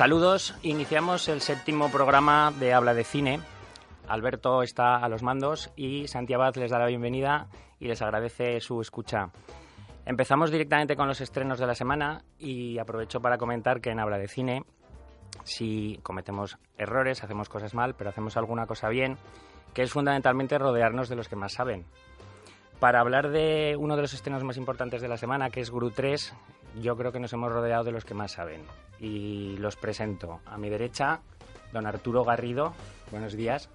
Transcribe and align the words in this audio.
Saludos, 0.00 0.54
iniciamos 0.62 1.28
el 1.28 1.42
séptimo 1.42 1.90
programa 1.90 2.54
de 2.58 2.72
Habla 2.72 2.94
de 2.94 3.04
Cine. 3.04 3.38
Alberto 4.08 4.62
está 4.62 4.96
a 4.96 5.10
los 5.10 5.22
mandos 5.22 5.70
y 5.76 6.08
Santiago 6.08 6.42
les 6.54 6.70
da 6.70 6.78
la 6.78 6.86
bienvenida 6.86 7.48
y 7.78 7.86
les 7.86 8.00
agradece 8.00 8.62
su 8.62 8.80
escucha. 8.80 9.28
Empezamos 10.06 10.50
directamente 10.50 10.96
con 10.96 11.06
los 11.06 11.20
estrenos 11.20 11.58
de 11.58 11.66
la 11.66 11.74
semana 11.74 12.24
y 12.38 12.78
aprovecho 12.78 13.20
para 13.20 13.36
comentar 13.36 13.82
que 13.82 13.90
en 13.90 14.00
Habla 14.00 14.16
de 14.16 14.28
Cine, 14.28 14.64
si 15.44 16.00
cometemos 16.02 16.56
errores, 16.78 17.22
hacemos 17.22 17.50
cosas 17.50 17.74
mal, 17.74 17.94
pero 17.94 18.08
hacemos 18.08 18.38
alguna 18.38 18.66
cosa 18.66 18.88
bien, 18.88 19.18
que 19.74 19.82
es 19.82 19.92
fundamentalmente 19.92 20.56
rodearnos 20.56 21.10
de 21.10 21.16
los 21.16 21.28
que 21.28 21.36
más 21.36 21.52
saben. 21.52 21.84
Para 22.78 23.00
hablar 23.00 23.28
de 23.28 23.76
uno 23.78 23.96
de 23.96 24.02
los 24.02 24.14
estrenos 24.14 24.44
más 24.44 24.56
importantes 24.56 25.02
de 25.02 25.08
la 25.08 25.18
semana, 25.18 25.50
que 25.50 25.60
es 25.60 25.70
Gru 25.70 25.90
3, 25.90 26.34
yo 26.80 26.96
creo 26.96 27.12
que 27.12 27.20
nos 27.20 27.32
hemos 27.32 27.52
rodeado 27.52 27.84
de 27.84 27.92
los 27.92 28.04
que 28.04 28.14
más 28.14 28.32
saben. 28.32 28.62
Y 28.98 29.56
los 29.58 29.76
presento. 29.76 30.40
A 30.46 30.58
mi 30.58 30.68
derecha, 30.68 31.20
don 31.72 31.86
Arturo 31.86 32.24
Garrido, 32.24 32.74
buenos 33.10 33.34
días. 33.34 33.68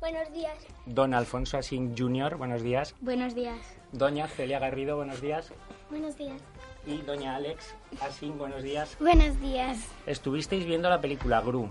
Buenos 0.00 0.32
días. 0.32 0.56
Don 0.86 1.12
Alfonso 1.12 1.58
Asín 1.58 1.94
Jr., 1.96 2.36
buenos 2.36 2.62
días. 2.62 2.94
Buenos 3.00 3.34
días. 3.34 3.58
Doña 3.92 4.28
Celia 4.28 4.58
Garrido, 4.58 4.96
buenos 4.96 5.20
días. 5.20 5.52
Buenos 5.90 6.16
días. 6.16 6.40
Y 6.86 7.02
doña 7.02 7.36
Alex 7.36 7.74
Asín, 8.00 8.38
buenos 8.38 8.62
días. 8.62 8.96
Buenos 8.98 9.38
días. 9.40 9.86
Estuvisteis 10.06 10.64
viendo 10.64 10.88
la 10.88 11.00
película 11.00 11.42
Gru, 11.42 11.70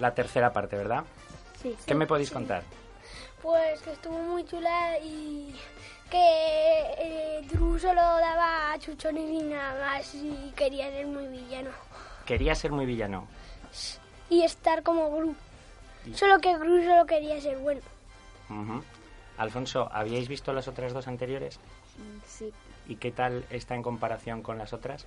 la 0.00 0.12
tercera 0.12 0.52
parte, 0.52 0.76
¿verdad? 0.76 1.04
Sí. 1.62 1.76
¿Qué 1.86 1.94
me 1.94 2.06
podéis 2.06 2.32
contar? 2.32 2.64
Pues 3.42 3.80
que 3.82 3.92
estuvo 3.92 4.18
muy 4.18 4.44
chula 4.44 4.98
y 4.98 5.54
que 6.10 6.18
eh, 6.98 7.46
Drew 7.50 7.78
solo 7.78 8.00
daba 8.00 8.78
chuchones 8.78 9.30
y 9.30 9.42
nada 9.42 9.78
más 9.80 10.14
y 10.14 10.52
quería 10.56 10.90
ser 10.90 11.06
muy 11.06 11.26
villano. 11.28 11.70
Quería 12.24 12.54
ser 12.54 12.72
muy 12.72 12.86
villano. 12.86 13.26
Y 14.30 14.42
estar 14.42 14.82
como 14.82 15.10
Gru. 15.10 15.34
Solo 16.14 16.38
que 16.38 16.56
Gru 16.56 16.82
solo 16.82 17.06
quería 17.06 17.40
ser 17.40 17.58
bueno. 17.58 17.80
Alfonso, 19.36 19.88
¿habíais 19.92 20.28
visto 20.28 20.52
las 20.52 20.68
otras 20.68 20.92
dos 20.92 21.06
anteriores? 21.06 21.58
Sí. 22.26 22.52
¿Y 22.86 22.96
qué 22.96 23.10
tal 23.10 23.44
está 23.50 23.74
en 23.74 23.82
comparación 23.82 24.42
con 24.42 24.58
las 24.58 24.72
otras? 24.72 25.06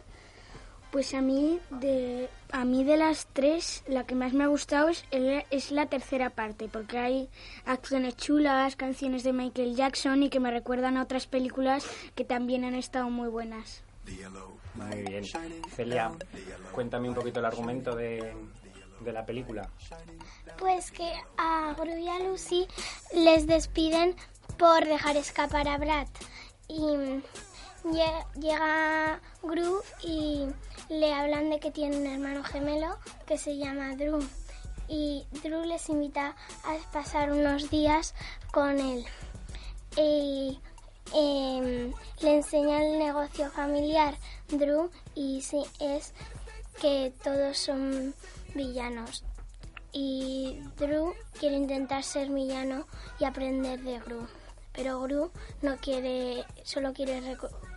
Pues 0.92 1.14
a 1.14 1.22
mí 1.22 1.60
de 1.70 2.30
a 2.52 2.66
mí 2.66 2.84
de 2.84 2.98
las 2.98 3.28
tres 3.32 3.84
la 3.88 4.06
que 4.06 4.14
más 4.14 4.34
me 4.34 4.44
ha 4.44 4.48
gustado 4.48 4.90
es, 4.90 5.06
es 5.50 5.72
la 5.72 5.86
tercera 5.86 6.30
parte 6.30 6.68
porque 6.68 6.98
hay 6.98 7.30
acciones 7.66 8.18
chulas, 8.18 8.76
canciones 8.76 9.24
de 9.24 9.32
Michael 9.32 9.76
Jackson 9.76 10.22
y 10.24 10.30
que 10.30 10.42
me 10.42 10.52
recuerdan 10.52 10.98
a 10.98 11.04
otras 11.04 11.28
películas 11.28 11.86
que 12.14 12.26
también 12.26 12.66
han 12.66 12.76
estado 12.76 13.10
muy 13.10 13.30
buenas. 13.30 13.84
Muy 14.76 15.02
bien. 15.04 15.24
Celia, 15.76 16.12
cuéntame 16.72 17.08
un 17.10 17.16
poquito 17.16 17.40
el 17.40 17.46
argumento 17.46 17.96
de, 17.96 18.34
de 19.00 19.14
la 19.14 19.26
película. 19.26 19.70
Pues 20.58 20.92
que 20.92 21.12
a 21.38 21.74
Gru 21.78 21.98
y 21.98 22.08
a 22.08 22.20
Lucy 22.20 22.68
les 23.14 23.48
despiden 23.48 24.16
por 24.58 24.86
dejar 24.86 25.18
escapar 25.18 25.68
a 25.68 25.78
Brad. 25.78 26.08
Y 26.68 27.22
llega 27.84 29.20
Gru 29.44 29.82
y 30.04 30.48
le 30.90 31.14
hablan 31.14 31.50
de 31.50 31.60
que 31.60 31.72
tiene 31.72 31.98
un 31.98 32.06
hermano 32.06 32.44
gemelo 32.44 32.98
que 33.26 33.38
se 33.38 33.58
llama 33.58 33.96
Drew. 33.96 34.20
Y 34.88 35.26
Drew 35.44 35.64
les 35.64 35.90
invita 35.90 36.36
a 36.64 36.92
pasar 36.92 37.32
unos 37.32 37.70
días 37.70 38.14
con 38.52 38.80
él. 38.80 39.06
Y 39.98 40.60
em, 41.14 41.94
le 42.22 42.36
enseña 42.36 42.84
el 42.84 43.00
negocio 43.00 43.50
familiar 43.52 44.16
Drew 44.50 44.90
y 45.16 45.42
sí, 45.42 45.64
es 45.80 46.14
que 46.82 47.14
todos 47.24 47.58
son 47.58 48.14
villanos. 48.54 49.24
Y 49.94 50.60
Drew 50.78 51.14
quiere 51.40 51.56
intentar 51.56 52.04
ser 52.04 52.30
villano 52.30 52.86
y 53.20 53.26
aprender 53.26 53.82
de 53.82 54.00
Gru. 54.00 54.28
Pero 54.74 55.02
Gru 55.02 55.32
no 55.62 55.78
quiere, 55.78 56.46
solo 56.64 56.94
quiere 56.94 57.20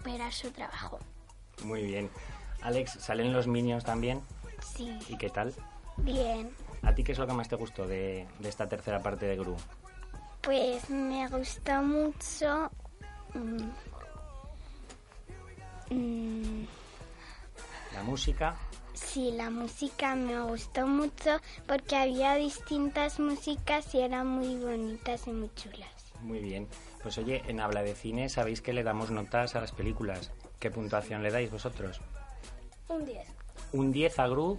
recuperar 0.05 0.33
su 0.33 0.51
trabajo. 0.51 0.99
Muy 1.65 1.83
bien. 1.83 2.11
Alex, 2.63 2.93
¿salen 3.01 3.33
los 3.33 3.47
Minions 3.47 3.85
también? 3.85 4.21
Sí. 4.61 4.99
¿Y 5.09 5.17
qué 5.17 5.31
tal? 5.31 5.55
Bien. 5.99 6.51
¿A 6.83 6.95
ti 6.95 7.03
qué 7.05 7.13
es 7.13 7.19
lo 7.19 7.27
que 7.27 7.33
más 7.33 7.49
te 7.49 7.57
gustó 7.57 7.87
de, 7.87 8.27
de 8.39 8.49
esta 8.49 8.69
tercera 8.69 9.03
parte 9.03 9.27
de 9.27 9.37
Gru? 9.37 9.57
Pues 10.43 10.91
me 10.91 11.27
gustó 11.29 11.83
mucho. 11.83 12.71
mm, 13.35 13.71
mm, 15.95 16.67
¿La 17.95 18.03
música? 18.03 18.57
Sí, 18.93 19.33
la 19.33 19.51
música 19.51 20.15
me 20.15 20.41
gustó 20.43 20.87
mucho 20.87 21.41
porque 21.67 21.97
había 21.97 22.35
distintas 22.35 23.19
músicas 23.19 23.95
y 23.95 24.01
eran 24.01 24.27
muy 24.27 24.57
bonitas 24.57 25.27
y 25.27 25.31
muy 25.31 25.51
chulas. 25.55 26.13
Muy 26.21 26.41
bien. 26.41 26.69
Pues 27.05 27.19
oye, 27.19 27.43
en 27.49 27.61
Habla 27.61 27.83
de 27.83 27.95
Cine 27.95 28.31
sabéis 28.31 28.63
que 28.63 28.73
le 28.73 28.83
damos 28.83 29.11
notas 29.11 29.55
a 29.55 29.61
las 29.61 29.73
películas. 29.73 30.31
¿Qué 30.59 30.71
puntuación 30.71 31.23
le 31.23 31.31
dais 31.31 31.51
vosotros? 31.51 32.01
Un 32.89 33.05
10. 33.05 33.29
Un 33.73 33.93
10 33.93 34.19
a 34.21 34.27
Gru. 34.27 34.59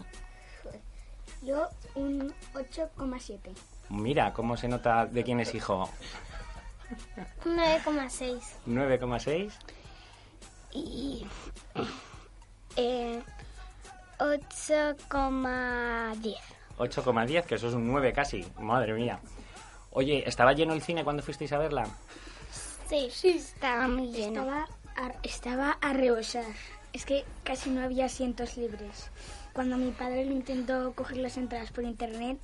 Yo 1.42 1.68
un 1.96 2.32
8,7. 2.54 3.40
Mira 3.90 4.32
cómo 4.32 4.58
se 4.58 4.68
nota 4.68 5.08
de 5.08 5.24
quién 5.24 5.40
es 5.40 5.56
hijo. 5.56 5.90
9,6. 7.46 8.40
9,6. 8.68 9.52
Y. 10.72 11.26
Eh, 12.76 13.24
8,10. 14.20 16.36
8,10, 16.78 17.44
que 17.46 17.56
eso 17.56 17.70
es 17.70 17.74
un 17.74 17.88
9 17.88 18.14
casi. 18.14 18.46
Madre 18.60 18.94
mía. 18.94 19.20
Oye, 19.90 20.24
¿estaba 20.28 20.54
lleno 20.54 20.74
el 20.74 20.84
cine 20.84 21.04
cuando 21.04 21.24
fuisteis 21.24 21.52
a 21.52 21.58
verla? 21.58 21.88
Sí, 22.88 23.10
sí, 23.12 23.30
estaba 23.30 23.88
muy 23.88 24.08
lleno. 24.12 24.42
Estaba 24.42 24.68
a, 24.96 25.12
estaba 25.24 25.72
a 25.82 25.94
rebosar. 25.94 26.46
Es 26.94 27.06
que 27.06 27.26
casi 27.44 27.70
no 27.70 27.82
había 27.82 28.06
asientos 28.06 28.58
libres. 28.58 29.10
Cuando 29.54 29.78
mi 29.78 29.92
padre 29.92 30.26
lo 30.26 30.32
intentó 30.34 30.94
coger 30.94 31.18
las 31.18 31.38
entradas 31.38 31.72
por 31.72 31.84
internet, 31.84 32.40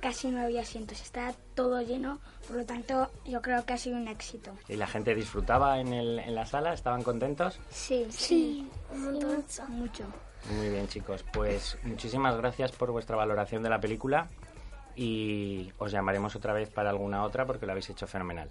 casi 0.00 0.28
no 0.30 0.40
había 0.42 0.62
asientos. 0.62 1.00
Estaba 1.00 1.32
todo 1.54 1.80
lleno, 1.82 2.18
por 2.46 2.56
lo 2.56 2.64
tanto 2.64 3.10
yo 3.24 3.40
creo 3.42 3.64
que 3.64 3.72
ha 3.72 3.78
sido 3.78 3.96
un 3.96 4.08
éxito. 4.08 4.52
¿Y 4.68 4.76
la 4.76 4.86
gente 4.86 5.14
disfrutaba 5.14 5.78
en, 5.80 5.92
el, 5.92 6.18
en 6.18 6.34
la 6.34 6.46
sala? 6.46 6.74
¿Estaban 6.74 7.02
contentos? 7.02 7.58
Sí, 7.70 8.06
Sí, 8.10 8.68
montón. 8.94 9.44
mucho. 9.68 10.04
Muy 10.56 10.68
bien, 10.70 10.88
chicos. 10.88 11.24
Pues 11.32 11.78
muchísimas 11.84 12.36
gracias 12.36 12.72
por 12.72 12.90
vuestra 12.90 13.16
valoración 13.16 13.62
de 13.62 13.70
la 13.70 13.80
película 13.80 14.28
y 14.96 15.72
os 15.78 15.90
llamaremos 15.92 16.34
otra 16.36 16.52
vez 16.52 16.68
para 16.68 16.90
alguna 16.90 17.22
otra 17.24 17.46
porque 17.46 17.64
lo 17.66 17.72
habéis 17.72 17.88
hecho 17.90 18.06
fenomenal. 18.06 18.50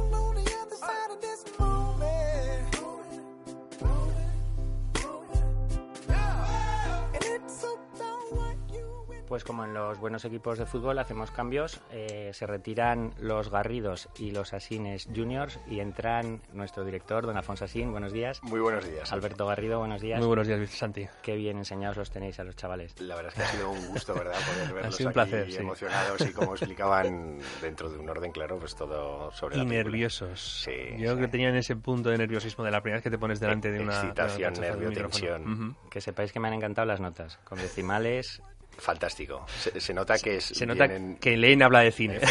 Pues 9.31 9.45
como 9.45 9.63
en 9.63 9.73
los 9.73 9.97
buenos 9.97 10.25
equipos 10.25 10.57
de 10.57 10.65
fútbol 10.65 10.99
hacemos 10.99 11.31
cambios, 11.31 11.79
eh, 11.89 12.31
se 12.33 12.45
retiran 12.45 13.13
los 13.17 13.49
Garridos 13.49 14.09
y 14.19 14.31
los 14.31 14.53
Asines 14.53 15.07
Juniors 15.15 15.57
y 15.69 15.79
entran 15.79 16.41
nuestro 16.51 16.83
director, 16.83 17.25
don 17.25 17.37
Alfonso 17.37 17.63
Asín, 17.63 17.93
buenos 17.93 18.11
días. 18.11 18.43
Muy 18.43 18.59
buenos 18.59 18.85
días. 18.85 19.09
Alberto 19.13 19.47
Garrido, 19.47 19.79
buenos 19.79 20.01
días. 20.01 20.19
Muy 20.19 20.27
buenos 20.27 20.47
días, 20.47 20.69
Santi. 20.71 21.07
Qué 21.23 21.37
bien 21.37 21.59
enseñados 21.59 21.95
los 21.95 22.11
tenéis 22.11 22.41
a 22.41 22.43
los 22.43 22.57
chavales. 22.57 22.99
La 22.99 23.15
verdad 23.15 23.31
es 23.31 23.35
que 23.35 23.43
ha 23.43 23.51
sido 23.51 23.71
un 23.71 23.87
gusto, 23.87 24.13
¿verdad? 24.13 24.33
Poder 24.53 24.73
verlos 24.73 24.95
ha 24.95 24.97
sido 24.97 25.07
un 25.11 25.17
aquí 25.17 25.29
placer, 25.31 25.49
sí. 25.53 25.57
emocionados 25.59 26.21
y 26.27 26.33
como 26.33 26.51
explicaban 26.51 27.39
dentro 27.61 27.89
de 27.89 27.99
un 27.99 28.09
orden 28.09 28.33
claro, 28.33 28.59
pues 28.59 28.75
todo 28.75 29.31
sobre 29.31 29.55
y 29.55 29.59
la 29.59 29.63
película. 29.63 29.83
nerviosos. 29.85 30.61
Sí, 30.65 30.71
Yo 30.71 30.97
sí. 30.97 31.03
creo 31.03 31.17
que 31.19 31.27
tenían 31.29 31.55
ese 31.55 31.77
punto 31.77 32.09
de 32.09 32.17
nerviosismo 32.17 32.65
de 32.65 32.71
la 32.71 32.81
primera 32.81 32.97
vez 32.97 33.03
que 33.03 33.11
te 33.11 33.17
pones 33.17 33.39
delante 33.39 33.71
de 33.71 33.79
una... 33.79 33.93
Excitación, 33.93 34.53
de 34.55 34.59
una 34.59 34.69
nervio, 34.71 34.91
tensión. 34.91 35.77
Que 35.89 36.01
sepáis 36.01 36.33
que 36.33 36.41
me 36.41 36.49
han 36.49 36.55
encantado 36.55 36.85
las 36.85 36.99
notas, 36.99 37.37
con 37.45 37.59
decimales. 37.59 38.43
Fantástico. 38.77 39.45
Se, 39.59 39.79
se 39.79 39.93
nota 39.93 40.17
que 40.17 40.37
es, 40.37 40.45
Se 40.45 40.65
nota 40.65 40.87
vienen- 40.87 41.17
que 41.19 41.37
leen 41.37 41.61
habla 41.61 41.81
de 41.81 41.91
cine. 41.91 42.19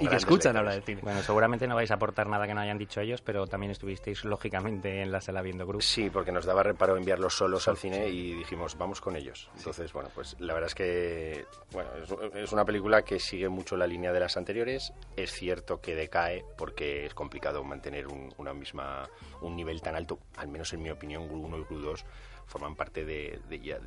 Y 0.00 0.06
que 0.08 0.16
escuchan 0.16 0.56
habla 0.56 0.74
de 0.74 0.82
cine. 0.82 1.00
Bueno, 1.02 1.22
seguramente 1.22 1.66
no 1.66 1.74
vais 1.74 1.90
a 1.90 1.94
aportar 1.94 2.26
nada 2.26 2.46
que 2.46 2.54
no 2.54 2.60
hayan 2.60 2.78
dicho 2.78 3.00
ellos, 3.00 3.20
pero 3.22 3.46
también 3.46 3.72
estuvisteis 3.72 4.24
lógicamente 4.24 5.02
en 5.02 5.10
la 5.12 5.20
sala 5.20 5.42
viendo 5.42 5.66
grupos. 5.66 5.84
Sí, 5.86 6.10
porque 6.10 6.32
nos 6.32 6.44
daba 6.44 6.62
reparo 6.62 6.96
enviarlos 6.96 7.34
solos 7.36 7.68
al 7.68 7.76
cine 7.76 8.08
y 8.08 8.32
dijimos, 8.34 8.76
vamos 8.78 9.00
con 9.00 9.16
ellos. 9.16 9.50
Entonces, 9.56 9.92
bueno, 9.92 10.10
pues 10.14 10.36
la 10.38 10.54
verdad 10.54 10.68
es 10.68 10.74
que 10.74 11.44
bueno, 11.72 11.90
es, 12.02 12.34
es 12.36 12.52
una 12.52 12.64
película 12.64 13.02
que 13.02 13.18
sigue 13.18 13.48
mucho 13.48 13.76
la 13.76 13.86
línea 13.86 14.12
de 14.12 14.20
las 14.20 14.36
anteriores. 14.36 14.92
Es 15.16 15.32
cierto 15.32 15.80
que 15.80 15.94
decae 15.94 16.44
porque 16.56 17.06
es 17.06 17.14
complicado 17.14 17.62
mantener 17.64 18.06
un, 18.06 18.32
una 18.38 18.54
misma, 18.54 19.08
un 19.42 19.54
nivel 19.56 19.82
tan 19.82 19.94
alto, 19.96 20.18
al 20.36 20.48
menos 20.48 20.72
en 20.72 20.82
mi 20.82 20.90
opinión, 20.90 21.26
Gru 21.28 21.40
1 21.42 21.58
y 21.58 21.64
Gru 21.64 21.78
2 21.80 22.04
forman 22.48 22.74
parte 22.74 23.04
de, 23.04 23.40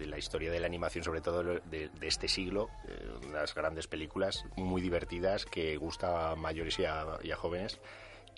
la 0.07 0.17
historia 0.17 0.51
de 0.51 0.59
la 0.59 0.67
animación, 0.67 1.03
sobre 1.03 1.21
todo 1.21 1.43
de, 1.43 1.89
este 2.01 2.27
siglo, 2.27 2.69
eh, 2.87 3.09
unas 3.27 3.53
grandes 3.53 3.87
películas 3.87 4.45
muy 4.55 4.81
divertidas 4.81 5.45
que 5.45 5.75
gusta 5.77 6.31
a 6.31 6.35
mayores 6.35 6.79
y 6.79 6.85
a, 6.85 7.05
y 7.23 7.31
a 7.31 7.35
jóvenes 7.35 7.79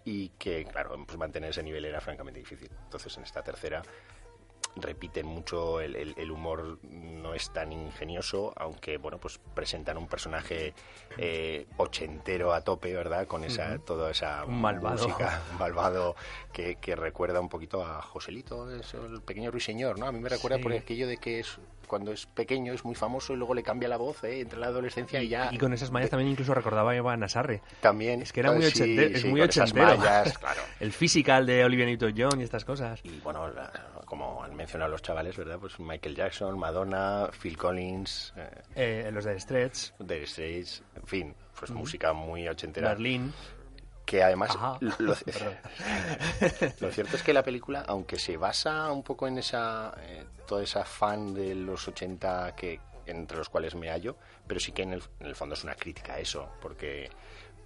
y 0.06 0.30
que, 0.30 0.66
claro, 0.66 1.02
pues 1.06 1.18
mantener 1.18 1.52
ese 1.52 1.64
nivel 1.64 1.86
era 1.86 2.02
francamente 2.02 2.40
difícil. 2.40 2.70
Entonces, 2.86 3.16
en 3.18 3.24
esta 3.24 3.44
tercera 3.44 3.82
repiten 4.76 5.26
mucho, 5.26 5.80
el, 5.82 5.96
el- 5.96 6.16
el 6.18 6.32
humor 6.32 6.80
no 6.84 7.34
es 7.34 7.52
tan 7.52 7.72
ingenioso, 7.72 8.54
aunque, 8.58 8.98
bueno, 8.98 9.18
pues 9.20 9.40
presentan 9.54 9.98
un 9.98 10.08
personaje 10.08 10.74
eh, 11.18 11.68
ochentero 11.78 12.54
a 12.54 12.62
tope, 12.62 12.94
¿verdad? 12.94 13.28
Con 13.28 13.44
esa, 13.44 13.78
toda 13.80 14.12
esa 14.12 14.46
Un 14.46 14.60
malvado. 14.62 15.08
música, 15.08 15.42
un 15.52 15.60
malvado 15.60 16.16
que, 16.52 16.76
que 16.76 16.96
recuerda 16.96 17.40
un 17.40 17.50
poquito 17.50 17.86
a 17.86 18.02
Joselito, 18.02 18.70
es 18.72 18.94
el 18.96 19.22
pequeño 19.22 19.52
ruiseñor, 19.52 20.00
¿no? 20.00 20.08
A 20.08 20.12
mí 20.12 20.20
me 20.20 20.30
recuerda 20.30 20.58
Sí. 20.58 20.64
por 20.64 20.74
aquello 20.74 21.08
de 21.08 21.18
que 21.18 21.40
es 21.40 21.60
cuando 21.88 22.12
es 22.12 22.26
pequeño 22.26 22.74
es 22.74 22.84
muy 22.86 22.96
famoso 22.96 23.34
y 23.34 23.36
luego 23.36 23.54
le 23.54 23.62
cambia 23.62 23.88
la 23.88 23.98
voz, 23.98 24.24
¿eh? 24.24 24.40
Entre 24.40 24.58
la 24.58 24.68
adolescencia 24.68 25.22
y, 25.22 25.28
ya... 25.28 25.50
Y 25.52 25.60
con 25.60 25.74
esas 25.74 25.92
mallas 25.92 26.10
también 26.10 26.32
incluso 26.32 26.54
recordaba 26.56 26.92
a 26.92 26.96
Eva 26.96 27.16
Nasarre. 27.18 27.62
También. 27.82 28.22
Es 28.24 28.34
que 28.34 28.40
era 28.40 28.52
muy 28.52 28.64
Sí, 28.64 28.70
ochentero. 28.82 29.16
es 29.16 29.22
sí, 29.22 29.28
muy 29.28 29.42
ochentero. 29.42 29.98
mallas, 29.98 30.36
claro. 30.40 30.62
El 30.80 30.92
physical 30.92 31.46
de 31.46 31.64
Olivia 31.64 31.86
Newton-John 31.86 32.40
y 32.42 32.44
estas 32.44 32.66
cosas. 32.66 33.00
Y 33.04 33.20
bueno, 33.20 33.48
la- 33.50 33.72
como 34.14 34.44
han 34.44 34.56
mencionado 34.56 34.92
los 34.92 35.02
chavales, 35.02 35.36
¿verdad? 35.36 35.58
Pues 35.60 35.80
Michael 35.80 36.16
Jackson, 36.16 36.60
Madonna, 36.60 37.32
Phil 37.42 37.58
Collins, 37.58 38.32
eh, 38.38 38.62
Eh, 38.76 39.10
los 39.12 39.26
de 39.26 39.40
Stretch, 39.40 39.92
Dire 39.98 40.28
Straits, 40.28 40.84
en 40.96 41.08
fin, 41.08 41.36
pues 41.58 41.72
música 41.72 42.14
muy 42.14 42.48
ochentera. 42.48 42.90
Berlín. 42.90 43.34
Que 44.06 44.22
además, 44.22 44.56
lo, 44.82 44.92
lo 46.80 46.92
cierto 46.92 47.16
es 47.16 47.24
que 47.24 47.34
la 47.34 47.42
película, 47.42 47.84
aunque 47.88 48.20
se 48.20 48.38
basa 48.38 48.92
un 48.92 49.02
poco 49.02 49.28
en 49.28 49.40
esa, 49.40 49.96
eh, 50.02 50.26
toda 50.46 50.62
esa 50.62 50.86
fan 50.86 51.34
de 51.34 51.56
los 51.56 51.88
80 51.88 52.54
que 52.56 52.80
entre 53.08 53.40
los 53.40 53.50
cuales 53.50 53.74
me 53.74 53.90
hallo, 53.90 54.16
pero 54.46 54.60
sí 54.60 54.74
que 54.74 54.84
en 54.84 54.94
el, 54.94 55.04
en 55.22 55.26
el 55.26 55.36
fondo 55.36 55.56
es 55.56 55.64
una 55.64 55.74
crítica 55.74 56.14
a 56.14 56.20
eso, 56.20 56.50
porque 56.62 57.10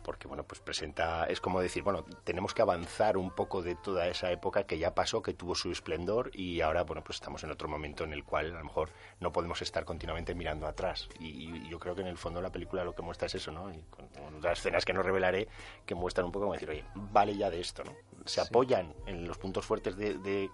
porque 0.08 0.26
bueno 0.30 0.46
pues 0.46 0.62
presenta 0.62 1.26
es 1.26 1.42
como 1.42 1.60
decir 1.60 1.84
bueno 1.84 2.06
tenemos 2.24 2.54
que 2.54 2.62
avanzar 2.62 3.18
un 3.18 3.30
poco 3.30 3.62
de 3.62 3.76
toda 3.76 4.08
esa 4.08 4.32
época 4.32 4.64
que 4.64 4.78
ya 4.80 4.96
pasó 4.96 5.22
que 5.22 5.34
tuvo 5.34 5.54
su 5.54 5.70
esplendor 5.70 6.32
y 6.34 6.62
ahora 6.62 6.84
bueno 6.86 7.04
pues 7.04 7.18
estamos 7.18 7.44
en 7.44 7.52
otro 7.52 7.68
momento 7.68 8.06
en 8.06 8.14
el 8.14 8.24
cual 8.24 8.46
a 8.56 8.58
lo 8.60 8.64
mejor 8.64 8.90
no 9.20 9.34
podemos 9.34 9.62
estar 9.62 9.84
continuamente 9.84 10.34
mirando 10.34 10.66
atrás. 10.66 11.10
Y, 11.20 11.26
y 11.66 11.70
yo 11.70 11.78
creo 11.78 11.94
que 11.94 12.02
en 12.02 12.08
el 12.08 12.18
fondo 12.18 12.42
la 12.42 12.54
película 12.54 12.86
lo 12.86 12.96
que 12.96 13.02
muestra 13.02 13.26
es 13.26 13.36
eso 13.36 13.52
no 13.52 13.70
y 13.70 13.80
con, 13.90 14.08
con 14.08 14.36
otras 14.36 14.60
escenas 14.60 14.86
que 14.86 14.94
no 14.94 15.04
revelaré 15.04 15.50
que 15.86 15.94
muestran 15.94 16.26
un 16.26 16.32
poco 16.32 16.46
como 16.46 16.54
decir 16.54 16.70
oye 16.70 16.86
vale 16.96 17.36
ya 17.36 17.50
de 17.50 17.60
esto 17.60 17.84
no 17.84 17.92
se 18.26 18.40
apoyan 18.40 18.94
en 19.08 19.28
los 19.28 19.38
puntos 19.38 19.66
fuertes 19.66 19.98
de, 19.98 20.14
de- 20.20 20.50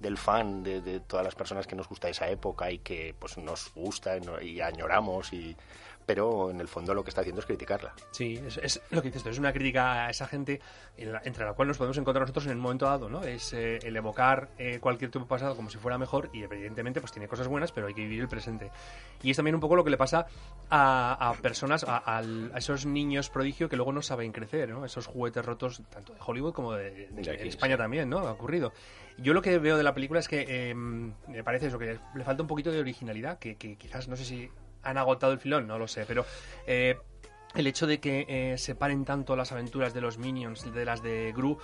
del 0.00 0.18
fan 0.18 0.62
de, 0.62 0.80
de 0.82 1.00
todas 1.00 1.24
las 1.24 1.34
personas 1.34 1.66
que 1.66 1.74
nos 1.76 1.88
gusta 1.88 2.08
esa 2.08 2.28
época 2.28 2.70
y 2.70 2.78
que 2.78 3.14
pues 3.18 3.38
nos 3.38 3.72
gusta 3.74 4.18
y 4.42 4.60
añoramos 4.60 5.32
y 5.32 5.56
pero 6.06 6.50
en 6.50 6.60
el 6.60 6.68
fondo 6.68 6.92
lo 6.94 7.02
que 7.04 7.10
está 7.10 7.20
haciendo 7.22 7.40
es 7.40 7.46
criticarla 7.46 7.94
Sí, 8.10 8.34
es, 8.46 8.58
es 8.58 8.82
lo 8.90 9.00
que 9.02 9.08
dices 9.08 9.22
tú, 9.22 9.28
es 9.30 9.38
una 9.38 9.52
crítica 9.52 10.06
a 10.06 10.10
esa 10.10 10.26
gente 10.26 10.60
en 10.96 11.12
la- 11.12 11.22
entre 11.24 11.44
la 11.44 11.52
cual 11.54 11.68
nos 11.68 11.78
podemos 11.78 11.96
encontrar 11.98 12.22
nosotros 12.22 12.44
en 12.46 12.52
el 12.52 12.58
momento 12.58 12.86
dado, 12.86 13.08
¿no? 13.08 13.22
Es 13.24 13.52
eh, 13.52 13.78
el 13.82 13.96
evocar 13.96 14.48
eh, 14.58 14.78
cualquier 14.80 15.10
tiempo 15.10 15.28
pasado 15.28 15.56
como 15.56 15.70
si 15.70 15.78
fuera 15.78 15.98
mejor 15.98 16.30
y 16.32 16.42
evidentemente 16.42 17.00
pues 17.00 17.12
tiene 17.12 17.28
cosas 17.28 17.48
buenas, 17.48 17.72
pero 17.72 17.86
hay 17.86 17.94
que 17.94 18.02
vivir 18.02 18.20
el 18.20 18.28
presente. 18.28 18.70
Y 19.22 19.30
es 19.30 19.36
también 19.36 19.54
un 19.54 19.60
poco 19.60 19.76
lo 19.76 19.84
que 19.84 19.90
le 19.90 19.96
pasa 19.96 20.26
a, 20.70 21.28
a 21.30 21.34
personas, 21.34 21.84
a, 21.88 22.02
a 22.18 22.22
esos 22.58 22.86
niños 22.86 23.30
prodigio 23.30 23.68
que 23.68 23.76
luego 23.76 23.92
no 23.92 24.02
saben 24.02 24.32
crecer, 24.32 24.68
¿no? 24.68 24.84
Esos 24.84 25.06
juguetes 25.06 25.44
rotos 25.44 25.82
tanto 25.90 26.12
de 26.12 26.20
Hollywood 26.24 26.52
como 26.52 26.72
de, 26.74 27.08
de- 27.10 27.22
De 27.22 27.34
en 27.42 27.48
España 27.48 27.76
también, 27.76 28.08
¿no? 28.08 28.18
Ha 28.18 28.32
ocurrido. 28.32 28.72
Yo 29.18 29.32
lo 29.32 29.42
que 29.42 29.58
veo 29.58 29.76
de 29.76 29.82
la 29.84 29.94
película 29.94 30.20
es 30.20 30.28
que 30.28 30.44
eh, 30.48 30.74
me 30.74 31.44
parece 31.44 31.66
eso, 31.68 31.78
que 31.78 31.98
le 32.14 32.24
falta 32.24 32.42
un 32.42 32.48
poquito 32.48 32.70
de 32.72 32.80
originalidad, 32.80 33.38
que, 33.38 33.56
que 33.56 33.76
quizás 33.76 34.08
no 34.08 34.16
sé 34.16 34.24
si 34.24 34.50
han 34.84 34.98
agotado 34.98 35.32
el 35.32 35.38
filón, 35.38 35.66
no 35.66 35.78
lo 35.78 35.88
sé, 35.88 36.04
pero 36.06 36.24
eh, 36.66 36.98
el 37.54 37.66
hecho 37.66 37.86
de 37.86 38.00
que 38.00 38.26
eh, 38.28 38.58
separen 38.58 39.04
tanto 39.04 39.36
las 39.36 39.52
aventuras 39.52 39.94
de 39.94 40.00
los 40.00 40.18
Minions 40.18 40.72
de 40.72 40.84
las 40.84 41.02
de 41.02 41.32
Gru 41.34 41.58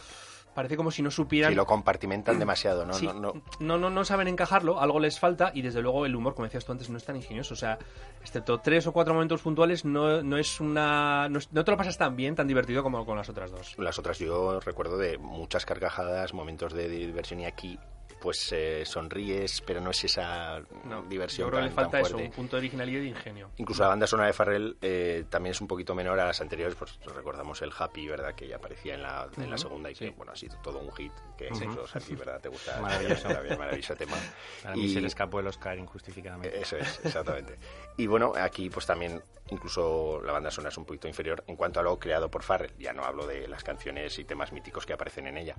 parece 0.55 0.77
como 0.77 0.91
si 0.91 1.03
no 1.03 1.11
supieran 1.11 1.53
si 1.53 1.57
lo 1.57 1.67
compartimentan 1.67 2.39
demasiado 2.39 2.85
no 2.85 2.93
Sí, 2.93 3.07
no 3.07 3.15
no 3.15 3.33
no, 3.61 3.79
no, 3.79 3.91
no 3.91 4.05
saben 4.05 4.29
encajarlo, 4.29 4.81
algo 4.81 4.99
les 5.01 5.19
falta 5.19 5.53
y 5.55 5.63
desde 5.63 5.81
luego 5.81 6.07
el 6.07 6.17
humor, 6.17 6.35
como 6.35 6.47
decías 6.47 6.65
tú 6.65 6.73
antes, 6.73 6.91
no 6.91 6.97
es 6.97 7.05
tan 7.05 7.17
ingenioso. 7.17 7.55
O 7.55 7.57
sea, 7.57 7.79
excepto 8.21 8.59
tres 8.59 8.87
o 8.87 8.93
cuatro 8.93 9.15
momentos 9.15 9.43
puntuales, 9.43 9.85
no, 9.85 10.23
no 10.23 10.37
es 10.37 10.61
una. 10.61 11.29
No 11.29 11.65
te 11.65 11.71
lo 11.71 11.77
pasas 11.77 11.97
tan 11.99 12.17
bien, 12.17 12.35
tan 12.35 12.49
divertido 12.49 12.83
como 12.83 13.05
con 13.07 13.17
las 13.17 13.29
otras 13.29 13.51
dos. 13.51 13.75
Las 13.79 13.99
otras 13.99 14.19
yo 14.19 14.61
recuerdo 14.61 14.99
de 14.99 15.19
muchas 15.19 15.67
carcajadas, 15.67 16.35
momentos 16.35 16.73
de 16.73 16.89
diversión 16.89 17.41
y 17.41 17.47
aquí 17.47 17.79
pues 18.21 18.53
eh, 18.53 18.85
sonríes, 18.85 19.61
pero 19.63 19.81
no 19.81 19.91
es 19.91 20.05
esa 20.05 20.61
No, 20.85 21.03
diversión 21.03 21.47
yo 21.47 21.51
creo 21.51 21.63
que 21.63 21.69
le 21.69 21.75
falta 21.75 22.01
eso, 22.01 22.17
un 22.19 22.31
punto 22.31 22.57
de 22.57 22.61
originalidad 22.61 22.99
y 23.01 23.03
de 23.05 23.09
ingenio. 23.09 23.51
Incluso 23.57 23.83
la 23.83 23.89
banda 23.89 24.07
sonora 24.07 24.27
de 24.29 24.33
Farrell 24.33 24.77
eh, 24.83 25.25
también 25.31 25.53
es 25.53 25.61
un 25.61 25.67
poquito 25.67 25.95
menor 25.95 26.21
a 26.21 26.27
las 26.27 26.41
anteriores, 26.41 26.75
pues 26.77 26.99
recordamos 27.15 27.61
el 27.63 27.73
Happy, 27.77 28.07
¿verdad? 28.09 28.35
Que 28.35 28.47
ya 28.47 28.57
aparecía 28.57 28.95
en 28.95 29.03
la, 29.03 29.27
en 29.37 29.43
la 29.49 29.57
Ujú, 29.57 29.59
segunda 29.59 29.91
y 29.91 29.95
que, 29.95 30.11
bueno, 30.11 30.33
ha 30.33 30.37
sido 30.37 30.57
todo 30.63 30.79
un 30.79 30.93
hit, 30.93 31.13
que 31.39 31.49
Ujú. 31.49 31.65
incluso 31.65 31.99
a 31.99 32.01
ti, 32.01 32.15
¿verdad? 32.15 32.41
Te 32.41 32.49
gusta. 32.49 32.79
Maravilloso. 32.83 33.29
Maravilloso. 33.29 33.59
Maravilloso 33.59 33.97
tema. 33.97 34.17
Para 34.63 34.77
mí 34.77 34.85
Y- 34.85 34.93
se 34.95 35.01
le 35.01 35.07
escapó 35.07 35.41
el 35.41 35.47
Oscar 35.47 35.79
injustificadamente. 35.79 36.61
Eso 36.61 36.77
es, 36.77 37.01
exactamente. 37.05 37.59
Y 37.97 38.07
bueno, 38.07 38.33
aquí 38.37 38.69
pues 38.71 38.87
también 38.87 39.23
incluso 39.51 40.21
la 40.23 40.33
banda 40.33 40.51
sonora 40.51 40.69
es 40.69 40.79
un 40.79 40.85
poquito 40.85 41.09
inferior 41.09 41.43
en 41.47 41.57
cuanto 41.57 41.81
a 41.81 41.83
lo 41.83 41.99
creado 41.99 42.31
por 42.31 42.43
Farrell. 42.43 42.73
Ya 42.79 42.93
no 42.93 43.05
hablo 43.05 43.27
de 43.27 43.49
las 43.49 43.65
canciones 43.65 44.19
y 44.19 44.25
temas 44.25 44.53
míticos 44.53 44.87
que 44.87 44.93
aparecen 44.93 45.27
en 45.27 45.37
ella. 45.39 45.57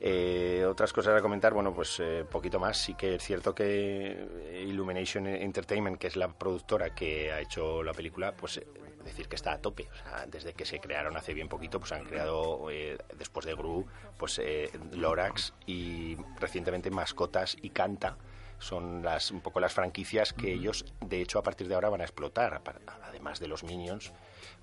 Eh, 0.00 0.64
otras 0.68 0.92
cosas 0.92 1.16
a 1.18 1.22
comentar, 1.22 1.54
bueno, 1.54 1.74
pues 1.74 1.98
eh, 2.00 2.24
poquito 2.30 2.58
más. 2.58 2.78
Sí 2.78 2.94
que 2.94 3.14
es 3.14 3.22
cierto 3.22 3.54
que 3.54 4.62
Illumination 4.66 5.26
Entertainment, 5.26 5.98
que 5.98 6.08
es 6.08 6.16
la 6.16 6.28
productora 6.28 6.94
que 6.94 7.32
ha 7.32 7.40
hecho 7.40 7.82
la 7.82 7.92
película, 7.92 8.36
pues 8.36 8.58
eh, 8.58 8.66
decir 9.04 9.28
que 9.28 9.36
está 9.36 9.52
a 9.52 9.58
tope. 9.58 9.88
O 9.92 9.96
sea, 9.96 10.26
desde 10.26 10.54
que 10.54 10.64
se 10.64 10.80
crearon 10.80 11.16
hace 11.16 11.34
bien 11.34 11.48
poquito, 11.48 11.78
pues 11.78 11.92
han 11.92 12.04
creado, 12.04 12.70
eh, 12.70 12.98
después 13.16 13.46
de 13.46 13.54
Gru, 13.54 13.86
pues 14.18 14.40
eh, 14.42 14.70
Lorax 14.92 15.52
y 15.66 16.16
recientemente 16.38 16.90
Mascotas 16.90 17.56
y 17.60 17.70
Canta 17.70 18.16
son 18.58 19.02
las 19.02 19.30
un 19.30 19.40
poco 19.40 19.60
las 19.60 19.74
franquicias 19.74 20.32
que 20.32 20.52
ellos 20.52 20.86
de 21.00 21.20
hecho 21.20 21.38
a 21.40 21.42
partir 21.42 21.68
de 21.68 21.74
ahora 21.74 21.88
van 21.88 22.00
a 22.00 22.04
explotar 22.04 22.62
además 23.02 23.40
de 23.40 23.48
los 23.48 23.64
Minions 23.64 24.12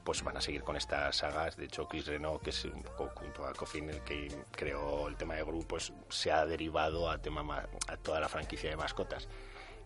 pues 0.03 0.23
van 0.23 0.37
a 0.37 0.41
seguir 0.41 0.63
con 0.63 0.75
estas 0.75 1.15
sagas. 1.17 1.55
De 1.57 1.65
hecho 1.65 1.87
Chris 1.87 2.07
Renault 2.07 2.41
que 2.41 2.49
es 2.51 2.65
un 2.65 2.81
poco 2.83 3.09
junto 3.15 3.45
a 3.45 3.53
Coffin 3.53 3.89
el 3.89 4.01
que 4.01 4.27
creó 4.51 5.07
el 5.07 5.15
tema 5.15 5.35
de 5.35 5.43
Gru 5.43 5.65
pues 5.67 5.93
se 6.09 6.31
ha 6.31 6.45
derivado 6.45 7.09
a 7.09 7.17
tema 7.19 7.43
ma- 7.43 7.67
a 7.87 7.97
toda 7.97 8.19
la 8.19 8.29
franquicia 8.29 8.69
de 8.69 8.77
mascotas. 8.77 9.27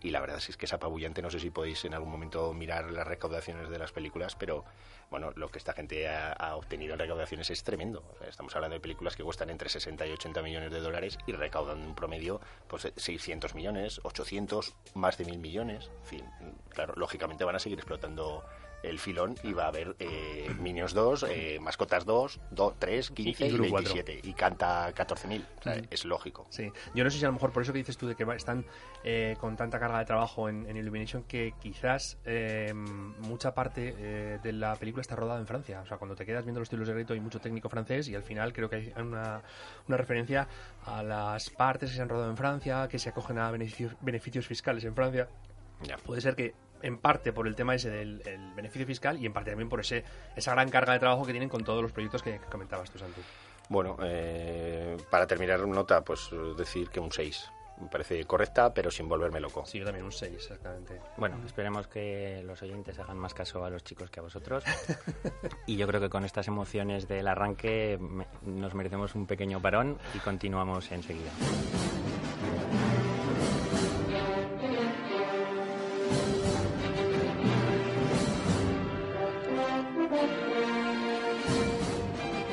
Y 0.02 0.10
la 0.10 0.20
verdad 0.20 0.36
es 0.46 0.56
que 0.58 0.66
es 0.66 0.72
apabullante. 0.74 1.22
No 1.22 1.30
sé 1.30 1.40
si 1.40 1.50
podéis 1.50 1.84
en 1.86 1.94
algún 1.94 2.10
momento 2.10 2.52
mirar 2.52 2.90
las 2.92 3.06
recaudaciones 3.06 3.70
de 3.70 3.78
las 3.78 3.92
películas 3.92 4.36
pero 4.36 4.64
bueno 5.10 5.30
lo 5.36 5.48
que 5.48 5.58
esta 5.58 5.72
gente 5.72 6.08
ha, 6.08 6.32
ha 6.32 6.56
obtenido 6.56 6.92
en 6.94 6.98
recaudaciones 7.00 7.48
es 7.50 7.62
tremendo. 7.64 8.04
O 8.14 8.18
sea, 8.18 8.28
estamos 8.28 8.54
hablando 8.54 8.74
de 8.74 8.80
películas 8.80 9.16
que 9.16 9.24
cuestan 9.24 9.50
entre 9.50 9.68
60 9.70 10.06
y 10.06 10.12
80 10.12 10.42
millones 10.42 10.70
de 10.70 10.80
dólares 10.80 11.18
y 11.26 11.32
recaudan 11.32 11.78
un 11.80 11.94
promedio 11.94 12.40
pues 12.68 12.92
600 12.96 13.54
millones 13.54 14.00
800 14.04 14.74
más 14.94 15.16
de 15.18 15.24
mil 15.24 15.38
millones. 15.38 15.90
En 16.02 16.06
fin 16.06 16.24
claro 16.70 16.92
lógicamente 16.96 17.44
van 17.44 17.56
a 17.56 17.58
seguir 17.58 17.78
explotando 17.78 18.44
el 18.88 18.98
filón 18.98 19.34
y 19.42 19.52
va 19.52 19.64
a 19.64 19.68
haber 19.68 19.96
eh, 19.98 20.50
Minions 20.58 20.94
2, 20.94 21.26
eh, 21.28 21.58
Mascotas 21.60 22.04
2, 22.04 22.40
2, 22.50 22.74
3, 22.78 23.10
15 23.10 23.46
y, 23.46 23.50
Gru 23.50 23.62
27. 23.72 24.20
Y 24.22 24.32
canta 24.32 24.92
14.000. 24.94 25.44
O 25.58 25.62
sea, 25.62 25.82
es 25.90 26.04
lógico. 26.04 26.46
Sí, 26.50 26.70
yo 26.94 27.04
no 27.04 27.10
sé 27.10 27.18
si 27.18 27.24
a 27.24 27.28
lo 27.28 27.34
mejor 27.34 27.52
por 27.52 27.62
eso 27.62 27.72
que 27.72 27.78
dices 27.78 27.96
tú 27.96 28.06
de 28.06 28.14
que 28.14 28.24
están 28.36 28.64
eh, 29.04 29.36
con 29.40 29.56
tanta 29.56 29.78
carga 29.78 29.98
de 30.00 30.04
trabajo 30.04 30.48
en, 30.48 30.68
en 30.68 30.76
Illumination 30.76 31.22
que 31.24 31.54
quizás 31.60 32.18
eh, 32.24 32.72
mucha 32.74 33.54
parte 33.54 33.94
eh, 33.98 34.38
de 34.42 34.52
la 34.52 34.74
película 34.76 35.00
está 35.00 35.16
rodada 35.16 35.38
en 35.38 35.46
Francia. 35.46 35.80
O 35.80 35.86
sea, 35.86 35.96
cuando 35.96 36.16
te 36.16 36.26
quedas 36.26 36.44
viendo 36.44 36.60
los 36.60 36.68
títulos 36.68 36.88
de 36.88 36.94
crédito 36.94 37.12
hay 37.12 37.20
mucho 37.20 37.40
técnico 37.40 37.68
francés 37.68 38.08
y 38.08 38.14
al 38.14 38.22
final 38.22 38.52
creo 38.52 38.68
que 38.68 38.76
hay 38.76 38.92
una, 38.96 39.42
una 39.86 39.96
referencia 39.96 40.48
a 40.84 41.02
las 41.02 41.50
partes 41.50 41.90
que 41.90 41.96
se 41.96 42.02
han 42.02 42.08
rodado 42.08 42.30
en 42.30 42.36
Francia, 42.36 42.88
que 42.88 42.98
se 42.98 43.10
acogen 43.10 43.38
a 43.38 43.50
beneficios, 43.50 43.94
beneficios 44.00 44.46
fiscales 44.46 44.84
en 44.84 44.94
Francia. 44.94 45.28
Ya. 45.82 45.96
Puede 45.98 46.20
ser 46.20 46.34
que 46.34 46.54
en 46.86 46.98
parte 46.98 47.32
por 47.32 47.46
el 47.46 47.54
tema 47.54 47.74
ese 47.74 47.90
del 47.90 48.22
el 48.26 48.52
beneficio 48.54 48.86
fiscal 48.86 49.18
y 49.20 49.26
en 49.26 49.32
parte 49.32 49.50
también 49.50 49.68
por 49.68 49.80
ese 49.80 50.04
esa 50.36 50.52
gran 50.52 50.68
carga 50.70 50.92
de 50.92 50.98
trabajo 50.98 51.24
que 51.26 51.32
tienen 51.32 51.48
con 51.48 51.64
todos 51.64 51.82
los 51.82 51.92
proyectos 51.92 52.22
que, 52.22 52.38
que 52.38 52.46
comentabas 52.46 52.90
tú, 52.90 52.98
Santi. 52.98 53.20
Bueno, 53.68 53.96
eh, 54.02 54.96
para 55.10 55.26
terminar 55.26 55.66
nota, 55.66 56.02
pues 56.02 56.30
decir 56.56 56.88
que 56.88 57.00
un 57.00 57.10
6. 57.10 57.50
Me 57.78 57.88
parece 57.88 58.24
correcta, 58.24 58.72
pero 58.72 58.90
sin 58.90 59.06
volverme 59.06 59.38
loco. 59.38 59.66
Sí, 59.66 59.78
yo 59.78 59.84
también 59.84 60.06
un 60.06 60.12
6, 60.12 60.32
exactamente. 60.34 60.98
Bueno, 61.18 61.36
esperemos 61.44 61.86
que 61.88 62.42
los 62.42 62.62
oyentes 62.62 62.98
hagan 62.98 63.18
más 63.18 63.34
caso 63.34 63.64
a 63.66 63.68
los 63.70 63.84
chicos 63.84 64.08
que 64.10 64.20
a 64.20 64.22
vosotros. 64.22 64.64
Y 65.66 65.76
yo 65.76 65.86
creo 65.86 66.00
que 66.00 66.08
con 66.08 66.24
estas 66.24 66.46
emociones 66.48 67.06
del 67.08 67.26
arranque 67.28 67.98
me- 68.00 68.26
nos 68.42 68.72
merecemos 68.74 69.14
un 69.14 69.26
pequeño 69.26 69.60
parón 69.60 69.98
y 70.14 70.18
continuamos 70.20 70.90
enseguida. 70.92 71.30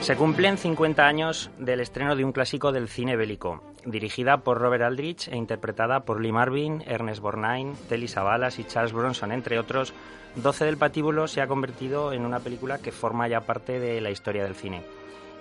Se 0.03 0.17
cumplen 0.17 0.57
50 0.57 1.07
años 1.07 1.49
del 1.57 1.79
estreno 1.79 2.17
de 2.17 2.25
un 2.25 2.33
clásico 2.33 2.73
del 2.73 2.89
cine 2.89 3.15
bélico, 3.15 3.63
dirigida 3.85 4.39
por 4.39 4.59
Robert 4.59 4.83
Aldrich 4.83 5.29
e 5.29 5.37
interpretada 5.37 6.01
por 6.01 6.19
Lee 6.19 6.33
Marvin, 6.33 6.83
Ernest 6.85 7.21
Borgnine, 7.21 7.73
Telly 7.87 8.09
Savalas 8.09 8.59
y 8.59 8.65
Charles 8.65 8.91
Bronson, 8.91 9.31
entre 9.31 9.57
otros. 9.59 9.93
12 10.35 10.65
del 10.65 10.75
Patíbulo 10.75 11.29
se 11.29 11.39
ha 11.39 11.47
convertido 11.47 12.11
en 12.11 12.25
una 12.25 12.41
película 12.41 12.79
que 12.79 12.91
forma 12.91 13.29
ya 13.29 13.45
parte 13.45 13.79
de 13.79 14.01
la 14.01 14.11
historia 14.11 14.43
del 14.43 14.55
cine. 14.55 14.83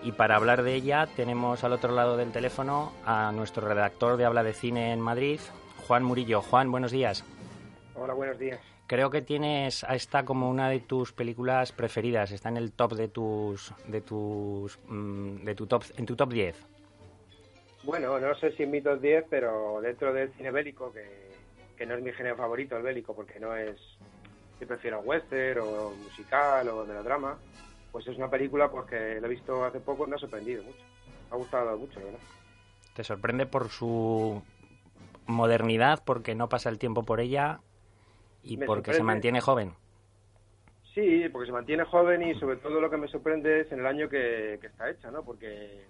Y 0.05 0.13
para 0.13 0.37
hablar 0.37 0.63
de 0.63 0.77
ella 0.77 1.09
tenemos 1.17 1.65
al 1.65 1.73
otro 1.73 1.93
lado 1.93 2.17
del 2.17 2.31
teléfono 2.31 2.93
a 3.05 3.33
nuestro 3.33 3.67
redactor 3.67 4.17
de 4.17 4.27
Habla 4.27 4.45
de 4.45 4.53
Cine 4.53 4.93
en 4.93 5.01
Madrid, 5.01 5.41
Juan 5.89 6.05
Murillo. 6.05 6.41
Juan, 6.41 6.71
buenos 6.71 6.93
días. 6.93 7.25
Hola, 7.97 8.15
buenos 8.15 8.39
días. 8.39 8.61
Creo 8.93 9.09
que 9.09 9.23
tienes 9.23 9.85
a 9.85 9.95
esta 9.95 10.27
como 10.27 10.51
una 10.51 10.69
de 10.69 10.81
tus 10.81 11.15
películas 11.15 11.73
preferidas. 11.73 12.31
Está 12.31 12.51
en 12.51 12.59
el 12.59 12.73
top 12.73 12.93
de 12.93 13.09
tus 13.09 13.73
de 13.89 14.03
tus 14.03 14.79
mm, 14.87 15.45
de 15.45 15.55
tu 15.55 15.67
top 15.67 15.85
en 15.97 16.05
tu 16.05 16.15
top 16.15 16.31
10. 16.31 16.57
Bueno, 17.85 18.21
no 18.21 18.35
sé 18.35 18.53
si 18.53 18.65
en 18.65 18.71
mi 18.71 18.83
top 18.83 19.01
10, 19.01 19.25
pero 19.31 19.81
dentro 19.81 20.13
del 20.13 20.31
cine 20.35 20.51
bélico, 20.51 20.93
que, 20.93 21.09
que 21.75 21.87
no 21.87 21.95
es 21.95 22.03
mi 22.03 22.13
género 22.13 22.37
favorito, 22.37 22.77
el 22.77 22.83
bélico, 22.83 23.17
porque 23.17 23.41
no 23.41 23.57
es... 23.57 23.81
Yo 24.61 24.67
prefiero 24.67 25.01
western 25.01 25.61
o 25.61 25.93
musical 25.93 26.69
o 26.69 26.85
melodrama, 26.85 27.39
pues 27.93 28.07
es 28.09 28.19
una 28.19 28.29
película 28.29 28.71
pues 28.71 28.85
que 28.91 29.19
la 29.23 29.27
he 29.27 29.31
visto 29.31 29.65
hace 29.65 29.81
poco 29.81 30.05
y 30.05 30.11
me 30.11 30.17
ha 30.17 30.19
sorprendido 30.19 30.65
mucho. 30.65 30.85
Me 31.31 31.37
ha 31.37 31.39
gustado 31.39 31.79
mucho, 31.79 31.99
verdad. 31.99 32.21
Te 32.95 33.05
sorprende 33.05 33.47
por 33.47 33.71
su 33.71 34.43
modernidad, 35.25 36.03
porque 36.05 36.35
no 36.35 36.51
pasa 36.51 36.69
el 36.69 36.79
tiempo 36.79 37.05
por 37.05 37.21
ella 37.21 37.63
y 38.43 38.57
Me 38.57 38.67
porque 38.67 38.93
se 38.93 39.03
mantiene 39.03 39.41
joven. 39.41 39.73
Sí, 40.95 41.29
porque 41.31 41.47
se 41.47 41.53
mantiene 41.53 41.85
joven 41.85 42.23
y 42.23 42.35
sobre 42.35 42.57
todo 42.57 42.81
lo 42.81 42.91
que 42.91 42.99
me 42.99 43.09
sorprende 43.09 43.61
es 43.61 43.73
en 43.73 43.81
el 43.81 43.87
año 43.87 44.09
que, 44.09 44.59
que 44.61 44.67
está 44.67 44.91
hecha, 44.91 45.11
¿no? 45.11 45.25
Porque 45.25 45.87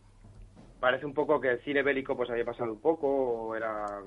parece 0.78 1.06
un 1.06 1.14
poco 1.14 1.40
que 1.40 1.50
el 1.50 1.60
cine 1.62 1.82
bélico 1.82 2.16
pues 2.16 2.30
había 2.30 2.44
pasado 2.44 2.72
un 2.72 2.80
poco 2.80 3.08
o 3.08 3.56
era 3.56 4.00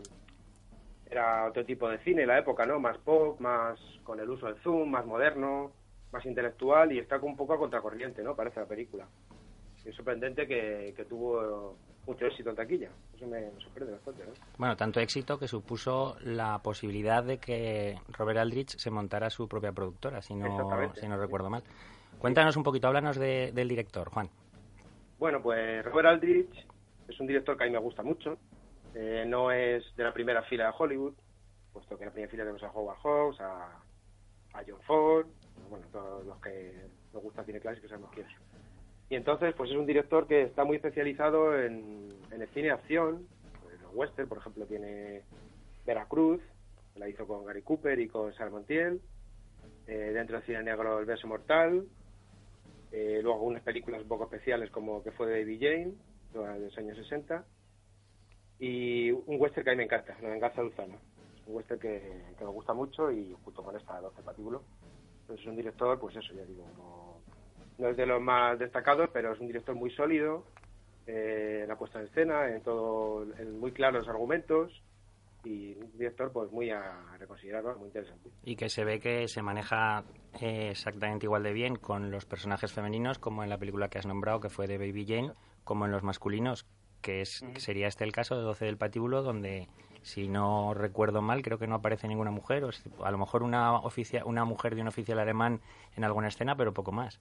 era 1.10 1.46
otro 1.46 1.64
tipo 1.66 1.90
de 1.90 2.00
cine 2.00 2.26
la 2.26 2.40
época, 2.40 2.66
¿no? 2.66 2.80
Más 2.80 2.98
pop, 3.00 3.40
más 3.40 3.80
con 4.04 4.20
el 4.20 4.30
uso 4.30 4.48
del 4.48 4.58
zoom, 4.58 4.90
más 4.90 5.06
moderno, 5.06 5.72
más 6.12 6.26
intelectual 6.26 6.92
y 6.92 7.00
está 7.00 7.18
un 7.18 7.36
poco 7.36 7.54
a 7.54 7.58
contracorriente, 7.58 8.24
¿no? 8.24 8.36
Parece 8.36 8.60
la 8.60 8.66
película. 8.66 9.08
Y 9.86 9.90
es 9.90 9.96
sorprendente 9.96 10.48
que, 10.48 10.94
que 10.96 11.06
tuvo 11.06 11.78
mucho 12.08 12.26
éxito 12.26 12.50
en 12.52 12.56
taquilla. 12.56 12.90
Eso 13.16 13.28
me, 13.28 13.42
me 13.52 13.60
sorprende 13.62 13.94
bastante, 13.94 14.26
¿no? 14.26 14.32
Bueno, 14.58 14.76
tanto 14.78 15.00
éxito 15.00 15.38
que 15.40 15.48
supuso 15.48 16.18
la 16.22 16.60
posibilidad 16.60 17.24
de 17.24 17.38
que 17.40 17.98
Robert 18.10 18.40
Aldrich 18.40 18.78
se 18.78 18.92
montara 18.92 19.30
su 19.30 19.48
propia 19.48 19.72
productora, 19.72 20.22
si 20.22 20.36
no, 20.36 20.48
Exactamente. 20.48 21.00
si 21.00 21.08
no 21.08 21.18
recuerdo 21.18 21.50
mal. 21.50 21.64
Cuéntanos 22.20 22.56
un 22.58 22.64
poquito, 22.64 22.88
háblanos 22.88 23.18
de- 23.18 23.52
del 23.54 23.68
director, 23.68 24.10
Juan. 24.10 24.30
Bueno, 25.20 25.42
pues 25.42 25.84
Robert 25.86 26.08
Aldrich 26.10 26.68
es 27.08 27.20
un 27.20 27.28
director 27.28 27.58
que 27.58 27.64
a 27.64 27.68
mí 27.68 27.74
me 27.74 27.80
gusta 27.80 28.04
mucho. 28.04 28.38
Eh, 28.94 29.26
no 29.28 29.52
es 29.52 29.84
de 29.96 30.04
la 30.04 30.14
primera 30.14 30.42
fila 30.44 30.68
de 30.68 30.74
Hollywood, 30.78 31.14
puesto 31.74 31.98
que 31.98 32.04
en 32.04 32.08
la 32.10 32.14
primera 32.14 32.32
fila 32.32 32.44
tenemos 32.44 32.64
a 32.64 32.72
Howard 32.72 32.98
Hawks, 33.04 33.42
a, 33.42 33.82
a 34.54 34.64
John 34.66 34.80
Ford, 34.88 35.28
bueno, 35.70 35.86
todos 35.92 36.26
los 36.26 36.40
que 36.40 36.88
nos 37.14 37.22
gusta 37.24 37.42
el 37.42 37.48
cine 37.48 37.60
clásico 37.60 37.88
sabemos 37.88 38.12
quién 38.14 38.26
es. 38.28 38.34
Y 39.10 39.16
entonces, 39.16 39.54
pues 39.56 39.70
es 39.70 39.78
un 39.78 39.86
director 39.86 40.28
que 40.28 40.44
está 40.44 40.64
muy 40.64 40.78
especializado 40.78 41.60
en, 41.60 42.10
en 42.32 42.42
el 42.42 42.48
cine 42.50 42.68
de 42.68 42.74
acción, 42.74 43.28
en 43.72 43.82
los 43.82 43.94
western, 43.94 44.28
por 44.28 44.40
ejemplo, 44.40 44.66
tiene 44.66 45.22
Veracruz, 45.86 46.42
la 46.96 47.08
hizo 47.08 47.28
con 47.28 47.46
Gary 47.46 47.62
Cooper 47.62 48.00
y 48.00 48.08
con 48.08 48.34
Sarah 48.34 48.50
Montiel, 48.50 49.02
eh, 49.88 50.12
dentro 50.14 50.38
del 50.38 50.46
cine 50.46 50.64
negro 50.64 51.00
El 51.00 51.06
beso 51.06 51.28
mortal, 51.28 51.86
eh, 52.92 53.20
luego 53.22 53.38
algunas 53.38 53.62
películas 53.62 54.02
un 54.02 54.08
poco 54.08 54.24
especiales 54.24 54.72
como 54.72 55.04
que 55.04 55.12
fue 55.12 55.28
de 55.28 55.42
Baby 55.42 55.60
Jane, 55.60 55.94
de 56.34 56.60
los 56.60 56.78
años 56.78 56.98
60, 56.98 57.46
y 58.60 59.12
un 59.12 59.40
western 59.40 59.64
que 59.64 59.70
a 59.70 59.74
mí 59.74 59.78
me 59.78 59.84
encanta, 59.84 60.18
La 60.22 60.30
venganza. 60.30 60.62
Es 60.64 61.48
un 61.48 61.56
western 61.56 61.80
que, 61.80 62.24
que 62.38 62.44
me 62.44 62.50
gusta 62.50 62.74
mucho 62.74 63.12
y 63.12 63.36
junto 63.44 63.64
con 63.64 63.76
esta 63.76 64.00
12 64.00 64.22
patíbulo. 64.24 64.64
Pues 65.28 65.40
es 65.40 65.46
un 65.46 65.56
director, 65.56 66.00
pues 66.00 66.16
eso, 66.16 66.34
ya 66.34 66.46
digo, 66.46 66.66
no, 66.78 67.05
no 67.78 67.90
es 67.90 67.98
de 67.98 68.06
los 68.06 68.22
más 68.22 68.58
destacados, 68.60 69.10
pero 69.14 69.34
es 69.34 69.40
un 69.40 69.48
director 69.48 69.76
muy 69.76 69.92
sólido 69.92 70.46
eh, 71.08 71.62
en 71.64 71.68
la 71.70 71.78
puesta 71.78 72.00
en 72.00 72.06
escena, 72.08 72.50
en 72.50 72.62
todo, 72.62 73.24
en 73.38 73.60
muy 73.60 73.72
claros 73.72 74.08
argumentos 74.08 74.82
y 75.44 75.76
un 75.78 75.92
director 75.98 76.32
pues 76.32 76.52
muy 76.52 76.72
a 76.72 77.04
reconsiderar, 77.20 77.64
muy 77.78 77.88
interesante. 77.88 78.30
Y 78.44 78.56
que 78.56 78.70
se 78.70 78.84
ve 78.84 79.00
que 79.00 79.28
se 79.28 79.42
maneja 79.44 80.04
eh, 80.42 80.70
exactamente 80.72 81.28
igual 81.28 81.44
de 81.44 81.54
bien 81.54 81.76
con 81.76 82.10
los 82.10 82.26
personajes 82.26 82.74
femeninos 82.74 83.20
como 83.20 83.44
en 83.44 83.50
la 83.50 83.58
película 83.60 83.88
que 83.90 84.00
has 84.00 84.08
nombrado, 84.08 84.40
que 84.40 84.50
fue 84.50 84.66
de 84.68 84.78
Baby 84.80 85.06
Jane, 85.08 85.34
como 85.64 85.86
en 85.86 85.92
los 85.92 86.02
masculinos, 86.02 86.66
que, 87.02 87.22
es, 87.22 87.46
que 87.54 87.60
sería 87.60 87.88
este 87.88 88.04
el 88.04 88.12
caso 88.12 88.36
de 88.36 88.42
12 88.42 88.66
del 88.66 88.78
Patíbulo, 88.78 89.22
donde, 89.22 89.68
si 90.02 90.28
no 90.28 90.74
recuerdo 90.74 91.22
mal, 91.22 91.44
creo 91.44 91.60
que 91.60 91.68
no 91.68 91.76
aparece 91.76 92.08
ninguna 92.08 92.32
mujer, 92.32 92.64
o 92.64 92.72
a 93.06 93.12
lo 93.12 93.18
mejor 93.20 93.44
una, 93.44 93.74
oficia- 93.76 94.26
una 94.26 94.46
mujer 94.46 94.74
de 94.74 94.82
un 94.82 94.88
oficial 94.88 95.20
alemán 95.20 95.62
en 95.96 96.04
alguna 96.04 96.30
escena, 96.30 96.56
pero 96.56 96.74
poco 96.74 96.92
más. 96.92 97.20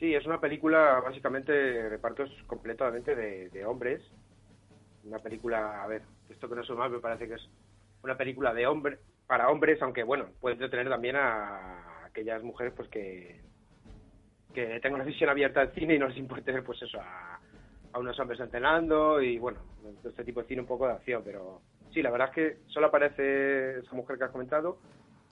Sí, 0.00 0.14
es 0.14 0.24
una 0.24 0.40
película 0.40 0.98
básicamente 1.04 1.90
repartos 1.90 2.30
completamente 2.46 3.14
de, 3.14 3.50
de 3.50 3.66
hombres. 3.66 4.00
Una 5.04 5.18
película, 5.18 5.82
a 5.82 5.86
ver, 5.86 6.00
esto 6.30 6.48
que 6.48 6.54
no 6.54 6.62
es 6.62 6.70
mal, 6.70 6.90
me 6.90 7.00
parece 7.00 7.28
que 7.28 7.34
es 7.34 7.48
una 8.02 8.16
película 8.16 8.54
de 8.54 8.66
hombre 8.66 8.98
para 9.26 9.50
hombres, 9.50 9.80
aunque 9.82 10.02
bueno, 10.02 10.24
puede 10.40 10.54
entretener 10.54 10.88
también 10.88 11.16
a 11.16 12.06
aquellas 12.06 12.42
mujeres 12.42 12.72
pues 12.74 12.88
que 12.88 13.42
que 14.54 14.80
tengan 14.80 14.94
una 14.94 15.04
visión 15.04 15.30
abierta 15.30 15.60
al 15.60 15.72
cine 15.74 15.94
y 15.94 15.98
no 15.98 16.08
les 16.08 16.16
importe 16.16 16.60
pues 16.62 16.82
eso 16.82 16.98
a 17.92 17.98
unos 17.98 18.18
hombres 18.18 18.40
entrenando 18.40 19.20
y 19.20 19.38
bueno, 19.38 19.60
este 20.02 20.24
tipo 20.24 20.40
de 20.40 20.48
cine 20.48 20.62
un 20.62 20.66
poco 20.66 20.86
de 20.86 20.94
acción, 20.94 21.22
pero 21.24 21.60
sí, 21.92 22.02
la 22.02 22.10
verdad 22.10 22.28
es 22.30 22.34
que 22.34 22.58
solo 22.72 22.86
aparece 22.86 23.80
esa 23.80 23.94
mujer 23.94 24.16
que 24.16 24.24
has 24.24 24.30
comentado 24.30 24.78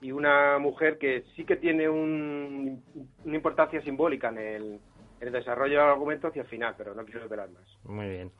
y 0.01 0.11
una 0.11 0.57
mujer 0.59 0.97
que 0.97 1.23
sí 1.35 1.43
que 1.45 1.57
tiene 1.57 1.89
un- 1.89 2.83
una 3.25 3.35
importancia 3.35 3.81
simbólica 3.81 4.29
en 4.29 4.37
el, 4.37 4.63
en 5.19 5.27
el 5.27 5.31
desarrollo 5.33 5.79
del 5.79 5.89
argumento 5.89 6.27
hacia 6.27 6.43
el 6.43 6.47
final, 6.47 6.75
pero 6.77 6.93
no 6.95 7.03
quiero 7.03 7.21
revelar 7.21 7.49
más. 7.49 7.63
Muy 7.83 8.07
bien. 8.07 8.31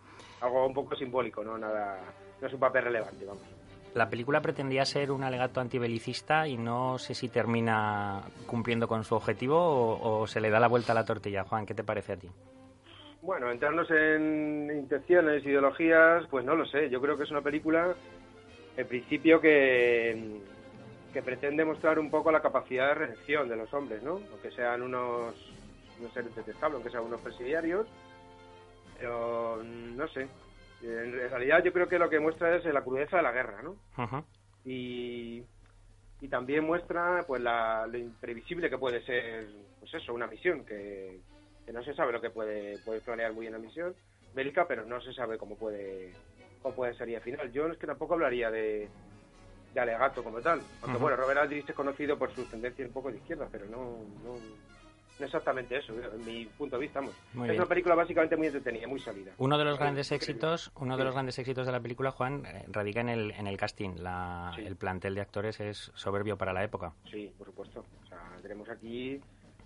Algo 0.42 0.66
un 0.66 0.74
poco 0.74 0.96
simbólico, 0.96 1.44
no 1.44 1.58
nada, 1.58 2.14
no 2.40 2.48
es 2.48 2.54
un 2.54 2.60
papel 2.60 2.86
relevante, 2.86 3.26
vamos. 3.26 3.44
La 3.96 4.10
película 4.10 4.40
pretendía 4.40 4.86
ser 4.86 5.12
un 5.12 5.24
alegato 5.24 5.60
antibelicista 5.60 6.48
y 6.48 6.58
no 6.58 6.98
sé 7.00 7.16
si 7.16 7.28
termina 7.28 8.22
cumpliendo 8.46 8.88
con 8.88 9.04
su 9.04 9.16
objetivo 9.16 9.58
o, 9.58 10.20
o 10.22 10.28
se 10.28 10.40
le 10.40 10.50
da 10.52 10.60
la 10.60 10.68
vuelta 10.68 10.92
a 10.92 10.96
la 10.96 11.06
tortilla. 11.06 11.44
Juan, 11.44 11.66
¿qué 11.66 11.74
te 11.74 11.84
parece 11.84 12.14
a 12.14 12.18
ti? 12.18 12.30
Bueno, 13.22 13.52
entrarnos 13.52 13.90
en 13.92 14.70
intenciones, 14.74 15.44
ideologías, 15.44 16.26
pues 16.30 16.46
no 16.46 16.56
lo 16.56 16.66
sé. 16.68 16.90
Yo 16.90 17.02
creo 17.02 17.18
que 17.18 17.24
es 17.24 17.32
una 17.32 17.42
película, 17.42 17.94
en 18.78 18.88
principio, 18.88 19.42
que, 19.42 20.40
que 21.14 21.22
pretende 21.22 21.66
mostrar 21.66 22.00
un 22.00 22.10
poco 22.10 22.32
la 22.32 22.42
capacidad 22.42 22.90
de 22.90 22.94
reacción 22.94 23.50
de 23.50 23.56
los 23.56 23.74
hombres, 23.74 24.04
¿no? 24.04 24.20
Aunque 24.32 24.52
sean 24.52 24.82
unos, 24.82 25.36
unos 26.00 26.14
seres 26.14 26.36
detestables, 26.36 26.76
aunque 26.76 26.92
sean 26.92 27.04
unos 27.04 27.22
presidiarios. 27.22 27.88
Pero, 28.98 29.64
no 29.64 30.08
sé. 30.10 30.28
En 30.82 31.12
realidad 31.30 31.64
yo 31.64 31.74
creo 31.74 31.88
que 31.88 32.00
lo 32.00 32.10
que 32.10 32.20
muestra 32.20 32.56
es 32.56 32.66
la 32.66 32.84
crudeza 32.84 33.18
de 33.18 33.24
la 33.24 33.32
guerra, 33.32 33.62
¿no? 33.62 33.76
Ujú. 34.02 34.24
y 34.66 35.44
y 36.22 36.28
también 36.28 36.66
muestra 36.66 37.24
pues 37.26 37.42
la, 37.42 37.88
lo 37.88 37.98
imprevisible 37.98 38.70
que 38.70 38.78
puede 38.78 39.02
ser 39.06 39.48
pues 39.80 39.94
eso 39.94 40.14
una 40.14 40.28
misión 40.28 40.66
que, 40.66 41.20
que 41.66 41.72
no 41.72 41.84
se 41.84 41.94
sabe 41.94 42.12
lo 42.12 42.22
que 42.22 42.30
puede 42.30 42.78
puede 42.80 43.02
planear 43.02 43.34
muy 43.34 43.42
bien 43.42 43.54
la 43.54 43.60
misión 43.60 43.96
bélica 44.36 44.68
pero 44.68 44.86
no 44.86 45.00
se 45.02 45.14
sabe 45.14 45.38
cómo 45.38 45.56
puede 45.56 46.14
cómo 46.62 46.76
puede 46.76 46.94
ser 46.96 47.16
al 47.16 47.22
final 47.22 47.52
yo 47.52 47.68
es 47.68 47.78
que 47.78 47.88
tampoco 47.88 48.16
hablaría 48.16 48.52
de, 48.52 48.90
de 49.74 49.80
alegato 49.80 50.24
como 50.24 50.40
tal 50.42 50.62
aunque 50.82 50.98
bueno 51.00 51.16
Robert 51.18 51.40
Aldrich 51.42 51.70
es 51.70 51.76
conocido 51.76 52.18
por 52.18 52.34
sus 52.34 52.50
tendencias 52.50 52.88
un 52.88 52.94
poco 52.94 53.12
de 53.12 53.18
izquierda 53.18 53.48
pero 53.52 53.66
no 53.68 54.00
no, 54.24 54.36
no 55.20 55.26
exactamente 55.26 55.78
eso 55.78 55.94
en 55.94 56.26
mi 56.26 56.46
punto 56.46 56.78
de 56.78 56.82
vista 56.82 57.00
vamos. 57.02 57.14
Muy 57.34 57.48
es 57.48 57.52
bien. 57.52 57.62
una 57.62 57.68
película 57.70 57.94
básicamente 57.96 58.38
muy 58.38 58.48
entretenida 58.48 58.88
muy 58.88 59.00
sólida 59.00 59.32
Uno 59.38 59.58
de 59.58 59.66
los 59.66 59.76
Sí, 59.76 59.80
grandes 59.82 60.12
éxitos, 60.14 60.72
uno 60.78 60.96
de 60.96 61.02
Sí. 61.04 61.06
los 61.06 61.14
grandes 61.14 61.38
éxitos 61.40 61.66
de 61.66 61.72
la 61.74 61.80
película, 61.82 62.12
Juan, 62.12 62.46
eh, 62.46 62.66
radica 62.70 63.02
en 63.02 63.10
el, 63.10 63.32
en 63.32 63.46
el 63.48 63.58
casting. 63.58 63.96
La- 63.98 64.52
Sí. 64.56 64.62
El 64.66 64.76
plantel 64.78 65.16
de 65.16 65.22
actores 65.22 65.60
es 65.60 65.92
soberbio 65.94 66.38
para 66.38 66.54
la 66.54 66.64
época. 66.64 66.94
Sí, 67.12 67.32
por 67.38 67.48
supuesto. 67.48 67.86
O 68.04 68.08
sea, 68.08 68.18
tenemos 68.42 68.70
aquí, 68.70 69.20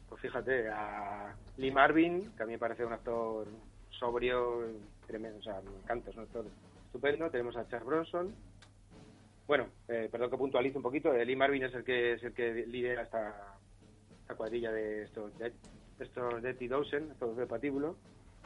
pues 0.10 0.20
fíjate, 0.22 0.70
a 0.70 1.36
Lee 1.58 1.72
Marvin, 1.72 2.32
que 2.36 2.44
a 2.44 2.46
mí 2.48 2.54
me 2.54 2.60
parece 2.60 2.84
un 2.84 2.94
actor 2.94 3.48
sobrio, 3.92 4.64
tremendo, 5.08 5.38
o 5.38 5.44
sea, 5.44 5.62
me 5.62 5.78
encanta, 5.78 6.10
es 6.10 6.18
un 6.18 6.24
actor 6.24 6.46
estupendo. 6.88 7.30
Tenemos 7.30 7.56
a 7.58 7.68
Charles 7.68 7.86
Bronson. 7.88 8.36
Bueno, 9.46 9.68
eh, 9.88 10.08
perdón 10.12 10.30
que 10.30 10.38
puntualice 10.38 10.78
un 10.78 10.84
poquito, 10.84 11.14
eh, 11.14 11.26
Lee 11.26 11.36
Marvin 11.36 11.64
es 11.64 11.74
el 11.74 11.84
que 11.84 12.14
es 12.14 12.24
el 12.24 12.34
que 12.34 12.66
lidera 12.66 13.04
esta, 13.04 13.58
esta 14.22 14.36
cuadrilla 14.36 14.72
de 14.72 15.04
estos 15.04 15.38
de 15.38 15.52
estos 16.00 16.42
Dirty 16.42 16.68
Dozen, 16.68 17.12
estos 17.12 17.36
de 17.36 17.46
patíbulo. 17.46 17.98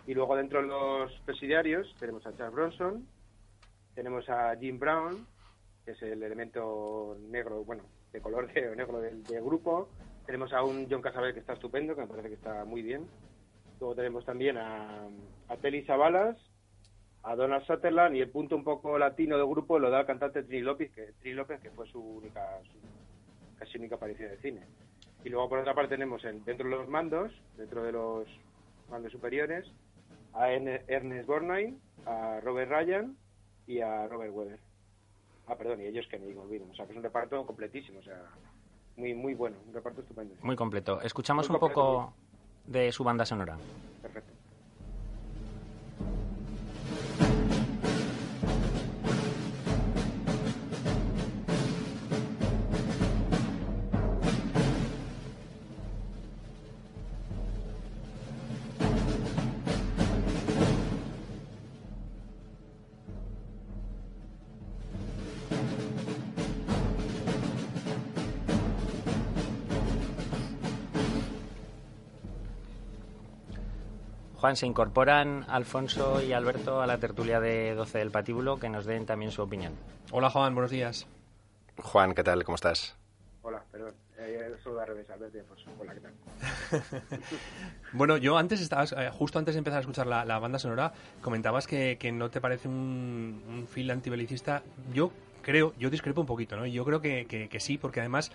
Y 0.08 0.13
luego 0.13 0.36
dentro 0.36 0.62
de 0.62 0.68
los 0.68 1.12
presidiarios 1.25 1.94
tenemos 2.00 2.25
a 2.25 2.36
Charles 2.36 2.56
Bronson, 2.56 3.08
tenemos 3.94 4.27
a 4.30 4.56
Jim 4.56 4.80
Brown, 4.80 5.27
que 5.86 5.92
es 5.92 6.01
el 6.01 6.24
elemento 6.24 7.18
negro, 7.30 7.63
bueno, 7.63 7.84
de 8.12 8.22
color 8.22 8.51
de 8.51 8.75
negro 8.75 9.00
del, 9.01 9.24
grupo. 9.42 9.89
Tenemos 10.25 10.51
a 10.54 10.63
un 10.63 10.88
John 10.89 11.01
Casabel 11.01 11.34
que 11.34 11.39
está 11.42 11.54
estupendo, 11.54 11.96
que 11.96 12.01
me 12.01 12.08
parece 12.08 12.30
que 12.30 12.36
está 12.36 12.66
muy 12.66 12.82
bien. 12.82 13.08
Luego 13.80 13.96
tenemos 13.96 14.25
también 14.25 14.58
a, 14.58 15.08
a 15.48 15.58
Telly 15.58 15.86
Savalas, 15.86 16.38
a 17.27 17.36
Donald 17.36 17.63
Sutherland 17.65 18.15
y 18.15 18.22
el 18.22 18.29
punto 18.29 18.55
un 18.55 18.63
poco 18.63 18.98
latino 18.98 19.38
del 19.38 19.48
grupo 19.48 19.77
lo 19.79 19.89
da 19.89 20.01
el 20.01 20.05
cantante 20.05 20.43
Trini 20.43 20.62
López, 20.63 20.91
que, 20.93 21.13
Trini 21.19 21.36
López, 21.36 21.60
que 21.60 21.69
fue 21.72 21.86
su 21.88 22.00
única, 22.01 22.41
su 22.63 22.77
casi 23.60 23.77
única 23.77 23.96
aparición 23.96 24.29
de 24.29 24.38
cine. 24.38 24.62
Y 25.25 25.29
luego 25.29 25.50
por 25.50 25.60
otra 25.60 25.74
parte 25.74 25.96
tenemos 25.96 26.24
en- 26.24 26.43
dentro 26.46 26.69
de 26.69 26.75
los 26.77 26.88
mandos, 26.88 27.31
dentro 27.57 27.84
de 27.84 27.91
los 27.91 28.27
mandos 28.89 29.12
superiores, 29.12 29.65
a 30.34 30.50
Erne- 30.51 30.84
Ernest 30.88 31.27
Borgnine, 31.27 31.77
a 32.05 32.39
Robert 32.41 32.72
Ryan 32.72 33.17
y 33.65 33.81
a 33.81 34.07
Robert 34.07 34.31
Weber. 34.34 34.60
Ah, 35.48 35.55
perdón, 35.55 35.81
y 35.81 35.86
ellos 35.86 36.05
que 36.07 36.19
me 36.19 36.34
olvido. 36.38 36.65
O 36.72 36.75
sea, 36.75 36.86
que 36.86 36.91
es 36.91 36.98
un 36.98 37.03
reparto 37.03 37.46
completísimo, 37.46 38.00
o 38.00 38.03
sea, 38.03 38.22
muy 38.96 39.13
muy 39.13 39.34
bueno, 39.34 39.57
un 39.67 39.74
reparto 39.74 40.01
estupendo. 40.01 40.36
Muy 40.43 40.55
completo. 40.55 41.01
Escuchamos 41.01 41.50
Muy 41.50 41.55
un 41.55 41.60
completo, 41.60 41.81
poco 41.81 42.13
de 42.67 42.91
su 42.91 43.03
banda 43.03 43.25
sonora. 43.25 43.57
Perfecto. 44.01 44.31
Juan, 74.48 74.56
se 74.56 74.66
incorporan 74.66 75.44
Alfonso 75.50 76.22
y 76.22 76.32
Alberto 76.32 76.82
a 76.82 76.88
la 76.88 76.98
tertulia 77.00 77.42
de 77.42 77.75
12 77.75 77.98
del 77.98 78.12
Patíbulo, 78.12 78.58
que 78.62 78.70
nos 78.70 78.86
den 78.86 79.06
también 79.06 79.30
su 79.30 79.42
opinión. 79.42 79.74
Hola 80.10 80.30
Juan, 80.30 80.56
buenos 80.56 80.72
días. 80.72 81.06
Juan, 81.84 82.13
¿qué 82.16 82.24
tal? 82.24 82.46
¿Cómo 82.46 82.56
estás? 82.56 82.96
Hola, 83.42 83.62
perdón. 83.70 83.94
Eh, 84.18 84.56
solo 84.63 84.80
al 84.80 84.88
revés, 84.88 85.10
Alberto 85.10 85.36
y 85.36 85.42
Alfonso. 85.42 85.70
Hola, 85.77 85.94
¿qué 85.94 86.00
tal? 86.00 86.13
Bueno, 87.92 88.16
yo 88.16 88.38
antes 88.38 88.62
estabas, 88.62 88.94
eh, 88.98 89.10
justo 89.12 89.38
antes 89.38 89.54
de 89.56 89.58
empezar 89.60 89.80
a 89.80 89.82
escuchar 89.82 90.08
la, 90.08 90.24
la 90.24 90.39
banda 90.39 90.60
sonora, 90.60 90.94
comentabas 91.22 91.68
que, 91.68 91.98
que 92.00 92.13
no 92.13 92.30
te 92.30 92.39
parece 92.39 92.70
un, 92.70 93.44
un 93.50 93.68
film 93.68 93.92
antibelicista. 93.92 94.63
Yo 94.94 95.12
creo, 95.42 95.74
yo 95.77 95.89
discrepo 95.89 96.22
un 96.22 96.27
poquito, 96.27 96.56
¿no? 96.56 96.66
Yo 96.66 96.86
creo 96.86 97.01
que, 97.01 97.25
que- 97.25 97.50
que 97.50 97.60
sí, 97.60 97.77
porque 97.77 98.00
además 98.00 98.32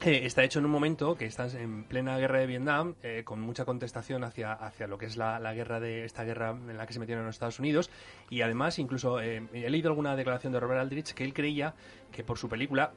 eh, 0.00 0.20
está 0.24 0.44
hecho 0.44 0.60
en 0.60 0.64
un 0.64 0.70
momento 0.70 1.16
que 1.16 1.26
estás 1.26 1.54
en 1.54 1.84
plena 1.84 2.16
guerra 2.18 2.38
de 2.38 2.46
Vietnam, 2.46 2.94
eh, 3.02 3.22
con 3.24 3.40
mucha 3.40 3.64
contestación 3.64 4.22
hacia, 4.22 4.52
hacia 4.52 4.86
lo 4.86 4.96
que 4.96 5.06
es 5.06 5.16
la, 5.16 5.40
la 5.40 5.54
guerra 5.54 5.80
de 5.80 6.04
esta 6.04 6.24
guerra 6.24 6.50
en 6.50 6.76
la 6.76 6.86
que 6.86 6.92
se 6.92 7.00
metieron 7.00 7.26
los 7.26 7.34
Estados 7.34 7.58
Unidos. 7.58 7.90
Y 8.30 8.42
además, 8.42 8.78
incluso 8.78 9.20
eh, 9.20 9.42
he 9.52 9.68
leído 9.70 9.88
alguna 9.88 10.14
declaración 10.14 10.52
de 10.52 10.60
Robert 10.60 10.80
Aldrich 10.80 11.14
que 11.14 11.24
él 11.24 11.34
creía 11.34 11.74
que 12.12 12.22
por 12.22 12.38
su 12.38 12.48
película 12.48 12.92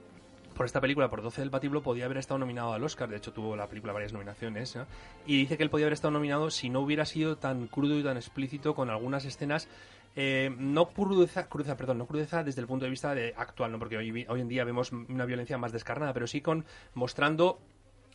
por 0.55 0.65
esta 0.65 0.81
película, 0.81 1.10
por 1.10 1.22
12 1.22 1.41
del 1.41 1.50
Patíbulo, 1.50 1.81
podía 1.81 2.05
haber 2.05 2.17
estado 2.17 2.38
nominado 2.38 2.74
al 2.74 2.83
Oscar. 2.83 3.09
De 3.09 3.18
hecho, 3.18 3.33
tuvo 3.33 3.55
la 3.55 3.68
película 3.68 3.94
varias 3.94 4.14
nominaciones. 4.14 4.75
¿no? 4.75 4.85
Y 5.25 5.37
dice 5.37 5.57
que 5.57 5.64
él 5.64 5.70
podía 5.70 5.85
haber 5.85 5.94
estado 5.94 6.11
nominado 6.11 6.51
si 6.51 6.70
no 6.70 6.81
hubiera 6.81 7.05
sido 7.05 7.37
tan 7.37 7.68
crudo 7.68 7.98
y 7.98 8.03
tan 8.03 8.18
explícito 8.18 8.75
con 8.75 8.90
algunas 8.90 9.25
escenas. 9.25 9.68
Eh, 10.16 10.54
no 10.58 10.90
crudeza, 10.90 11.48
crudeza, 11.48 11.78
perdón, 11.78 12.00
no 12.00 12.08
desde 12.08 12.62
el 12.62 12.68
punto 12.68 12.86
de 12.86 12.92
vista 12.92 13.16
de 13.16 13.34
actual, 13.38 13.72
¿no? 13.72 13.80
porque 13.80 13.98
hoy, 13.98 14.26
hoy 14.28 14.42
en 14.42 14.48
día 14.48 14.64
vemos 14.64 14.92
una 14.92 15.26
violencia 15.26 15.58
más 15.58 15.72
descarnada, 15.72 16.14
pero 16.14 16.28
sí 16.28 16.42
con 16.42 16.66
mostrando 16.94 17.60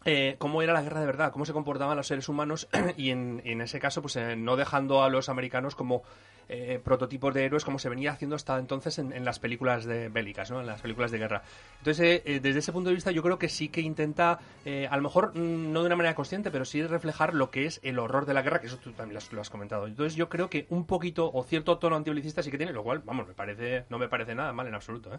eh, 0.04 0.36
cómo 0.38 0.62
era 0.62 0.72
la 0.72 0.82
guerra 0.82 1.00
de 1.00 1.06
verdad, 1.06 1.32
cómo 1.32 1.44
se 1.44 1.52
comportaban 1.52 1.96
los 1.96 2.06
seres 2.06 2.28
humanos 2.28 2.68
y 2.96 3.10
en, 3.10 3.42
en 3.44 3.60
ese 3.60 3.80
caso, 3.80 4.02
pues 4.02 4.16
eh, 4.16 4.36
no 4.36 4.56
dejando 4.56 5.02
a 5.02 5.08
los 5.08 5.28
americanos 5.28 5.74
como 5.74 6.02
eh, 6.48 6.80
prototipos 6.82 7.34
de 7.34 7.44
héroes 7.44 7.64
como 7.64 7.78
se 7.78 7.88
venía 7.88 8.12
haciendo 8.12 8.36
hasta 8.36 8.58
entonces 8.58 8.98
en, 8.98 9.24
las 9.24 9.38
películas 9.38 9.84
de 9.84 10.08
bélicas, 10.08 10.50
¿no? 10.50 10.60
en 10.60 10.66
las 10.66 10.80
películas 10.80 11.10
de 11.10 11.18
guerra. 11.18 11.42
Entonces, 11.78 12.06
eh, 12.06 12.22
eh, 12.24 12.40
desde 12.40 12.60
ese 12.60 12.72
punto 12.72 12.88
de 12.90 12.94
vista, 12.94 13.10
yo 13.10 13.22
creo 13.22 13.38
que 13.38 13.48
sí 13.48 13.68
que 13.68 13.80
intenta, 13.80 14.38
eh, 14.64 14.88
a 14.90 14.96
lo 14.96 15.02
mejor 15.02 15.36
mm, 15.36 15.72
no 15.72 15.80
de 15.80 15.86
una 15.86 15.96
manera 15.96 16.14
consciente, 16.14 16.50
pero 16.50 16.64
sí 16.64 16.82
reflejar 16.82 17.34
lo 17.34 17.50
que 17.50 17.66
es 17.66 17.80
el 17.82 17.98
horror 17.98 18.26
de 18.26 18.34
la 18.34 18.42
guerra, 18.42 18.60
que 18.60 18.66
eso 18.66 18.78
tú 18.78 18.92
también 18.92 19.18
lo 19.30 19.40
has, 19.40 19.50
comentado. 19.50 19.86
Entonces, 19.86 20.16
yo 20.16 20.28
creo 20.28 20.50
que 20.50 20.66
un 20.70 20.86
poquito 20.86 21.30
o 21.32 21.44
cierto 21.44 21.78
tono 21.78 21.96
antibelicista 21.96 22.42
sí 22.42 22.50
que 22.50 22.58
tiene, 22.58 22.72
lo 22.72 22.82
cual, 22.82 23.02
vamos, 23.04 23.26
me 23.26 23.34
parece, 23.34 23.84
no 23.88 23.98
me 23.98 24.08
parece 24.08 24.34
nada 24.34 24.52
mal 24.52 24.66
en 24.66 24.74
absoluto, 24.74 25.14
¿eh? 25.14 25.18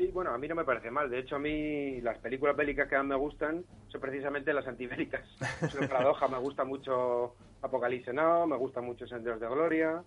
Sí, 0.00 0.10
bueno, 0.14 0.30
a 0.30 0.38
mí 0.38 0.48
no 0.48 0.54
me 0.54 0.64
parece 0.64 0.90
mal. 0.90 1.10
De 1.10 1.18
hecho, 1.18 1.36
a 1.36 1.38
mí 1.38 2.00
las 2.00 2.16
películas 2.20 2.56
bélicas 2.56 2.88
que 2.88 2.96
más 2.96 3.04
me 3.04 3.16
gustan 3.16 3.62
son 3.88 4.00
precisamente 4.00 4.50
las 4.54 4.66
antibélicas. 4.66 5.20
Es 5.60 5.74
una 5.74 5.88
paradoja. 5.88 6.26
Me 6.26 6.38
gusta 6.38 6.64
mucho 6.64 7.34
Apocalipsis 7.60 8.14
Now, 8.14 8.46
me 8.46 8.56
gusta 8.56 8.80
mucho 8.80 9.06
Senderos 9.06 9.38
de 9.38 9.46
Gloria, 9.46 10.02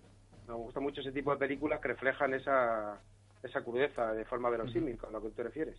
me 0.48 0.54
gusta 0.54 0.80
mucho 0.80 1.00
ese 1.00 1.12
tipo 1.12 1.30
de 1.30 1.36
películas 1.36 1.78
que 1.80 1.86
reflejan 1.86 2.34
esa, 2.34 3.00
esa 3.40 3.62
crudeza 3.62 4.12
de 4.14 4.24
forma 4.24 4.50
verosímil, 4.50 4.98
con 4.98 5.12
lo 5.12 5.22
que 5.22 5.28
tú 5.28 5.34
te 5.34 5.42
refieres. 5.44 5.76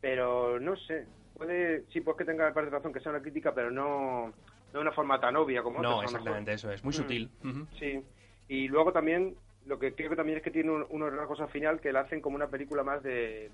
Pero 0.00 0.58
no 0.58 0.74
sé, 0.74 1.06
puede, 1.34 1.84
sí, 1.92 2.00
pues 2.00 2.16
que 2.16 2.24
tenga 2.24 2.52
parte 2.52 2.68
de 2.70 2.76
razón 2.78 2.92
que 2.92 2.98
sea 2.98 3.12
una 3.12 3.22
crítica, 3.22 3.54
pero 3.54 3.70
no, 3.70 4.26
no 4.26 4.34
de 4.72 4.80
una 4.80 4.90
forma 4.90 5.20
tan 5.20 5.36
obvia 5.36 5.62
como 5.62 5.80
No, 5.80 5.98
otras, 5.98 6.10
exactamente, 6.10 6.52
eso 6.54 6.72
es, 6.72 6.82
muy 6.82 6.90
Mm. 6.92 6.96
sutil. 6.96 7.30
Sí, 7.78 8.02
y 8.48 8.66
luego 8.66 8.92
también, 8.92 9.36
lo 9.70 9.78
que 9.78 9.94
creo 9.94 10.10
que 10.10 10.16
también 10.16 10.38
es 10.38 10.42
que 10.44 10.50
tiene 10.50 10.70
un- 10.72 10.84
unos 10.90 11.12
rasgos 11.14 11.40
al 11.40 11.48
final 11.48 11.80
que 11.80 11.92
la 11.92 12.00
hacen 12.00 12.20
como 12.20 12.34
una 12.34 12.48
película 12.48 12.82
más 12.82 13.02
de... 13.04 13.50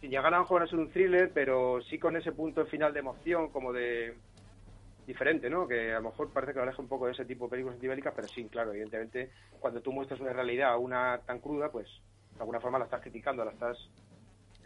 Sin 0.00 0.10
llegar 0.10 0.26
a 0.34 0.38
lo 0.38 0.42
mejor 0.42 0.62
a 0.62 0.66
ser 0.66 0.78
un 0.80 0.90
thriller, 0.90 1.30
pero 1.32 1.80
sí 1.82 1.98
con 2.00 2.16
ese 2.16 2.32
punto 2.32 2.66
final 2.66 2.92
de 2.92 2.98
emoción, 3.00 3.48
como 3.50 3.72
de... 3.72 4.16
diferente, 5.06 5.48
¿no? 5.48 5.68
Que 5.68 5.92
a 5.92 6.00
lo 6.00 6.10
mejor 6.10 6.30
parece 6.32 6.52
que 6.52 6.58
lo 6.58 6.64
aleja 6.64 6.82
un 6.82 6.88
poco 6.88 7.06
de 7.06 7.12
ese 7.12 7.24
tipo 7.24 7.44
de 7.44 7.50
películas 7.50 7.76
antibélicas, 7.76 8.12
pero 8.14 8.26
sí, 8.26 8.44
claro, 8.48 8.72
evidentemente, 8.72 9.30
cuando 9.60 9.80
tú 9.80 9.92
muestras 9.92 10.18
una 10.20 10.32
realidad, 10.32 10.76
una 10.78 11.20
tan 11.24 11.38
cruda, 11.38 11.70
pues 11.70 11.86
de 12.34 12.40
alguna 12.40 12.60
forma 12.60 12.78
la 12.80 12.86
estás 12.86 13.00
criticando, 13.02 13.44
la 13.44 13.52
estás, 13.52 13.78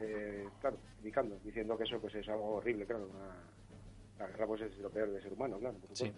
eh, 0.01 0.47
claro, 0.63 0.79
criticando, 0.97 1.37
diciendo 1.45 1.77
que 1.77 1.85
eso 1.85 1.99
pues 2.01 2.15
es 2.15 2.29
algo 2.29 2.55
horrible, 2.57 2.87
claro. 2.87 3.07
una- 3.13 3.45
la 4.19 4.27
guerra 4.29 4.47
pues 4.47 4.63
es 4.63 4.79
lo 4.79 4.89
peor 4.91 5.11
del 5.11 5.23
ser 5.23 5.33
humano, 5.33 5.59
claro. 5.59 5.77
por 5.77 5.95
Sí. 5.97 6.11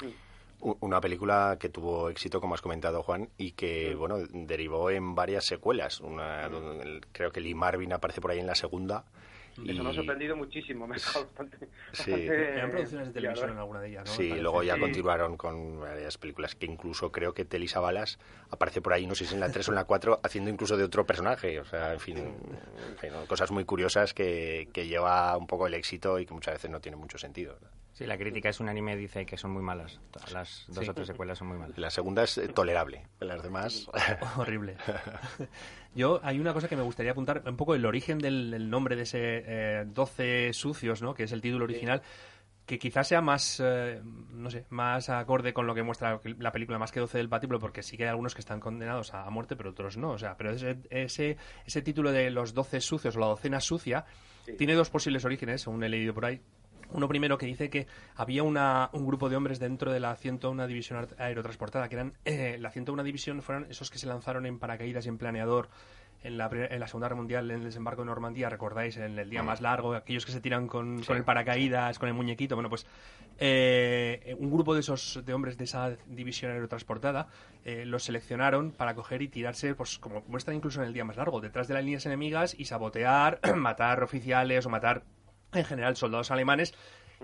Sí. 0.00 0.14
Una 0.60 1.00
película 1.00 1.56
que 1.60 1.68
tuvo 1.68 2.08
éxito, 2.08 2.40
como 2.40 2.54
has 2.54 2.62
comentado, 2.62 3.02
Juan, 3.02 3.28
y 3.36 3.52
que, 3.52 3.88
Sí. 3.90 3.94
bueno, 3.94 4.16
derivó 4.30 4.90
en 4.90 5.14
varias 5.14 5.44
secuelas. 5.44 6.00
Una, 6.00 6.46
el- 6.46 7.02
creo 7.12 7.30
que 7.30 7.40
Lee 7.40 7.54
Marvin 7.54 7.92
aparece 7.92 8.20
por 8.22 8.30
ahí 8.30 8.38
en 8.38 8.46
la 8.46 8.54
segunda. 8.54 9.04
Eso 9.66 9.84
me 9.84 9.90
ha 9.90 9.94
sorprendido 9.94 10.34
muchísimo, 10.36 10.84
me 10.86 10.94
ha 10.94 10.98
dejado 10.98 11.26
bastante... 11.26 11.68
Sí. 11.92 12.10
Eran 12.12 12.70
producciones 12.72 13.06
de 13.08 13.12
televisión 13.14 13.50
en 13.50 13.58
alguna 13.58 13.80
de 13.80 13.88
ellas, 13.90 14.04
¿no? 14.06 14.10
Sí, 14.12 14.28
parece. 14.28 14.42
luego 14.42 14.62
ya 14.64 14.74
Sí. 14.74 14.80
continuaron 14.80 15.36
con 15.36 15.78
varias 15.80 16.18
películas 16.18 16.54
que 16.56 16.66
incluso 16.66 17.12
creo 17.12 17.34
que 17.34 17.44
Telly 17.44 17.68
Savalas 17.68 18.18
aparece 18.50 18.80
por 18.80 18.94
ahí, 18.94 19.06
no 19.06 19.14
sé 19.14 19.26
si 19.26 19.34
en 19.34 19.40
la 19.40 19.52
3 19.52 19.68
o 19.68 19.70
en 19.70 19.76
la 19.76 19.84
4, 19.84 20.18
haciendo 20.24 20.50
incluso 20.50 20.76
de 20.76 20.82
otro 20.82 21.06
personaje. 21.06 21.60
O 21.60 21.64
sea, 21.66 21.92
en 21.92 22.00
fin, 22.00 22.16
en 22.18 22.98
fin, 22.98 23.10
cosas 23.28 23.52
muy 23.52 23.64
curiosas 23.64 24.12
que, 24.12 24.68
que 24.72 24.88
lleva 24.88 25.36
un 25.36 25.46
poco 25.46 25.68
el 25.68 25.74
éxito 25.74 26.18
y 26.18 26.26
que 26.26 26.34
muchas 26.34 26.54
veces 26.54 26.70
no 26.70 26.80
tiene 26.80 26.96
mucho 26.96 27.16
sentido. 27.18 27.52
¿verdad? 27.54 27.70
Sí, 27.94 28.06
la 28.06 28.18
crítica 28.18 28.48
es 28.48 28.58
unánime, 28.58 28.96
dice 28.96 29.24
que 29.24 29.36
son 29.36 29.52
muy 29.52 29.62
malas. 29.62 30.00
Las 30.32 30.64
dos 30.66 30.88
o 30.88 30.94
tres 30.94 31.06
secuelas 31.06 31.38
son 31.38 31.46
muy 31.46 31.58
malas. 31.58 31.78
La 31.78 31.90
segunda 31.90 32.24
es 32.24 32.36
eh, 32.38 32.48
tolerable, 32.48 33.06
las 33.20 33.40
demás... 33.40 33.88
Horrible. 34.36 34.76
Yo, 35.94 36.18
hay 36.24 36.40
una 36.40 36.52
cosa 36.52 36.68
que 36.68 36.74
me 36.74 36.82
gustaría 36.82 37.12
apuntar, 37.12 37.44
un 37.46 37.56
poco 37.56 37.76
el 37.76 37.86
origen 37.86 38.18
del, 38.18 38.68
nombre 38.68 38.96
de 38.96 39.02
ese 39.02 39.44
eh, 39.46 39.84
12 39.86 40.52
sucios, 40.54 41.02
¿no? 41.02 41.14
Que 41.14 41.22
es 41.22 41.30
el 41.30 41.40
título 41.40 41.66
original. 41.66 42.02
que 42.66 42.80
quizás 42.80 43.06
sea 43.06 43.20
más, 43.20 43.62
eh, 43.64 44.00
no 44.02 44.50
sé, 44.50 44.66
más 44.70 45.08
acorde 45.08 45.54
con 45.54 45.68
lo 45.68 45.74
que 45.76 45.84
muestra 45.84 46.20
la 46.40 46.50
película 46.50 46.80
más 46.80 46.90
que 46.90 46.98
12 46.98 47.18
del 47.18 47.28
patíbulo, 47.28 47.60
porque 47.60 47.84
sí 47.84 47.96
que 47.96 48.02
hay 48.02 48.10
algunos 48.10 48.34
que 48.34 48.40
están 48.40 48.58
condenados 48.58 49.14
a, 49.14 49.30
muerte, 49.30 49.54
pero 49.54 49.70
otros 49.70 49.96
no. 49.98 50.10
O 50.10 50.18
sea, 50.18 50.36
pero 50.36 50.50
ese, 50.50 50.78
ese, 50.90 51.36
ese 51.64 51.82
título 51.82 52.10
de 52.10 52.28
los 52.30 52.54
12 52.54 52.80
sucios 52.80 53.14
o 53.14 53.20
la 53.20 53.26
docena 53.26 53.60
sucia 53.60 54.04
tiene 54.58 54.74
dos 54.74 54.90
posibles 54.90 55.24
orígenes, 55.24 55.62
según 55.62 55.84
he 55.84 55.88
leído 55.88 56.12
por 56.12 56.24
ahí. 56.24 56.40
Uno 56.94 57.08
primero 57.08 57.36
que 57.38 57.46
dice 57.46 57.70
que 57.70 57.88
había 58.14 58.44
una, 58.44 58.88
un 58.92 59.04
grupo 59.04 59.28
de 59.28 59.34
hombres 59.34 59.58
dentro 59.58 59.92
de 59.92 59.98
la 59.98 60.14
101 60.14 60.68
División 60.68 61.08
Aerotransportada, 61.18 61.88
que 61.88 61.96
eran 61.96 62.12
eh, 62.24 62.56
la 62.60 62.70
101 62.70 63.02
División, 63.02 63.42
fueron 63.42 63.66
esos 63.68 63.90
que 63.90 63.98
se 63.98 64.06
lanzaron 64.06 64.46
en 64.46 64.60
paracaídas 64.60 65.04
y 65.06 65.08
en 65.08 65.18
planeador 65.18 65.68
en 66.22 66.38
la, 66.38 66.48
en 66.52 66.78
la 66.80 66.86
Segunda 66.86 67.08
Guerra 67.08 67.16
Mundial, 67.16 67.50
en 67.50 67.58
el 67.58 67.64
desembarco 67.64 68.02
de 68.02 68.06
Normandía, 68.06 68.48
recordáis, 68.48 68.96
en 68.96 69.18
el 69.18 69.28
día 69.28 69.42
más 69.42 69.60
largo, 69.60 69.94
aquellos 69.94 70.24
que 70.24 70.30
se 70.30 70.40
tiran 70.40 70.68
con, 70.68 71.02
con 71.02 71.16
el 71.16 71.24
paracaídas, 71.24 71.98
con 71.98 72.08
el 72.08 72.14
muñequito. 72.14 72.54
Bueno, 72.54 72.70
pues 72.70 72.86
eh, 73.38 74.36
un 74.38 74.50
grupo 74.50 74.72
de 74.72 74.80
esos 74.80 75.20
de 75.24 75.34
hombres 75.34 75.58
de 75.58 75.64
esa 75.64 75.96
división 76.06 76.52
aerotransportada 76.52 77.26
eh, 77.64 77.84
los 77.84 78.04
seleccionaron 78.04 78.70
para 78.70 78.94
coger 78.94 79.20
y 79.20 79.28
tirarse, 79.28 79.74
pues 79.74 79.98
como 79.98 80.22
muestran 80.28 80.56
incluso 80.56 80.80
en 80.80 80.86
el 80.86 80.94
día 80.94 81.04
más 81.04 81.16
largo, 81.16 81.40
detrás 81.40 81.66
de 81.66 81.74
las 81.74 81.84
líneas 81.84 82.06
enemigas 82.06 82.54
y 82.56 82.66
sabotear, 82.66 83.40
matar 83.56 84.02
oficiales 84.04 84.64
o 84.64 84.70
matar 84.70 85.02
en 85.58 85.64
general 85.64 85.96
soldados 85.96 86.30
alemanes, 86.30 86.74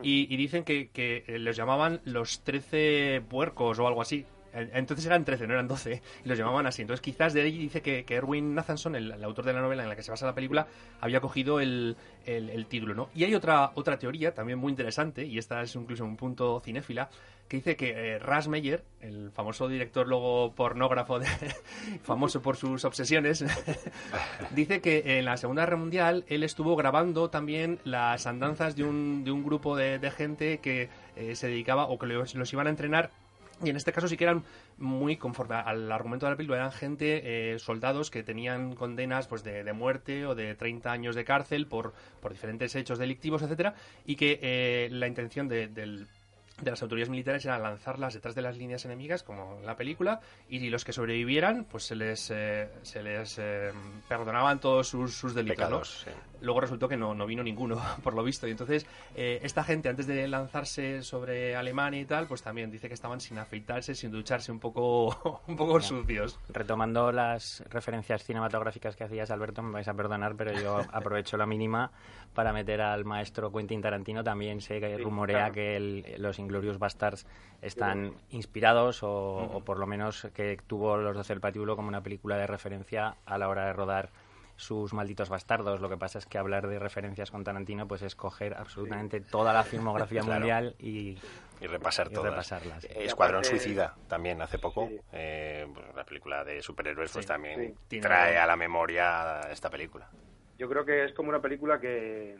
y, 0.02 0.34
dicen 0.36 0.64
que, 0.64 0.88
que 0.88 1.24
les 1.38 1.56
llamaban 1.56 2.00
los 2.04 2.40
13 2.42 3.22
puercos 3.28 3.78
o 3.78 3.86
algo 3.86 4.00
así. 4.00 4.24
Entonces 4.52 5.06
eran 5.06 5.24
13, 5.24 5.46
no 5.46 5.54
eran 5.54 5.68
12, 5.68 6.02
y 6.24 6.28
los 6.28 6.38
llamaban 6.38 6.66
así. 6.66 6.82
Entonces 6.82 7.00
quizás 7.00 7.32
de 7.32 7.42
ahí 7.42 7.56
dice 7.56 7.82
que, 7.82 8.04
Erwin 8.08 8.54
Nathanson, 8.54 8.96
el, 8.96 9.22
autor 9.24 9.44
de 9.44 9.52
la 9.52 9.60
novela 9.60 9.82
en 9.82 9.88
la 9.88 9.96
que 9.96 10.02
se 10.02 10.10
basa 10.10 10.26
la 10.26 10.34
película, 10.34 10.66
había 11.00 11.20
cogido 11.20 11.60
el, 11.60 11.96
el, 12.26 12.66
título, 12.66 12.94
¿no? 12.94 13.08
Y 13.14 13.24
hay 13.24 13.34
otra, 13.34 13.72
otra 13.74 13.98
teoría 13.98 14.34
también 14.34 14.58
muy 14.58 14.70
interesante, 14.70 15.24
y 15.24 15.38
esta 15.38 15.62
es 15.62 15.74
incluso 15.74 16.04
un 16.04 16.16
punto 16.16 16.60
cinéfila, 16.60 17.10
que 17.50 17.56
dice 17.56 17.76
que 17.76 18.14
eh, 18.14 18.18
Ras 18.20 18.46
Meyer, 18.46 18.84
el 19.00 19.32
famoso 19.32 19.66
director 19.66 20.06
luego 20.06 20.52
pornógrafo, 20.54 21.18
de, 21.18 21.26
famoso 22.02 22.40
por 22.40 22.56
sus 22.56 22.84
obsesiones, 22.84 23.44
dice 24.54 24.80
que 24.80 25.18
en 25.18 25.24
la 25.24 25.36
Segunda 25.36 25.62
Guerra 25.62 25.76
Mundial 25.76 26.24
él 26.28 26.44
estuvo 26.44 26.76
grabando 26.76 27.28
también 27.28 27.80
las 27.82 28.28
andanzas 28.28 28.76
de 28.76 28.84
un, 28.84 29.24
de 29.24 29.32
un 29.32 29.42
grupo 29.42 29.76
de, 29.76 29.98
gente 30.16 30.58
que 30.58 30.88
eh, 31.16 31.34
se 31.34 31.48
dedicaba 31.48 31.86
o 31.86 31.98
que 31.98 32.06
los, 32.06 32.52
iban 32.52 32.68
a 32.68 32.70
entrenar 32.70 33.10
y 33.62 33.70
en 33.70 33.76
este 33.76 33.92
caso 33.92 34.08
sí 34.08 34.16
que 34.16 34.24
eran 34.24 34.44
muy 34.78 35.16
conforme 35.16 35.56
al 35.56 35.90
argumento 35.92 36.26
de 36.26 36.30
la 36.32 36.36
película, 36.36 36.58
eran 36.58 36.72
gente, 36.72 37.52
eh, 37.54 37.58
soldados 37.58 38.10
que 38.10 38.22
tenían 38.22 38.74
condenas 38.74 39.26
pues 39.26 39.42
de, 39.44 39.64
de, 39.64 39.72
muerte 39.72 40.26
o 40.26 40.34
de 40.34 40.54
30 40.54 40.90
años 40.90 41.14
de 41.14 41.24
cárcel 41.24 41.66
por, 41.66 41.92
por 42.20 42.32
diferentes 42.32 42.74
hechos 42.74 42.98
delictivos, 42.98 43.42
etcétera, 43.42 43.74
y 44.06 44.16
que 44.16 44.88
la 44.90 45.06
intención 45.06 45.48
del 45.48 46.06
de 46.62 46.70
las 46.70 46.82
autoridades 46.82 47.10
militares 47.10 47.44
era 47.44 47.58
lanzarlas 47.58 48.14
detrás 48.14 48.34
de 48.34 48.42
las 48.42 48.56
líneas 48.56 48.84
enemigas, 48.84 49.22
como 49.22 49.58
en 49.58 49.66
la 49.66 49.76
película, 49.76 50.20
y 50.48 50.68
los 50.68 50.84
que 50.84 50.92
sobrevivieran, 50.92 51.64
pues 51.64 51.84
se 51.84 51.96
les, 51.96 52.30
eh, 52.30 52.68
se 52.82 53.02
les 53.02 53.38
eh, 53.38 53.72
perdonaban 54.08 54.60
todos 54.60 54.88
sus, 54.88 55.14
sus 55.14 55.34
delitos. 55.34 56.06
Luego 56.40 56.60
resultó 56.60 56.88
que 56.88 56.96
no, 56.96 57.14
no 57.14 57.26
vino 57.26 57.42
ninguno, 57.42 57.80
por 58.02 58.14
lo 58.14 58.22
visto. 58.22 58.46
Y 58.46 58.52
entonces, 58.52 58.86
eh, 59.14 59.40
esta 59.42 59.64
gente, 59.64 59.88
antes 59.88 60.06
de 60.06 60.26
lanzarse 60.28 61.02
sobre 61.02 61.56
Alemania 61.56 62.00
y 62.00 62.04
tal, 62.04 62.26
pues 62.26 62.42
también 62.42 62.70
dice 62.70 62.88
que 62.88 62.94
estaban 62.94 63.20
sin 63.20 63.38
afeitarse, 63.38 63.94
sin 63.94 64.10
ducharse, 64.10 64.52
un 64.52 64.60
poco, 64.60 65.42
un 65.46 65.56
poco 65.56 65.80
sucios. 65.80 66.38
Retomando 66.48 67.12
las 67.12 67.62
referencias 67.70 68.24
cinematográficas 68.24 68.96
que 68.96 69.04
hacías, 69.04 69.30
Alberto, 69.30 69.62
me 69.62 69.72
vais 69.72 69.88
a 69.88 69.94
perdonar, 69.94 70.34
pero 70.36 70.52
yo 70.52 70.80
aprovecho 70.92 71.36
la 71.36 71.46
mínima 71.46 71.90
para 72.34 72.52
meter 72.52 72.80
al 72.80 73.04
maestro 73.04 73.52
Quentin 73.52 73.82
Tarantino. 73.82 74.22
También 74.22 74.60
sé 74.60 74.80
que 74.80 74.96
rumorea 74.98 75.50
que 75.50 76.16
los 76.18 76.38
Inglorious 76.38 76.78
Bastards 76.78 77.26
están 77.62 78.14
inspirados 78.30 79.00
o, 79.02 79.62
por 79.64 79.78
lo 79.78 79.86
menos 79.86 80.28
que 80.34 80.58
tuvo 80.66 80.96
Los 80.96 81.16
Doce 81.16 81.32
del 81.32 81.40
Patíbulo 81.40 81.76
como 81.76 81.88
una 81.88 82.02
película 82.02 82.36
de 82.36 82.46
referencia 82.46 83.16
a 83.24 83.38
la 83.38 83.48
hora 83.48 83.66
de 83.66 83.72
rodar 83.72 84.10
sus 84.60 84.92
malditos 84.92 85.30
bastardos. 85.30 85.80
Lo 85.80 85.88
que 85.88 85.96
pasa 85.96 86.18
es 86.18 86.26
que 86.26 86.36
hablar 86.36 86.68
de 86.68 86.78
referencias 86.78 87.30
con 87.30 87.44
Tarantino 87.44 87.88
pues 87.88 88.02
es 88.02 88.14
coger 88.14 88.54
absolutamente 88.54 89.20
toda 89.20 89.52
la 89.52 89.64
filmografía 89.64 90.22
mundial 90.22 90.74
y, 90.78 91.16
y 91.60 91.66
repasar 91.66 92.10
todas. 92.10 92.30
repasarlas. 92.30 92.84
Escuadrón 92.84 93.42
Suicida 93.42 93.96
también 94.06 94.42
hace 94.42 94.58
poco, 94.58 94.88
eh, 95.12 95.66
pues, 95.72 95.86
la 95.96 96.04
película 96.04 96.44
de 96.44 96.60
superhéroes 96.60 97.10
pues 97.10 97.26
también 97.26 97.74
trae 98.00 98.36
a 98.36 98.46
la 98.46 98.56
memoria 98.56 99.40
esta 99.50 99.70
película. 99.70 100.08
Yo 100.58 100.68
creo 100.68 100.84
que 100.84 101.06
es 101.06 101.14
como 101.14 101.30
una 101.30 101.40
película 101.40 101.80
que, 101.80 102.36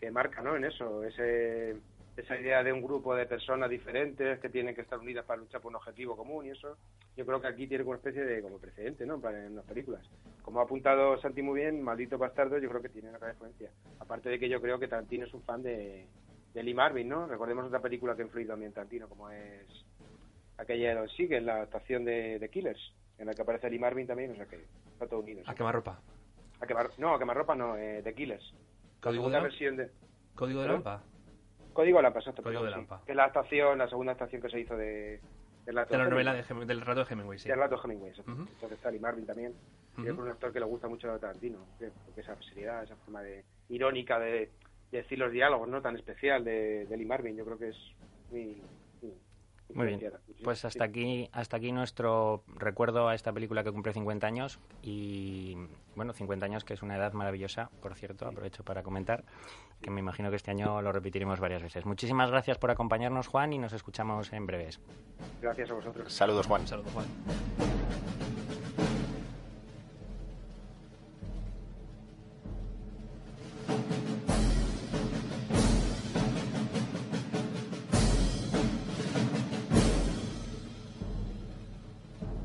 que 0.00 0.10
marca, 0.10 0.40
¿no? 0.40 0.56
En 0.56 0.64
eso, 0.64 1.04
ese 1.04 1.76
esa 2.18 2.36
idea 2.36 2.64
de 2.64 2.72
un 2.72 2.82
grupo 2.82 3.14
de 3.14 3.26
personas 3.26 3.70
diferentes 3.70 4.40
que 4.40 4.48
tienen 4.48 4.74
que 4.74 4.80
estar 4.80 4.98
unidas 4.98 5.24
para 5.24 5.40
luchar 5.40 5.60
por 5.60 5.70
un 5.70 5.76
objetivo 5.76 6.16
común 6.16 6.46
y 6.46 6.50
eso, 6.50 6.76
yo 7.16 7.24
creo 7.24 7.40
que 7.40 7.46
aquí 7.46 7.68
tiene 7.68 7.84
como 7.84 7.92
una 7.92 7.98
especie 7.98 8.24
de 8.24 8.42
como 8.42 8.58
precedente, 8.58 9.06
¿no? 9.06 9.20
en 9.30 9.54
las 9.54 9.64
películas. 9.64 10.04
Como 10.42 10.58
ha 10.58 10.64
apuntado 10.64 11.16
Santi 11.20 11.42
muy 11.42 11.60
bien, 11.60 11.80
Maldito 11.80 12.18
Bastardo, 12.18 12.58
yo 12.58 12.68
creo 12.68 12.82
que 12.82 12.88
tiene 12.88 13.10
una 13.10 13.18
gran 13.18 13.32
influencia. 13.32 13.70
Aparte 14.00 14.30
de 14.30 14.38
que 14.40 14.48
yo 14.48 14.60
creo 14.60 14.80
que 14.80 14.88
Tarantino 14.88 15.26
es 15.26 15.34
un 15.34 15.42
fan 15.42 15.62
de, 15.62 16.06
de 16.54 16.62
Lee 16.64 16.74
Marvin, 16.74 17.08
¿no? 17.08 17.26
Recordemos 17.26 17.66
otra 17.66 17.80
película 17.80 18.16
que 18.16 18.22
ha 18.22 18.24
influido 18.24 18.50
también 18.50 18.72
Tarantino, 18.72 19.08
como 19.08 19.30
es 19.30 19.66
aquella 20.56 20.88
de 20.88 20.94
los 20.96 21.20
en 21.20 21.46
la 21.46 21.62
estación 21.62 22.04
de, 22.04 22.40
de, 22.40 22.48
Killers, 22.48 22.80
en 23.18 23.26
la 23.26 23.34
que 23.34 23.42
aparece 23.42 23.70
Lee 23.70 23.78
Marvin 23.78 24.08
también, 24.08 24.32
o 24.32 24.34
sea 24.34 24.46
que 24.46 24.64
está 24.92 25.06
todo 25.06 25.20
unido. 25.20 25.42
¿A 25.46 25.54
quemar 25.54 25.76
ropa? 25.76 26.00
A 26.60 26.66
quemar, 26.66 26.90
no, 26.98 27.14
a 27.14 27.18
quemar 27.20 27.36
ropa 27.36 27.54
no, 27.54 27.76
eh, 27.76 28.02
de 28.02 28.12
Killers. 28.12 28.52
¿Código 29.00 29.30
de, 29.30 29.40
versión 29.40 29.76
de... 29.76 29.88
¿Código 30.34 30.62
de 30.62 30.68
Lampa? 30.68 31.04
Código 31.78 31.98
de 31.98 32.02
Lampa, 32.02 32.18
exacto. 32.18 32.42
Código 32.42 32.64
de 32.64 32.72
Lampa. 32.72 33.02
Que 33.06 33.12
es 33.12 33.16
la 33.16 33.26
estación, 33.26 33.78
la 33.78 33.88
segunda 33.88 34.10
estación 34.10 34.42
que 34.42 34.50
se 34.50 34.58
hizo 34.58 34.76
de... 34.76 35.20
De 35.64 35.72
la, 35.72 35.84
novela 35.84 36.34
del 36.34 36.80
rato 36.80 37.04
de 37.04 37.12
Hemingway, 37.12 37.38
sí. 37.38 37.48
Del 37.48 37.58
rato 37.58 37.76
de 37.76 37.82
Hemingway. 37.84 38.12
Entonces 38.16 38.72
está 38.72 38.90
Lee 38.90 38.98
Marvin 38.98 39.24
también. 39.24 39.54
es 39.98 40.10
un 40.10 40.28
actor 40.28 40.52
que 40.52 40.58
le 40.58 40.66
gusta 40.66 40.88
mucho 40.88 41.12
a 41.12 41.20
Tarantino, 41.20 41.58
porque 41.78 42.20
esa 42.20 42.34
seriedad, 42.42 42.82
esa 42.82 42.96
forma 42.96 43.22
de 43.22 43.44
irónica 43.68 44.18
de, 44.18 44.50
decir 44.90 45.20
los 45.20 45.30
diálogos, 45.30 45.68
¿no? 45.68 45.80
Tan 45.80 45.94
especial 45.94 46.42
de, 46.42 46.84
de 46.86 46.96
Lee 46.96 47.04
Marvin, 47.04 47.36
yo 47.36 47.44
creo 47.44 47.58
que 47.58 47.68
es 47.68 47.76
muy, 48.32 48.60
muy 49.74 49.86
bien. 49.86 50.12
Pues 50.42 50.64
hasta 50.64 50.84
aquí, 50.84 51.28
hasta 51.32 51.56
aquí 51.56 51.72
nuestro 51.72 52.42
recuerdo 52.56 53.08
a 53.08 53.14
esta 53.14 53.32
película 53.32 53.64
que 53.64 53.72
cumple 53.72 53.92
50 53.92 54.26
años 54.26 54.58
y 54.82 55.56
bueno, 55.94 56.12
50 56.12 56.46
años 56.46 56.64
que 56.64 56.74
es 56.74 56.82
una 56.82 56.96
edad 56.96 57.12
maravillosa, 57.12 57.70
por 57.82 57.94
cierto, 57.94 58.26
aprovecho 58.26 58.64
para 58.64 58.82
comentar 58.82 59.24
que 59.82 59.90
me 59.90 60.00
imagino 60.00 60.30
que 60.30 60.36
este 60.36 60.50
año 60.50 60.80
lo 60.82 60.92
repetiremos 60.92 61.40
varias 61.40 61.62
veces. 61.62 61.84
Muchísimas 61.84 62.30
gracias 62.30 62.58
por 62.58 62.70
acompañarnos, 62.70 63.26
Juan, 63.26 63.52
y 63.52 63.58
nos 63.58 63.72
escuchamos 63.72 64.32
en 64.32 64.46
breves. 64.46 64.80
Gracias 65.40 65.70
a 65.70 65.74
vosotros. 65.74 66.12
Saludos, 66.12 66.46
Juan. 66.46 66.66
Saludos, 66.66 66.92
Juan. 66.92 67.06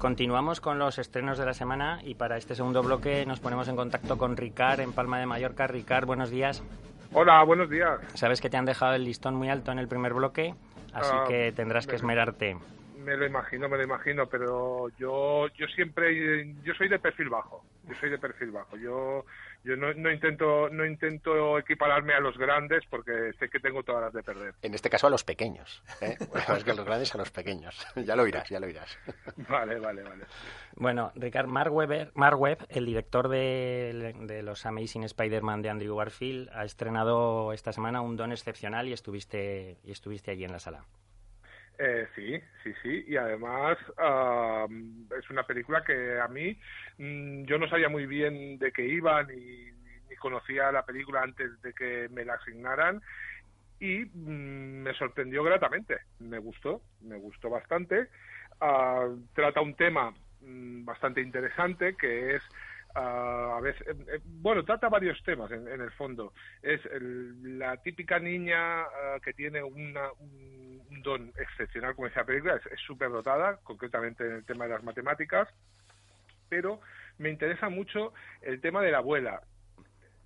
Continuamos 0.04 0.60
con 0.60 0.80
los 0.80 1.00
estrenos 1.00 1.38
de 1.38 1.46
la 1.46 1.54
semana 1.54 2.02
y 2.04 2.16
para 2.16 2.36
este 2.36 2.56
segundo 2.56 2.84
bloque 2.84 3.26
nos 3.26 3.40
ponemos 3.40 3.70
en 3.70 3.78
contacto 3.78 4.18
con 4.18 4.36
Ricard 4.36 4.82
en 4.82 4.92
Palma 4.92 5.18
de 5.18 5.26
Mallorca. 5.26 5.66
Ricard, 5.66 6.06
buenos 6.06 6.30
días. 6.30 6.62
Hola, 7.14 7.42
buenos 7.46 7.70
días. 7.70 8.02
Sabes 8.14 8.42
que 8.42 8.50
te 8.50 8.58
han 8.58 8.66
dejado 8.66 8.96
el 8.96 9.06
listón 9.06 9.34
muy 9.34 9.48
alto 9.48 9.72
en 9.72 9.80
el 9.80 9.88
primer 9.88 10.14
bloque, 10.14 10.56
así 10.92 11.14
ah, 11.14 11.24
que 11.26 11.54
tendrás 11.54 11.88
que 11.88 11.96
esmerarte. 11.96 12.58
Me 12.98 13.16
lo 13.16 13.26
imagino, 13.26 13.70
me 13.70 13.78
lo 13.78 13.84
imagino, 13.84 14.26
pero 14.26 14.90
yo 15.00 15.48
yo 15.58 15.68
siempre 15.68 16.54
yo 16.64 16.74
soy 16.74 16.90
de 16.90 17.00
perfil 17.00 17.30
bajo. 17.30 17.64
Yo 17.88 17.96
soy 17.96 18.10
de 18.10 18.18
perfil 18.18 18.52
bajo. 18.52 18.76
Yo 18.76 19.24
yo 19.64 19.76
no, 19.76 19.94
no, 19.94 20.12
intento 20.12 20.70
no 20.70 20.86
intento 20.86 21.58
equipararme 21.58 22.14
a 22.14 22.20
los 22.20 22.38
grandes 22.38 22.84
porque 22.90 23.32
sé 23.40 23.50
que 23.50 23.60
tengo 23.60 23.84
todas 23.84 24.04
las 24.04 24.14
de 24.14 24.24
perder. 24.24 24.54
En 24.62 24.74
este 24.74 24.90
caso 24.90 25.08
a 25.08 25.10
los 25.10 25.24
pequeños, 25.24 25.84
¿eh? 26.02 26.18
Más 26.48 26.64
que 26.64 26.72
a 26.72 26.76
los 26.76 26.86
grandes 26.86 27.14
a 27.16 27.18
los 27.18 27.32
pequeños. 27.32 27.76
ya 27.96 28.16
lo 28.16 28.24
oirás, 28.24 28.50
ya 28.50 28.60
lo 28.60 28.68
oirás. 28.68 28.98
vale, 29.50 29.80
vale, 29.80 30.04
vale. 30.04 30.26
Bueno, 30.76 31.12
Ricardo 31.16 31.52
Mark, 31.52 31.74
Weber, 31.74 32.12
Mark 32.16 32.40
Webb, 32.40 32.66
el 32.70 32.86
director 32.86 33.30
de, 33.30 34.14
de 34.22 34.44
los 34.44 34.66
Amazing 34.66 35.04
Spider-Man 35.04 35.62
de 35.62 35.70
Andrew 35.70 35.96
Garfield, 35.96 36.50
ha 36.54 36.66
estrenado 36.66 37.54
esta 37.54 37.72
semana 37.72 38.02
un 38.02 38.18
don 38.18 38.32
excepcional 38.32 38.88
y 38.88 38.94
estuviste 38.94 39.78
y 39.84 39.92
estuviste 39.92 40.32
allí 40.32 40.44
en 40.44 40.52
la 40.52 40.60
sala. 40.60 40.86
Eh, 41.78 42.08
sí, 42.16 42.40
sí, 42.64 42.74
sí. 42.82 43.06
Y 43.08 43.18
además 43.18 43.78
es 45.18 45.30
una 45.30 45.44
película 45.44 45.84
que 45.84 46.20
a 46.20 46.28
mí 46.28 46.58
mm, 46.98 47.46
yo 47.46 47.58
no 47.58 47.68
sabía 47.68 47.90
muy 47.90 48.06
bien 48.06 48.58
de 48.60 48.72
qué 48.72 48.86
iba 48.86 49.24
ni, 49.24 49.36
ni, 49.36 50.16
conocía 50.18 50.72
la 50.72 50.86
película 50.86 51.22
antes 51.22 51.62
de 51.62 51.74
que 51.74 52.08
me 52.10 52.24
la 52.24 52.36
asignaran 52.36 53.02
y 53.80 54.06
mm, 54.06 54.84
me 54.84 54.94
sorprendió 54.94 55.44
gratamente. 55.44 55.98
Me 56.20 56.40
gustó, 56.40 56.84
me 57.02 57.18
gustó 57.18 57.50
bastante. 57.50 58.10
Ah, 58.62 59.08
trata 59.34 59.62
un 59.62 59.76
tema 59.76 60.12
mm, 60.42 60.86
bastante 60.86 61.22
interesante 61.22 61.96
que 61.98 62.36
es 62.36 62.44
a 62.96 63.60
veces, 63.62 63.88
eh, 63.88 64.06
eh, 64.16 64.20
bueno, 64.24 64.64
trata 64.64 64.90
varios 64.90 65.22
temas 65.24 65.52
en, 65.52 65.68
el 65.68 65.92
fondo. 65.92 66.34
Es 66.62 66.82
la 67.42 67.78
típica 67.78 68.20
niña 68.20 68.84
ah, 68.84 69.20
que 69.24 69.34
tiene 69.34 69.64
una, 69.64 70.12
un, 70.20 71.02
don 71.02 71.34
excepcional, 71.38 71.96
como 71.96 72.08
decía 72.08 72.24
película, 72.24 72.56
es 72.56 72.80
súper 72.82 73.10
dotada, 73.10 73.60
concretamente 73.64 74.26
en 74.26 74.34
el 74.34 74.46
tema 74.46 74.66
de 74.66 74.72
las 74.72 74.84
matemáticas, 74.84 75.50
pero 76.50 76.80
me 77.18 77.30
interesa 77.30 77.70
mucho 77.70 78.14
el 78.42 78.62
tema 78.62 78.82
de 78.82 78.92
la 78.92 79.00
abuela, 79.00 79.42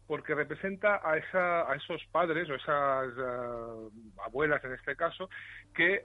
porque 0.07 0.35
representa 0.35 1.01
a, 1.03 1.17
esa, 1.17 1.71
a 1.71 1.75
esos 1.75 2.03
padres 2.11 2.49
o 2.49 2.55
esas 2.55 3.13
ah, 3.17 3.73
abuelas 4.25 4.63
en 4.65 4.73
este 4.73 4.95
caso 4.95 5.29
que 5.73 6.01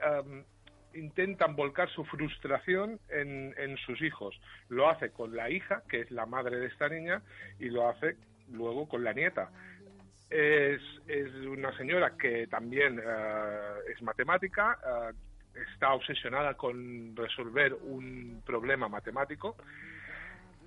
intentan 0.93 1.55
volcar 1.55 1.89
su 1.89 2.03
frustración 2.05 2.99
en, 3.09 3.53
en, 3.57 3.77
sus 3.77 4.01
hijos. 4.01 4.39
Lo 4.69 4.89
hace 4.89 5.11
con 5.11 5.35
la 5.35 5.49
hija, 5.49 5.83
que 5.89 6.01
es 6.01 6.11
la 6.11 6.25
madre 6.25 6.57
de 6.57 6.67
esta 6.67 6.89
niña, 6.89 7.21
y 7.59 7.69
lo 7.69 7.89
hace 7.89 8.15
luego 8.51 8.87
con 8.87 9.03
la 9.03 9.13
nieta. 9.13 9.49
Es, 10.29 10.81
es 11.07 11.33
una 11.45 11.75
señora 11.77 12.17
que 12.17 12.47
también 12.47 12.99
eh, 12.99 13.91
es 13.93 14.01
matemática, 14.01 14.79
eh, 14.83 15.13
está 15.73 15.93
obsesionada 15.93 16.55
con 16.55 17.15
resolver 17.15 17.73
un 17.73 18.41
problema 18.45 18.87
matemático 18.87 19.55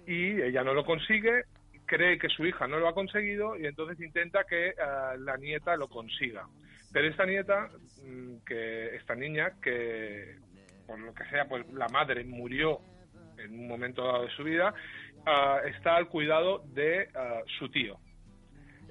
y 0.06 0.40
ella 0.40 0.62
no 0.62 0.72
lo 0.72 0.84
consigue, 0.84 1.44
cree 1.84 2.18
que 2.18 2.28
su 2.28 2.46
hija 2.46 2.68
no 2.68 2.78
lo 2.78 2.88
ha 2.88 2.94
conseguido 2.94 3.56
y 3.56 3.66
entonces 3.66 4.00
intenta 4.00 4.44
que 4.44 4.68
eh, 4.68 4.74
la 5.18 5.36
nieta 5.36 5.76
lo 5.76 5.88
consiga. 5.88 6.46
Pero 6.92 7.08
esta 7.08 7.26
nieta, 7.26 7.70
mm, 8.02 8.36
que 8.46 8.96
esta 8.96 9.14
niña, 9.14 9.52
que 9.62 10.36
por 10.86 10.98
lo 10.98 11.12
que 11.14 11.24
sea, 11.26 11.46
pues 11.46 11.66
la 11.72 11.88
madre 11.88 12.24
murió 12.24 12.80
en 13.38 13.58
un 13.58 13.68
momento 13.68 14.04
dado 14.04 14.22
de 14.24 14.30
su 14.30 14.44
vida, 14.44 14.72
ah, 15.26 15.60
está 15.66 15.96
al 15.96 16.08
cuidado 16.08 16.62
de 16.72 17.08
ah, 17.14 17.40
su 17.58 17.68
tío. 17.70 17.98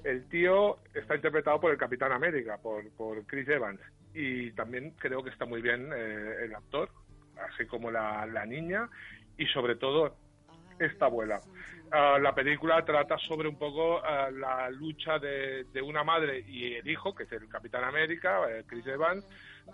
El 0.04 0.28
tío 0.28 0.78
está 0.94 1.16
interpretado 1.16 1.60
por 1.60 1.72
el 1.72 1.78
Capitán 1.78 2.12
América, 2.12 2.58
por, 2.62 2.88
por 2.92 3.26
Chris 3.26 3.48
Evans, 3.48 3.80
y 4.14 4.52
también 4.52 4.92
creo 4.98 5.22
que 5.22 5.30
está 5.30 5.46
muy 5.46 5.62
bien 5.62 5.90
eh, 5.92 6.44
el 6.44 6.54
actor, 6.54 6.90
así 7.50 7.66
como 7.66 7.90
la, 7.90 8.24
la 8.26 8.46
niña, 8.46 8.88
y 9.36 9.46
sobre 9.46 9.76
todo 9.76 10.16
esta 10.78 11.06
abuela. 11.06 11.40
Ah, 11.92 12.18
la 12.20 12.34
película 12.34 12.84
trata 12.84 13.16
sobre 13.18 13.48
un 13.48 13.56
poco 13.56 14.00
ah, 14.04 14.28
la 14.30 14.68
lucha 14.70 15.18
de, 15.18 15.64
una 15.82 16.02
madre 16.02 16.44
y 16.46 16.74
el 16.74 16.88
hijo, 16.88 17.14
que 17.14 17.24
es 17.24 17.32
el 17.32 17.48
Capitán 17.48 17.84
América, 17.84 18.40
eh, 18.50 18.64
Chris 18.66 18.86
Evans, 18.86 19.24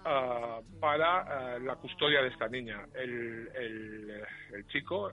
ah, 0.05 0.61
para 0.79 1.59
la 1.59 1.77
custodia 1.77 2.21
de 2.23 2.29
esta 2.29 2.49
niña. 2.49 2.87
El, 2.95 3.49
el, 3.55 4.67
chico 4.69 5.11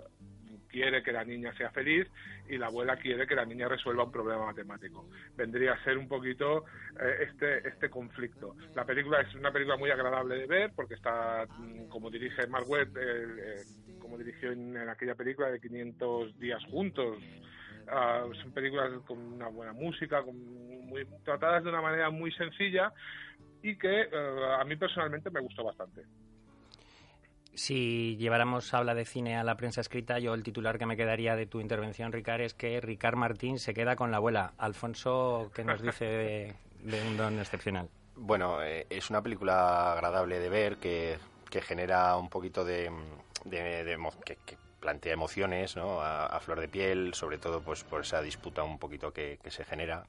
quiere 0.67 1.01
que 1.01 1.11
la 1.11 1.23
niña 1.23 1.53
sea 1.53 1.71
feliz 1.71 2.07
y 2.47 2.57
la 2.57 2.67
abuela 2.67 2.95
quiere 2.97 3.25
que 3.25 3.35
la 3.35 3.45
niña 3.45 3.67
resuelva 3.67 4.03
un 4.03 4.11
problema 4.11 4.45
matemático. 4.45 5.09
Vendría 5.35 5.73
a 5.73 5.83
ser 5.83 5.97
un 5.97 6.07
poquito 6.07 6.65
eh, 6.99 7.27
este, 7.29 7.67
este 7.67 7.89
conflicto. 7.89 8.55
La 8.75 8.85
película 8.85 9.21
es 9.21 9.33
una 9.35 9.51
película 9.51 9.77
muy 9.77 9.89
agradable 9.89 10.35
de 10.35 10.47
ver 10.47 10.71
porque 10.75 10.95
está, 10.95 11.45
mm, 11.57 11.87
como 11.87 12.09
dirige 12.09 12.45
Mark 12.47 12.69
Webb, 12.69 12.97
como 13.99 14.17
dirigió 14.17 14.51
en, 14.51 14.77
aquella 14.77 15.15
película 15.15 15.49
de 15.49 15.59
500 15.59 16.39
días 16.39 16.63
juntos. 16.65 17.17
Uh, 17.87 18.33
son 18.35 18.51
películas 18.51 18.91
con 19.07 19.17
una 19.17 19.47
buena 19.47 19.73
música, 19.73 20.21
con 20.21 20.35
muy, 20.87 21.05
tratadas 21.23 21.63
de 21.63 21.69
una 21.69 21.81
manera 21.81 22.09
muy 22.09 22.31
sencilla 22.33 22.93
y 23.61 23.75
que 23.77 24.01
eh, 24.01 24.09
a 24.59 24.63
mí 24.63 24.75
personalmente 24.75 25.29
me 25.29 25.41
gustó 25.41 25.63
bastante. 25.63 26.03
Si 27.53 28.15
lleváramos 28.17 28.73
habla 28.73 28.93
de 28.93 29.05
cine 29.05 29.35
a 29.35 29.43
la 29.43 29.57
prensa 29.57 29.81
escrita, 29.81 30.19
yo 30.19 30.33
el 30.33 30.43
titular 30.43 30.77
que 30.77 30.85
me 30.85 30.95
quedaría 30.95 31.35
de 31.35 31.45
tu 31.45 31.59
intervención, 31.59 32.11
Ricard, 32.11 32.41
es 32.41 32.53
que 32.53 32.79
Ricard 32.79 33.17
Martín 33.17 33.59
se 33.59 33.73
queda 33.73 33.95
con 33.95 34.11
la 34.11 34.17
abuela. 34.17 34.53
Alfonso, 34.57 35.51
¿qué 35.53 35.65
nos 35.65 35.81
dice 35.81 36.05
de, 36.05 37.01
un 37.09 37.17
don 37.17 37.37
excepcional? 37.39 37.89
Bueno, 38.15 38.63
eh, 38.63 38.85
es 38.89 39.09
una 39.09 39.21
película 39.21 39.91
agradable 39.91 40.39
de 40.39 40.49
ver 40.49 40.77
que, 40.77 41.17
que 41.49 41.61
genera 41.61 42.15
un 42.15 42.29
poquito 42.29 42.63
de, 42.63 42.89
de, 43.45 43.97
que, 44.25 44.57
plantea 44.79 45.13
emociones. 45.13 45.75
A, 45.77 46.39
flor 46.41 46.59
de 46.59 46.67
piel, 46.67 47.13
sobre 47.13 47.37
todo 47.37 47.61
pues 47.61 47.83
por 47.83 48.01
esa 48.01 48.21
disputa 48.21 48.63
un 48.63 48.79
poquito 48.79 49.11
que, 49.11 49.39
se 49.49 49.65
genera. 49.65 50.07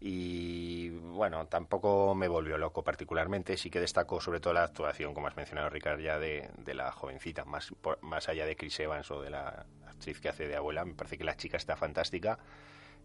Y 0.00 0.90
bueno, 0.90 1.46
tampoco 1.46 2.14
me 2.14 2.26
volvió 2.26 2.58
loco 2.58 2.82
particularmente, 2.82 3.56
sí 3.56 3.70
que 3.70 3.78
destacó 3.78 4.20
sobre 4.20 4.40
todo 4.40 4.52
la 4.52 4.64
actuación, 4.64 5.14
como 5.14 5.28
has 5.28 5.36
mencionado 5.36 5.70
Ricardo, 5.70 6.02
ya 6.02 6.18
de, 6.18 6.50
la 6.74 6.90
jovencita, 6.90 7.44
más, 7.44 7.72
más 8.00 8.28
allá 8.28 8.44
de 8.44 8.56
Chris 8.56 8.80
Evans 8.80 9.10
o 9.12 9.22
de 9.22 9.30
la 9.30 9.64
actriz 9.86 10.20
que 10.20 10.28
hace 10.28 10.48
de 10.48 10.56
abuela, 10.56 10.84
me 10.84 10.94
parece 10.94 11.18
que 11.18 11.24
la 11.24 11.36
chica 11.36 11.56
está 11.56 11.76
fantástica. 11.76 12.38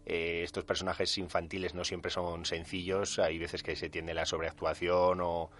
Eh, 0.06 0.42
estos 0.42 0.64
personajes 0.64 1.16
infantiles 1.18 1.74
no 1.74 1.84
siempre 1.84 2.10
son 2.10 2.46
sencillos, 2.46 3.18
hay 3.18 3.38
veces 3.38 3.62
que 3.62 3.76
se 3.76 3.90
tiende 3.90 4.14
la 4.14 4.26
sobreactuación 4.26 5.20
o, 5.20 5.50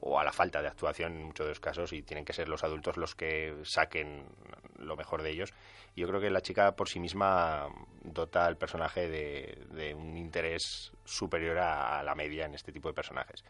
o 0.00 0.18
a 0.18 0.24
la 0.24 0.32
falta 0.32 0.62
de 0.62 0.68
actuación 0.68 1.16
en 1.16 1.24
muchos 1.24 1.46
de 1.46 1.50
los 1.50 1.60
casos 1.60 1.92
y 1.92 2.02
tienen 2.02 2.24
que 2.24 2.32
ser 2.32 2.48
los 2.48 2.64
adultos 2.64 2.96
los 2.96 3.14
que 3.14 3.54
saquen 3.64 4.26
lo 4.78 4.96
mejor 4.96 5.22
de 5.22 5.30
ellos. 5.30 5.52
Yo 5.96 6.06
creo 6.06 6.20
que 6.20 6.30
la 6.30 6.40
chica 6.40 6.76
por 6.76 6.88
sí 6.88 7.00
misma 7.00 7.68
dota 8.02 8.46
al 8.46 8.56
personaje 8.56 9.08
de, 9.08 9.94
un 9.94 10.16
interés 10.16 10.92
superior 11.04 11.58
a, 11.58 12.02
la 12.02 12.14
media 12.14 12.46
en 12.46 12.54
este 12.54 12.72
tipo 12.72 12.88
de 12.88 12.94
personajes. 12.94 13.44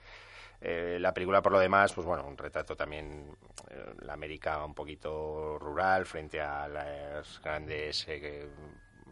Eh, 0.61 0.99
la 0.99 1.13
película, 1.13 1.43
por 1.43 1.53
lo 1.53 1.61
demás, 1.61 1.93
pues 1.93 2.07
bueno, 2.07 2.27
un 2.27 2.37
retrato 2.37 2.75
también 2.75 3.37
eh, 3.71 3.95
la 4.01 4.15
América 4.15 4.65
un 4.65 4.75
poquito 4.75 5.59
rural 5.59 6.05
frente 6.05 6.41
a 6.41 6.67
las 6.67 7.41
grandes, 7.43 8.07
eh, 8.09 8.49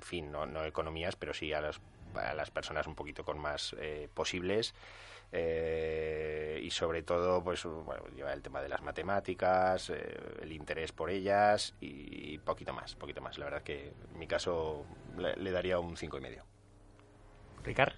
fin, 0.01 0.33
no, 0.33 0.47
no, 0.47 0.65
economías, 0.65 1.15
pero 1.15 1.33
sí 1.33 1.53
a, 1.53 1.59
a 2.15 2.35
las 2.35 2.51
personas 2.51 2.87
un 2.87 2.95
poquito 2.95 3.25
con 3.25 3.39
más 3.39 3.77
posibles. 4.15 4.75
Eh, 5.33 6.61
y 6.63 6.71
sobre 6.71 7.03
todo 7.03 7.43
pues 7.43 7.65
bueno, 7.65 8.05
lleva 8.15 8.33
el 8.33 8.43
tema 8.43 8.63
de 8.63 8.69
las 8.69 8.83
matemáticas, 8.83 9.91
eh, 9.91 10.17
el 10.41 10.53
interés 10.53 10.93
por 10.93 11.11
ellas 11.11 11.75
y 11.81 12.39
poquito 12.39 12.73
más, 12.73 12.95
poquito 12.95 13.21
más. 13.21 13.39
La 13.39 13.47
verdad 13.47 13.63
que 13.63 13.93
en 14.13 14.19
mi 14.19 14.27
caso 14.27 14.87
le, 15.19 15.51
daría 15.51 15.79
un 15.79 15.97
cinco 15.97 16.19
y 16.19 16.21
medio. 16.21 16.45
Ricard. 17.65 17.95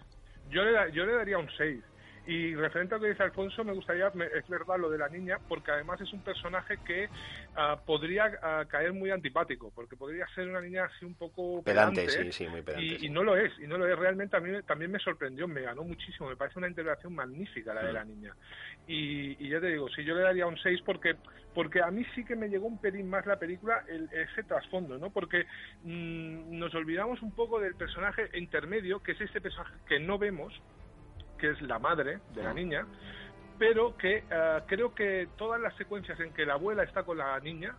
Yo 0.51 0.65
le, 0.65 0.93
yo 0.93 1.05
le 1.05 1.15
daría 1.15 1.39
un 1.39 1.49
6 1.57 1.85
y 2.29 2.55
referente 2.55 2.95
a 2.95 2.99
lo 2.99 3.05
que 3.05 3.09
dice 3.09 3.23
Alfonso, 3.23 3.65
me 3.65 3.73
gustaría, 3.73 4.09
es 4.09 4.47
verdad 4.49 4.79
lo 4.79 4.91
de 4.91 4.99
la 4.99 5.09
niña, 5.09 5.39
porque 5.49 5.71
además 5.71 5.99
es 6.03 6.13
un 6.13 6.21
personaje 6.21 6.77
que 6.87 7.09
ah, 7.57 7.81
podría 7.87 8.39
ah, 8.43 8.67
caer 8.69 8.93
muy 8.93 9.11
antipático, 9.11 9.73
porque 9.75 9.97
podría 9.97 10.27
ser 10.35 10.47
una 10.47 10.61
niña 10.61 10.85
así 10.85 11.07
un 11.07 11.15
poco 11.15 11.63
pedante, 11.63 12.07
sí, 12.11 12.31
sí, 12.31 12.47
muy 12.47 12.61
pedante. 12.61 12.85
Y, 13.01 13.09
no 13.09 13.25
lo 13.25 13.35
es, 13.35 13.59
y 13.59 13.67
no 13.67 13.79
lo 13.79 13.89
es. 13.89 13.99
Realmente 13.99 14.37
a 14.37 14.41
mí 14.41 14.51
también 14.67 14.91
me 14.91 14.99
sorprendió, 14.99 15.49
me 15.49 15.63
ganó 15.63 15.85
muchísimo, 15.85 16.29
me 16.29 16.37
parece 16.37 16.59
una 16.59 16.69
integración 16.69 17.15
magnífica 17.15 17.73
la 17.73 17.83
de 17.83 17.93
la 17.95 18.05
mm. 18.05 18.09
niña. 18.09 18.35
Y, 18.87 19.49
ya 19.49 19.59
te 19.59 19.69
digo, 19.69 19.89
si 19.89 20.05
yo 20.05 20.15
le 20.15 20.21
daría 20.21 20.47
un 20.47 20.59
6 20.59 20.83
porque 20.85 21.17
porque 21.55 21.81
a 21.81 21.91
mí 21.91 22.05
sí 22.15 22.27
que 22.27 22.37
me 22.37 22.51
llegó 22.51 22.67
un 22.67 22.79
pelín 22.79 23.09
más 23.09 23.25
la 23.25 23.39
película 23.39 23.85
el, 23.89 24.09
ese 24.13 24.43
trasfondo, 24.43 24.99
¿no? 24.99 25.09
Porque 25.11 25.47
mm, 25.83 26.59
nos 26.59 26.75
olvidamos 26.75 27.23
un 27.23 27.33
poco 27.33 27.59
del 27.59 27.75
personaje 27.75 28.29
intermedio, 28.35 29.03
que 29.03 29.13
es 29.13 29.21
este 29.23 29.41
personaje 29.41 29.75
que 29.89 29.99
no 29.99 30.19
vemos, 30.19 30.53
que 31.39 31.51
es 31.51 31.63
la 31.63 31.79
madre 31.79 32.19
de 32.35 32.43
la 32.43 32.53
niña, 32.53 32.87
pero 33.59 33.97
que 33.97 34.25
eh, 34.31 34.61
creo 34.67 34.95
que 34.95 35.29
todas 35.37 35.61
las 35.61 35.75
secuencias 35.77 36.19
en 36.21 36.33
que 36.33 36.47
la 36.47 36.55
abuela 36.55 36.85
está 36.85 37.03
con 37.03 37.19
la 37.19 37.39
niña, 37.41 37.75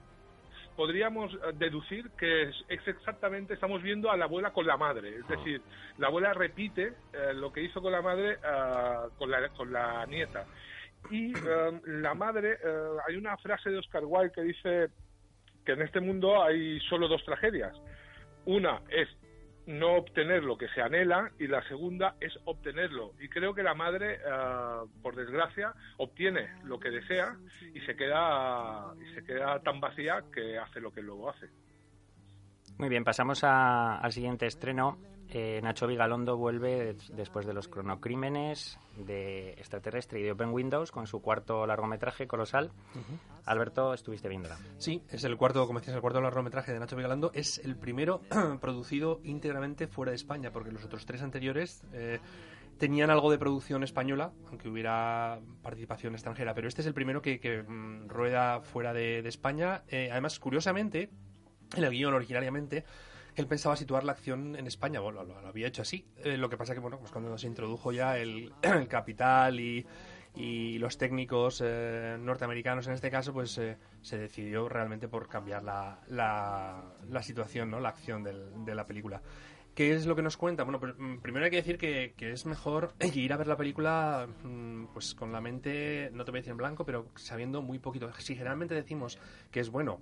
podríamos 0.76 1.34
eh, 1.34 1.38
deducir 1.54 2.10
que 2.12 2.44
es, 2.44 2.56
exactamente, 2.70 3.54
estamos 3.54 3.82
viendo 3.82 4.12
a 4.12 4.18
la 4.18 4.26
abuela 4.26 4.52
con 4.52 4.68
la 4.68 4.78
madre, 4.78 5.18
es 5.18 5.28
decir, 5.28 5.62
la 5.98 6.08
abuela 6.08 6.34
repite 6.34 6.94
eh, 7.14 7.34
lo 7.34 7.52
que 7.52 7.62
hizo 7.62 7.82
con 7.82 7.92
la 7.92 8.02
madre 8.02 8.38
con, 9.18 9.32
la, 9.32 9.50
con 9.50 9.72
la 9.72 10.06
nieta. 10.06 10.46
Y 11.10 11.32
la 11.86 12.14
madre, 12.14 12.58
hay 13.08 13.16
una 13.16 13.38
frase 13.38 13.70
de 13.70 13.78
Oscar 13.78 14.04
Wilde 14.04 14.34
que 14.34 14.42
dice 14.42 14.90
que 15.66 15.72
en 15.72 15.82
este 15.82 16.02
mundo 16.02 16.44
hay 16.44 16.78
solo 16.90 17.08
dos 17.08 17.24
tragedias. 17.24 17.74
Una 18.44 18.82
es 18.90 19.08
no 19.68 19.96
obtener 19.96 20.44
lo 20.44 20.58
que 20.58 20.68
se 20.70 20.82
anhela 20.82 21.32
y 21.40 21.48
la 21.48 21.62
segunda 21.68 22.16
es 22.20 22.38
obtenerlo. 22.46 23.14
Y 23.20 23.30
creo 23.30 23.54
que 23.54 23.64
la 23.64 23.74
madre, 23.74 24.16
eh, 24.16 24.88
por 25.02 25.16
desgracia, 25.16 25.74
obtiene 25.98 26.50
lo 26.64 26.80
que 26.80 26.90
desea 26.90 27.38
y 27.74 27.80
se 27.82 27.96
queda 27.96 28.94
y 29.00 29.14
se 29.14 29.24
queda 29.24 29.60
tan 29.62 29.80
vacía 29.80 30.24
que 30.34 30.58
hace 30.58 30.80
lo 30.80 30.92
que 30.92 31.02
luego 31.02 31.30
hace. 31.30 31.48
Muy 32.78 32.90
bien, 32.90 33.04
pasamos 33.04 33.44
al 33.44 34.12
siguiente 34.12 34.46
estreno 34.46 34.98
eh, 35.32 35.60
Nacho 35.62 35.86
Vigalondo 35.86 36.38
vuelve 36.38 36.96
después 37.14 37.46
de 37.46 37.54
los 37.54 37.68
cronocrímenes 37.68 38.80
de 38.98 39.52
extraterrestre 39.52 40.20
y 40.20 40.24
de 40.24 40.32
Open 40.32 40.50
Windows 40.50 40.92
con 40.92 41.06
su 41.06 41.22
cuarto 41.22 41.68
largometraje 41.68 42.28
colosal. 42.28 42.72
Alberto, 43.46 43.94
estuviste 43.94 44.28
viéndola. 44.28 44.58
Sí, 44.78 45.04
es 45.10 45.24
el 45.24 45.38
cuarto, 45.38 45.66
como 45.68 45.80
decías, 45.80 45.96
el 45.96 46.02
cuarto 46.02 46.20
largometraje 46.22 46.74
de 46.74 46.80
Nacho 46.80 46.96
Vigalondo. 46.96 47.32
Es 47.34 47.60
el 47.60 47.76
primero 47.76 48.22
producido 48.62 49.20
íntegramente 49.24 49.88
fuera 49.88 50.12
de 50.12 50.16
España, 50.16 50.52
porque 50.52 50.72
los 50.72 50.84
otros 50.84 51.06
tres 51.06 51.22
anteriores 51.22 51.84
eh, 51.94 52.20
tenían 52.80 53.12
algo 53.12 53.30
de 53.30 53.38
producción 53.38 53.84
española, 53.84 54.32
aunque 54.48 54.70
hubiera 54.70 55.40
participación 55.62 56.14
extranjera, 56.14 56.56
pero 56.56 56.68
este 56.68 56.82
es 56.82 56.88
el 56.88 56.94
primero 56.94 57.22
que, 57.22 57.64
mm, 57.68 58.08
rueda 58.08 58.62
fuera 58.62 58.94
de, 58.94 59.20
España. 59.28 59.84
Eh, 59.90 60.10
además, 60.12 60.40
curiosamente, 60.40 61.12
en 61.76 61.84
el 61.84 61.92
guion 61.92 62.14
originariamente, 62.16 62.86
él 63.42 63.48
pensaba 63.48 63.76
situar 63.76 64.04
la 64.04 64.12
acción 64.12 64.56
en 64.56 64.68
España, 64.68 65.00
bueno, 65.00 65.24
lo, 65.24 65.38
había 65.48 65.68
hecho 65.68 65.82
así. 65.82 66.06
Eh, 66.18 66.38
lo 66.38 66.50
que 66.50 66.58
pasa 66.58 66.74
que, 66.74 66.80
bueno, 66.80 67.00
pues 67.00 67.12
cuando 67.12 67.38
se 67.38 67.48
introdujo 67.48 67.92
ya 67.92 68.18
el, 68.18 68.52
capital 68.90 69.60
y, 69.60 69.86
los 70.80 70.98
técnicos 70.98 71.62
eh, 71.66 72.16
norteamericanos 72.18 72.88
en 72.88 72.94
este 72.94 73.12
caso, 73.12 73.34
pues 73.34 73.60
se 74.02 74.18
decidió 74.18 74.70
realmente 74.70 75.10
por 75.10 75.28
cambiar 75.28 75.64
la, 75.64 76.00
la, 76.08 77.24
situación, 77.24 77.70
¿no? 77.70 77.82
la 77.82 77.90
acción 77.90 78.24
de 78.24 78.76
la 78.76 78.86
película. 78.86 79.22
¿Qué 79.80 79.94
es 79.94 80.06
lo 80.06 80.14
que 80.14 80.22
nos 80.22 80.36
cuenta? 80.36 80.66
Bueno, 80.66 80.80
mm, 80.80 81.20
primero 81.20 81.46
hay 81.46 81.52
que 81.52 81.58
decir 81.58 81.78
que, 81.78 82.14
es 82.20 82.46
mejor 82.46 82.94
ir 83.16 83.32
a 83.32 83.38
ver 83.38 83.48
la 83.48 83.56
película 83.56 84.28
mm, 84.44 84.88
pues 84.88 85.16
con 85.16 85.32
la 85.32 85.40
mente, 85.40 86.10
no 86.12 86.26
te 86.26 86.32
voy 86.32 86.40
a 86.40 86.42
decir 86.42 86.52
en 86.52 86.58
blanco, 86.58 86.86
pero 86.86 87.08
sabiendo 87.16 87.62
muy 87.62 87.80
poquito. 87.80 88.12
Si 88.18 88.36
generalmente 88.36 88.76
decimos 88.76 89.18
que 89.52 89.62
es 89.62 89.70
bueno 89.70 90.02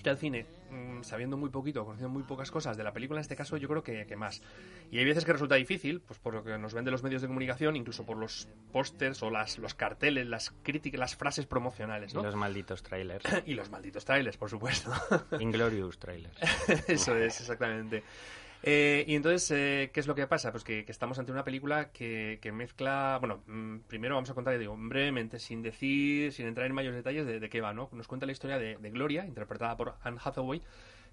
ir 0.00 0.08
al 0.10 0.18
cine 0.18 0.46
mm, 0.70 1.02
sabiendo 1.02 1.36
muy 1.36 1.50
poquito, 1.50 1.84
conociendo 1.84 2.12
muy 2.12 2.22
pocas 2.22 2.50
cosas 2.50 2.76
de 2.76 2.84
la 2.84 2.92
película, 2.92 3.20
en 3.20 3.22
este 3.22 3.36
caso 3.36 3.56
yo 3.56 3.68
creo 3.68 3.82
que, 3.82 4.16
más. 4.16 4.42
Y 4.90 4.98
hay 4.98 5.04
veces 5.04 5.24
que 5.24 5.32
resulta 5.32 5.54
difícil, 5.56 6.00
pues 6.00 6.18
por 6.18 6.34
lo 6.34 6.44
que 6.44 6.56
nos 6.58 6.74
ven 6.74 6.84
de 6.84 6.90
los 6.90 7.02
medios 7.02 7.22
de 7.22 7.28
comunicación, 7.28 7.76
incluso 7.76 8.04
por 8.04 8.16
los 8.16 8.48
pósters 8.72 9.22
o 9.22 9.30
las, 9.30 9.58
los 9.58 9.74
carteles, 9.74 10.26
las 10.26 10.50
críticas, 10.62 10.98
las 10.98 11.16
frases 11.16 11.46
promocionales, 11.46 12.14
¿no? 12.14 12.20
Y 12.20 12.24
los 12.24 12.36
malditos 12.36 12.82
trailers. 12.82 13.24
y 13.46 13.54
los 13.54 13.70
malditos 13.70 14.04
trailers, 14.04 14.36
por 14.36 14.50
supuesto. 14.50 14.92
Inglorious 15.40 15.98
trailers. 15.98 16.36
Eso 16.88 17.16
es, 17.16 17.40
exactamente. 17.40 18.02
Eh, 18.66 19.04
y 19.06 19.14
entonces, 19.14 19.50
eh, 19.50 19.90
¿qué 19.92 20.00
es 20.00 20.06
lo 20.06 20.14
que 20.14 20.26
pasa? 20.26 20.50
Pues 20.50 20.64
que, 20.64 20.86
estamos 20.88 21.18
ante 21.18 21.30
una 21.30 21.44
película 21.44 21.90
que, 21.90 22.50
mezcla. 22.54 23.18
Bueno, 23.20 23.42
mm, 23.46 23.80
primero 23.80 24.14
vamos 24.14 24.30
a 24.30 24.34
contar, 24.34 24.58
digo, 24.58 24.74
brevemente, 24.78 25.38
sin 25.38 25.60
decir, 25.60 26.32
sin 26.32 26.46
entrar 26.46 26.66
en 26.66 26.72
mayores 26.72 26.96
detalles 26.96 27.26
de, 27.26 27.50
qué 27.50 27.60
va, 27.60 27.74
¿no? 27.74 27.90
Nos 27.92 28.08
cuenta 28.08 28.24
la 28.24 28.32
historia 28.32 28.58
de, 28.58 28.90
Gloria, 28.90 29.26
interpretada 29.26 29.76
por 29.76 29.96
Anne 30.02 30.18
Hathaway, 30.24 30.62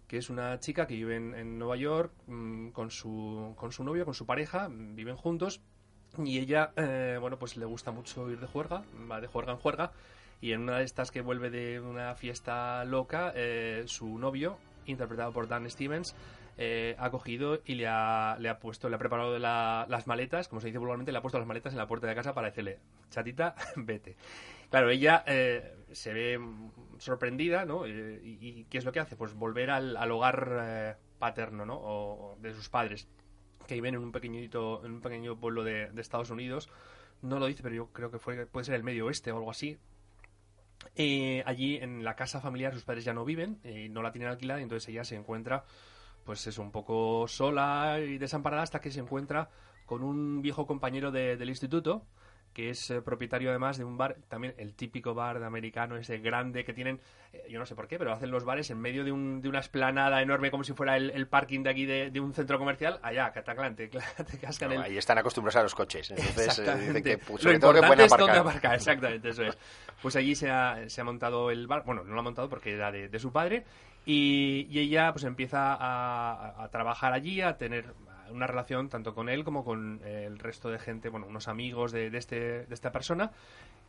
que 0.07 0.17
es 0.17 0.29
una 0.29 0.61
chica 0.61 0.87
que 0.87 0.95
vive 0.95 1.17
en, 1.17 1.59
Nueva 1.59 1.75
York 1.75 2.13
mm, 2.27 2.69
con, 2.69 2.89
su, 2.89 3.53
con 3.57 3.73
su 3.73 3.83
novio, 3.83 4.05
con 4.05 4.13
su 4.13 4.25
pareja, 4.25 4.69
mm, 4.69 4.95
viven 4.95 5.17
juntos. 5.17 5.59
Y 6.23 6.39
ella, 6.39 6.71
eh, 6.77 7.17
bueno, 7.19 7.37
pues 7.37 7.57
le 7.57 7.65
gusta 7.65 7.91
mucho 7.91 8.31
ir 8.31 8.39
de 8.39 8.47
juerga, 8.47 8.83
va 9.11 9.19
de 9.19 9.27
juerga 9.27 9.51
en 9.51 9.57
juerga. 9.57 9.91
Y 10.39 10.53
en 10.53 10.61
una 10.61 10.77
de 10.77 10.85
estas 10.85 11.11
que 11.11 11.19
vuelve 11.19 11.49
de 11.49 11.81
una 11.81 12.15
fiesta 12.15 12.85
loca, 12.85 13.33
su 13.85 14.17
novio, 14.17 14.57
interpretado 14.85 15.31
por 15.31 15.47
Dan 15.47 15.69
Stevens, 15.69 16.15
eh, 16.63 16.95
ha 17.00 17.10
cogido 17.10 17.60
y 17.65 17.74
le 17.74 17.88
ha, 17.88 18.38
le 18.39 18.47
ha 18.47 18.60
puesto, 18.60 18.88
le 18.88 18.95
ha 18.95 19.00
preparado 19.00 19.39
las 19.39 20.06
maletas, 20.06 20.47
como 20.47 20.62
se 20.62 20.67
dice 20.67 20.78
vulgarmente, 20.78 21.12
le 21.12 21.17
ha 21.17 21.21
puesto 21.24 21.39
las 21.39 21.47
maletas 21.47 21.74
en 21.74 21.80
la 21.80 21.88
puerta 21.88 22.06
de 22.06 22.13
casa 22.13 22.36
para 22.36 22.50
decirle, 22.50 22.78
chatita, 23.10 23.56
vete. 23.78 24.15
Claro, 24.69 24.91
ella 24.91 25.24
eh, 25.26 25.76
se 25.91 26.13
ve 26.13 26.39
sorprendida, 27.00 27.65
¿no? 27.65 27.88
Eh, 27.88 28.21
y, 28.24 28.65
qué 28.65 28.78
es 28.78 28.86
lo 28.86 28.91
que 28.91 29.00
hace? 29.00 29.15
Pues 29.15 29.34
volver 29.34 29.71
al, 29.71 30.12
hogar 30.12 31.00
paterno, 31.17 31.65
¿no? 31.65 31.80
O, 31.82 32.38
de 32.39 32.54
sus 32.54 32.69
padres, 32.69 33.08
que 33.65 33.74
viven 33.74 33.95
en 33.95 34.04
un 34.04 34.12
pequeñito, 34.12 34.86
en 34.86 34.91
un 34.91 35.02
pequeño 35.02 35.39
pueblo 35.39 35.63
de, 35.63 35.89
Estados 35.97 36.30
Unidos. 36.30 36.69
No 37.24 37.39
lo 37.39 37.47
dice, 37.47 37.63
pero 37.63 37.74
yo 37.74 37.88
creo 37.88 38.12
que 38.12 38.19
fue, 38.19 38.45
puede 38.45 38.65
ser 38.65 38.76
el 38.76 38.84
medio 38.84 39.08
oeste 39.08 39.32
o 39.32 39.38
algo 39.38 39.50
así. 39.50 39.80
allí 41.43 41.78
en 41.78 42.04
la 42.04 42.15
casa 42.15 42.39
familiar 42.39 42.71
sus 42.76 42.84
padres 42.84 43.04
ya 43.04 43.13
no 43.13 43.26
viven, 43.26 43.60
y 43.63 43.89
no 43.89 44.04
la 44.04 44.12
tienen 44.12 44.30
alquilada, 44.30 44.60
y 44.60 44.63
entonces 44.63 44.88
ella 44.89 45.04
se 45.04 45.15
encuentra 45.15 45.63
pues 46.25 46.45
es 46.47 46.57
un 46.57 46.71
poco 46.71 47.27
sola 47.27 47.99
y 47.99 48.17
desamparada 48.17 48.63
hasta 48.63 48.79
que 48.79 48.91
se 48.91 48.99
encuentra 48.99 49.49
con 49.86 50.03
un 50.03 50.41
viejo 50.41 50.65
compañero 50.67 51.12
del 51.12 51.49
instituto 51.49 52.05
que 52.53 52.69
es 52.69 52.89
eh, 52.91 53.01
propietario 53.01 53.49
además 53.49 53.77
de 53.77 53.86
un 53.86 53.97
bar, 53.97 54.17
también 54.27 54.53
el 54.57 54.73
típico 54.73 55.13
bar 55.13 55.39
de 55.39 55.45
americano, 55.45 55.95
ese 55.95 56.17
grande 56.17 56.63
que 56.63 56.73
tienen, 56.73 56.99
eh, 57.31 57.45
yo 57.49 57.60
no 57.60 57.65
sé 57.65 57.75
por 57.75 57.88
qué, 57.88 57.97
pero 57.97 58.12
hacen 58.12 58.29
los 58.29 58.43
bares 58.43 58.69
en 58.71 58.79
medio 58.79 59.03
de, 59.03 59.12
un, 59.12 59.41
de 59.41 59.49
una 59.49 59.60
esplanada 59.60 60.21
enorme 60.21 60.51
como 60.51 60.63
si 60.63 60.73
fuera 60.73 60.97
el, 60.97 61.27
parking 61.27 61.63
de 61.63 61.69
aquí 61.69 61.86
de, 61.86 62.19
un 62.19 62.34
centro 62.34 62.57
comercial, 62.60 62.99
allá, 63.03 63.31
Cataclán, 63.31 63.75
te, 63.77 63.89
cascan 63.89 64.71
Ahí 64.73 64.97
están 64.97 65.17
acostumbrados 65.17 65.57
a 65.57 65.63
los 65.63 65.75
coches, 65.75 66.12
entonces 66.12 66.60
eh, 66.60 66.75
dicen 66.75 67.03
que 67.03 67.17
pues, 67.17 67.41
sobre 67.41 67.60
todo 67.60 67.73
que 67.73 67.88
pueden 67.88 68.05
aparcar. 68.05 68.38
aparcar. 68.38 68.75
Exactamente, 68.75 69.29
eso 69.29 69.43
es. 69.43 69.57
Pues 70.01 70.15
allí 70.15 70.36
se 70.36 70.49
ha, 70.49 70.89
se 70.89 71.01
ha 71.01 71.03
montado 71.03 71.51
el 71.51 71.67
bar, 71.67 71.84
bueno, 71.86 72.03
no 72.03 72.13
lo 72.13 72.19
ha 72.19 72.23
montado 72.23 72.49
porque 72.49 72.73
era 72.73 72.91
de, 72.91 73.07
de 73.07 73.19
su 73.19 73.31
padre, 73.31 73.63
y, 74.05 74.67
ella 74.79 75.11
pues 75.11 75.23
empieza 75.25 75.77
a, 75.79 76.67
trabajar 76.71 77.13
allí, 77.13 77.41
a 77.41 77.57
tener 77.57 77.93
una 78.31 78.47
relación 78.47 78.89
tanto 78.89 79.13
con 79.13 79.29
él 79.29 79.43
como 79.43 79.63
con 79.63 80.01
el 80.05 80.39
resto 80.39 80.69
de 80.69 80.79
gente, 80.79 81.09
bueno, 81.09 81.27
unos 81.27 81.47
amigos 81.47 81.91
de, 81.91 82.07
este, 82.07 82.65
de 82.65 82.73
esta 82.73 82.91
persona. 82.91 83.31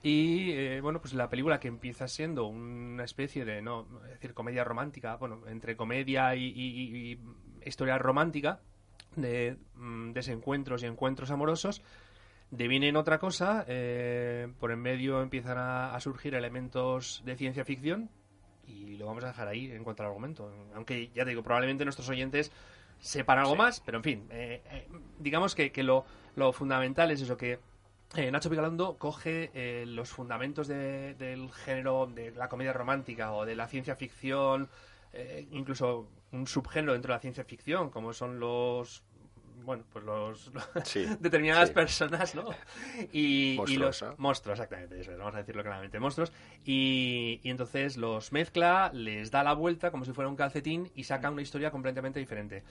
Y 0.03 0.51
eh, 0.53 0.81
bueno, 0.81 1.01
pues 1.01 1.14
la 1.14 1.29
película 1.29 1.61
que 1.61 1.68
empieza 1.68 2.09
siendo 2.09 2.46
una 2.46 3.05
especie 3.05 3.44
de, 3.44 3.62
no, 3.62 3.87
decir, 4.09 4.35
comedia 4.35 4.64
romántica, 4.64 5.16
bueno, 5.16 5.42
entre 5.46 5.77
comedia 5.77 6.35
y, 6.35 7.18
historia 7.64 7.96
romántica, 7.98 8.61
de 9.14 9.57
mm, 9.77 10.11
desencuentros 10.12 10.83
y 10.83 10.87
encuentros 10.87 11.31
amorosos, 11.31 11.83
deviene 12.51 12.88
en 12.88 12.96
otra 12.96 13.18
cosa. 13.18 13.64
Eh, 13.68 14.48
por 14.59 14.72
en 14.72 14.81
medio 14.81 15.22
empiezan 15.22 15.59
a, 15.59 16.01
surgir 16.01 16.35
elementos 16.35 17.22
de 17.25 17.37
ciencia 17.37 17.64
ficción 17.64 18.11
y 18.66 18.96
lo 18.96 19.07
vamos 19.07 19.25
a 19.25 19.29
dejar 19.29 19.48
ahí 19.48 19.70
en 19.70 19.85
cuanto 19.85 20.03
al 20.03 20.09
argumento. 20.09 20.53
Aunque 20.75 21.11
ya 21.14 21.25
te 21.25 21.31
digo, 21.31 21.42
probablemente 21.42 21.85
nuestros 21.85 22.09
oyentes 22.09 22.51
sepan 23.01 23.38
algo 23.38 23.57
más, 23.57 23.81
pero 23.81 23.98
en 23.98 24.05
fin, 24.05 24.27
eh, 24.31 24.62
eh, 24.70 24.88
digamos 25.18 25.55
que, 25.55 25.72
que 25.72 25.83
lo, 25.83 26.05
lo, 26.37 26.53
fundamental 26.53 27.11
es 27.11 27.20
eso, 27.20 27.37
que 27.37 27.59
eh, 28.14 28.31
Nacho 28.31 28.48
Pigalando 28.48 28.96
coge 28.96 29.85
los 29.87 30.11
fundamentos 30.11 30.68
del 30.68 31.51
género 31.53 32.07
de 32.07 32.31
la 32.31 32.48
comedia 32.48 32.72
romántica 32.72 33.33
o 33.33 33.44
de 33.44 33.57
la 33.57 33.66
ciencia 33.66 33.96
ficción, 33.96 34.68
incluso 35.51 36.09
un 36.31 36.46
subgénero 36.46 36.92
dentro 36.92 37.12
de 37.12 37.16
la 37.16 37.20
ciencia 37.20 37.44
ficción, 37.44 37.90
como 37.90 38.12
son 38.12 38.38
los 38.38 39.03
bueno, 39.64 39.85
pues 39.92 40.05
los, 40.05 40.51
determinadas 41.20 41.70
personas, 41.70 42.35
¿no? 42.35 42.44
Y, 43.12 43.57
los 43.77 44.05
monstruos, 44.18 44.59
exactamente, 44.59 45.01
eso, 45.01 45.12
vamos 45.16 45.35
a 45.35 45.38
decirlo 45.38 45.62
claramente, 45.62 45.98
monstruos. 45.98 46.33
Y, 46.64 47.40
y, 47.42 47.51
entonces 47.51 47.96
los 47.96 48.33
mezcla, 48.33 48.90
les 48.92 49.31
da 49.31 49.42
la 49.42 49.55
vuelta 49.55 49.90
como 49.90 50.05
si 50.05 50.12
fuera 50.12 50.29
un 50.29 50.37
calcetín 50.37 50.90
y 50.94 51.05
saca 51.05 51.31
una 51.31 51.42
historia 51.42 51.70
completamente 51.70 52.18
diferente. 52.20 52.62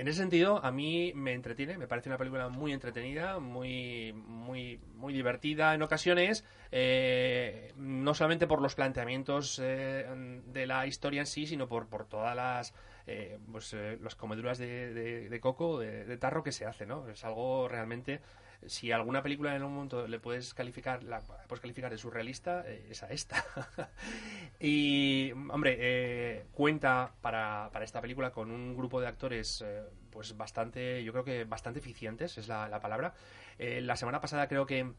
En 0.00 0.08
ese 0.08 0.20
sentido, 0.20 0.64
a 0.64 0.70
mí 0.70 1.12
me 1.14 1.34
entretiene, 1.34 1.76
me 1.76 1.86
parece 1.86 2.08
una 2.08 2.16
película 2.16 2.48
muy 2.48 2.72
entretenida, 2.72 3.38
muy, 3.38 4.14
muy, 4.14 4.80
muy 4.94 5.12
divertida 5.12 5.74
en 5.74 5.82
ocasiones, 5.82 6.42
eh, 6.72 7.74
no 7.76 8.14
solamente 8.14 8.46
por 8.46 8.62
los 8.62 8.74
planteamientos 8.74 9.60
eh, 9.62 10.40
de 10.46 10.66
la 10.66 10.86
historia 10.86 11.20
en 11.20 11.26
sí, 11.26 11.46
sino 11.46 11.68
por, 11.68 11.88
por 11.88 12.06
todas 12.06 12.34
las, 12.34 12.72
eh, 13.10 13.38
pues, 13.50 13.74
las 14.00 14.14
comeduras 14.14 14.58
de, 14.58 15.38
coco, 15.40 15.78
de, 15.78 16.16
tarro 16.18 16.42
que 16.42 16.52
se 16.52 16.66
hace, 16.66 16.86
¿no? 16.86 17.08
Es 17.08 17.24
algo 17.24 17.68
realmente 17.68 18.20
si 18.66 18.92
alguna 18.92 19.22
película 19.22 19.56
en 19.56 19.62
un 19.62 19.74
momento 19.74 20.06
le 20.06 20.20
puedes 20.20 20.52
calificar, 20.54 21.02
la 21.02 21.20
puedes 21.20 21.60
calificar 21.60 21.90
de 21.90 21.98
surrealista, 21.98 22.62
eh, 22.66 22.88
es 22.90 23.02
a 23.02 23.08
esta. 23.08 23.44
y, 24.60 25.32
hombre, 25.50 25.76
eh, 25.80 26.46
cuenta 26.52 27.12
para, 27.20 27.70
para, 27.72 27.84
esta 27.84 28.00
película 28.00 28.30
con 28.30 28.50
un 28.50 28.76
grupo 28.76 29.00
de 29.00 29.06
actores, 29.06 29.62
eh, 29.66 29.82
pues 30.10 30.36
bastante, 30.36 31.02
yo 31.02 31.12
creo 31.12 31.24
que 31.24 31.44
bastante 31.44 31.78
eficientes, 31.78 32.36
es 32.36 32.48
la, 32.48 32.68
la 32.68 32.80
palabra. 32.80 33.14
la 33.58 33.96
semana 33.96 34.20
pasada 34.20 34.48
creo 34.48 34.66
que 34.66 34.92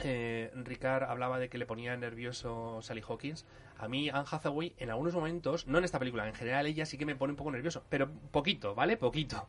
eh, 0.00 0.50
Ricard 0.54 1.04
hablaba 1.04 1.38
de 1.38 1.48
que 1.48 1.58
le 1.58 1.66
ponía 1.66 1.96
nervioso 1.96 2.80
Sally 2.82 3.02
Hawkins. 3.06 3.46
A 3.78 3.88
mí, 3.88 4.08
Anne 4.08 4.26
Hathaway, 4.30 4.74
en 4.78 4.90
algunos 4.90 5.14
momentos, 5.14 5.66
no 5.66 5.78
en 5.78 5.84
esta 5.84 5.98
película, 5.98 6.26
en 6.28 6.34
general 6.34 6.66
ella 6.66 6.86
sí 6.86 6.96
que 6.96 7.06
me 7.06 7.16
pone 7.16 7.32
un 7.32 7.36
poco 7.36 7.50
nervioso, 7.50 7.84
pero 7.88 8.10
poquito, 8.30 8.74
¿vale? 8.74 8.96
Poquito. 8.96 9.48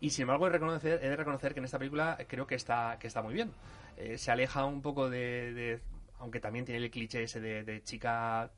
Y 0.00 0.10
sin 0.10 0.22
embargo, 0.22 0.46
he 0.46 0.50
de 0.50 0.58
reconocer, 0.58 1.00
de 1.00 1.16
reconocer 1.16 1.54
que 1.54 1.60
en 1.60 1.64
esta 1.64 1.78
película 1.78 2.18
creo 2.28 2.46
que 2.46 2.54
está, 2.54 2.98
que 3.00 3.06
está 3.06 3.22
muy 3.22 3.34
bien. 3.34 3.52
Eh, 3.96 4.18
se 4.18 4.30
aleja 4.30 4.64
un 4.64 4.82
poco 4.82 5.08
de, 5.08 5.80
Aunque 6.18 6.40
también 6.40 6.64
tiene 6.64 6.84
el 6.84 6.90
cliché 6.90 7.22
ese 7.22 7.40
de, 7.40 7.82
chica. 7.82 8.50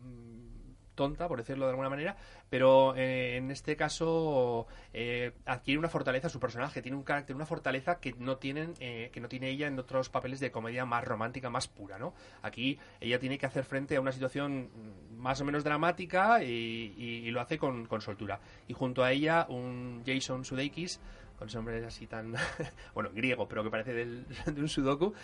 Mm, 0.00 0.57
tonta, 0.98 1.28
por 1.28 1.38
decirlo 1.38 1.66
de 1.66 1.70
alguna 1.70 1.88
manera, 1.88 2.16
pero 2.50 2.96
eh, 2.96 3.36
en 3.36 3.52
este 3.52 3.76
caso 3.76 4.66
eh, 4.92 5.30
adquiere 5.46 5.78
una 5.78 5.88
fortaleza 5.88 6.28
su 6.28 6.40
personaje, 6.40 6.82
tiene 6.82 6.96
un 6.96 7.04
carácter, 7.04 7.36
una 7.36 7.46
fortaleza 7.46 8.00
que 8.00 8.14
no 8.18 8.36
tienen, 8.38 8.74
eh, 8.80 9.10
que 9.12 9.20
no 9.20 9.28
tiene 9.28 9.48
ella 9.48 9.68
en 9.68 9.78
otros 9.78 10.08
papeles 10.08 10.40
de 10.40 10.50
comedia 10.50 10.84
más 10.84 11.04
romántica, 11.04 11.50
más 11.50 11.68
pura, 11.68 12.00
¿no? 12.00 12.14
Aquí 12.42 12.80
ella 13.00 13.20
tiene 13.20 13.38
que 13.38 13.46
hacer 13.46 13.62
frente 13.62 13.94
a 13.94 14.00
una 14.00 14.10
situación 14.10 14.70
más 15.16 15.40
o 15.40 15.44
menos 15.44 15.62
dramática 15.62 16.42
y, 16.42 17.30
lo 17.30 17.40
hace 17.40 17.58
con, 17.58 17.86
soltura. 18.00 18.40
Y 18.66 18.72
junto 18.72 19.04
a 19.04 19.12
ella 19.12 19.46
un 19.48 20.02
Jason 20.04 20.44
Sudeikis 20.44 21.00
con 21.38 21.46
ese 21.46 21.56
nombre 21.56 21.86
así 21.86 22.08
tan, 22.08 22.34
bueno, 22.94 23.10
griego, 23.14 23.46
pero 23.46 23.62
que 23.62 23.70
parece 23.70 23.92
del, 23.92 24.26
de 24.46 24.60
un 24.60 24.68
sudoku, 24.68 25.14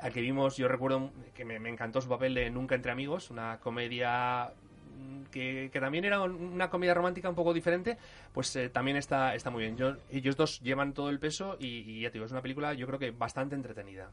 al 0.00 0.12
que 0.12 0.20
vimos, 0.20 0.56
yo 0.56 0.68
recuerdo 0.68 1.12
que 1.34 1.44
me, 1.44 1.56
encantó 1.68 2.00
su 2.00 2.08
papel 2.08 2.34
de 2.34 2.50
Nunca 2.50 2.74
entre 2.74 2.92
amigos, 2.92 3.30
una 3.30 3.58
comedia 3.60 4.52
que, 5.30 5.70
también 5.72 6.04
era 6.04 6.20
una 6.20 6.70
comedia 6.70 6.94
romántica 6.94 7.28
un 7.28 7.34
poco 7.34 7.54
diferente, 7.54 7.96
pues 8.32 8.54
eh, 8.56 8.68
también 8.68 8.96
está, 8.96 9.34
está 9.34 9.50
muy 9.50 9.62
bien. 9.62 9.76
Yo, 9.76 9.96
ellos 10.10 10.36
dos 10.36 10.60
llevan 10.60 10.92
todo 10.92 11.10
el 11.10 11.18
peso 11.18 11.56
y, 11.58 12.00
ya 12.00 12.10
te 12.10 12.14
digo, 12.14 12.26
es 12.26 12.32
una 12.32 12.42
película 12.42 12.74
yo 12.74 12.86
creo 12.86 12.98
que 12.98 13.10
bastante 13.10 13.54
entretenida. 13.54 14.10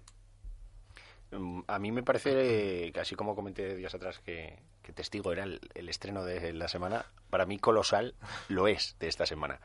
Mm, 1.31 1.61
a 1.67 1.79
mí 1.79 1.91
me 1.91 2.03
parece, 2.03 2.91
que 2.91 2.99
así 2.99 3.15
como 3.15 3.35
comenté 3.35 3.75
días 3.75 3.93
atrás 3.93 4.19
que, 4.19 4.59
Testigo 4.95 5.33
era 5.33 5.43
el, 5.43 5.89
estreno 5.89 6.23
de 6.23 6.53
la 6.53 6.69
semana, 6.69 7.05
para 7.29 7.45
mí 7.45 7.59
Colosal 7.59 8.15
lo 8.47 8.69
es 8.69 8.95
de 8.99 9.09
esta 9.09 9.25
semana. 9.25 9.59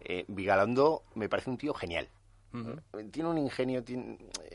Eh, 0.00 0.24
Vigalondo 0.28 1.04
me 1.14 1.28
parece 1.28 1.50
un 1.50 1.58
tío 1.58 1.74
genial. 1.74 2.08
Tiene 3.10 3.30
un 3.30 3.38
ingenio, 3.38 3.82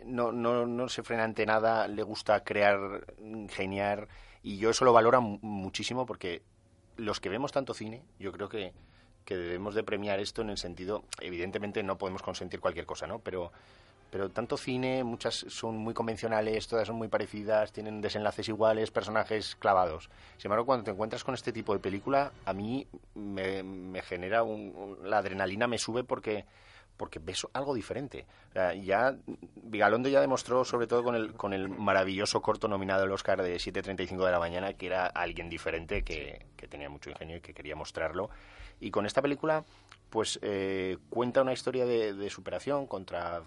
no, 0.05 0.31
no, 0.31 0.67
no 0.67 0.89
se 0.89 1.01
frena 1.01 1.23
ante 1.23 1.47
nada, 1.47 1.87
le 1.87 2.03
gusta 2.03 2.43
crear, 2.43 3.05
ingeniar, 3.19 4.07
y 4.47 4.57
yo 4.59 4.69
eso 4.69 4.85
lo 4.85 4.93
valoro 4.93 5.21
muchísimo 5.21 6.05
porque 6.05 6.41
los 6.95 7.19
que 7.19 7.27
vemos 7.27 7.51
tanto 7.51 7.73
cine, 7.73 8.01
yo 8.17 8.31
creo 8.31 8.47
que, 8.47 8.71
que 9.25 9.35
debemos 9.35 9.75
de 9.75 9.83
premiar 9.83 10.21
esto 10.21 10.41
en 10.41 10.49
el 10.49 10.57
sentido, 10.57 11.03
evidentemente 11.19 11.83
no 11.83 11.97
podemos 11.97 12.21
consentir 12.21 12.61
cualquier 12.61 12.85
cosa, 12.85 13.07
¿no? 13.07 13.19
Pero, 13.19 13.51
pero 14.09 14.29
tanto 14.29 14.55
cine, 14.55 15.03
muchas 15.03 15.35
son 15.49 15.75
muy 15.75 15.93
convencionales, 15.93 16.65
todas 16.69 16.87
son 16.87 16.95
muy 16.95 17.09
parecidas, 17.09 17.73
tienen 17.73 17.99
desenlaces 17.99 18.47
iguales, 18.47 18.89
personajes 18.89 19.57
clavados. 19.57 20.09
Sin 20.37 20.45
embargo, 20.45 20.65
cuando 20.65 20.85
te 20.85 20.91
encuentras 20.91 21.25
con 21.25 21.35
este 21.35 21.51
tipo 21.51 21.73
de 21.73 21.79
película, 21.79 22.31
a 22.45 22.53
mí 22.53 22.87
me, 23.15 24.01
genera 24.01 24.43
un, 24.43 24.97
la 25.03 25.17
adrenalina 25.17 25.67
me 25.67 25.77
sube 25.77 26.05
porque 26.05 26.45
porque 26.97 27.19
ves 27.19 27.47
algo 27.53 27.73
diferente. 27.73 28.25
ya 28.83 29.15
Vigalondo 29.55 30.09
ya 30.09 30.19
demostró, 30.19 30.65
sobre 30.65 30.87
todo 30.87 31.03
con 31.03 31.15
el, 31.15 31.33
con 31.33 31.53
el 31.53 31.69
maravilloso 31.69 32.41
corto 32.41 32.67
nominado 32.67 33.03
al 33.03 33.11
Oscar 33.11 33.41
de 33.41 33.55
7.35 33.55 34.25
de 34.25 34.31
la 34.31 34.39
mañana, 34.39 34.73
que 34.73 34.87
era 34.87 35.05
alguien 35.05 35.49
diferente, 35.49 36.03
que, 36.03 36.45
tenía 36.69 36.89
mucho 36.89 37.09
ingenio 37.09 37.37
y 37.37 37.41
que 37.41 37.53
quería 37.53 37.75
mostrarlo. 37.75 38.29
Y 38.79 38.91
con 38.91 39.05
esta 39.05 39.21
película, 39.21 39.63
pues 40.09 40.39
eh, 40.41 40.97
cuenta 41.09 41.41
una 41.41 41.53
historia 41.53 41.85
de, 41.85 42.29
superación 42.29 42.87
contra 42.87 43.43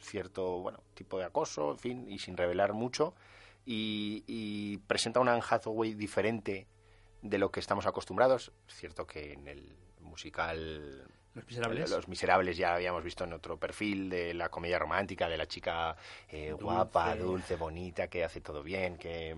cierto 0.00 0.60
bueno 0.60 0.80
tipo 0.94 1.18
de 1.18 1.24
acoso, 1.24 1.72
en 1.72 1.78
fin, 1.78 2.06
y 2.08 2.18
sin 2.18 2.36
revelar 2.36 2.72
mucho, 2.72 3.14
y, 3.66 4.24
y 4.26 4.78
presenta 4.78 5.20
una 5.20 5.32
Anne 5.32 5.42
Hathaway 5.48 5.94
diferente 5.94 6.66
de 7.22 7.38
lo 7.38 7.50
que 7.50 7.60
estamos 7.60 7.86
acostumbrados. 7.86 8.52
Es 8.68 8.74
cierto 8.74 9.06
que 9.06 9.32
en 9.32 9.48
el 9.48 9.76
musical 10.00 11.06
los 11.34 11.46
Miserables. 11.46 11.90
Los 11.90 12.08
Miserables 12.08 12.56
ya 12.56 12.74
habíamos 12.74 13.04
visto 13.04 13.24
en 13.24 13.32
otro 13.32 13.56
perfil 13.56 14.10
de 14.10 14.34
la 14.34 14.48
comedia 14.48 14.78
romántica, 14.78 15.28
de 15.28 15.36
la 15.36 15.46
chica 15.46 15.96
eh, 16.28 16.52
guapa, 16.52 17.14
dulce, 17.16 17.56
bonita, 17.56 18.08
que 18.08 18.24
hace 18.24 18.40
todo 18.40 18.62
bien. 18.62 18.96
que 18.96 19.36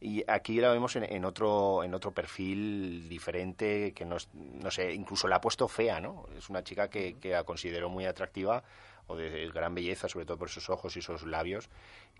Y 0.00 0.24
aquí 0.28 0.60
la 0.60 0.70
vemos 0.70 0.96
en, 0.96 1.24
otro, 1.24 1.82
en 1.82 1.94
otro 1.94 2.12
perfil 2.12 3.08
diferente, 3.08 3.92
que 3.92 4.04
no, 4.04 4.16
no 4.34 4.70
sé, 4.70 4.92
incluso 4.92 5.28
la 5.28 5.36
ha 5.36 5.40
puesto 5.40 5.68
fea, 5.68 6.00
¿no? 6.00 6.26
Es 6.36 6.48
una 6.48 6.62
chica 6.62 6.88
que, 6.88 7.16
que 7.18 7.30
la 7.30 7.44
considero 7.44 7.88
muy 7.88 8.06
atractiva 8.06 8.62
o 9.06 9.16
de 9.16 9.50
gran 9.50 9.74
belleza, 9.74 10.08
sobre 10.08 10.26
todo 10.26 10.38
por 10.38 10.48
sus 10.48 10.70
ojos 10.70 10.96
y 10.96 11.02
sus 11.02 11.24
labios. 11.24 11.68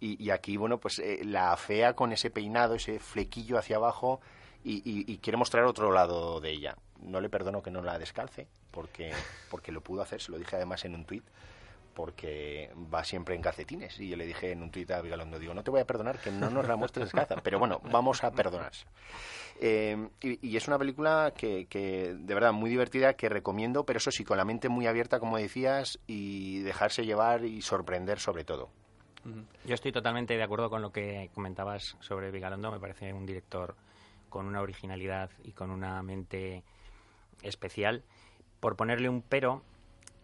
Y, 0.00 0.30
aquí, 0.30 0.56
bueno, 0.58 0.78
pues 0.78 0.98
eh, 0.98 1.20
la 1.24 1.56
fea 1.56 1.94
con 1.94 2.12
ese 2.12 2.30
peinado, 2.30 2.74
ese 2.74 2.98
flequillo 2.98 3.56
hacia 3.58 3.76
abajo, 3.76 4.20
y, 4.64 4.82
y, 4.84 5.18
quiere 5.18 5.36
mostrar 5.36 5.64
otro 5.64 5.92
lado 5.92 6.40
de 6.40 6.50
ella. 6.50 6.76
No 7.04 7.20
le 7.20 7.28
perdono 7.28 7.62
que 7.62 7.70
no 7.70 7.82
la 7.82 7.98
descalce, 7.98 8.48
porque, 8.70 9.12
porque 9.50 9.72
lo 9.72 9.82
pudo 9.82 10.02
hacer, 10.02 10.20
se 10.20 10.32
lo 10.32 10.38
dije 10.38 10.56
además 10.56 10.84
en 10.84 10.94
un 10.94 11.04
tuit, 11.04 11.24
porque 11.94 12.70
va 12.92 13.04
siempre 13.04 13.34
en 13.34 13.42
calcetines. 13.42 13.98
Y 14.00 14.08
yo 14.08 14.16
le 14.16 14.26
dije 14.26 14.52
en 14.52 14.62
un 14.62 14.70
tuit 14.70 14.90
a 14.90 15.00
Vigalondo, 15.00 15.38
digo, 15.38 15.54
no 15.54 15.62
te 15.62 15.70
voy 15.70 15.80
a 15.80 15.86
perdonar 15.86 16.18
que 16.18 16.30
no 16.30 16.50
nos 16.50 16.66
la 16.66 16.76
muestres 16.76 17.06
descalza, 17.06 17.36
pero 17.42 17.58
bueno, 17.58 17.80
vamos 17.90 18.24
a 18.24 18.30
perdonar. 18.30 18.72
Eh, 19.60 20.08
y, 20.20 20.56
es 20.56 20.66
una 20.66 20.78
película 20.78 21.32
que, 21.36 21.66
que, 21.66 22.14
de 22.18 22.34
verdad, 22.34 22.52
muy 22.52 22.70
divertida, 22.70 23.14
que 23.14 23.28
recomiendo, 23.28 23.84
pero 23.84 23.98
eso 23.98 24.10
sí, 24.10 24.24
con 24.24 24.36
la 24.36 24.44
mente 24.44 24.68
muy 24.68 24.86
abierta, 24.86 25.20
como 25.20 25.38
decías, 25.38 25.98
y 26.06 26.60
dejarse 26.60 27.04
llevar 27.04 27.44
y 27.44 27.62
sorprender 27.62 28.18
sobre 28.18 28.44
todo. 28.44 28.70
Yo 29.64 29.74
estoy 29.74 29.90
totalmente 29.90 30.36
de 30.36 30.42
acuerdo 30.42 30.68
con 30.68 30.82
lo 30.82 30.92
que 30.92 31.30
comentabas 31.34 31.96
sobre 32.00 32.30
Vigalondo, 32.30 32.70
me 32.70 32.78
parece 32.78 33.12
un 33.12 33.24
director 33.24 33.74
con 34.28 34.46
una 34.46 34.60
originalidad 34.60 35.30
y 35.44 35.52
con 35.52 35.70
una 35.70 36.02
mente 36.02 36.62
especial. 37.44 38.02
Por 38.60 38.76
ponerle 38.76 39.08
un 39.08 39.22
pero, 39.22 39.62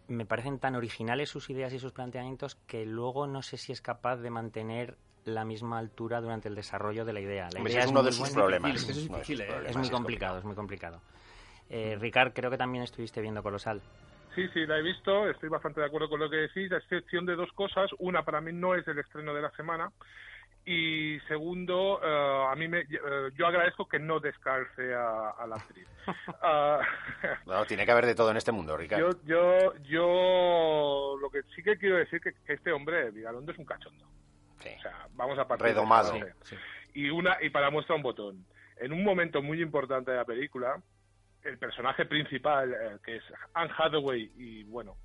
me 0.07 0.25
parecen 0.25 0.59
tan 0.59 0.75
originales 0.75 1.29
sus 1.29 1.49
ideas 1.49 1.73
y 1.73 1.79
sus 1.79 1.93
planteamientos 1.93 2.55
que 2.67 2.85
luego 2.85 3.27
no 3.27 3.41
sé 3.41 3.57
si 3.57 3.71
es 3.71 3.81
capaz 3.81 4.17
de 4.17 4.29
mantener 4.29 4.97
la 5.25 5.45
misma 5.45 5.77
altura 5.77 6.19
durante 6.19 6.49
el 6.49 6.55
desarrollo 6.55 7.05
de 7.05 7.13
la 7.13 7.21
idea. 7.21 7.49
La 7.53 7.59
idea 7.61 7.83
es, 7.83 7.91
uno 7.91 8.03
de 8.03 8.11
sus 8.11 8.29
problemas. 8.31 8.87
Es, 8.89 9.77
muy 9.77 9.89
complicado, 9.89 10.39
es 10.39 10.43
muy 10.43 10.55
complicado. 10.55 11.01
Eh, 11.69 11.95
Ricard, 11.99 12.33
creo 12.33 12.49
que 12.49 12.57
también 12.57 12.83
estuviste 12.83 13.21
viendo 13.21 13.41
Colosal. 13.43 13.81
Sí, 14.35 14.47
sí, 14.53 14.65
la 14.65 14.77
he 14.77 14.81
visto, 14.81 15.29
estoy 15.29 15.49
bastante 15.49 15.81
de 15.81 15.87
acuerdo 15.87 16.09
con 16.09 16.19
lo 16.19 16.29
que 16.29 16.37
decís, 16.37 16.71
a 16.71 16.77
excepción 16.77 17.25
de 17.25 17.35
dos 17.35 17.51
cosas. 17.53 17.89
Una, 17.99 18.23
para 18.23 18.39
mí 18.39 18.53
no 18.53 18.75
es 18.75 18.87
el 18.87 18.97
estreno 18.97 19.33
de 19.33 19.41
la 19.41 19.51
semana, 19.51 19.91
y 20.65 21.19
segundo, 21.27 21.99
eh, 22.03 22.45
a 22.51 22.55
mí 22.55 22.67
me, 22.67 22.81
eh, 22.81 23.31
yo 23.35 23.47
agradezco 23.47 23.87
que 23.87 23.99
no 23.99 24.19
descalce 24.19 24.93
a, 24.93 25.45
la 25.47 25.55
actriz. 25.55 25.87
uh, 27.47 27.65
tiene 27.67 27.85
que 27.85 27.91
haber 27.91 28.05
de 28.05 28.15
todo 28.15 28.31
en 28.31 28.37
este 28.37 28.51
mundo, 28.51 28.77
Ricardo. 28.77 29.09
Yo, 29.25 29.25
yo, 29.25 29.73
yo 29.83 31.17
lo 31.19 31.29
que 31.29 31.41
sí 31.55 31.63
que 31.63 31.77
quiero 31.77 31.97
decir 31.97 32.21
que, 32.21 32.33
que 32.45 32.53
este 32.53 32.71
hombre, 32.71 33.11
Vigalondo, 33.11 33.51
es 33.51 33.57
un 33.57 33.65
cachondo. 33.65 34.05
Sí. 34.59 34.69
O 34.77 34.81
sea, 34.81 35.07
vamos 35.13 35.39
a 35.39 35.47
partir 35.47 35.67
Redomado. 35.67 36.13
Y, 36.93 37.09
una, 37.09 37.37
y 37.41 37.49
para 37.49 37.71
muestra 37.71 37.95
un 37.95 38.03
botón. 38.03 38.45
En 38.77 38.93
un 38.93 39.03
momento 39.03 39.41
muy 39.41 39.61
importante 39.61 40.11
de 40.11 40.17
la 40.17 40.25
película, 40.25 40.81
el 41.43 41.57
personaje 41.57 42.05
principal, 42.05 42.71
eh, 42.71 42.97
que 43.03 43.15
es 43.15 43.23
Anne 43.53 43.71
Hathaway, 43.77 44.31
y 44.37 44.63
bueno, 44.63 44.95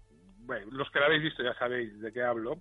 bueno, 0.41 0.67
los 0.73 0.91
que 0.91 1.01
la 1.01 1.07
habéis 1.07 1.23
visto 1.23 1.43
ya 1.43 1.55
sabéis 1.55 1.99
de 2.01 2.13
qué 2.13 2.23
hablo, 2.23 2.61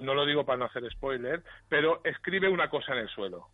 no 0.00 0.14
lo 0.14 0.26
digo 0.26 0.44
para 0.44 0.58
no 0.58 0.64
hacer 0.66 0.88
spoiler, 0.90 1.42
pero 1.68 2.00
escribe 2.04 2.48
una 2.48 2.68
cosa 2.68 2.92
en 2.92 2.98
el 2.98 3.08
suelo. 3.08 3.48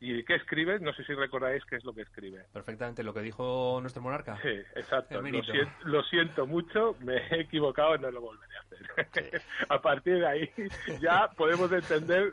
¿Y 0.00 0.22
qué 0.24 0.36
escribe? 0.36 0.78
No 0.78 0.92
sé 0.92 1.04
si 1.04 1.14
recordáis 1.14 1.64
qué 1.64 1.76
es 1.76 1.84
lo 1.84 1.92
que 1.92 2.02
escribe. 2.02 2.44
Perfectamente, 2.52 3.02
lo 3.02 3.12
que 3.12 3.20
dijo 3.20 3.78
nuestro 3.80 4.02
monarca. 4.02 4.38
Sí, 4.42 4.48
exacto. 4.76 5.20
Lo 5.84 6.02
siento, 6.04 6.46
mucho, 6.46 6.96
me 7.00 7.16
he 7.16 7.40
equivocado, 7.40 7.98
no 7.98 8.10
lo 8.10 8.20
volveré 8.20 8.56
a 8.56 8.60
hacer. 8.60 9.42
a 9.68 9.80
partir 9.80 10.20
de 10.20 10.26
ahí 10.26 10.50
ya 11.00 11.28
podemos 11.36 11.70
entender 11.72 12.32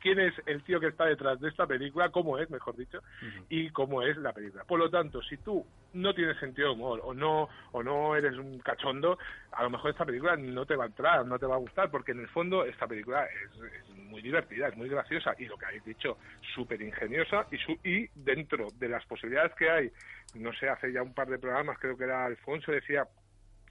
quién 0.00 0.18
es 0.20 0.34
el 0.46 0.62
tío 0.64 0.80
que 0.80 0.88
está 0.88 1.04
detrás 1.06 1.40
de 1.40 1.48
esta 1.48 1.66
película, 1.66 2.10
cómo 2.10 2.38
es, 2.38 2.48
mejor 2.50 2.76
dicho, 2.76 3.00
y 3.48 3.70
cómo 3.70 4.02
es 4.02 4.16
la 4.16 4.32
película. 4.32 4.64
Por 4.64 4.78
lo 4.78 4.90
tanto, 4.90 5.22
si 5.22 5.36
tú 5.38 5.64
no 5.92 6.14
tienes 6.14 6.38
sentido 6.38 6.68
de 6.68 6.74
humor 6.74 7.00
o 7.04 7.14
no 7.14 7.48
o 7.72 7.82
no 7.82 8.16
eres 8.16 8.36
un 8.36 8.58
cachondo, 8.58 9.18
a 9.52 9.62
lo 9.62 9.70
mejor 9.70 9.90
esta 9.90 10.04
película 10.04 10.36
no 10.36 10.66
te 10.66 10.76
va 10.76 10.84
a 10.84 10.88
entrar, 10.88 11.26
no 11.26 11.38
te 11.38 11.46
va 11.46 11.54
a 11.54 11.58
gustar, 11.58 11.90
porque 11.90 12.12
en 12.12 12.20
el 12.20 12.28
fondo 12.28 12.64
esta 12.64 12.86
película 12.86 13.24
es, 13.26 13.94
muy 14.14 14.22
divertida, 14.22 14.68
es 14.68 14.76
muy 14.76 14.88
graciosa 14.88 15.34
y 15.38 15.46
lo 15.46 15.56
que 15.56 15.66
habéis 15.66 15.84
dicho, 15.84 16.18
súper 16.54 16.80
ingeniosa 16.94 17.46
y, 17.50 17.58
su, 17.58 17.72
y 17.84 18.08
dentro 18.14 18.68
de 18.78 18.88
las 18.88 19.04
posibilidades 19.06 19.54
que 19.54 19.70
hay, 19.70 19.90
no 20.34 20.52
sé, 20.54 20.68
hace 20.68 20.92
ya 20.92 21.02
un 21.02 21.14
par 21.14 21.28
de 21.28 21.38
programas, 21.38 21.78
creo 21.78 21.96
que 21.96 22.04
era 22.04 22.24
Alfonso, 22.24 22.72
decía 22.72 23.06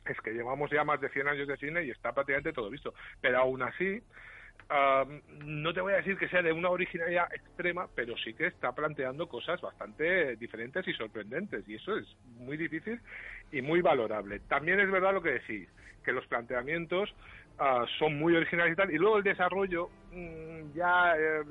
es 0.05 0.19
que 0.19 0.31
llevamos 0.31 0.69
ya 0.69 0.83
más 0.83 0.99
de 0.99 1.09
100 1.09 1.27
años 1.27 1.47
de 1.47 1.57
cine 1.57 1.83
y 1.83 1.91
está 1.91 2.11
prácticamente 2.11 2.53
todo 2.53 2.69
visto. 2.69 2.93
Pero 3.21 3.39
aún 3.39 3.61
así, 3.61 4.01
no 5.45 5.73
te 5.73 5.81
voy 5.81 5.93
a 5.93 5.97
decir 5.97 6.17
que 6.17 6.27
sea 6.29 6.41
de 6.41 6.51
una 6.51 6.69
originalidad 6.69 7.33
extrema, 7.33 7.87
pero 7.95 8.17
sí 8.17 8.33
que 8.33 8.47
está 8.47 8.71
planteando 8.73 9.27
cosas 9.27 9.61
bastante 9.61 10.35
diferentes 10.35 10.87
y 10.87 10.93
sorprendentes, 10.93 11.67
y 11.67 11.75
eso 11.75 11.97
es 11.97 12.05
muy 12.37 12.57
difícil 12.57 12.99
y 13.51 13.61
muy 13.61 13.81
valorable. 13.81 14.39
También 14.41 14.79
es 14.79 14.91
verdad 14.91 15.13
lo 15.13 15.21
que 15.21 15.31
decís, 15.31 15.69
que 16.03 16.11
los 16.11 16.27
planteamientos 16.27 17.13
Ah, 17.59 17.85
son 17.99 18.17
muy 18.17 18.35
originales 18.35 18.73
y 18.73 18.75
tal, 18.75 18.91
y 18.91 18.97
luego 18.97 19.17
el 19.17 19.23
desarrollo 19.23 19.89
mm, 20.11 20.73
ya 20.73 21.13
eh, 21.15 21.43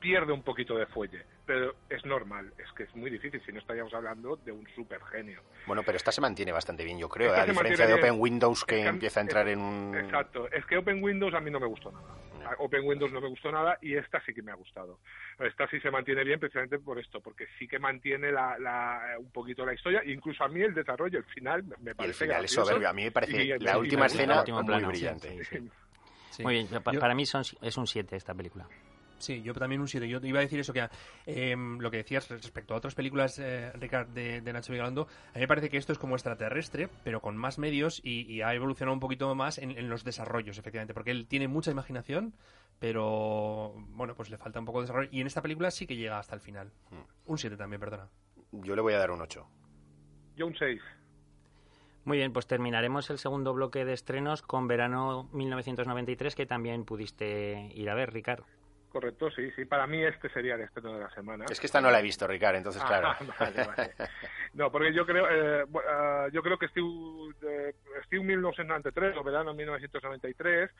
pierde 0.00 0.32
un 0.32 0.42
poquito 0.42 0.74
de 0.76 0.86
fuelle, 0.86 1.22
pero 1.44 1.74
es 1.90 2.04
normal, 2.06 2.50
es 2.56 2.72
que 2.72 2.84
es 2.84 2.96
muy 2.96 3.10
difícil 3.10 3.40
si 3.44 3.52
no 3.52 3.58
estaríamos 3.58 3.92
hablando 3.92 4.36
de 4.36 4.52
un 4.52 4.66
super 4.74 5.00
genio. 5.04 5.42
Bueno, 5.66 5.82
pero 5.84 5.96
esta 5.96 6.10
se 6.10 6.22
mantiene 6.22 6.52
bastante 6.52 6.84
bien, 6.84 6.98
yo 6.98 7.08
creo, 7.08 7.34
a 7.34 7.44
diferencia 7.44 7.86
de 7.86 7.94
Open 7.94 8.14
Windows 8.18 8.64
que, 8.64 8.86
empieza 8.86 9.20
a 9.20 9.22
entrar 9.22 9.46
en 9.48 9.60
un... 9.60 9.94
Exacto, 9.94 10.50
es 10.50 10.64
que 10.64 10.78
Open 10.78 11.02
Windows 11.02 11.34
a 11.34 11.40
mí 11.40 11.50
no 11.50 11.60
me 11.60 11.66
gustó 11.66 11.92
nada. 11.92 12.08
Open 12.58 12.84
Windows 12.84 13.12
no 13.12 13.20
me 13.20 13.28
gustó 13.28 13.50
nada 13.50 13.78
y 13.80 13.94
esta 13.94 14.20
sí 14.24 14.34
que 14.34 14.42
me 14.42 14.52
ha 14.52 14.54
gustado. 14.54 15.00
Esta 15.38 15.68
sí 15.68 15.80
se 15.80 15.90
mantiene 15.90 16.24
bien 16.24 16.40
precisamente 16.40 16.78
por 16.78 16.98
esto, 16.98 17.20
porque 17.20 17.46
sí 17.58 17.66
que 17.66 17.78
mantiene 17.78 18.32
la, 18.32 19.16
un 19.18 19.30
poquito 19.30 19.64
la 19.64 19.74
historia, 19.74 20.02
incluso 20.04 20.44
a 20.44 20.48
mí 20.48 20.60
el 20.62 20.74
desarrollo, 20.74 21.18
el 21.18 21.24
final 21.24 21.64
me 21.80 21.94
parece... 21.94 22.24
el 22.24 22.30
final 22.30 22.44
es 22.44 22.52
soberbio, 22.52 22.88
a 22.88 22.92
mí 22.92 23.04
me 23.04 23.10
parece 23.10 23.58
la 23.58 23.78
última 23.78 24.06
escena 24.06 24.44
muy 24.46 24.84
brillante. 24.84 25.38
Muy 26.40 26.54
bien, 26.54 26.68
para 26.82 27.14
mí 27.14 27.26
son, 27.26 27.42
es 27.60 27.76
un 27.76 27.86
7 27.86 28.16
esta 28.16 28.34
película. 28.34 28.66
Sí, 29.20 29.42
yo 29.42 29.52
también 29.52 29.80
un 29.80 29.88
7. 29.88 30.08
Yo 30.08 30.18
iba 30.22 30.38
a 30.38 30.42
decir 30.42 30.58
eso, 30.58 30.72
que 30.72 30.88
em, 31.26 31.78
lo 31.78 31.90
que 31.90 31.98
decías 31.98 32.28
respecto 32.28 32.74
a 32.74 32.78
otras 32.78 32.94
películas, 32.94 33.38
eh, 33.38 33.70
Ricard, 33.74 34.08
de, 34.08 34.40
Nacho 34.52 34.72
Vigalondo, 34.72 35.06
a 35.30 35.34
mí 35.34 35.40
me 35.40 35.48
parece 35.48 35.68
que 35.68 35.76
esto 35.76 35.92
es 35.92 35.98
como 35.98 36.16
extraterrestre, 36.16 36.88
pero 37.04 37.20
con 37.20 37.36
más 37.36 37.58
medios 37.58 38.00
y, 38.02 38.40
ha 38.40 38.54
evolucionado 38.54 38.94
un 38.94 39.00
poquito 39.00 39.32
más 39.34 39.58
en, 39.58 39.88
los 39.88 40.04
desarrollos, 40.04 40.58
efectivamente, 40.58 40.94
porque 40.94 41.10
él 41.10 41.26
tiene 41.26 41.48
mucha 41.48 41.70
imaginación, 41.70 42.34
pero 42.78 43.74
bueno, 43.90 44.14
pues 44.14 44.30
le 44.30 44.38
falta 44.38 44.58
un 44.58 44.64
poco 44.64 44.80
de 44.80 44.84
desarrollo. 44.84 45.10
Y 45.12 45.20
en 45.20 45.26
esta 45.26 45.42
película 45.42 45.70
sí 45.70 45.86
que 45.86 45.96
llega 45.96 46.18
hasta 46.18 46.34
el 46.34 46.40
final. 46.40 46.72
Hmm. 46.90 47.30
Un 47.30 47.38
7 47.38 47.56
también, 47.56 47.80
perdona. 47.80 48.08
Yo 48.52 48.74
le 48.74 48.80
voy 48.80 48.94
a 48.94 48.98
dar 48.98 49.10
un 49.10 49.20
8. 49.20 49.46
Yo 50.36 50.46
un 50.46 50.56
6. 50.56 50.80
Muy 52.04 52.16
bien, 52.16 52.32
pues 52.32 52.46
terminaremos 52.46 53.10
el 53.10 53.18
segundo 53.18 53.52
bloque 53.52 53.84
de 53.84 53.92
estrenos 53.92 54.40
con 54.40 54.66
Verano 54.66 55.28
1993, 55.32 56.34
que 56.34 56.46
también 56.46 56.86
pudiste 56.86 57.70
ir 57.74 57.90
a 57.90 57.94
ver, 57.94 58.14
Ricardo. 58.14 58.46
Correcto, 58.90 59.30
sí, 59.30 59.50
sí. 59.52 59.64
Para 59.66 59.86
mí 59.86 60.04
este 60.04 60.28
sería 60.30 60.56
el 60.56 60.62
estreno 60.62 60.94
de 60.94 61.00
la 61.00 61.10
semana. 61.10 61.44
Es 61.48 61.60
que 61.60 61.66
esta 61.66 61.80
no 61.80 61.90
la 61.92 62.00
he 62.00 62.02
visto, 62.02 62.26
Ricardo, 62.26 62.58
entonces 62.58 62.82
claro. 62.82 63.14
No, 64.54 64.72
porque 64.72 64.92
yo 64.92 65.06
creo, 65.06 65.28
eh, 65.30 65.64
ah, 65.88 66.26
yo 66.32 66.42
creo 66.42 66.58
que 66.58 66.66
Steve, 66.68 66.88
eh, 67.42 67.74
Steve 68.06 68.24
1993 68.24 69.16
o 69.16 69.22
Verano 69.22 69.54
1993 69.54 70.70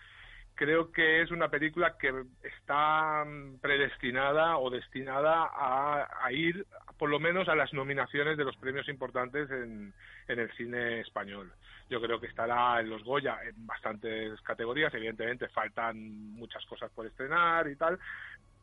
creo 0.61 0.93
que 0.93 1.23
es 1.23 1.31
una 1.31 1.49
película 1.49 1.97
que 1.99 2.13
está 2.43 3.25
mm, 3.25 3.61
predestinada 3.63 4.59
o 4.59 4.69
destinada 4.69 5.49
a, 5.55 6.31
ir 6.33 6.67
por 6.99 7.09
lo 7.09 7.19
menos 7.19 7.49
a 7.49 7.55
las 7.55 7.73
nominaciones 7.73 8.37
de 8.37 8.45
los 8.45 8.55
premios 8.59 8.87
importantes 8.91 9.51
en, 9.51 9.95
el 10.29 10.53
cine 10.53 11.01
español. 11.01 11.51
Yo 11.89 11.99
creo 11.99 12.21
que 12.21 12.27
estará 12.27 12.79
en 12.79 12.91
los 12.91 13.03
Goya 13.03 13.39
en 13.43 13.67
bastantes 13.67 14.39
categorías, 14.43 14.93
evidentemente 14.93 15.49
faltan 15.49 15.97
muchas 16.35 16.65
cosas 16.67 16.91
por 16.91 17.07
estrenar 17.07 17.67
y 17.67 17.77
tal, 17.77 17.99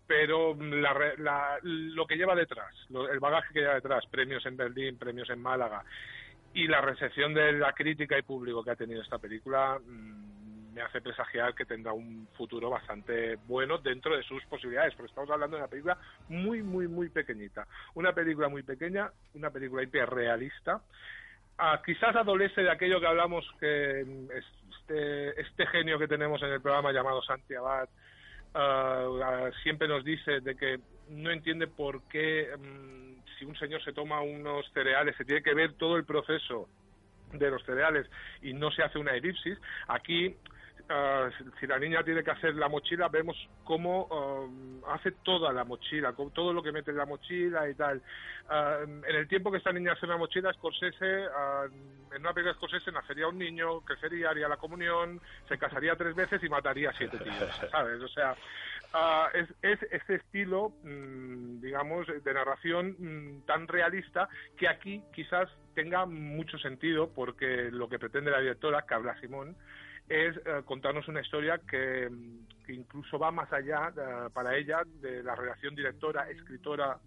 pero 0.05 0.55
lo 0.55 2.05
que 2.05 2.15
lleva 2.15 2.35
detrás, 2.35 2.75
el 3.11 3.19
bagaje 3.19 3.53
que 3.55 3.61
lleva 3.61 3.73
detrás, 3.73 4.05
premios 4.05 4.45
en 4.45 4.55
Berlín, 4.55 4.99
premios 4.99 5.31
en 5.31 5.41
Málaga 5.41 5.83
y 6.53 6.67
la 6.67 6.79
recepción 6.79 7.33
de 7.33 7.53
la 7.53 7.73
crítica 7.73 8.17
y 8.19 8.21
público 8.21 8.63
que 8.63 8.71
ha 8.71 8.75
tenido 8.75 9.01
esta 9.01 9.17
película, 9.17 9.79
mm, 9.83 10.36
me 10.77 10.83
hace 10.83 11.01
presagiar 11.01 11.55
que 11.55 11.65
tendrá 11.65 11.91
un 11.91 12.27
futuro 12.37 12.69
bastante 12.69 13.37
bueno 13.47 13.79
dentro 13.79 14.15
de 14.15 14.21
sus 14.21 14.45
posibilidades, 14.45 14.93
porque 14.93 15.09
estamos 15.09 15.29
hablando 15.31 15.55
de 15.55 15.63
una 15.63 15.69
película 15.69 15.97
muy, 16.29 16.61
muy, 16.61 16.87
muy 16.87 17.09
pequeñita. 17.09 17.65
Una 17.95 18.13
película 18.13 18.47
muy 18.47 18.61
pequeña, 18.61 19.09
una 19.33 19.49
película 19.49 19.81
hiperrealista. 19.81 20.81
Ah, 21.57 21.81
quizás 21.83 22.15
adolece 22.15 22.61
de 22.61 22.69
aquello 22.69 22.99
que 22.99 23.07
hablamos 23.07 23.43
que 23.59 24.01
este, 24.01 25.41
este 25.41 25.65
genio 25.65 25.97
que 25.97 26.07
tenemos 26.07 26.39
en 26.43 26.49
el 26.49 26.61
programa 26.61 26.91
llamado 26.91 27.23
Santi 27.23 27.55
Abad 27.55 27.89
ah, 28.53 29.49
siempre 29.63 29.87
nos 29.87 30.05
dice 30.05 30.41
de 30.41 30.55
que 30.55 30.79
no 31.09 31.31
entiende 31.31 31.65
por 31.65 32.03
qué 32.03 32.55
mm, 32.55 33.39
si 33.39 33.45
un 33.45 33.55
señor 33.57 33.83
se 33.83 33.93
toma 33.93 34.21
unos 34.21 34.71
cereales 34.73 35.15
se 35.17 35.25
tiene 35.25 35.41
que 35.41 35.55
ver 35.55 35.73
todo 35.73 35.97
el 35.97 36.05
proceso 36.05 36.69
de 37.33 37.49
los 37.49 37.63
cereales 37.65 38.07
y 38.43 38.53
no 38.53 38.69
se 38.69 38.83
hace 38.83 38.99
una 38.99 39.15
elipsis. 39.15 39.57
Aquí 39.87 40.35
Ah, 40.89 41.29
si 41.59 41.67
la 41.67 41.77
niña 41.77 42.01
tiene 42.01 42.23
que 42.23 42.31
hacer 42.31 42.55
la 42.55 42.69
mochila, 42.69 43.09
vemos 43.09 43.35
cómo 43.65 44.05
um, 44.05 44.81
hace 44.89 45.11
toda 45.11 45.51
la 45.51 45.65
mochila, 45.65 46.13
con 46.13 46.31
todo 46.31 46.53
lo 46.53 46.63
que 46.63 46.71
mete 46.71 46.91
en 46.91 46.97
la 46.97 47.05
mochila 47.05 47.69
y 47.69 47.75
tal. 47.75 48.01
Ah, 48.49 48.79
en 48.85 49.03
el 49.15 49.27
tiempo 49.27 49.51
que 49.51 49.57
esta 49.57 49.73
niña 49.73 49.91
hace 49.91 50.05
una 50.05 50.15
mochila, 50.15 50.53
Scorsese, 50.53 51.25
ah, 51.35 51.65
en 51.67 52.21
una 52.21 52.33
película 52.33 52.53
de 52.53 52.57
Scorsese 52.57 52.91
nacería 52.93 53.27
un 53.27 53.37
niño, 53.37 53.81
crecería, 53.81 54.29
haría 54.29 54.47
la 54.47 54.55
comunión, 54.55 55.19
se 55.49 55.57
casaría 55.57 55.97
tres 55.97 56.15
veces 56.15 56.41
y 56.41 56.47
mataría 56.47 56.91
a 56.91 56.93
siete 56.93 57.17
tíos, 57.17 57.61
¿sabes? 57.71 58.01
O 58.01 58.07
sea, 58.07 58.35
es, 59.33 59.49
es 59.61 59.83
este 59.91 60.15
estilo, 60.15 60.71
mm, 60.83 61.59
digamos, 61.59 62.07
de 62.07 62.33
narración 62.33 62.95
mm, 62.97 63.41
tan 63.45 63.67
realista 63.67 64.29
que 64.57 64.69
aquí 64.69 65.03
quizás 65.13 65.49
tenga 65.75 66.05
mucho 66.05 66.57
sentido 66.59 67.11
porque 67.13 67.69
lo 67.71 67.89
que 67.89 67.99
pretende 67.99 68.31
la 68.31 68.39
directora, 68.39 68.83
Carla 68.83 69.19
Simón, 69.19 69.57
es 70.09 70.37
eh, 70.37 70.61
contarnos 70.65 71.07
una 71.07 71.21
historia 71.21 71.59
que, 71.69 72.09
incluso 72.69 73.17
va 73.17 73.31
más 73.31 73.51
allá 73.51 73.93
eh, 73.95 74.29
para 74.33 74.55
ella 74.55 74.83
de 75.01 75.23
la 75.23 75.35
relación 75.35 75.75
directora, 75.75 76.29
escritora 76.29 76.97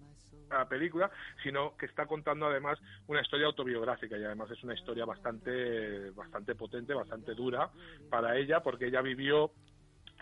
a 0.51 0.69
película, 0.69 1.11
sino 1.43 1.77
que 1.77 1.87
está 1.87 2.07
contando 2.07 2.47
además 2.47 2.79
una 3.07 3.21
historia 3.21 3.47
autobiográfica 3.47 4.19
y 4.19 4.25
además 4.25 4.51
es 4.51 4.63
una 4.65 4.75
historia 4.75 5.05
bastante 5.05 6.11
bastante 6.11 6.57
potente, 6.57 6.93
bastante 6.93 7.35
dura 7.35 7.71
para 8.11 8.37
ella 8.37 8.61
porque 8.61 8.87
ella 8.87 9.01
vivió 9.01 9.53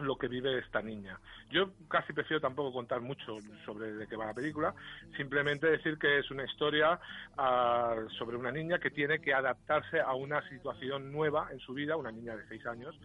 lo 0.00 0.16
que 0.16 0.28
vive 0.28 0.58
esta 0.58 0.82
niña. 0.82 1.18
Yo 1.50 1.70
casi 1.88 2.12
prefiero 2.12 2.40
tampoco 2.40 2.72
contar 2.72 3.00
mucho 3.00 3.38
sobre 3.64 3.92
de 3.92 4.06
qué 4.06 4.16
va 4.16 4.26
la 4.26 4.34
película, 4.34 4.74
simplemente 5.16 5.66
decir 5.66 5.98
que 5.98 6.18
es 6.18 6.30
una 6.30 6.44
historia 6.44 6.98
ah, 7.36 7.96
sobre 8.18 8.36
una 8.36 8.52
niña 8.52 8.78
que 8.78 8.90
tiene 8.90 9.20
que 9.20 9.34
adaptarse 9.34 10.00
a 10.00 10.14
una 10.14 10.46
situación 10.48 11.12
nueva 11.12 11.48
en 11.52 11.58
su 11.60 11.74
vida, 11.74 11.96
una 11.96 12.12
niña 12.12 12.36
de 12.36 12.46
seis 12.48 12.64
años, 12.66 12.98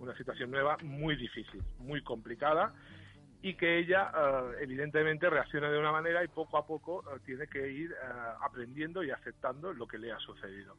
una 0.00 0.16
situación 0.16 0.50
nueva 0.50 0.76
muy 0.82 1.16
difícil, 1.16 1.62
muy 1.78 2.02
complicada 2.02 2.72
y 3.42 3.54
que 3.54 3.78
ella 3.78 4.10
ah, 4.12 4.50
evidentemente 4.60 5.28
reacciona 5.30 5.70
de 5.70 5.78
una 5.78 5.92
manera 5.92 6.24
y 6.24 6.28
poco 6.28 6.58
a 6.58 6.66
poco 6.66 7.04
ah, 7.06 7.18
tiene 7.24 7.46
que 7.46 7.70
ir 7.70 7.94
aprendiendo 8.40 9.02
y 9.02 9.10
aceptando 9.10 9.72
lo 9.72 9.86
que 9.86 9.98
le 9.98 10.12
ha 10.12 10.18
sucedido. 10.18 10.76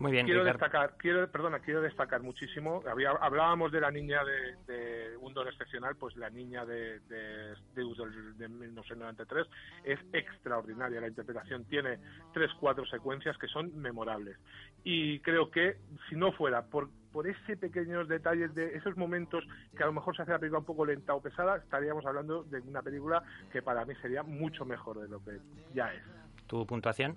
Muy 0.00 0.12
bien, 0.12 0.24
quiero 0.24 0.44
destacar, 0.44 0.94
quiero, 0.96 1.30
perdona, 1.30 1.58
quiero 1.58 1.82
destacar 1.82 2.22
muchísimo. 2.22 2.82
hablábamos 3.20 3.70
de 3.70 3.82
la 3.82 3.90
niña 3.90 4.22
de, 4.24 5.14
un 5.20 5.34
don 5.34 5.46
excepcional, 5.46 5.94
pues 5.96 6.16
la 6.16 6.30
niña 6.30 6.64
de, 6.64 7.00
de, 7.00 7.54
de, 7.74 8.48
1993 8.48 9.46
es 9.84 10.00
extraordinaria. 10.14 11.02
La 11.02 11.08
interpretación 11.08 11.66
tiene 11.66 11.98
tres, 12.32 12.50
cuatro 12.58 12.86
secuencias 12.86 13.36
que 13.36 13.46
son 13.48 13.76
memorables. 13.76 14.38
Y 14.84 15.20
creo 15.20 15.50
que 15.50 15.76
si 16.08 16.16
no 16.16 16.32
fuera 16.32 16.62
por, 16.62 16.88
por 17.12 17.26
ese 17.26 17.58
pequeños 17.58 18.08
detalles 18.08 18.54
de 18.54 18.76
esos 18.76 18.96
momentos 18.96 19.44
que 19.76 19.82
a 19.82 19.86
lo 19.86 19.92
mejor 19.92 20.16
se 20.16 20.22
hace 20.22 20.32
la 20.32 20.38
película 20.38 20.60
un 20.60 20.64
poco 20.64 20.86
lenta 20.86 21.12
o 21.14 21.20
pesada, 21.20 21.58
estaríamos 21.58 22.06
hablando 22.06 22.42
de 22.44 22.60
una 22.60 22.80
película 22.80 23.22
que 23.52 23.60
para 23.60 23.84
mí 23.84 23.94
sería 24.00 24.22
mucho 24.22 24.64
mejor 24.64 24.98
de 24.98 25.08
lo 25.08 25.22
que 25.22 25.38
ya 25.74 25.92
es. 25.92 26.02
¿Tu 26.46 26.66
puntuación? 26.66 27.16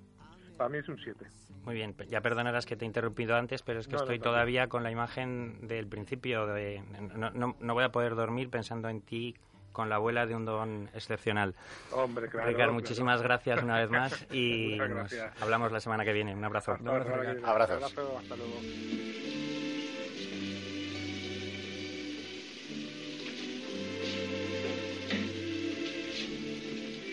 Para 0.58 0.70
mí 0.70 0.78
es 0.78 0.88
un 0.90 0.98
7. 0.98 1.26
Muy 1.66 1.76
bien, 1.76 1.96
ya 2.10 2.22
perdonarás 2.22 2.66
que 2.66 2.76
te 2.76 2.84
he 2.84 2.88
interrumpido 2.88 3.36
antes, 3.36 3.62
pero 3.62 3.80
es 3.80 3.88
que 3.88 3.96
estoy 3.96 4.20
todavía 4.20 4.68
con 4.68 4.84
la 4.84 4.92
imagen 4.92 5.66
del 5.68 5.88
principio. 5.88 6.46
De, 6.48 6.84
no, 7.16 7.56
no, 7.58 7.74
voy 7.74 7.84
a 7.84 7.90
poder 7.90 8.16
dormir 8.16 8.50
pensando 8.50 8.90
en 8.90 9.02
ti 9.02 9.36
con 9.72 9.90
la 9.90 9.96
abuela 9.96 10.26
de 10.26 10.36
un 10.36 10.46
don 10.46 10.90
excepcional. 10.94 11.56
Hombre, 11.92 12.28
claro. 12.28 12.50
Ricardo, 12.50 12.74
muchísimas 12.74 13.22
gracias 13.22 13.64
una 13.64 13.80
vez 13.80 13.90
más 13.90 14.28
y 14.32 14.78
hablamos 15.40 15.72
la 15.72 15.80
semana 15.80 16.04
que 16.04 16.12
viene. 16.12 16.36
Un 16.36 16.44
abrazo. 16.44 16.74
Abrazos. 16.74 17.84
Hasta 17.84 18.36
luego. 18.36 18.60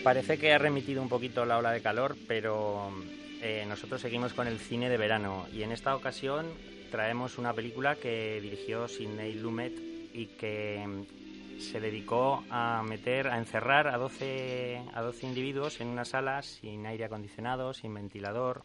Parece 0.03 0.37
que 0.37 0.51
ha 0.51 0.57
remitido 0.57 1.01
un 1.01 1.09
poquito 1.09 1.45
la 1.45 1.59
ola 1.59 1.71
de 1.71 1.81
calor, 1.81 2.15
pero 2.27 2.91
eh, 3.41 3.65
nosotros 3.67 4.01
seguimos 4.01 4.33
con 4.33 4.47
el 4.47 4.59
cine 4.59 4.89
de 4.89 4.97
verano 4.97 5.47
y 5.51 5.63
en 5.63 5.71
esta 5.71 5.95
ocasión 5.95 6.47
traemos 6.91 7.37
una 7.37 7.53
película 7.53 7.95
que 7.95 8.39
dirigió 8.41 8.87
Sidney 8.87 9.33
Lumet 9.33 9.73
y 10.13 10.27
que 10.37 10.85
mm, 10.85 11.59
se 11.59 11.79
dedicó 11.79 12.43
a 12.49 12.83
meter, 12.83 13.27
a 13.27 13.37
encerrar 13.37 13.87
a 13.87 13.97
12, 13.97 14.83
a 14.93 15.01
12 15.01 15.27
individuos 15.27 15.81
en 15.81 15.87
una 15.87 16.05
sala 16.05 16.41
sin 16.41 16.85
aire 16.85 17.05
acondicionado, 17.05 17.73
sin 17.73 17.93
ventilador, 17.93 18.63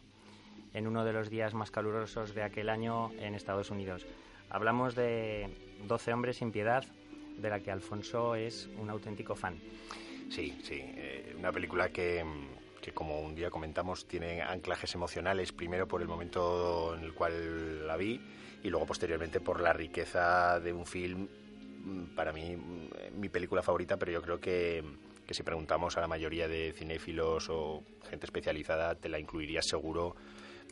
en 0.73 0.87
uno 0.87 1.05
de 1.05 1.13
los 1.13 1.29
días 1.29 1.53
más 1.53 1.71
calurosos 1.71 2.35
de 2.35 2.43
aquel 2.43 2.69
año 2.69 3.11
en 3.19 3.33
Estados 3.33 3.71
Unidos. 3.71 4.05
Hablamos 4.49 4.95
de 4.95 5.49
12 5.87 6.13
hombres 6.13 6.37
sin 6.37 6.51
piedad, 6.51 6.85
de 7.37 7.49
la 7.49 7.59
que 7.59 7.71
Alfonso 7.71 8.35
es 8.35 8.69
un 8.77 8.89
auténtico 8.89 9.35
fan. 9.35 9.57
Sí, 10.29 10.59
sí, 10.63 10.81
eh, 10.81 11.35
una 11.37 11.51
película 11.51 11.89
que 11.89 12.23
mm, 12.23 12.56
que 12.87 12.93
como 12.93 13.19
un 13.19 13.35
día 13.35 13.49
comentamos 13.49 14.07
tiene 14.07 14.41
anclajes 14.41 14.95
emocionales, 14.95 15.51
primero 15.51 15.89
por 15.89 16.01
el 16.01 16.07
momento 16.07 16.95
en 16.95 17.03
el 17.03 17.13
cual 17.13 17.85
la 17.85 17.97
vi 17.97 18.21
y 18.63 18.69
luego 18.69 18.85
posteriormente 18.85 19.41
por 19.41 19.59
la 19.59 19.73
riqueza 19.73 20.61
de 20.61 20.71
un 20.71 20.85
film, 20.85 21.27
mm, 21.83 22.15
para 22.15 22.31
mí 22.31 22.55
mm, 22.55 23.19
mi 23.19 23.27
película 23.27 23.61
favorita, 23.61 23.97
pero 23.97 24.13
yo 24.13 24.21
creo 24.21 24.39
que, 24.39 24.85
que 25.25 25.33
si 25.33 25.43
preguntamos 25.43 25.97
a 25.97 25.99
la 25.99 26.07
mayoría 26.07 26.47
de 26.47 26.71
cinéfilos 26.71 27.49
o 27.49 27.83
gente 28.09 28.25
especializada, 28.25 28.95
te 28.95 29.09
la 29.09 29.19
incluirías 29.19 29.67
seguro 29.67 30.15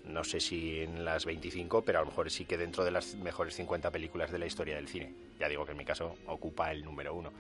no 0.06 0.24
sé 0.24 0.40
si 0.40 0.80
en 0.80 1.04
las 1.04 1.26
25, 1.26 1.82
pero 1.82 1.98
a 1.98 2.02
lo 2.04 2.08
mejor 2.08 2.32
sí 2.32 2.46
que 2.46 2.58
dentro 2.58 2.86
de 2.86 2.92
las 2.92 3.16
mejores 3.16 3.56
50 3.56 3.92
películas 3.92 4.32
de 4.32 4.40
la 4.40 4.46
historia 4.46 4.76
del 4.76 4.88
cine. 4.88 5.14
Ya 5.38 5.50
digo 5.50 5.66
que 5.66 5.72
en 5.72 5.78
mi 5.78 5.84
caso 5.84 6.16
ocupa 6.28 6.72
el 6.72 6.86
número 6.86 7.14
uno 7.14 7.34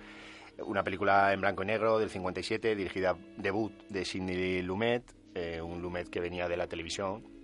una 0.59 0.83
película 0.83 1.33
en 1.33 1.41
blanco 1.41 1.63
y 1.63 1.65
negro 1.65 1.99
del 1.99 2.09
57, 2.09 2.75
dirigida 2.75 3.17
debut 3.37 3.73
de 3.89 4.05
Sidney 4.05 4.61
Lumet, 4.61 5.03
eh, 5.33 5.61
un 5.61 5.81
Lumet 5.81 6.09
que 6.09 6.19
venía 6.19 6.47
de 6.47 6.57
la 6.57 6.67
televisión 6.67 7.35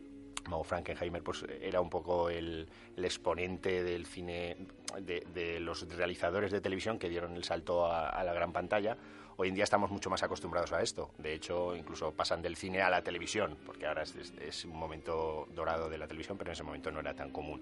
Mago 0.50 0.64
Frankenheimer 0.64 1.24
pues 1.24 1.46
era 1.62 1.82
un 1.82 1.90
poco 1.90 2.30
el, 2.30 2.68
exponente 2.98 3.84
del 3.84 4.06
cine 4.06 4.58
de, 5.00 5.60
los 5.60 5.88
realizadores 5.88 6.52
de 6.52 6.62
televisión 6.62 6.98
que 7.00 7.10
dieron 7.10 7.36
el 7.36 7.44
salto 7.44 7.86
a, 7.92 8.24
la 8.24 8.34
gran 8.34 8.52
pantalla. 8.52 8.98
Hoy 9.38 9.50
en 9.50 9.56
día 9.56 9.64
estamos 9.64 9.92
mucho 9.92 10.10
más 10.10 10.22
acostumbrados 10.24 10.72
a 10.74 10.82
esto. 10.82 11.12
De 11.18 11.34
hecho, 11.34 11.76
incluso 11.76 12.12
pasan 12.12 12.42
del 12.42 12.56
cine 12.56 12.82
a 12.82 12.90
la 12.90 13.02
televisión, 13.02 13.58
porque 13.66 13.88
ahora 13.88 14.04
es, 14.04 14.66
un 14.66 14.78
momento 14.78 15.48
dorado 15.56 15.90
de 15.90 15.98
la 15.98 16.08
televisión, 16.08 16.38
pero 16.38 16.50
en 16.50 16.54
ese 16.54 16.64
momento 16.64 16.92
no 16.92 17.00
era 17.00 17.16
tan 17.16 17.32
común. 17.32 17.62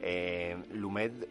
Eh, 0.00 0.56
Lumet, 0.72 1.28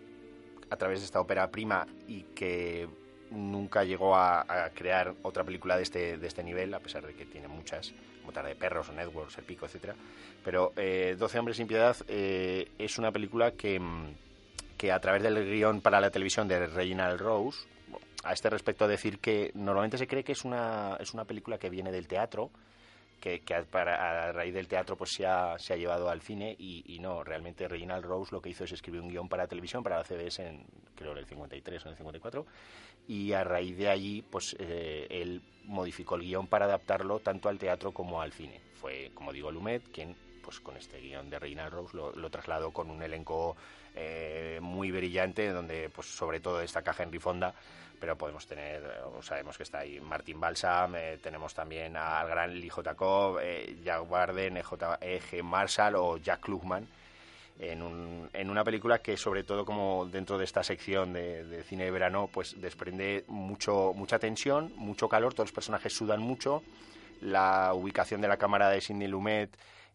a 0.69 0.75
través 0.75 0.99
de 0.99 1.05
esta 1.05 1.21
ópera 1.21 1.49
prima 1.49 1.87
y 2.07 2.23
que 2.23 2.89
nunca 3.31 3.83
llegó 3.83 4.15
a, 4.15 4.69
crear 4.73 5.13
otra 5.23 5.43
película 5.43 5.77
de 5.77 5.83
este, 5.83 6.17
de 6.17 6.27
este 6.27 6.43
nivel, 6.43 6.73
a 6.73 6.79
pesar 6.79 7.05
de 7.05 7.13
que 7.13 7.25
tiene 7.25 7.47
muchas, 7.47 7.93
como 8.21 8.31
Tarde 8.31 8.49
de 8.49 8.55
Perros 8.55 8.89
o 8.89 8.93
Networks, 8.93 9.37
El 9.37 9.43
Pico, 9.43 9.65
etcétera. 9.65 9.95
Pero 10.43 10.73
eh, 10.75 11.15
12 11.17 11.39
Hombres 11.39 11.57
sin 11.57 11.67
Piedad 11.67 11.95
eh, 12.07 12.69
es 12.77 12.97
una 12.97 13.11
película 13.11 13.51
que, 13.51 13.81
que 14.77 14.91
a 14.91 14.99
través 14.99 15.23
del 15.23 15.43
guion 15.49 15.81
para 15.81 15.99
la 15.99 16.09
televisión 16.09 16.47
de 16.47 16.67
Reginald 16.67 17.19
Rose, 17.19 17.67
a 18.23 18.33
este 18.33 18.49
respecto 18.49 18.87
decir 18.87 19.19
que 19.19 19.51
normalmente 19.53 19.97
se 19.97 20.07
cree 20.07 20.23
que 20.23 20.33
es 20.33 20.43
una, 20.43 20.97
es 20.99 21.13
una 21.13 21.25
película 21.25 21.57
que 21.57 21.69
viene 21.69 21.91
del 21.91 22.07
teatro, 22.07 22.49
que, 23.19 23.41
a 23.53 24.31
raíz 24.31 24.53
del 24.53 24.67
teatro 24.67 24.95
pues 24.95 25.11
se 25.11 25.25
ha, 25.25 25.57
se 25.59 25.73
ha 25.73 25.77
llevado 25.77 26.09
al 26.09 26.21
cine 26.21 26.55
y, 26.57 26.97
no, 26.99 27.23
realmente 27.23 27.67
Reginald 27.67 28.05
Rose 28.05 28.33
lo 28.33 28.41
que 28.41 28.49
hizo 28.49 28.63
es 28.63 28.71
escribir 28.71 29.01
un 29.01 29.09
guion 29.09 29.29
para 29.29 29.47
televisión, 29.47 29.83
para 29.83 29.97
la 29.97 30.03
CBS 30.03 30.39
en 30.39 30.65
creo 30.95 31.13
en 31.13 31.19
el 31.19 31.25
53 31.25 31.85
o 31.85 31.87
en 31.87 31.91
el 31.91 31.97
54 31.97 32.45
y 33.07 33.31
a 33.33 33.43
raíz 33.43 33.77
de 33.77 33.89
allí 33.89 34.21
pues 34.21 34.55
eh, 34.59 35.07
él 35.09 35.41
modificó 35.65 36.15
el 36.15 36.23
guion 36.23 36.47
para 36.47 36.65
adaptarlo 36.65 37.19
tanto 37.19 37.49
al 37.49 37.57
teatro 37.57 37.91
como 37.91 38.21
al 38.21 38.33
cine. 38.33 38.59
Fue, 38.73 39.11
como 39.13 39.31
digo, 39.31 39.51
Lumet 39.51 39.83
quien 39.91 40.15
pues 40.43 40.59
con 40.59 40.77
este 40.77 40.99
guion 40.99 41.29
de 41.29 41.37
Reginald 41.37 41.73
Rose 41.73 41.95
lo, 41.95 42.29
trasladó 42.29 42.71
con 42.71 42.89
un 42.89 43.01
elenco 43.03 43.55
eh, 43.95 44.59
muy 44.61 44.91
brillante 44.91 45.49
donde 45.49 45.89
pues 45.89 46.07
sobre 46.07 46.39
todo 46.39 46.57
destaca 46.57 46.95
Henry 46.97 47.19
Fonda 47.19 47.53
pero 47.99 48.17
podemos 48.17 48.47
tener, 48.47 48.81
sabemos 49.21 49.57
que 49.57 49.63
está 49.63 49.79
ahí 49.79 49.99
Martin 49.99 50.39
Balsam, 50.39 50.95
eh, 50.95 51.19
tenemos 51.21 51.53
también 51.53 51.97
al 51.97 52.27
gran 52.27 52.59
Lee 52.59 52.69
J. 52.69 52.95
Cobb, 52.95 53.39
eh, 53.41 53.77
Jack 53.83 54.09
Warden, 54.09 54.57
E.G. 54.57 55.43
Marshall 55.43 55.95
o 55.95 56.17
Jack 56.17 56.41
Klugman, 56.41 56.87
en, 57.59 57.81
un, 57.81 58.29
en 58.31 58.49
una 58.49 58.63
película 58.63 58.99
que 58.99 59.17
sobre 59.17 59.43
todo 59.43 59.65
como 59.65 60.05
dentro 60.05 60.37
de 60.37 60.45
esta 60.45 60.63
sección 60.63 61.13
de, 61.13 61.63
cine 61.67 61.85
de 61.85 61.91
verano 61.91 62.29
pues 62.31 62.59
desprende 62.59 63.25
mucho 63.27 63.91
mucha 63.93 64.17
tensión, 64.17 64.71
mucho 64.77 65.09
calor, 65.09 65.33
todos 65.33 65.49
los 65.49 65.53
personajes 65.53 65.93
sudan 65.93 66.21
mucho, 66.21 66.63
la 67.21 67.73
ubicación 67.73 68.21
de 68.21 68.29
la 68.29 68.37
cámara 68.37 68.69
de 68.69 68.79
Sidney 68.79 69.09
Lumet 69.09 69.49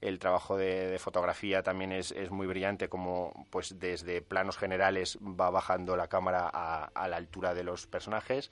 el 0.05 0.19
trabajo 0.19 0.59
de, 0.59 0.99
fotografía 0.99 1.63
también 1.63 1.91
es, 1.91 2.15
muy 2.31 2.47
brillante, 2.47 2.89
como 2.89 3.47
pues 3.51 3.79
desde 3.79 4.21
planos 4.21 4.59
generales 4.59 5.19
va 5.19 5.49
bajando 5.49 5.97
la 5.97 6.09
cámara 6.09 6.47
a, 6.47 7.09
la 7.09 7.17
altura 7.17 7.55
de 7.55 7.65
los 7.65 7.87
personajes. 7.87 8.51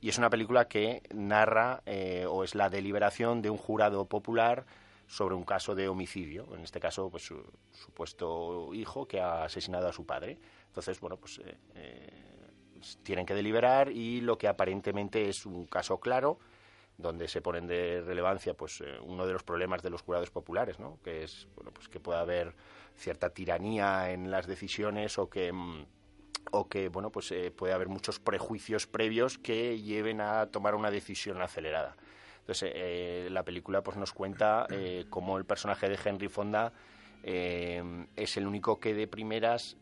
Y 0.00 0.08
es 0.08 0.18
una 0.18 0.28
película 0.28 0.66
que 0.66 1.02
narra 1.14 1.82
eh, 1.86 2.26
o 2.28 2.42
es 2.42 2.56
la 2.56 2.68
deliberación 2.68 3.42
de 3.42 3.50
un 3.50 3.58
jurado 3.58 4.06
popular 4.06 4.66
sobre 5.06 5.36
un 5.36 5.44
caso 5.44 5.76
de 5.76 5.88
homicidio, 5.88 6.48
en 6.54 6.64
este 6.64 6.80
caso, 6.80 7.08
pues 7.10 7.24
su 7.24 7.42
supuesto 7.72 8.74
hijo 8.74 9.06
que 9.06 9.20
ha 9.20 9.44
asesinado 9.44 9.88
a 9.88 9.92
su 9.92 10.04
padre. 10.04 10.36
Entonces, 10.66 10.98
bueno, 10.98 11.16
pues 11.16 11.38
eh, 11.38 11.56
eh, 11.76 12.80
tienen 13.04 13.24
que 13.24 13.34
deliberar 13.34 13.90
y 13.90 14.20
lo 14.20 14.36
que 14.36 14.48
aparentemente 14.48 15.28
es 15.28 15.46
un 15.46 15.64
caso 15.66 16.00
claro 16.00 16.40
donde 16.98 17.28
se 17.28 17.40
ponen 17.40 17.66
de 17.68 18.02
relevancia 18.04 18.54
pues 18.54 18.80
eh, 18.80 18.98
uno 19.00 19.24
de 19.24 19.32
los 19.32 19.44
problemas 19.44 19.82
de 19.82 19.90
los 19.90 20.02
jurados 20.02 20.30
populares, 20.30 20.80
¿no? 20.80 20.98
que 21.04 21.22
es 21.22 21.46
bueno, 21.54 21.70
pues 21.70 21.88
que 21.88 22.00
pueda 22.00 22.20
haber 22.20 22.54
cierta 22.96 23.30
tiranía 23.30 24.10
en 24.10 24.32
las 24.32 24.48
decisiones 24.48 25.16
o 25.18 25.30
que 25.30 25.52
mm, 25.52 25.86
o 26.50 26.68
que 26.68 26.88
bueno 26.88 27.10
pues 27.10 27.30
eh, 27.30 27.52
puede 27.52 27.72
haber 27.72 27.88
muchos 27.88 28.18
prejuicios 28.18 28.88
previos 28.88 29.38
que 29.38 29.80
lleven 29.80 30.20
a 30.20 30.46
tomar 30.46 30.74
una 30.74 30.90
decisión 30.90 31.40
acelerada. 31.40 31.96
Entonces 32.40 32.72
eh, 32.74 33.28
la 33.30 33.44
película 33.44 33.82
pues 33.82 33.96
nos 33.96 34.12
cuenta 34.12 34.66
cómo 35.10 35.38
el 35.38 35.44
personaje 35.44 35.88
de 35.88 35.98
Henry 36.02 36.28
Fonda 36.28 36.72
es 37.22 38.36
el 38.38 38.46
único 38.46 38.80
que 38.80 38.94
de 38.94 39.06
primeras 39.06 39.76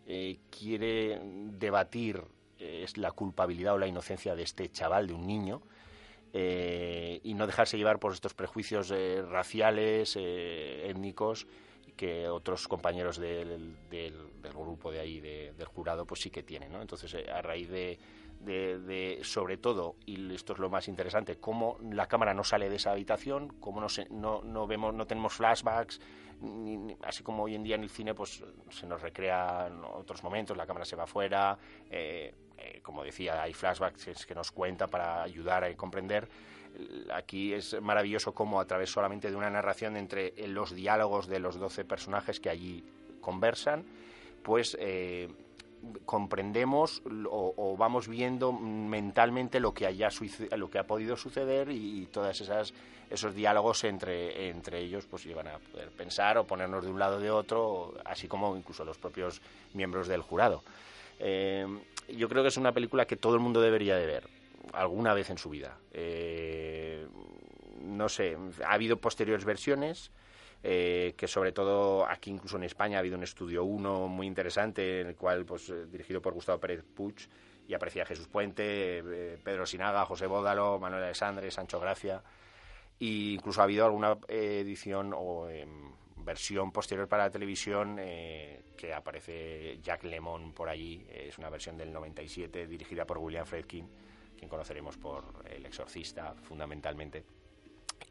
quiere 0.50 1.20
debatir 1.22 2.24
es 2.58 2.96
la 2.96 3.12
culpabilidad 3.12 3.74
o 3.74 3.78
la 3.78 3.86
inocencia 3.86 4.34
de 4.34 4.42
este 4.42 4.68
chaval, 4.68 5.06
de 5.06 5.12
un 5.12 5.28
niño, 5.28 5.62
eh, 6.32 7.20
y 7.22 7.34
no 7.34 7.46
dejarse 7.46 7.78
llevar 7.78 7.98
por 7.98 8.12
estos 8.12 8.34
prejuicios 8.34 8.90
eh, 8.90 9.22
raciales, 9.22 10.16
eh, 10.16 10.88
étnicos, 10.88 11.46
que 11.96 12.28
otros 12.28 12.68
compañeros 12.68 13.16
del, 13.16 13.74
del, 13.88 14.14
grupo 14.52 14.90
de 14.90 15.00
ahí, 15.00 15.20
del 15.20 15.64
jurado, 15.64 16.06
pues 16.06 16.20
sí 16.20 16.30
que 16.30 16.42
tienen. 16.42 16.72
¿no? 16.72 16.82
Entonces, 16.82 17.14
a 17.14 17.40
raíz 17.40 17.70
de, 17.70 17.98
de, 18.40 19.20
sobre 19.22 19.56
todo, 19.56 19.96
y 20.06 20.34
esto 20.34 20.52
es 20.52 20.58
lo 20.58 20.70
más 20.70 20.88
interesante, 20.88 21.36
cómo 21.36 21.78
la 21.90 22.06
cámara 22.06 22.34
no 22.34 22.44
sale 22.44 22.68
de 22.68 22.76
esa 22.76 22.92
habitación, 22.92 23.48
cómo 23.60 23.80
no, 23.80 23.88
se, 23.88 24.08
no, 24.10 24.42
no, 24.42 24.66
vemos, 24.66 24.94
no 24.94 25.06
tenemos 25.06 25.34
flashbacks, 25.34 26.00
así 27.02 27.22
como 27.22 27.44
hoy 27.44 27.54
en 27.54 27.62
día 27.62 27.76
en 27.76 27.82
el 27.82 27.90
cine 27.90 28.14
pues 28.14 28.42
se 28.70 28.86
nos 28.86 29.00
recrean 29.00 29.82
otros 29.84 30.22
momentos, 30.22 30.56
la 30.56 30.66
cámara 30.66 30.84
se 30.84 30.96
va 30.96 31.04
afuera, 31.04 31.58
eh, 31.90 32.34
eh, 32.58 32.80
como 32.82 33.04
decía, 33.04 33.42
hay 33.42 33.52
flashbacks 33.52 34.26
que 34.26 34.34
nos 34.34 34.50
cuenta 34.50 34.86
para 34.86 35.22
ayudar 35.22 35.64
a 35.64 35.74
comprender. 35.74 36.28
Aquí 37.12 37.54
es 37.54 37.80
maravilloso 37.80 38.34
cómo 38.34 38.60
a 38.60 38.66
través 38.66 38.90
solamente 38.90 39.30
de 39.30 39.36
una 39.36 39.48
narración 39.48 39.96
entre 39.96 40.34
los 40.48 40.74
diálogos 40.74 41.26
de 41.26 41.40
los 41.40 41.58
12 41.58 41.84
personajes 41.84 42.38
que 42.38 42.50
allí 42.50 42.84
conversan, 43.20 43.84
pues 44.42 44.76
eh, 44.78 45.28
comprendemos 46.04 47.02
o, 47.28 47.76
vamos 47.78 48.08
viendo 48.08 48.52
mentalmente 48.52 49.60
lo 49.60 49.72
que 49.72 49.86
haya 49.86 50.08
lo 50.56 50.70
que 50.70 50.78
ha 50.78 50.84
podido 50.84 51.16
suceder 51.16 51.70
y, 51.70 52.06
todas 52.06 52.40
esas 52.40 52.72
esos 53.10 53.34
diálogos 53.34 53.84
entre 53.84 54.48
entre 54.48 54.80
ellos 54.80 55.06
pues 55.06 55.24
llevan 55.24 55.48
a 55.48 55.58
poder 55.58 55.90
pensar 55.90 56.38
o 56.38 56.44
ponernos 56.44 56.84
de 56.84 56.90
un 56.90 56.98
lado 56.98 57.16
o 57.16 57.20
de 57.20 57.30
otro 57.30 57.94
así 58.04 58.26
como 58.26 58.56
incluso 58.56 58.84
los 58.84 58.98
propios 58.98 59.40
miembros 59.74 60.08
del 60.08 60.22
jurado 60.22 60.62
eh, 61.18 61.66
yo 62.08 62.28
creo 62.28 62.42
que 62.42 62.48
es 62.48 62.56
una 62.56 62.72
película 62.72 63.06
que 63.06 63.16
todo 63.16 63.34
el 63.34 63.40
mundo 63.40 63.60
debería 63.60 63.96
de 63.96 64.06
ver 64.06 64.28
alguna 64.72 65.14
vez 65.14 65.30
en 65.30 65.38
su 65.38 65.50
vida. 65.50 65.78
Eh, 65.92 67.06
no 67.82 68.08
sé, 68.08 68.36
ha 68.64 68.72
habido 68.72 68.98
posteriores 68.98 69.44
versiones. 69.44 70.10
Eh, 70.62 71.14
que 71.18 71.28
sobre 71.28 71.52
todo 71.52 72.08
aquí 72.08 72.30
incluso 72.30 72.56
en 72.56 72.64
España 72.64 72.96
ha 72.96 73.00
habido 73.00 73.16
un 73.16 73.22
estudio 73.22 73.62
1 73.62 74.08
muy 74.08 74.26
interesante 74.26 75.02
en 75.02 75.08
el 75.08 75.14
cual 75.14 75.44
pues 75.44 75.68
eh, 75.68 75.84
dirigido 75.86 76.20
por 76.22 76.32
Gustavo 76.32 76.58
Pérez 76.58 76.82
Puig 76.82 77.14
y 77.68 77.74
aparecía 77.74 78.06
Jesús 78.06 78.26
Puente, 78.26 79.38
Pedro 79.44 79.66
Sinaga, 79.66 80.06
José 80.06 80.26
Bódalo, 80.26 80.78
Manuel 80.80 81.04
Alessandre, 81.04 81.50
Sancho 81.50 81.78
Gracia 81.78 82.22
e 82.98 83.34
incluso 83.34 83.60
ha 83.60 83.64
habido 83.64 83.84
alguna 83.84 84.16
edición 84.28 85.12
o 85.14 85.48
em, 85.50 85.92
versión 86.26 86.72
posterior 86.72 87.08
para 87.08 87.24
la 87.24 87.30
televisión 87.30 87.96
eh, 88.00 88.64
que 88.76 88.92
aparece 88.92 89.78
Jack 89.80 90.02
Lemon 90.04 90.52
por 90.52 90.68
allí, 90.68 91.06
es 91.08 91.38
una 91.38 91.48
versión 91.48 91.78
del 91.78 91.92
97 91.92 92.66
dirigida 92.66 93.06
por 93.06 93.18
William 93.18 93.46
Friedkin, 93.46 93.88
quien 94.36 94.50
conoceremos 94.50 94.98
por 94.98 95.44
El 95.48 95.64
Exorcista 95.64 96.34
fundamentalmente. 96.34 97.24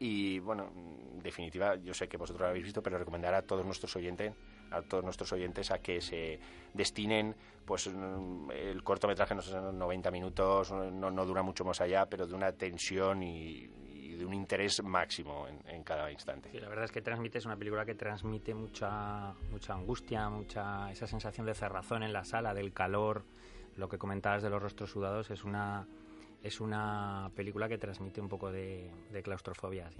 Y 0.00 0.38
bueno, 0.40 0.72
en 0.74 1.22
definitiva, 1.22 1.76
yo 1.76 1.94
sé 1.94 2.08
que 2.08 2.16
vosotros 2.16 2.40
lo 2.40 2.48
habéis 2.48 2.64
visto, 2.64 2.82
pero 2.82 2.98
recomendar 2.98 3.34
a 3.34 3.42
todos 3.42 3.64
nuestros 3.64 3.94
oyentes 3.94 4.32
a 4.70 4.82
todos 4.82 5.04
nuestros 5.04 5.32
oyentes 5.32 5.70
a 5.70 5.78
que 5.78 6.00
se 6.00 6.40
destinen 6.74 7.36
pues 7.64 7.86
el 7.86 8.82
cortometraje 8.82 9.32
no 9.32 9.40
son 9.40 9.78
90 9.78 10.10
minutos 10.10 10.72
no, 10.72 11.10
no 11.10 11.24
dura 11.24 11.42
mucho 11.42 11.64
más 11.64 11.80
allá 11.80 12.06
pero 12.06 12.26
de 12.26 12.34
una 12.34 12.50
tensión 12.50 13.22
y, 13.22 13.70
de 14.16 14.24
un 14.24 14.34
interés 14.34 14.82
máximo 14.82 15.46
en, 15.48 15.82
cada 15.84 16.10
instante. 16.10 16.50
la 16.60 16.68
verdad 16.68 16.84
es 16.84 16.92
que 16.92 17.02
transmite, 17.02 17.38
es 17.38 17.46
una 17.46 17.56
película 17.56 17.84
que 17.84 17.94
transmite 17.94 18.54
mucha, 18.54 19.34
mucha 19.50 19.74
angustia, 19.74 20.28
mucha 20.28 20.90
esa 20.90 21.06
sensación 21.06 21.46
de 21.46 21.54
cerrazón 21.54 22.02
en 22.02 22.12
la 22.12 22.24
sala, 22.24 22.54
del 22.54 22.72
calor, 22.72 23.24
lo 23.76 23.88
que 23.88 23.98
comentabas 23.98 24.42
de 24.42 24.50
los 24.50 24.62
rostros 24.62 24.90
sudados, 24.90 25.30
es 25.30 25.44
una, 25.44 25.86
es 26.42 26.60
una 26.60 27.30
película 27.34 27.68
que 27.68 27.78
transmite 27.78 28.20
un 28.20 28.28
poco 28.28 28.50
de, 28.50 28.90
claustrofobia. 29.22 29.90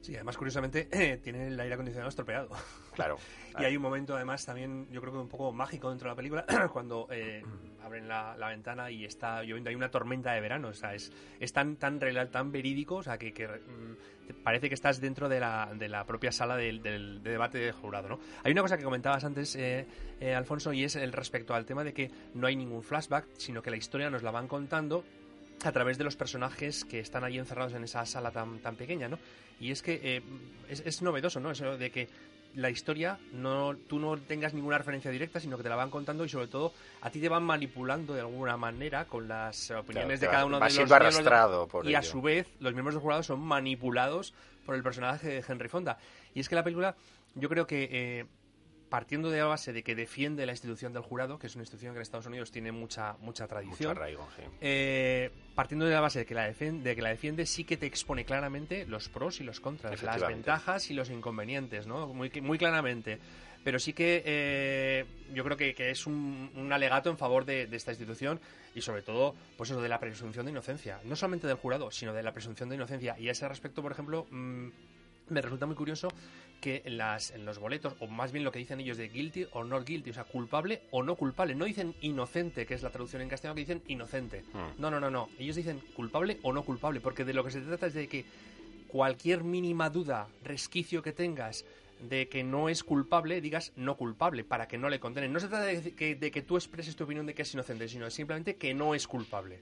Sí, 0.00 0.14
además, 0.14 0.36
curiosamente, 0.36 1.18
tiene 1.22 1.48
el 1.48 1.60
aire 1.60 1.74
acondicionado 1.74 2.08
estropeado. 2.08 2.48
Claro. 2.90 3.18
y 3.58 3.64
hay 3.64 3.76
un 3.76 3.82
momento, 3.82 4.14
además, 4.14 4.44
también 4.44 4.86
yo 4.90 5.00
creo 5.00 5.12
que 5.12 5.18
un 5.20 5.28
poco 5.28 5.52
mágico 5.52 5.88
dentro 5.88 6.08
de 6.08 6.12
la 6.12 6.16
película, 6.16 6.44
cuando 6.72 7.06
eh, 7.10 7.42
abren 7.82 8.08
la, 8.08 8.34
ventana 8.48 8.90
y 8.90 9.04
está 9.04 9.42
lloviendo. 9.42 9.70
Hay 9.70 9.76
una 9.76 9.90
tormenta 9.90 10.32
de 10.32 10.40
verano. 10.40 10.68
O 10.68 10.74
sea, 10.74 10.94
es, 10.94 11.10
es 11.38 11.52
tan, 11.52 11.76
tan 11.76 11.98
real, 12.00 12.28
tan 12.30 12.52
verídico, 12.52 12.96
o 12.96 13.02
sea, 13.02 13.16
que, 13.16 13.32
que 13.32 13.46
mm, 13.46 14.32
parece 14.42 14.68
que 14.68 14.74
estás 14.74 15.00
dentro 15.00 15.28
de 15.28 15.40
la, 15.40 15.70
de 15.74 15.88
la 15.88 16.04
propia 16.04 16.32
sala 16.32 16.56
del, 16.56 16.82
del 16.82 17.22
debate 17.22 17.58
de 17.58 17.72
jurado, 17.72 18.08
¿no? 18.08 18.20
Hay 18.42 18.52
una 18.52 18.62
cosa 18.62 18.76
que 18.76 18.84
comentabas 18.84 19.24
antes, 19.24 19.54
eh, 19.56 19.86
eh, 20.20 20.34
Alfonso, 20.34 20.72
y 20.72 20.84
es 20.84 20.96
el 20.96 21.12
respecto 21.12 21.54
al 21.54 21.64
tema 21.64 21.84
de 21.84 21.92
que 21.94 22.10
no 22.34 22.46
hay 22.46 22.56
ningún 22.56 22.82
flashback, 22.82 23.26
sino 23.36 23.62
que 23.62 23.70
la 23.70 23.76
historia 23.76 24.10
nos 24.10 24.22
la 24.22 24.30
van 24.30 24.48
contando 24.48 25.04
a 25.64 25.72
través 25.72 25.98
de 25.98 26.04
los 26.04 26.16
personajes 26.16 26.84
que 26.84 27.00
están 27.00 27.24
ahí 27.24 27.38
encerrados 27.38 27.74
en 27.74 27.84
esa 27.84 28.04
sala 28.06 28.30
tan, 28.30 28.58
tan 28.60 28.76
pequeña, 28.76 29.08
¿no? 29.08 29.18
Y 29.60 29.70
es 29.70 29.82
que 29.82 30.00
eh, 30.02 30.22
es, 30.68 30.82
es 30.84 31.02
novedoso, 31.02 31.38
¿no? 31.40 31.50
Eso 31.50 31.76
de 31.76 31.90
que 31.90 32.08
la 32.56 32.68
historia 32.68 33.16
no 33.32 33.76
tú 33.88 34.00
no 34.00 34.16
tengas 34.16 34.54
ninguna 34.54 34.76
referencia 34.78 35.08
directa, 35.10 35.38
sino 35.38 35.56
que 35.56 35.62
te 35.62 35.68
la 35.68 35.76
van 35.76 35.88
contando 35.90 36.24
y 36.24 36.28
sobre 36.28 36.48
todo 36.48 36.72
a 37.02 37.10
ti 37.10 37.20
te 37.20 37.28
van 37.28 37.44
manipulando 37.44 38.12
de 38.14 38.20
alguna 38.22 38.56
manera 38.56 39.04
con 39.04 39.28
las 39.28 39.70
opiniones 39.70 40.18
Claro, 40.18 40.20
de 40.20 40.26
cada 40.34 40.44
uno 40.46 40.58
va 40.58 40.66
de 40.66 40.74
los 40.74 40.88
de- 40.88 40.94
arrastrado 40.96 41.68
por 41.68 41.86
y 41.88 41.94
a 41.94 42.02
su 42.02 42.20
vez 42.20 42.48
los 42.58 42.72
miembros 42.72 42.94
del 42.96 43.02
jurado 43.02 43.22
son 43.22 43.40
manipulados 43.40 44.34
por 44.66 44.74
el 44.74 44.82
personaje 44.82 45.28
de 45.28 45.44
Henry 45.46 45.68
Fonda. 45.68 45.98
Y 46.34 46.40
es 46.40 46.48
que 46.48 46.56
la 46.56 46.64
película 46.64 46.96
yo 47.36 47.48
creo 47.48 47.66
que 47.68 47.88
eh, 47.92 48.26
partiendo 48.90 49.30
de 49.30 49.38
la 49.38 49.46
base 49.46 49.72
de 49.72 49.82
que 49.82 49.94
defiende 49.94 50.44
la 50.44 50.52
institución 50.52 50.92
del 50.92 51.02
jurado, 51.02 51.38
que 51.38 51.46
es 51.46 51.54
una 51.54 51.62
institución 51.62 51.94
que 51.94 51.98
en 51.98 52.02
Estados 52.02 52.26
Unidos 52.26 52.50
tiene 52.50 52.72
mucha 52.72 53.12
mucha 53.20 53.44
Mucho 53.44 53.46
tradición, 53.46 53.90
arraigo, 53.92 54.28
sí. 54.36 54.42
eh, 54.60 55.30
partiendo 55.54 55.86
de 55.86 55.94
la 55.94 56.00
base 56.00 56.18
de 56.18 56.26
que, 56.26 56.34
la 56.34 56.50
de 56.50 56.96
que 56.96 57.00
la 57.02 57.08
defiende, 57.08 57.46
sí 57.46 57.64
que 57.64 57.76
te 57.78 57.86
expone 57.86 58.24
claramente 58.26 58.84
los 58.86 59.08
pros 59.08 59.40
y 59.40 59.44
los 59.44 59.60
contras, 59.60 60.02
las 60.02 60.26
ventajas 60.26 60.90
y 60.90 60.94
los 60.94 61.08
inconvenientes, 61.08 61.86
¿no? 61.86 62.08
Muy, 62.08 62.30
muy 62.42 62.58
claramente. 62.58 63.18
Pero 63.62 63.78
sí 63.78 63.92
que 63.92 64.22
eh, 64.24 65.04
yo 65.34 65.44
creo 65.44 65.56
que, 65.56 65.74
que 65.74 65.90
es 65.90 66.06
un, 66.06 66.50
un 66.56 66.72
alegato 66.72 67.10
en 67.10 67.18
favor 67.18 67.44
de, 67.44 67.66
de 67.66 67.76
esta 67.76 67.90
institución 67.92 68.40
y 68.74 68.80
sobre 68.80 69.02
todo, 69.02 69.34
pues 69.58 69.70
eso 69.70 69.82
de 69.82 69.88
la 69.90 70.00
presunción 70.00 70.46
de 70.46 70.50
inocencia. 70.52 70.98
No 71.04 71.14
solamente 71.14 71.46
del 71.46 71.56
jurado, 71.56 71.90
sino 71.90 72.14
de 72.14 72.22
la 72.22 72.32
presunción 72.32 72.70
de 72.70 72.76
inocencia. 72.76 73.18
Y 73.18 73.28
a 73.28 73.32
ese 73.32 73.46
respecto, 73.46 73.82
por 73.82 73.92
ejemplo, 73.92 74.26
mm, 74.30 74.68
me 75.30 75.40
resulta 75.40 75.66
muy 75.66 75.76
curioso 75.76 76.08
que 76.60 76.82
en, 76.84 76.98
las, 76.98 77.30
en 77.30 77.44
los 77.44 77.58
boletos, 77.58 77.94
o 78.00 78.06
más 78.06 78.32
bien 78.32 78.44
lo 78.44 78.52
que 78.52 78.58
dicen 78.58 78.80
ellos 78.80 78.98
de 78.98 79.08
guilty 79.08 79.46
o 79.52 79.64
not 79.64 79.86
guilty, 79.86 80.10
o 80.10 80.14
sea, 80.14 80.24
culpable 80.24 80.82
o 80.90 81.02
no 81.02 81.16
culpable. 81.16 81.54
No 81.54 81.64
dicen 81.64 81.94
inocente, 82.02 82.66
que 82.66 82.74
es 82.74 82.82
la 82.82 82.90
traducción 82.90 83.22
en 83.22 83.28
castellano, 83.28 83.54
que 83.54 83.62
dicen 83.62 83.82
inocente. 83.88 84.44
Mm. 84.52 84.80
No, 84.80 84.90
no, 84.90 85.00
no, 85.00 85.10
no. 85.10 85.28
Ellos 85.38 85.56
dicen 85.56 85.80
culpable 85.94 86.38
o 86.42 86.52
no 86.52 86.62
culpable, 86.62 87.00
porque 87.00 87.24
de 87.24 87.34
lo 87.34 87.44
que 87.44 87.50
se 87.50 87.60
trata 87.60 87.86
es 87.86 87.94
de 87.94 88.08
que 88.08 88.24
cualquier 88.88 89.44
mínima 89.44 89.88
duda, 89.88 90.28
resquicio 90.44 91.02
que 91.02 91.12
tengas 91.12 91.64
de 92.08 92.28
que 92.28 92.42
no 92.42 92.68
es 92.68 92.82
culpable, 92.82 93.40
digas 93.40 93.72
no 93.76 93.96
culpable, 93.96 94.44
para 94.44 94.66
que 94.66 94.78
no 94.78 94.88
le 94.88 95.00
condenen. 95.00 95.32
No 95.32 95.40
se 95.40 95.48
trata 95.48 95.64
de 95.64 95.94
que, 95.94 96.14
de 96.14 96.30
que 96.30 96.42
tú 96.42 96.56
expreses 96.56 96.96
tu 96.96 97.04
opinión 97.04 97.26
de 97.26 97.34
que 97.34 97.42
es 97.42 97.54
inocente, 97.54 97.88
sino 97.88 98.10
simplemente 98.10 98.56
que 98.56 98.74
no 98.74 98.94
es 98.94 99.06
culpable. 99.06 99.60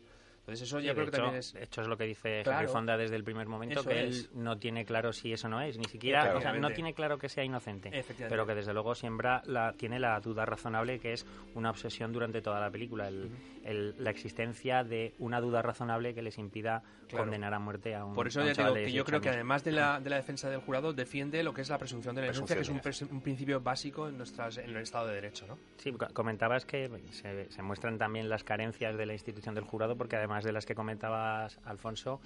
Entonces 0.48 0.66
eso 0.66 0.80
Sí, 0.80 0.86
yo 0.86 0.94
creo 0.94 1.04
que 1.04 1.10
hecho, 1.10 1.22
también 1.22 1.38
es... 1.40 1.52
de 1.52 1.62
hecho, 1.64 1.82
es 1.82 1.88
lo 1.88 1.98
que 1.98 2.04
dice 2.04 2.40
Claro. 2.42 2.60
Henry 2.60 2.72
Fonda 2.72 2.96
desde 2.96 3.16
el 3.16 3.22
primer 3.24 3.46
momento, 3.48 3.80
Eso 3.80 3.88
que 3.90 4.04
es. 4.04 4.16
él 4.24 4.30
no 4.34 4.56
tiene 4.58 4.86
claro 4.86 5.12
si 5.12 5.30
eso 5.30 5.46
no 5.48 5.60
es, 5.60 5.76
ni 5.76 5.84
siquiera, 5.84 6.22
Claro. 6.22 6.38
o 6.38 6.40
sea, 6.40 6.52
no 6.54 6.70
tiene 6.70 6.94
claro 6.94 7.18
que 7.18 7.28
sea 7.28 7.44
inocente, 7.44 7.90
pero 8.30 8.46
que 8.46 8.54
desde 8.54 8.72
luego 8.72 8.94
siembra 8.94 9.42
la, 9.44 9.74
tiene 9.74 9.98
la 10.00 10.18
duda 10.20 10.46
razonable, 10.46 11.00
que 11.00 11.12
es 11.12 11.26
una 11.54 11.68
obsesión 11.70 12.12
durante 12.12 12.40
toda 12.40 12.60
la 12.60 12.70
película, 12.70 13.08
el- 13.08 13.30
el- 13.64 13.94
la 14.02 14.10
existencia 14.10 14.84
de 14.84 15.12
una 15.18 15.40
duda 15.42 15.60
razonable 15.60 16.14
que 16.14 16.22
les 16.22 16.38
impida 16.38 16.82
Claro. 17.08 17.24
condenar 17.24 17.54
a 17.54 17.58
muerte 17.58 17.94
a 17.94 18.04
un 18.04 18.14
Por 18.14 18.26
eso 18.28 18.40
un 18.40 18.46
ya 18.46 18.52
digo 18.52 18.74
que 18.74 18.80
yo 18.80 18.86
18 18.86 19.04
creo 19.06 19.20
que 19.22 19.28
además 19.30 19.64
de 19.64 19.72
la, 19.72 19.98
de 19.98 20.10
la 20.10 20.16
defensa 20.16 20.50
del 20.50 20.60
jurado 20.60 20.92
defiende 20.92 21.42
lo 21.42 21.54
que 21.54 21.62
es 21.62 21.70
la 21.70 21.78
presunción 21.78 22.14
de 22.14 22.20
la 22.20 22.26
inocencia, 22.28 22.54
que 22.56 22.62
es 22.62 23.00
un, 23.02 23.10
un 23.12 23.20
principio 23.22 23.60
básico 23.60 24.08
en, 24.08 24.18
nuestras, 24.18 24.58
en 24.58 24.70
el 24.70 24.76
Estado 24.82 25.06
de 25.08 25.14
Derecho, 25.14 25.46
¿no? 25.46 25.58
Sí, 25.78 25.90
co- 25.92 26.06
comentabas 26.12 26.66
que 26.66 26.90
se, 27.12 27.50
se 27.50 27.62
muestran 27.62 27.96
también 27.98 28.28
las 28.28 28.44
carencias 28.44 28.96
de 28.98 29.06
la 29.06 29.14
institución 29.14 29.54
del 29.54 29.64
jurado, 29.64 29.96
porque 29.96 30.16
además 30.16 30.37
de 30.44 30.52
las 30.52 30.66
que 30.66 30.74
comentabas, 30.74 31.58
Alfonso, 31.64 32.20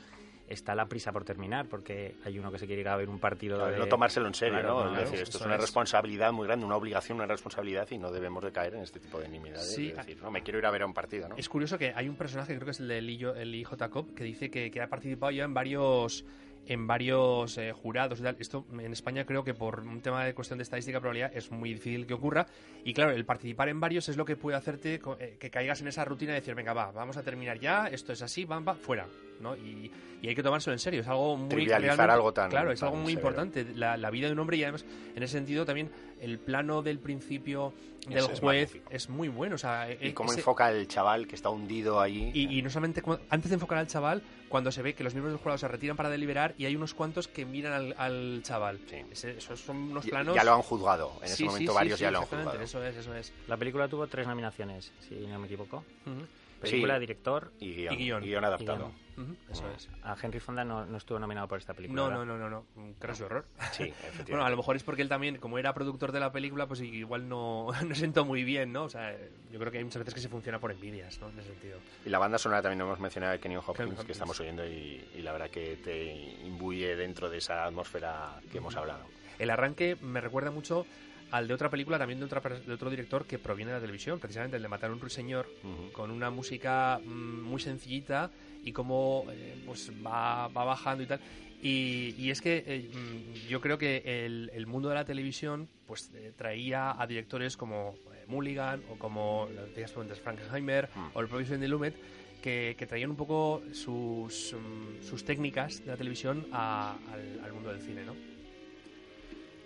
está 0.49 0.75
la 0.75 0.87
prisa 0.87 1.13
por 1.13 1.25
terminar, 1.25 1.67
porque 1.67 2.17
hay 2.25 2.39
uno 2.39 2.53
que 2.53 2.59
se 2.59 2.67
quiere 2.67 2.83
ir 2.83 2.89
a 2.89 2.97
ver 2.97 3.09
un 3.09 3.19
partido 3.19 3.57
Claro, 3.57 3.73
de... 3.73 3.79
no 3.79 3.87
tomárselo 3.87 4.27
en 4.27 4.35
serio, 4.35 4.59
Claro, 4.61 4.85
¿no? 4.85 4.91
claro, 4.91 5.05
es 5.05 5.11
decir, 5.11 5.23
esto 5.23 5.39
es 5.39 5.45
una 5.47 5.55
es. 5.55 5.61
responsabilidad 5.63 6.33
muy 6.33 6.47
grande, 6.47 6.67
una 6.67 6.77
obligación, 6.77 7.17
una 7.17 7.27
responsabilidad 7.27 7.89
y 7.91 7.97
no 7.99 8.11
debemos 8.13 8.43
de 8.45 8.53
caer 8.53 8.75
en 8.75 8.83
este 8.83 9.01
tipo 9.01 9.19
de 9.19 9.29
nimiedades. 9.29 9.75
Sí. 9.75 9.89
Es 9.91 9.97
decir, 9.97 10.19
no, 10.23 10.31
me 10.31 10.43
quiero 10.43 10.59
ir 10.59 10.67
a 10.67 10.71
ver 10.71 10.83
a 10.83 10.87
un 10.87 10.93
partido, 10.95 11.29
¿no? 11.29 11.37
Es 11.37 11.49
curioso 11.49 11.79
que 11.79 11.93
hay 11.95 12.09
un 12.09 12.17
personaje, 12.17 12.55
creo 12.55 12.65
que 12.67 12.73
es 12.73 12.81
el 12.81 12.89
de 12.89 13.01
Lee, 13.01 13.25
el 13.37 13.51
Lee 13.53 13.65
J. 13.65 13.89
Cobb, 13.89 14.15
que 14.15 14.25
dice 14.25 14.51
que, 14.51 14.71
que 14.71 14.83
ha 14.83 14.89
participado 14.89 15.33
ya 15.33 15.45
en 15.45 15.55
varios 15.55 16.25
en 16.67 16.87
varios 16.87 17.59
eh, 17.59 17.73
jurados 17.73 18.21
y 18.21 18.23
tal. 18.23 18.37
Esto 18.39 18.65
en 18.73 18.93
España 18.93 19.25
creo 19.25 19.45
que 19.45 19.55
por 19.55 19.81
un 19.81 20.01
tema 20.01 20.25
de 20.25 20.35
cuestión 20.35 20.59
de 20.59 20.63
estadística 20.63 21.01
probabilidad 21.01 21.33
es 21.35 21.51
muy 21.51 21.75
difícil 21.75 22.07
que 22.07 22.15
ocurra. 22.15 22.47
Y 22.85 22.95
claro, 22.95 23.13
el 23.13 23.25
participar 23.25 23.69
en 23.69 23.81
varios 23.81 24.09
es 24.09 24.17
lo 24.17 24.25
que 24.25 24.37
puede 24.37 24.57
hacerte 24.57 25.01
eh, 25.19 25.37
que 25.39 25.51
caigas 25.51 25.81
en 25.81 25.89
esa 25.89 26.05
rutina 26.05 26.33
de 26.33 26.41
decir, 26.41 26.55
venga, 26.55 26.73
va, 26.73 26.93
vamos 26.93 27.17
a 27.17 27.23
terminar 27.23 27.59
ya, 27.59 27.87
esto 27.87 28.13
es 28.13 28.23
así, 28.23 28.45
va, 28.45 28.63
fuera. 28.75 29.07
¿No? 29.43 29.57
Y, 29.57 29.91
y 30.23 30.29
hay 30.29 30.35
que 30.35 30.43
tomárselo 30.43 30.73
en 30.75 30.79
serio. 30.79 31.01
Es 31.01 31.09
algo 31.09 31.37
muy 31.37 31.49
Trivializar 31.49 32.09
algo 32.11 32.33
tan- 32.33 32.49
Claro, 32.51 32.71
es 32.73 32.81
tan 32.81 32.89
algo 32.91 33.01
muy 33.03 33.13
severo. 33.13 33.29
importante. 33.31 33.67
La, 33.75 33.97
la 33.97 34.11
vida 34.11 34.29
de 34.29 34.33
un 34.33 34.39
hombre 34.39 34.57
y 34.57 34.63
además, 34.63 34.85
en 35.15 35.23
ese 35.23 35.33
sentido, 35.33 35.65
también 35.67 35.91
el 36.21 36.39
plano 36.39 36.83
del 36.83 37.01
principio 37.01 37.73
del 38.07 38.19
es 38.19 38.25
juez 38.27 38.43
magnífico. 38.43 38.91
es 38.91 39.09
muy 39.09 39.29
bueno. 39.29 39.57
O 39.57 39.59
sea, 39.59 39.91
Y 39.91 40.09
e- 40.09 40.15
cómo 40.15 40.31
ese- 40.31 40.41
enfoca 40.41 40.71
el 40.71 40.87
chaval 40.89 41.27
que 41.27 41.35
está 41.35 41.51
hundido 41.51 42.01
ahí. 42.01 42.31
y, 42.35 42.57
y 42.59 42.63
no 42.63 42.71
solamente 42.71 43.03
antes 43.31 43.51
de 43.51 43.55
enfocar 43.55 43.79
al 43.79 43.89
chaval, 43.89 44.23
cuando 44.49 44.71
se 44.71 44.83
ve 44.83 44.95
que 44.95 45.03
los 45.03 45.15
miembros 45.15 45.33
del 45.33 45.41
jurado 45.43 45.59
se 45.59 45.67
retiran 45.67 45.97
para 45.97 46.09
deliberar 46.11 46.55
y 46.59 46.67
hay 46.67 46.77
unos 46.77 46.95
cuantos 46.95 47.27
que 47.27 47.45
miran 47.45 47.73
al, 47.73 47.95
al 47.99 48.41
chaval. 48.45 48.79
Sí. 48.87 49.27
Esos 49.29 49.59
son 49.61 49.77
unos 49.77 50.05
Ya- 50.05 50.11
planos. 50.11 50.35
ya 50.37 50.45
lo 50.45 50.55
han 50.55 50.63
juzgado. 50.63 51.13
En 51.23 51.27
Sí, 51.29 51.33
ese 51.33 51.37
sí, 51.37 51.45
momento 51.47 51.73
sí, 51.73 51.77
varios 51.77 51.99
sí, 51.99 52.03
ya 52.05 52.11
lo 52.13 52.19
han 52.19 52.25
juzgado. 52.27 52.61
Eso 52.61 52.85
es, 52.85 52.97
eso 52.97 53.15
es. 53.17 53.33
La 53.49 53.57
película 53.57 53.89
tuvo 53.89 54.07
tres 54.07 54.27
nominaciones, 54.29 54.93
si 55.01 55.15
no 55.27 55.39
me 55.41 55.47
equivoco. 55.47 55.79
Ujú, 56.07 56.27
Película, 56.61 56.95
Sí. 56.95 57.01
director. 57.01 57.51
Y 57.59 57.73
guion, 57.75 57.95
Y 57.95 57.97
guion. 57.97 58.23
y 58.23 58.27
guion 58.29 58.45
adaptado. 58.45 58.93
Ujú, 59.23 59.37
eso 59.51 59.71
es. 59.71 59.89
A 60.03 60.17
Henry 60.21 60.41
Fonda 60.41 60.65
no, 60.65 60.85
no 60.87 60.97
estuvo 60.97 61.19
nominado 61.19 61.49
por 61.49 61.59
esta 61.59 61.75
película. 61.75 62.03
No, 62.03 62.09
¿verdad? 62.09 62.25
no, 62.25 62.39
no, 62.39 62.49
no, 62.49 62.51
no. 62.51 62.83
Un 62.83 62.95
craso 62.95 63.27
error. 63.27 63.47
Sí, 63.73 63.85
efectivamente. 63.89 64.33
Bueno, 64.33 64.45
a 64.45 64.51
lo 64.51 64.57
mejor 64.57 64.77
es 64.77 64.83
porque 64.83 65.03
él 65.03 65.09
también, 65.09 65.39
como 65.39 65.59
era 65.59 65.73
productor 65.75 66.13
de 66.13 66.21
la 66.21 66.31
película, 66.33 66.67
pues 66.67 66.81
igual 66.81 67.29
no, 67.29 67.69
no 67.87 67.95
sentó 67.95 68.25
muy 68.25 68.45
bien, 68.45 68.73
¿no? 68.73 68.85
O 68.85 68.89
sea, 68.89 69.17
yo 69.51 69.59
creo 69.59 69.71
que 69.73 69.79
hay 69.79 69.85
muchas 69.85 70.01
veces 70.01 70.15
que 70.15 70.21
se 70.21 70.29
funciona 70.29 70.59
por 70.59 70.71
envidias, 70.73 71.21
¿no? 71.21 71.29
En 71.31 71.39
ese 71.39 71.49
sentido. 71.49 71.79
Y 72.05 72.09
la 72.11 72.19
banda 72.19 72.39
sonora 72.39 72.63
también 72.63 72.81
hemos 72.81 73.01
mencionado 73.01 73.33
de 73.33 73.41
Kenny 73.41 73.57
Hopkins, 73.57 73.77
Kenny 73.77 73.91
que 73.91 74.01
Hopkins. 74.01 74.11
estamos 74.11 74.41
oyendo 74.41 74.67
y, 74.67 75.05
y 75.15 75.23
la 75.23 75.33
verdad 75.33 75.51
que 75.51 75.77
te 75.77 76.13
imbuye 76.45 76.97
dentro 76.97 77.31
de 77.31 77.39
esa 77.39 77.65
atmósfera 77.65 78.41
que 78.51 78.59
hemos 78.59 78.77
hablado. 78.77 79.05
El 79.39 79.51
arranque 79.51 79.97
me 80.01 80.21
recuerda 80.21 80.51
mucho 80.51 80.87
al 81.31 81.49
de 81.49 81.55
otra 81.55 81.71
película, 81.71 81.99
también 81.99 82.19
de, 82.21 82.27
otra, 82.27 82.41
de 82.43 82.73
otro 82.75 82.91
director 82.91 83.25
que 83.25 83.39
proviene 83.39 83.71
de 83.73 83.79
la 83.79 83.81
televisión, 83.81 84.19
precisamente 84.21 84.57
el 84.59 84.63
de 84.63 84.69
Matar 84.69 84.91
a 84.91 84.93
un 84.93 85.01
ruiseñor, 85.01 85.47
Ujú. 85.65 85.91
con 85.93 86.11
una 86.11 86.29
música 86.29 87.01
mm, 87.03 87.41
muy 87.41 87.59
sencillita 87.59 88.31
y 88.65 88.73
cómo 88.73 89.25
eh, 89.31 89.55
pues 89.67 89.91
va, 90.05 90.49
va 90.49 90.65
bajando 90.65 91.03
y 91.03 91.07
tal. 91.07 91.21
Y, 91.63 92.15
y 92.19 92.31
es 92.31 92.41
que 92.41 92.65
eh, 92.67 92.91
mm, 92.93 93.49
yo 93.49 93.61
creo 93.61 93.79
que 93.79 94.03
el, 94.27 94.51
el 94.53 94.67
mundo 94.67 94.89
de 94.89 94.97
la 94.97 95.05
televisión 95.05 95.69
pues 95.87 96.11
eh, 96.15 96.33
traía 96.37 97.01
a 97.01 97.07
directores 97.07 97.57
como 97.57 97.95
eh, 98.15 98.25
Mulligan 98.27 98.83
o 98.91 98.97
como 98.99 99.49
las 99.55 100.21
Frankenheimer 100.21 100.89
Mm. 100.95 101.07
o 101.15 101.21
el 101.21 101.29
propio 101.29 101.47
Sidney 101.47 101.69
Lumet 101.69 101.95
que, 102.43 102.75
que 102.77 102.87
traían 102.87 103.11
un 103.11 103.17
poco 103.17 103.63
sus, 103.73 104.55
mm, 104.55 105.05
sus 105.05 105.25
técnicas 105.25 105.85
de 105.85 105.93
la 105.93 105.97
televisión 105.97 106.47
a- 106.51 106.97
al, 107.13 107.45
al 107.45 107.53
mundo 107.53 107.71
del 107.71 107.81
cine, 107.81 108.05
¿no? 108.05 108.17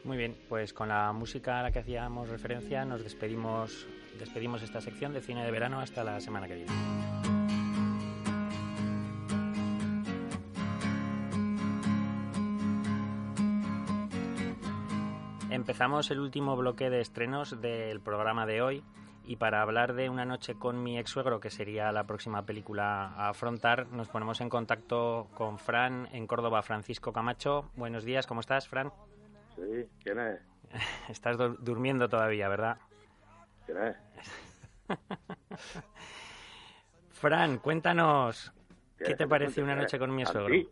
Muy 0.04 0.16
bien, 0.18 0.36
pues 0.48 0.72
con 0.72 0.88
la 0.88 1.12
música 1.12 1.58
a 1.60 1.62
la 1.64 1.72
que 1.72 1.78
hacíamos 1.80 2.28
referencia 2.28 2.84
nos 2.84 3.02
despedimos, 3.02 3.86
despedimos 4.18 4.62
esta 4.62 4.80
sección 4.80 5.12
de 5.14 5.20
cine 5.22 5.44
de 5.44 5.50
verano 5.50 5.80
hasta 5.80 6.04
la 6.04 6.20
semana 6.20 6.46
que 6.46 6.54
viene. 6.56 7.35
Empezamos 15.66 16.12
el 16.12 16.20
último 16.20 16.54
bloque 16.56 16.90
de 16.90 17.00
estrenos 17.00 17.60
del 17.60 17.98
programa 18.00 18.46
de 18.46 18.62
hoy 18.62 18.84
y 19.24 19.34
para 19.34 19.62
hablar 19.62 19.94
de 19.94 20.08
Una 20.08 20.24
noche 20.24 20.54
con 20.54 20.80
mi 20.80 20.96
ex 20.96 21.10
suegro, 21.10 21.40
que 21.40 21.50
sería 21.50 21.90
la 21.90 22.04
próxima 22.04 22.46
película 22.46 23.06
a 23.08 23.30
afrontar, 23.30 23.88
nos 23.88 24.06
ponemos 24.08 24.40
en 24.40 24.48
contacto 24.48 25.26
con 25.34 25.58
Fran 25.58 26.08
en 26.12 26.28
Córdoba, 26.28 26.62
Francisco 26.62 27.12
Camacho. 27.12 27.68
Buenos 27.74 28.04
días, 28.04 28.28
¿cómo 28.28 28.42
estás, 28.42 28.68
Fran? 28.68 28.92
Sí, 29.56 29.88
¿quién 30.04 30.20
es? 30.20 30.40
Estás 31.08 31.36
dur- 31.36 31.58
durmiendo 31.58 32.08
todavía, 32.08 32.48
¿verdad? 32.48 32.78
¿Quién 33.66 33.78
es? 33.82 33.96
Fran, 37.10 37.58
cuéntanos, 37.58 38.52
¿qué 38.98 39.04
¿Quieres 39.04 39.18
te 39.18 39.26
parece 39.26 39.62
una 39.64 39.72
¿Quién 39.72 39.82
noche 39.82 39.98
con 39.98 40.14
mi 40.14 40.24
¿Santi? 40.24 40.38
suegro? 40.38 40.70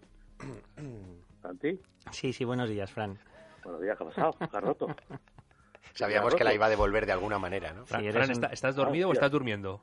¿Santi? 1.43 1.81
Sí, 2.13 2.33
sí, 2.33 2.45
buenos 2.45 2.69
días, 2.69 2.93
Fran. 2.93 3.19
Buenos 3.65 3.81
días, 3.83 3.97
¿qué 3.99 4.05
ha 4.05 4.07
pasado? 4.09 4.31
¿Qué 4.39 4.57
has 4.57 4.62
roto? 4.62 4.87
Sabíamos 5.95 6.35
que 6.35 6.45
la 6.45 6.53
iba 6.55 6.67
a 6.67 6.69
devolver 6.69 7.07
de 7.07 7.12
alguna 7.12 7.39
manera, 7.39 7.73
¿no? 7.73 7.87
Fran, 7.87 8.01
Sí, 8.03 8.09
eres 8.09 8.17
Fran, 8.27 8.29
un- 8.31 8.45
¿está- 8.45 8.53
¿estás 8.53 8.77
dormido 8.77 9.09
o 9.09 9.12
estás 9.12 9.31
durmiendo? 9.31 9.81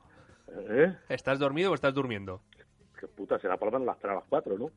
¿Eh? 0.48 0.94
¿Estás 1.08 1.38
dormido 1.38 1.70
o 1.70 1.74
estás 1.74 1.94
durmiendo? 1.94 2.40
Qué 2.98 3.08
puta, 3.08 3.38
será 3.38 3.56
por 3.56 3.66
lo 3.72 3.78
menos 3.78 3.86
las 3.86 3.98
3 3.98 4.12
a 4.12 4.14
las 4.16 4.24
4, 4.28 4.58
¿no? 4.58 4.70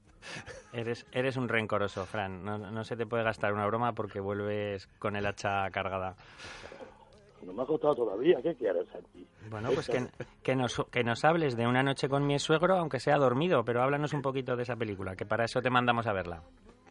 Eres, 0.71 1.05
eres 1.11 1.37
un 1.37 1.47
rencoroso, 1.49 2.05
Fran. 2.05 2.43
No, 2.43 2.57
no 2.57 2.83
se 2.83 2.95
te 2.95 3.05
puede 3.05 3.23
gastar 3.23 3.53
una 3.53 3.65
broma 3.67 3.93
porque 3.93 4.19
vuelves 4.19 4.87
con 4.99 5.15
el 5.15 5.25
hacha 5.25 5.69
cargada. 5.71 6.15
No 7.43 7.53
me 7.53 7.61
ha 7.61 7.65
costado 7.65 7.95
todavía, 7.95 8.41
¿qué 8.41 8.55
quieres, 8.55 8.87
Santi? 8.91 9.27
Bueno, 9.49 9.69
pues 9.73 9.87
que, 9.87 10.07
que, 10.41 10.55
nos, 10.55 10.83
que 10.89 11.03
nos 11.03 11.23
hables 11.25 11.55
de 11.55 11.67
una 11.67 11.83
noche 11.83 12.09
con 12.09 12.25
mi 12.25 12.39
suegro, 12.39 12.77
aunque 12.77 12.99
sea 12.99 13.17
dormido, 13.17 13.63
pero 13.63 13.83
háblanos 13.83 14.13
un 14.13 14.21
poquito 14.23 14.55
de 14.55 14.63
esa 14.63 14.75
película, 14.75 15.15
que 15.15 15.25
para 15.25 15.45
eso 15.45 15.61
te 15.61 15.69
mandamos 15.69 16.07
a 16.07 16.13
verla. 16.13 16.41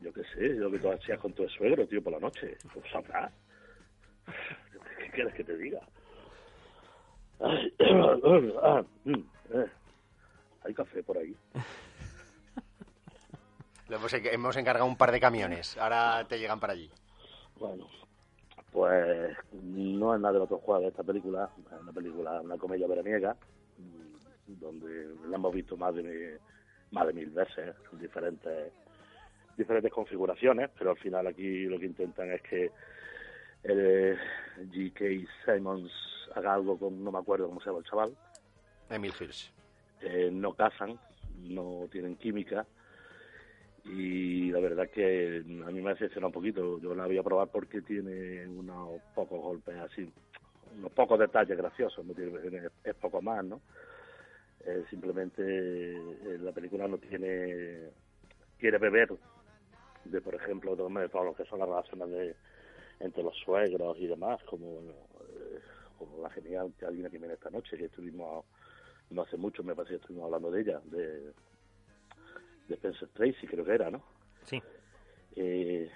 Yo 0.04 0.12
qué 0.12 0.22
sé, 0.34 0.54
yo 0.54 0.70
que 0.70 0.78
tú 0.78 0.90
hacías 0.90 1.18
con 1.18 1.32
tu 1.32 1.48
suegro, 1.48 1.86
tío, 1.86 2.02
por 2.02 2.12
la 2.12 2.20
noche. 2.20 2.58
Pues 2.74 2.84
sabrás. 2.92 3.32
¿Qué 4.98 5.10
quieres 5.10 5.32
que 5.32 5.44
te 5.44 5.56
diga? 5.56 5.80
Ah, 8.62 8.82
mm, 9.04 9.18
eh. 9.54 9.66
Hay 10.62 10.74
café 10.74 11.02
por 11.02 11.18
ahí. 11.18 11.36
Hemos, 13.88 14.12
hemos 14.14 14.56
encargado 14.56 14.86
un 14.86 14.96
par 14.96 15.10
de 15.10 15.20
camiones. 15.20 15.76
Ahora 15.78 16.24
te 16.28 16.38
llegan 16.38 16.60
para 16.60 16.74
allí. 16.74 16.90
Bueno, 17.58 17.88
pues 18.72 19.36
no 19.52 20.14
es 20.14 20.20
nada 20.20 20.32
del 20.34 20.42
otro 20.42 20.58
juego 20.58 20.82
de 20.82 20.88
esta 20.88 21.02
película. 21.02 21.50
Es 21.72 21.80
una 21.80 21.92
película, 21.92 22.40
una 22.40 22.56
comedia 22.56 22.86
veraniega, 22.86 23.36
mm, 23.78 24.60
donde 24.60 25.14
la 25.28 25.36
hemos 25.36 25.54
visto 25.54 25.76
más 25.76 25.94
de, 25.94 26.38
más 26.90 27.06
de 27.06 27.12
mil 27.12 27.30
veces, 27.30 27.74
en 27.92 27.98
diferentes, 27.98 28.72
diferentes 29.56 29.92
configuraciones, 29.92 30.70
pero 30.78 30.90
al 30.90 30.98
final 30.98 31.26
aquí 31.26 31.64
lo 31.64 31.78
que 31.78 31.86
intentan 31.86 32.30
es 32.32 32.42
que 32.42 32.70
el 33.62 34.18
G.K. 34.70 35.04
Simons 35.44 35.90
haga 36.34 36.54
algo 36.54 36.78
con, 36.78 37.02
no 37.02 37.10
me 37.10 37.18
acuerdo 37.18 37.48
cómo 37.48 37.60
se 37.60 37.66
llama 37.66 37.78
el 37.78 37.84
chaval. 37.84 38.16
Emil 38.90 39.12
Hirsch. 39.18 39.50
Eh, 40.00 40.30
no 40.32 40.52
cazan, 40.54 40.98
no 41.38 41.88
tienen 41.90 42.16
química 42.16 42.66
y 43.84 44.50
la 44.50 44.60
verdad 44.60 44.88
que 44.88 45.42
a 45.66 45.70
mí 45.70 45.80
me 45.80 45.90
decepciona 45.90 46.28
un 46.28 46.32
poquito. 46.32 46.80
Yo 46.80 46.94
la 46.94 47.06
voy 47.06 47.18
a 47.18 47.22
probar 47.22 47.48
porque 47.48 47.82
tiene 47.82 48.46
unos 48.46 49.00
pocos 49.14 49.40
golpes 49.40 49.76
así, 49.76 50.10
unos 50.78 50.92
pocos 50.92 51.18
detalles 51.18 51.56
graciosos, 51.56 52.04
no 52.04 52.14
tiene, 52.14 52.68
es 52.82 52.94
poco 52.94 53.20
más, 53.20 53.44
¿no? 53.44 53.60
Eh, 54.66 54.84
simplemente 54.88 55.42
eh, 55.42 56.38
la 56.40 56.52
película 56.52 56.88
no 56.88 56.96
tiene, 56.96 57.90
quiere 58.58 58.78
beber 58.78 59.14
de, 60.04 60.20
por 60.20 60.34
ejemplo, 60.34 60.76
de 60.76 61.08
todo 61.08 61.24
lo 61.24 61.34
que 61.34 61.44
son 61.44 61.58
las 61.58 61.68
relaciones 61.68 62.10
de, 62.10 62.36
entre 63.00 63.22
los 63.22 63.36
suegros 63.38 63.98
y 63.98 64.06
demás, 64.06 64.42
como, 64.44 64.80
eh, 64.80 65.60
como 65.98 66.22
la 66.22 66.30
genial 66.30 66.72
que 66.78 66.86
alguien 66.86 67.10
que 67.10 67.18
viene 67.18 67.34
esta 67.34 67.50
noche, 67.50 67.76
que 67.76 67.86
estuvimos 67.86 68.44
no 69.10 69.22
hace 69.22 69.36
mucho, 69.36 69.62
me 69.62 69.74
parece 69.74 69.94
que 69.94 70.00
estuvimos 70.00 70.26
hablando 70.26 70.50
de 70.50 70.60
ella, 70.60 70.80
de 70.84 71.32
de 72.68 72.74
Spencer 72.74 73.08
Tracy, 73.08 73.46
creo 73.46 73.64
que 73.64 73.74
era, 73.74 73.90
¿no? 73.90 74.02
Sí. 74.44 74.62
Eh, 75.36 75.90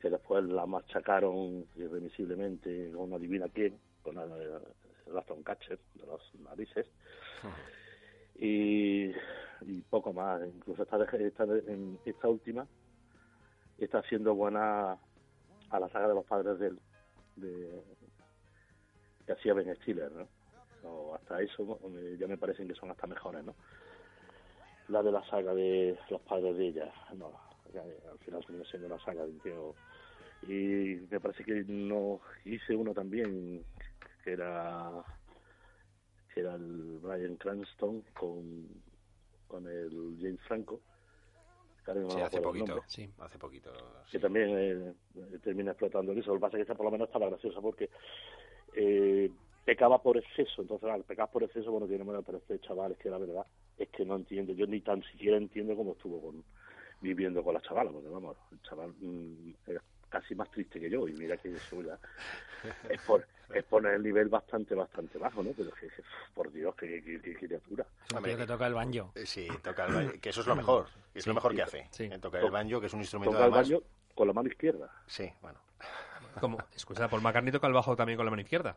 que 0.00 0.10
después 0.10 0.44
la 0.44 0.66
machacaron 0.66 1.64
irremisiblemente 1.76 2.90
con 2.92 3.04
una 3.04 3.18
divina 3.18 3.48
quién, 3.48 3.78
con 4.02 4.18
el, 4.18 4.30
el 4.32 5.44
Catcher 5.44 5.78
de 5.94 6.06
las 6.06 6.34
narices. 6.40 6.86
y, 8.34 9.12
y, 9.62 9.80
poco 9.88 10.12
más. 10.12 10.42
Incluso 10.46 10.82
esta, 10.82 11.02
esta, 11.04 11.46
esta 12.04 12.28
última 12.28 12.66
está 13.84 13.98
haciendo 13.98 14.34
buena 14.34 14.98
a 15.70 15.80
la 15.80 15.88
saga 15.88 16.08
de 16.08 16.14
los 16.14 16.24
padres 16.24 16.58
del 16.58 16.78
de, 17.36 17.82
que 19.26 19.32
hacía 19.32 19.54
Ben 19.54 19.74
Stiller, 19.76 20.10
¿no? 20.12 20.28
O 20.84 21.14
hasta 21.14 21.40
eso 21.40 21.78
ya 22.18 22.26
me 22.26 22.36
parecen 22.36 22.68
que 22.68 22.74
son 22.74 22.90
hasta 22.90 23.06
mejores, 23.06 23.44
¿no? 23.44 23.54
la 24.88 25.02
de 25.02 25.12
la 25.12 25.24
saga 25.24 25.54
de 25.54 25.98
los 26.10 26.20
padres 26.22 26.56
de 26.56 26.68
ella. 26.68 26.92
No, 27.14 27.32
al 27.74 28.18
final 28.18 28.44
viene 28.48 28.64
siendo 28.66 28.86
una 28.86 29.04
saga 29.04 29.24
de. 29.26 29.72
Y 30.42 31.06
me 31.10 31.20
parece 31.20 31.44
que 31.44 31.64
no 31.66 32.20
hice 32.44 32.74
uno 32.74 32.92
también 32.92 33.64
que 34.24 34.32
era 34.32 35.04
que 36.34 36.40
era 36.40 36.54
el 36.54 36.98
Brian 37.00 37.36
Cranston 37.36 38.02
con, 38.18 38.68
con 39.46 39.66
el 39.66 40.16
James 40.20 40.40
Franco. 40.46 40.80
Sí, 41.84 42.20
hace 42.20 42.40
poquito, 42.40 42.82
sí, 42.86 43.10
hace 43.18 43.38
poquito. 43.38 43.72
Que 44.10 44.18
también 44.18 44.48
eh, 44.52 44.94
termina 45.42 45.72
explotando 45.72 46.12
eso. 46.12 46.30
Lo 46.30 46.36
que 46.36 46.40
pasa 46.40 46.56
es 46.56 46.58
que 46.58 46.62
esta 46.62 46.74
por 46.74 46.86
lo 46.86 46.92
menos 46.92 47.08
estaba 47.08 47.28
graciosa 47.28 47.60
porque 47.60 47.90
eh, 48.74 49.30
pecaba 49.64 50.02
por 50.02 50.16
exceso. 50.16 50.62
Entonces, 50.62 50.88
al 50.90 51.04
pecar 51.04 51.30
por 51.30 51.42
exceso, 51.42 51.70
bueno, 51.70 51.86
tiene 51.86 52.04
menos, 52.04 52.24
pero 52.24 52.38
este 52.38 52.60
chaval 52.60 52.92
es 52.92 52.98
que 52.98 53.10
la 53.10 53.18
verdad 53.18 53.46
es 53.78 53.88
que 53.88 54.04
no 54.04 54.16
entiendo, 54.16 54.52
yo 54.52 54.66
ni 54.66 54.80
tan 54.80 55.02
siquiera 55.04 55.36
entiendo 55.36 55.76
cómo 55.76 55.92
estuvo 55.92 56.20
con, 56.20 56.44
viviendo 57.00 57.42
con 57.42 57.54
la 57.54 57.62
chavala, 57.62 57.90
porque 57.90 58.08
vamos, 58.08 58.36
el 58.52 58.62
chaval 58.62 58.92
mm, 59.00 59.54
es 59.66 59.80
casi 60.12 60.34
más 60.34 60.50
triste 60.50 60.78
que 60.78 60.90
yo, 60.90 61.08
y 61.08 61.14
mira 61.14 61.38
que 61.38 61.48
eso 61.48 61.82
ya 61.82 61.98
es, 62.90 63.00
por, 63.00 63.26
es 63.54 63.64
poner 63.64 63.94
el 63.94 64.02
nivel 64.02 64.28
bastante, 64.28 64.74
bastante 64.74 65.18
bajo, 65.18 65.42
¿no? 65.42 65.52
Pero 65.56 65.70
que, 65.72 65.88
por 66.34 66.52
Dios, 66.52 66.74
qué, 66.76 67.02
criatura. 67.38 67.86
Hombre, 68.14 68.36
que 68.36 68.46
toca 68.46 68.66
el 68.66 68.74
banjo. 68.74 69.12
Eh, 69.14 69.24
sí, 69.24 69.48
toca 69.62 69.86
el 69.86 69.94
banjo, 69.94 70.12
que 70.20 70.28
eso 70.28 70.42
es 70.42 70.46
lo 70.46 70.54
mejor, 70.54 70.86
es 71.14 71.26
lo 71.26 71.34
mejor 71.34 71.54
que 71.54 71.62
hace. 71.62 71.88
Sí. 71.90 72.04
Eh, 72.04 72.18
toca 72.18 72.40
el 72.40 72.50
banjo, 72.50 72.78
que 72.78 72.86
es 72.86 72.92
un 72.92 73.00
instrumento 73.00 73.32
toca 73.32 73.46
el 73.46 73.50
banjo 73.50 73.82
con 74.14 74.26
la 74.28 74.34
mano 74.34 74.48
izquierda. 74.48 74.92
Sí, 75.06 75.32
bueno. 75.40 75.58
Como, 76.38 76.58
escucha, 76.74 77.08
Paul 77.08 77.22
McCartney 77.22 77.52
toca 77.52 77.66
el 77.66 77.72
bajo 77.72 77.96
también 77.96 78.18
con 78.18 78.26
la 78.26 78.30
mano 78.30 78.42
izquierda. 78.42 78.76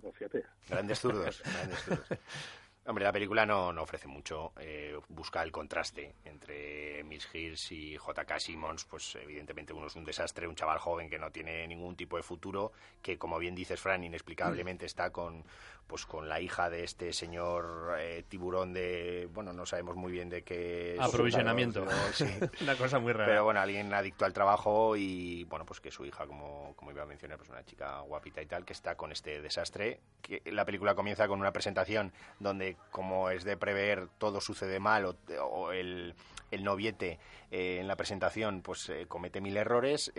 Pues 0.00 0.14
fíjate. 0.16 0.44
Grandes 0.68 1.00
zurdos, 1.00 1.42
grandes 1.44 1.78
zurdos. 1.80 2.06
Hombre, 2.86 3.04
la 3.04 3.12
película 3.12 3.46
no, 3.46 3.72
no 3.72 3.82
ofrece 3.82 4.06
mucho. 4.08 4.52
Eh, 4.60 4.98
busca 5.08 5.42
el 5.42 5.50
contraste 5.50 6.16
entre 6.24 7.02
Miss 7.04 7.28
Hills 7.32 7.72
y 7.72 7.96
J.K. 7.96 8.38
Simmons. 8.38 8.84
Pues 8.84 9.16
evidentemente 9.16 9.72
uno 9.72 9.86
es 9.86 9.96
un 9.96 10.04
desastre, 10.04 10.46
un 10.46 10.54
chaval 10.54 10.78
joven 10.78 11.08
que 11.08 11.18
no 11.18 11.30
tiene 11.30 11.66
ningún 11.66 11.96
tipo 11.96 12.18
de 12.18 12.22
futuro, 12.22 12.72
que 13.00 13.16
como 13.16 13.38
bien 13.38 13.54
dices, 13.54 13.80
Fran, 13.80 14.04
inexplicablemente 14.04 14.84
está 14.84 15.10
con 15.10 15.44
pues 15.86 16.06
con 16.06 16.28
la 16.28 16.40
hija 16.40 16.70
de 16.70 16.84
este 16.84 17.12
señor 17.12 17.96
eh, 17.98 18.24
tiburón 18.28 18.72
de 18.72 19.28
bueno 19.32 19.52
no 19.52 19.66
sabemos 19.66 19.96
muy 19.96 20.12
bien 20.12 20.30
de 20.30 20.42
qué 20.42 20.96
aprovisionamiento 20.98 21.84
sí. 22.12 22.24
una 22.62 22.74
cosa 22.76 22.98
muy 22.98 23.12
rara 23.12 23.26
pero 23.26 23.44
bueno 23.44 23.60
alguien 23.60 23.92
adicto 23.92 24.24
al 24.24 24.32
trabajo 24.32 24.96
y 24.96 25.44
bueno 25.44 25.66
pues 25.66 25.80
que 25.80 25.90
su 25.90 26.06
hija 26.06 26.26
como, 26.26 26.74
como 26.76 26.90
iba 26.90 27.02
a 27.02 27.06
mencionar 27.06 27.36
pues 27.36 27.50
una 27.50 27.64
chica 27.64 28.00
guapita 28.00 28.40
y 28.40 28.46
tal 28.46 28.64
que 28.64 28.72
está 28.72 28.96
con 28.96 29.12
este 29.12 29.42
desastre 29.42 30.00
que 30.22 30.40
la 30.46 30.64
película 30.64 30.94
comienza 30.94 31.28
con 31.28 31.38
una 31.38 31.52
presentación 31.52 32.12
donde 32.38 32.73
como 32.90 33.30
es 33.30 33.44
de 33.44 33.56
prever 33.56 34.08
todo 34.18 34.40
sucede 34.40 34.80
mal 34.80 35.16
o, 35.40 35.72
el, 35.72 36.14
el 36.50 36.64
noviete 36.64 37.18
eh, 37.50 37.78
en 37.80 37.88
la 37.88 37.96
presentación 37.96 38.62
pues 38.62 38.88
eh, 38.88 39.06
comete 39.08 39.40
mil 39.40 39.56
errores 39.56 40.12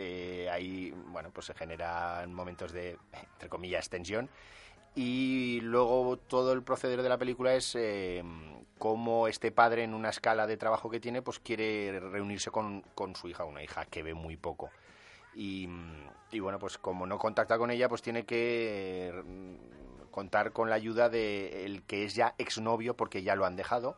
ahí 0.51 0.93
bueno 1.07 1.31
pues 1.31 1.47
se 1.47 1.53
generan 1.53 2.33
momentos 2.33 2.71
de 2.71 2.97
entre 3.13 3.49
comillas 3.49 3.89
tensión 3.89 4.29
y 4.95 5.59
luego 5.59 6.17
todo 6.17 6.53
el 6.53 6.63
proceder 6.63 7.01
de 7.03 7.09
la 7.09 7.17
película 7.17 7.53
es 7.53 7.75
eh, 7.75 8.23
cómo 8.77 9.27
este 9.27 9.51
padre 9.51 9.83
en 9.83 9.93
una 9.93 10.09
escala 10.09 10.47
de 10.47 10.55
trabajo 10.55 10.89
que 10.89 11.01
tiene 11.01 11.21
pues 11.21 11.39
quiere 11.39 11.99
reunirse 11.99 12.49
con, 12.49 12.81
con 12.95 13.13
su 13.13 13.27
hija, 13.27 13.43
una 13.43 13.61
hija 13.61 13.85
que 13.85 14.03
ve 14.03 14.13
muy 14.13 14.37
poco. 14.37 14.71
Y, 15.37 15.67
bueno, 16.39 16.59
pues 16.59 16.77
como 16.77 17.05
no 17.05 17.17
contacta 17.17 17.57
con 17.57 17.69
ella, 17.69 17.89
pues 17.89 18.01
tiene 18.01 18.23
que 18.25 19.11
contar 20.15 20.53
con 20.53 20.69
la 20.69 20.77
ayuda 20.77 21.09
de 21.09 21.65
el 21.65 21.83
que 21.83 22.05
es 22.05 22.15
ya 22.15 22.35
exnovio 22.37 22.95
porque 22.95 23.21
ya 23.21 23.35
lo 23.35 23.45
han 23.45 23.57
dejado. 23.57 23.97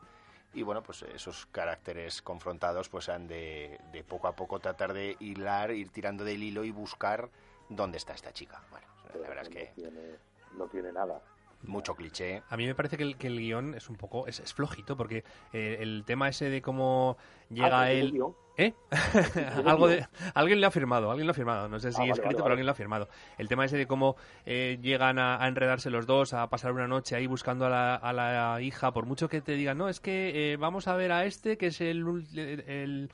Y 0.52 0.64
bueno, 0.64 0.82
pues 0.82 1.04
esos 1.04 1.46
caracteres 1.52 2.24
confrontados 2.24 2.90
pues 2.90 3.08
han 3.08 3.28
de, 3.28 3.80
de 3.92 4.04
poco 4.04 4.28
a 4.28 4.36
poco 4.36 4.60
tratar 4.60 4.94
de 4.94 5.16
hilar, 5.20 5.70
ir 5.70 5.92
tirando 5.92 6.24
del 6.24 6.42
hilo 6.42 6.64
y 6.64 6.72
buscar 6.72 7.30
dónde 7.70 8.00
está 8.00 8.14
esta 8.14 8.34
chica. 8.34 8.64
Bueno, 8.72 8.88
la 9.14 9.30
verdad 9.30 9.44
es 9.44 9.50
que 9.50 10.18
no 10.58 10.66
tiene 10.66 10.92
nada. 10.92 11.22
Mucho 11.62 11.94
cliché. 11.94 12.42
A 12.50 12.58
mí 12.58 12.66
me 12.66 12.74
parece 12.74 12.98
que 12.98 13.04
el, 13.04 13.16
que 13.18 13.28
el 13.28 13.38
guion 13.38 13.76
es 13.76 13.88
un 13.88 13.96
poco. 13.96 14.26
es, 14.26 14.42
flojito, 14.56 14.98
porque 14.98 15.24
eh, 15.54 15.78
el 15.82 16.04
tema 16.04 16.30
ese 16.30 16.50
de 16.50 16.64
cómo 16.64 17.18
llega 17.52 17.82
ah, 17.82 17.92
él. 17.92 18.20
¿Eh? 18.58 18.74
Algo 19.66 19.88
de, 19.88 20.06
alguien 20.34 20.60
le 20.60 20.66
ha 20.66 20.72
firmado, 20.72 21.12
alguien 21.12 21.28
lo 21.28 21.32
ha 21.32 21.36
firmado. 21.36 21.70
No 21.70 21.80
sé 21.80 21.92
si 21.92 22.02
ah, 22.02 22.06
es 22.06 22.12
escrito, 22.18 22.38
pero 22.38 22.50
alguien 22.50 22.66
lo 22.66 22.72
ha 22.72 22.76
firmado. 22.76 23.08
El 23.38 23.48
tema 23.48 23.66
ese 23.66 23.78
de 23.78 23.86
cómo 23.86 24.16
eh, 24.46 24.80
llegan 24.82 25.20
a, 25.20 25.48
enredarse 25.48 25.92
los 25.92 26.08
dos, 26.08 26.34
a 26.34 26.50
pasar 26.50 26.72
una 26.72 26.88
noche 26.88 27.16
ahí 27.16 27.28
buscando 27.28 27.68
a 27.68 27.70
la, 27.70 27.96
a 27.96 28.14
la 28.14 28.62
hija, 28.62 28.92
por 28.92 29.06
mucho 29.06 29.30
que 29.30 29.42
te 29.42 29.54
digan, 29.54 29.78
no, 29.78 29.90
es 29.90 30.00
que 30.00 30.54
eh, 30.54 30.58
vamos 30.58 30.88
a 30.88 30.96
ver 30.96 31.12
a 31.12 31.26
este, 31.26 31.58
que 31.58 31.68
es 31.68 31.82
el, 31.82 32.26
el 32.36 32.64
el 32.68 33.10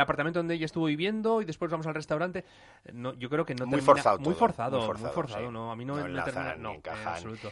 apartamento 0.00 0.38
donde 0.38 0.54
ella 0.54 0.66
estuvo 0.66 0.86
viviendo 0.86 1.42
y 1.42 1.44
después 1.44 1.70
vamos 1.70 1.86
al 1.86 1.94
restaurante. 1.94 2.44
No, 2.92 3.14
yo 3.14 3.28
creo 3.28 3.44
que 3.44 3.54
no 3.54 3.66
muy 3.66 3.80
forzado 3.80 4.18
muy 4.18 4.34
forzado, 4.34 4.92
muy 4.94 5.10
forzado, 5.10 5.50
no, 5.50 5.70
a 5.70 5.76
mí 5.76 5.84
no, 5.84 5.96
me 5.96 6.22
termina, 6.22 6.56
no, 6.56 6.76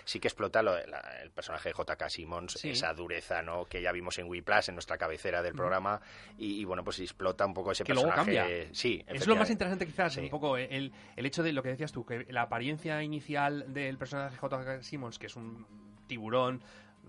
Sí 0.05 0.21
que 0.21 0.29
explota 0.29 0.63
lo, 0.63 0.77
el 0.77 1.31
personaje 1.35 1.71
de 1.71 1.73
J.K. 1.73 2.09
Simmons, 2.09 2.65
esa 2.65 2.93
dureza, 2.95 3.43
¿no? 3.43 3.65
Que 3.67 3.83
ya 3.83 3.93
vimos 3.93 4.19
en 4.19 4.29
Wii 4.29 4.43
Plus, 4.43 4.69
en 4.69 4.75
nuestra 4.75 4.97
cabecera 4.99 5.43
del 5.43 5.55
programa 5.55 6.01
y, 6.39 6.65
bueno, 6.65 6.83
pues 6.85 7.01
explota 7.01 7.47
un 7.47 7.55
poco 7.55 7.73
ese 7.73 7.85
que 7.85 7.95
personaje. 7.95 8.33
Luego 8.33 8.47
cambia. 8.47 8.69
Sí, 8.73 9.03
es 9.07 9.27
lo 9.27 9.37
más 9.37 9.51
interesante 9.51 9.87
quizás, 9.87 10.17
un 10.17 10.29
poco 10.29 10.57
el, 10.57 10.93
el 11.17 11.27
hecho 11.27 11.43
de 11.43 11.53
lo 11.53 11.63
que 11.63 11.71
decías 11.71 11.93
tú, 11.93 12.05
que 12.05 12.27
la 12.31 12.43
apariencia 12.43 13.03
inicial 13.03 13.73
del 13.73 13.99
personaje 13.99 14.37
J.K. 14.37 14.83
Simmons, 14.83 15.19
que 15.19 15.27
es 15.27 15.37
un 15.37 15.67
tiburón 16.07 16.63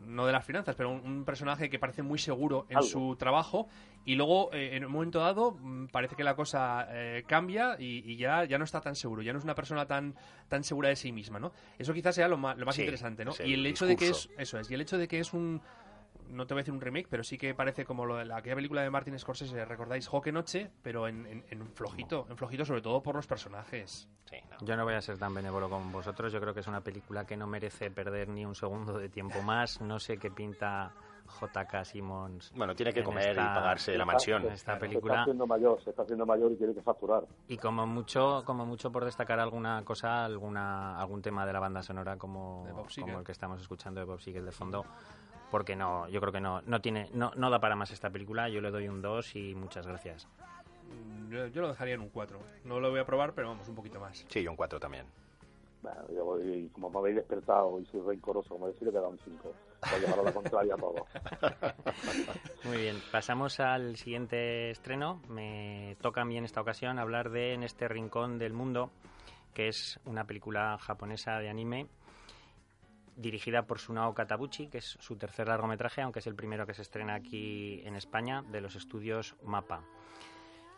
no 0.06 0.26
de 0.26 0.32
las 0.32 0.46
finanzas, 0.46 0.76
pero 0.76 0.90
un, 0.92 1.24
personaje 1.26 1.70
que 1.70 1.80
parece 1.80 2.02
muy 2.02 2.20
seguro 2.20 2.66
en 2.70 2.84
su 2.84 3.16
trabajo 3.18 3.68
y 4.06 4.16
luego 4.16 4.52
eh, 4.54 4.76
en 4.76 4.86
un 4.86 4.92
momento 4.92 5.20
dado 5.20 5.52
mm, 5.52 5.88
parece 5.88 6.16
que 6.16 6.24
la 6.24 6.36
cosa 6.36 6.88
eh, 6.90 7.24
cambia 7.28 7.76
y, 7.80 8.16
ya, 8.18 8.46
ya 8.46 8.58
no 8.58 8.64
está 8.64 8.82
tan 8.82 8.96
seguro, 8.96 9.22
ya 9.22 9.32
no 9.32 9.40
es 9.40 9.46
una 9.46 9.56
persona 9.56 9.86
tan, 9.86 10.16
tan 10.48 10.64
segura 10.64 10.90
de 10.90 10.96
sí 10.96 11.12
misma, 11.12 11.40
¿no? 11.40 11.52
Eso 11.78 11.94
quizás 11.94 12.16
sea 12.16 12.28
lo 12.28 12.38
más, 12.38 12.58
lo 12.58 12.66
más 12.66 12.78
interesante, 12.80 13.24
¿no? 13.24 13.34
Y 13.44 13.54
el, 13.54 13.66
hecho 13.66 13.86
de 13.86 13.96
que 13.96 14.10
es, 14.10 14.30
eso 14.38 14.60
es, 14.60 14.70
y 14.70 14.74
el 14.74 14.82
hecho 14.82 14.98
de 14.98 15.08
que 15.08 15.20
es 15.20 15.34
un, 15.34 15.62
no 16.32 16.48
te 16.48 16.54
voy 16.54 16.60
a 16.60 16.64
decir 16.64 16.74
un 16.74 16.82
remake, 16.82 17.08
pero 17.10 17.24
sí 17.24 17.38
que 17.38 17.54
parece 17.54 17.86
como 17.86 18.06
lo 18.06 18.16
de 18.18 18.26
la, 18.26 18.38
aquella 18.38 18.56
película 18.56 18.82
de 18.82 18.90
Martin 18.90 19.18
Scorsese, 19.20 19.66
recordáis, 19.66 20.08
Joque 20.08 20.32
Noche, 20.32 20.72
pero 20.82 21.08
en, 21.08 21.44
en, 21.50 21.68
flojito, 21.74 22.26
en 22.30 22.38
flojito 22.38 22.66
sobre 22.66 22.82
todo 22.82 23.02
por 23.04 23.16
los 23.16 23.28
personajes. 23.28 24.08
Yo 24.62 24.78
no 24.78 24.86
voy 24.86 24.94
a 24.94 25.02
ser 25.02 25.18
tan 25.18 25.34
benévolo 25.34 25.70
como 25.70 25.92
vosotros, 25.92 26.32
yo 26.32 26.40
creo 26.40 26.54
que 26.54 26.62
es 26.62 26.68
una 26.68 26.82
película 26.82 27.26
que 27.26 27.36
no 27.36 27.48
merece 27.48 27.92
perder 27.92 28.30
ni 28.30 28.46
un 28.46 28.56
segundo 28.56 28.98
de 28.98 29.10
tiempo 29.10 29.42
más, 29.44 29.82
no 29.82 30.00
sé 30.00 30.18
qué 30.18 30.32
pinta 30.32 30.94
JK 31.40 31.86
Simmons. 31.86 32.52
Bueno, 32.56 32.76
tiene 32.76 32.92
que 32.94 33.04
comer 33.04 33.30
esta- 33.30 33.42
y 33.42 33.46
pagarse 33.56 33.98
la 33.98 34.04
mansión. 34.06 34.42
en 34.44 34.52
esta 34.52 34.74
Se 34.74 34.74
está 34.74 34.80
película. 34.80 35.22
haciendo 35.22 35.48
mayor, 35.48 35.82
se 35.82 35.92
está 35.92 36.02
haciendo 36.04 36.26
mayor 36.26 36.52
y 36.52 36.56
tiene 36.58 36.74
que 36.74 36.82
facturar. 36.82 37.24
Y 37.48 37.58
como 37.58 37.88
mucho, 37.88 38.44
como 38.46 38.66
mucho 38.66 38.92
por 38.92 39.06
destacar 39.06 39.40
alguna 39.40 39.82
cosa, 39.86 40.26
alguna, 40.26 41.00
algún 41.00 41.22
tema 41.22 41.46
de 41.46 41.54
la 41.54 41.60
banda 41.60 41.82
sonora 41.84 42.18
como, 42.18 42.68
como 43.00 43.20
el 43.20 43.26
que 43.26 43.32
estamos 43.32 43.62
escuchando 43.62 44.00
de 44.02 44.06
Bob 44.06 44.20
Seger 44.20 44.44
de 44.44 44.52
fondo, 44.52 44.86
porque 45.52 45.76
no, 45.76 46.08
yo 46.08 46.20
creo 46.22 46.32
que 46.32 46.40
no, 46.40 46.62
no 46.62 46.82
tiene, 46.82 47.10
no, 47.14 47.32
no 47.36 47.50
da 47.50 47.60
para 47.60 47.76
más 47.76 47.92
esta 47.92 48.10
película. 48.10 48.50
Yo 48.50 48.62
le 48.62 48.72
doy 48.72 48.88
un 48.88 49.02
2 49.02 49.36
y 49.36 49.54
muchas 49.54 49.86
gracias. 49.86 50.28
Yo, 51.30 51.48
yo 51.48 51.62
lo 51.62 51.68
dejaría 51.68 51.96
en 51.96 52.02
un 52.02 52.10
4. 52.10 52.40
No 52.64 52.80
lo 52.80 52.90
voy 52.90 53.02
a 53.02 53.06
probar, 53.06 53.34
pero 53.34 53.50
vamos, 53.50 53.68
un 53.68 53.76
poquito 53.76 54.00
más. 54.00 54.26
Sí, 54.30 54.42
yo 54.42 54.50
un 54.50 54.58
4 54.58 54.80
también. 54.80 55.06
Bueno, 55.82 56.00
yo 56.14 56.26
voy, 56.26 56.70
como 56.74 56.90
me 56.90 57.00
habéis 57.00 57.16
despertado 57.18 57.80
y 57.80 57.86
soy 57.86 58.02
rencoroso, 58.02 58.50
como 58.50 58.68
decir, 58.68 58.84
le 58.84 58.92
he 58.92 58.94
dado 58.94 59.10
un 59.10 59.18
5. 59.18 59.42
Voy 59.44 59.54
a 59.82 59.98
llevar 60.00 60.20
a 60.20 60.24
la 60.24 60.34
contraria 60.34 60.74
a 60.76 60.78
todo. 60.78 60.96
Muy 62.66 62.78
bien, 62.78 62.98
pasamos 63.12 63.60
al 63.60 63.98
siguiente 63.98 64.70
estreno. 64.70 65.22
Me 65.28 65.98
toca 66.02 66.22
a 66.22 66.26
mí 66.26 66.38
en 66.38 66.46
esta 66.46 66.62
ocasión 66.62 67.00
hablar 67.00 67.32
de 67.32 67.54
En 67.54 67.64
este 67.64 67.88
rincón 67.88 68.38
del 68.38 68.54
mundo, 68.54 68.92
que 69.54 69.68
es 69.68 70.00
una 70.06 70.26
película 70.26 70.78
japonesa 70.78 71.40
de 71.40 71.50
anime 71.50 71.88
dirigida 73.22 73.68
por 73.68 73.80
Sunao 73.80 74.14
Katabuchi, 74.14 74.68
que 74.68 74.80
es 74.80 74.98
su 75.00 75.16
tercer 75.16 75.48
largometraje, 75.48 76.02
aunque 76.02 76.20
es 76.20 76.28
el 76.28 76.36
primero 76.36 76.66
que 76.66 76.74
se 76.74 76.82
estrena 76.82 77.14
aquí 77.14 77.82
en 77.86 77.96
España, 77.96 78.44
de 78.52 78.62
los 78.62 78.76
estudios 78.76 79.36
MAPA. 79.44 79.84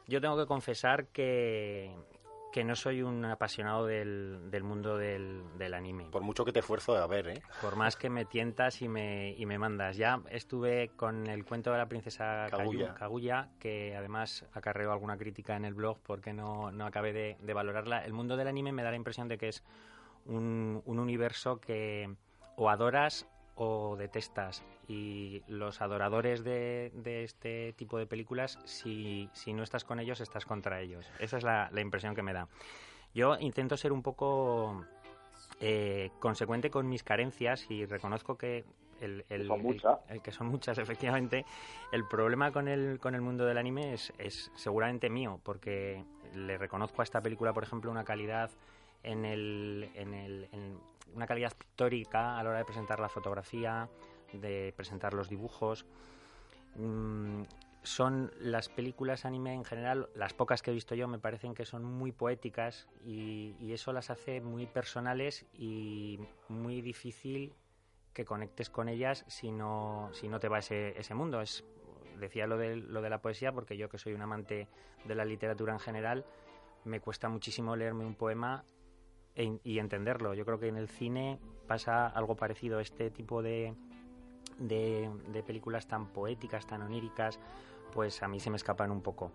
Yo 0.08 0.20
tengo 0.20 0.38
que 0.38 0.46
confesar 0.46 1.08
que, 1.08 1.96
que 2.52 2.66
no 2.66 2.76
soy 2.76 3.02
un 3.02 3.24
apasionado 3.24 3.86
del, 3.86 4.52
del 4.52 4.64
mundo 4.64 4.98
del, 4.98 5.44
del 5.58 5.74
anime. 5.74 6.10
Por 6.12 6.24
mucho 6.24 6.44
que 6.44 6.52
te 6.52 6.60
esfuerzo 6.60 6.98
a 6.98 7.08
ver, 7.08 7.30
¿eh? 7.30 7.42
Por 7.62 7.78
más 7.78 7.96
que 7.96 8.10
me 8.10 8.26
tientas 8.26 8.82
y 8.82 8.90
me, 8.90 9.34
y 9.38 9.46
me 9.46 9.58
mandas. 9.58 9.96
Ya 9.96 10.22
estuve 10.30 10.90
con 10.98 11.28
el 11.28 11.46
cuento 11.46 11.72
de 11.72 11.78
la 11.78 11.88
princesa 11.88 12.48
Kaguya. 12.98 13.50
Que 13.60 13.96
además 13.96 14.46
acarreó 14.52 14.92
alguna 14.92 15.18
crítica 15.18 15.56
en 15.56 15.64
el 15.64 15.74
blog 15.74 16.00
porque 16.06 16.34
no, 16.34 16.70
no 16.72 16.86
acabé 16.86 17.14
de, 17.14 17.38
de 17.40 17.54
valorarla. 17.54 18.04
El 18.04 18.12
mundo 18.12 18.36
del 18.36 18.50
anime 18.50 18.74
me 18.74 18.84
da 18.84 18.92
la 18.92 18.98
impresión 18.98 19.30
de 19.30 19.38
que 19.38 19.48
es 19.48 19.64
un, 20.26 20.82
un 20.86 21.00
universo 21.00 21.62
que 21.62 22.14
o 22.56 22.70
adoras 22.70 23.28
o 23.56 23.96
detestas. 23.98 24.64
Y 24.88 25.44
los 25.48 25.82
adoradores 25.82 26.44
de, 26.44 26.92
de 26.96 27.24
este 27.24 27.74
tipo 27.74 27.98
de 27.98 28.06
películas, 28.08 28.60
si, 28.66 29.30
si 29.34 29.54
no 29.54 29.64
estás 29.64 29.84
con 29.86 30.00
ellos, 30.00 30.20
estás 30.22 30.46
contra 30.46 30.82
ellos. 30.82 31.10
Esa 31.20 31.38
es 31.38 31.44
la, 31.44 31.70
la 31.72 31.82
impresión 31.82 32.16
que 32.16 32.22
me 32.24 32.34
da. 32.34 32.48
Yo 33.14 33.38
intento 33.40 33.78
ser 33.78 33.92
un 33.94 34.02
poco 34.02 34.84
eh, 35.60 36.10
consecuente 36.20 36.70
con 36.70 36.90
mis 36.90 37.04
carencias 37.04 37.70
y 37.70 37.86
reconozco 37.86 38.38
que 38.38 38.66
el, 39.02 39.24
el- 39.30 39.48
Son 39.48 39.58
el- 39.60 39.64
muchas. 39.64 40.00
el 40.10 40.22
que 40.22 40.32
son 40.32 40.48
muchas 40.48 40.78
efectivamente 40.80 41.46
el 41.92 42.06
problema 42.08 42.52
con 42.52 42.68
el 42.68 43.00
con 43.00 43.16
el 43.16 43.22
mundo 43.22 43.46
del 43.46 43.58
anime 43.58 43.94
es, 43.94 44.14
es 44.18 44.52
seguramente 44.56 45.10
mío 45.10 45.40
porque 45.44 46.04
le 46.36 46.58
reconozco 46.58 47.02
a 47.02 47.04
esta 47.04 47.22
película 47.22 47.54
por 47.54 47.64
ejemplo 47.64 47.92
una 47.92 48.04
calidad 48.04 48.50
en 49.04 49.26
el, 49.26 49.92
en 49.96 50.14
el 50.14 50.50
en 50.52 50.80
una 51.14 51.28
calidad 51.28 51.54
pictórica 51.56 52.40
a 52.40 52.44
la 52.44 52.50
hora 52.50 52.60
de 52.60 52.66
presentar 52.66 53.00
la 53.00 53.10
fotografía 53.10 53.90
de 54.34 54.74
presentar 54.76 55.14
los 55.14 55.30
dibujos 55.30 55.86
Mm, 56.76 57.44
son 57.84 58.32
las 58.40 58.70
películas 58.70 59.26
anime 59.26 59.54
en 59.54 59.66
general, 59.66 60.10
las 60.16 60.34
pocas 60.34 60.62
que 60.62 60.72
he 60.72 60.74
visto 60.74 60.96
yo, 60.96 61.08
me 61.08 61.20
parecen 61.20 61.54
que 61.54 61.66
son 61.66 61.84
muy 61.84 62.12
poéticas 62.12 62.88
y, 63.04 63.56
y 63.60 63.74
eso 63.74 63.92
las 63.92 64.10
hace 64.10 64.40
muy 64.40 64.66
personales 64.68 65.46
y 65.54 66.20
muy 66.48 66.82
difícil 66.82 67.54
que 68.14 68.26
conectes 68.26 68.70
con 68.70 68.88
ellas 68.88 69.26
si 69.28 69.52
no, 69.52 70.10
si 70.14 70.30
no 70.30 70.40
te 70.40 70.48
va 70.48 70.60
ese, 70.60 70.98
ese 70.98 71.14
mundo. 71.14 71.42
Es, 71.42 71.66
decía 72.20 72.48
lo 72.48 72.58
de, 72.58 72.78
lo 72.78 73.02
de 73.02 73.10
la 73.10 73.22
poesía 73.22 73.52
porque 73.52 73.76
yo 73.76 73.90
que 73.90 73.98
soy 73.98 74.14
un 74.14 74.22
amante 74.22 74.68
de 75.04 75.16
la 75.16 75.26
literatura 75.26 75.74
en 75.74 75.80
general, 75.80 76.26
me 76.86 77.02
cuesta 77.02 77.28
muchísimo 77.28 77.76
leerme 77.76 78.06
un 78.06 78.16
poema 78.16 78.64
e- 79.36 79.60
y 79.64 79.80
entenderlo. 79.80 80.34
Yo 80.34 80.46
creo 80.46 80.60
que 80.60 80.68
en 80.68 80.78
el 80.78 80.88
cine 80.88 81.40
pasa 81.68 82.08
algo 82.08 82.36
parecido. 82.36 82.80
Este 82.80 83.10
tipo 83.10 83.42
de, 83.42 83.74
de, 84.58 85.10
de 85.32 85.44
películas 85.44 85.88
tan 85.88 86.08
poéticas, 86.08 86.66
tan 86.68 86.82
oníricas, 86.82 87.40
pues 87.94 88.22
a 88.24 88.28
mí 88.28 88.40
se 88.40 88.50
me 88.50 88.58
escapan 88.58 88.92
un 88.92 89.02
poco. 89.02 89.32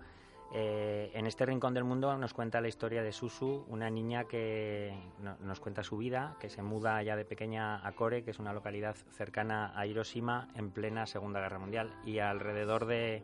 Eh, 0.54 1.10
en 1.12 1.26
este 1.26 1.44
rincón 1.44 1.74
del 1.74 1.84
mundo 1.84 2.16
nos 2.16 2.32
cuenta 2.32 2.62
la 2.62 2.68
historia 2.68 3.02
de 3.02 3.12
Susu, 3.12 3.66
una 3.68 3.90
niña 3.90 4.24
que 4.24 4.98
no- 5.22 5.36
nos 5.40 5.60
cuenta 5.60 5.82
su 5.82 5.98
vida, 5.98 6.36
que 6.40 6.48
se 6.48 6.62
muda 6.62 7.02
ya 7.02 7.16
de 7.16 7.26
pequeña 7.26 7.86
a 7.86 7.92
Kore, 7.92 8.24
que 8.24 8.30
es 8.30 8.38
una 8.38 8.54
localidad 8.54 8.94
cercana 8.94 9.78
a 9.78 9.86
Hiroshima 9.86 10.48
en 10.54 10.70
plena 10.70 11.04
Segunda 11.06 11.40
Guerra 11.40 11.58
Mundial. 11.58 11.92
Y 12.06 12.20
alrededor 12.20 12.86
de, 12.86 13.22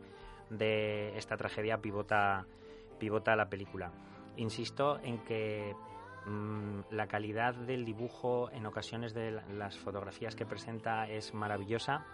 de 0.51 1.17
esta 1.17 1.35
tragedia 1.35 1.81
pivota, 1.81 2.45
pivota 2.99 3.35
la 3.35 3.49
película. 3.49 3.91
Insisto 4.37 4.99
en 5.01 5.17
que 5.19 5.73
mm, 6.25 6.79
la 6.91 7.07
calidad 7.07 7.53
del 7.55 7.85
dibujo 7.85 8.49
en 8.51 8.65
ocasiones 8.65 9.13
de 9.13 9.31
la- 9.31 9.45
las 9.47 9.77
fotografías 9.77 10.35
que 10.35 10.45
presenta 10.45 11.07
es 11.09 11.33
maravillosa 11.33 12.05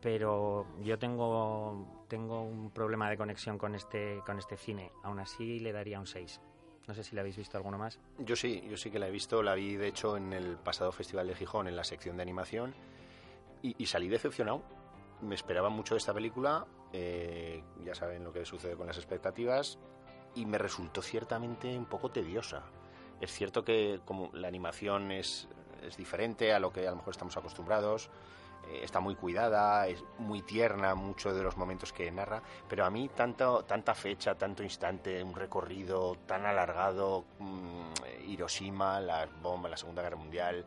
pero 0.00 0.64
yo 0.82 0.96
tengo, 0.98 2.04
tengo 2.08 2.42
un 2.42 2.70
problema 2.70 3.10
de 3.10 3.16
conexión 3.16 3.58
con 3.58 3.74
este, 3.74 4.20
con 4.24 4.38
este 4.38 4.56
cine. 4.56 4.92
Aún 5.02 5.18
así 5.18 5.58
le 5.58 5.72
daría 5.72 5.98
un 5.98 6.06
6. 6.06 6.40
No 6.86 6.94
sé 6.94 7.02
si 7.02 7.14
le 7.16 7.20
habéis 7.20 7.36
visto 7.36 7.56
alguno 7.56 7.78
más. 7.78 7.98
Yo 8.18 8.36
sí, 8.36 8.62
yo 8.70 8.76
sí 8.76 8.90
que 8.90 8.98
la 9.00 9.08
he 9.08 9.10
visto, 9.10 9.42
la 9.42 9.54
vi 9.54 9.74
de 9.76 9.88
hecho 9.88 10.16
en 10.16 10.32
el 10.32 10.56
pasado 10.56 10.92
Festival 10.92 11.26
de 11.26 11.34
Gijón 11.34 11.66
en 11.66 11.74
la 11.76 11.82
sección 11.84 12.16
de 12.16 12.22
animación 12.22 12.74
y, 13.60 13.74
y 13.76 13.86
salí 13.86 14.08
decepcionado. 14.08 14.62
Me 15.20 15.34
esperaba 15.34 15.68
mucho 15.68 15.94
de 15.94 15.98
esta 15.98 16.14
película, 16.14 16.64
eh, 16.92 17.62
ya 17.84 17.94
saben 17.96 18.22
lo 18.22 18.32
que 18.32 18.44
sucede 18.46 18.76
con 18.76 18.86
las 18.86 18.98
expectativas 18.98 19.80
y 20.36 20.46
me 20.46 20.58
resultó 20.58 21.02
ciertamente 21.02 21.76
un 21.76 21.86
poco 21.86 22.10
tediosa. 22.12 22.62
Es 23.20 23.32
cierto 23.32 23.64
que 23.64 24.00
como 24.04 24.30
la 24.32 24.48
animación 24.48 25.10
es, 25.10 25.48
es 25.82 25.96
diferente 25.96 26.52
a 26.52 26.58
lo 26.60 26.72
que 26.72 26.86
a 26.86 26.90
lo 26.90 26.96
mejor 26.96 27.12
estamos 27.12 27.36
acostumbrados, 27.36 28.10
eh, 28.68 28.80
está 28.82 29.00
muy 29.00 29.14
cuidada, 29.16 29.86
es 29.88 30.02
muy 30.18 30.42
tierna 30.42 30.94
muchos 30.94 31.34
de 31.34 31.42
los 31.42 31.56
momentos 31.56 31.92
que 31.92 32.10
narra, 32.10 32.42
pero 32.68 32.84
a 32.84 32.90
mí 32.90 33.08
tanto, 33.08 33.64
tanta 33.64 33.94
fecha, 33.94 34.34
tanto 34.36 34.62
instante, 34.62 35.22
un 35.22 35.34
recorrido 35.34 36.16
tan 36.26 36.44
alargado, 36.46 37.24
mm, 37.38 37.92
Hiroshima, 38.28 39.00
las 39.00 39.28
bombas, 39.42 39.70
la 39.70 39.76
Segunda 39.76 40.02
Guerra 40.02 40.16
Mundial, 40.16 40.64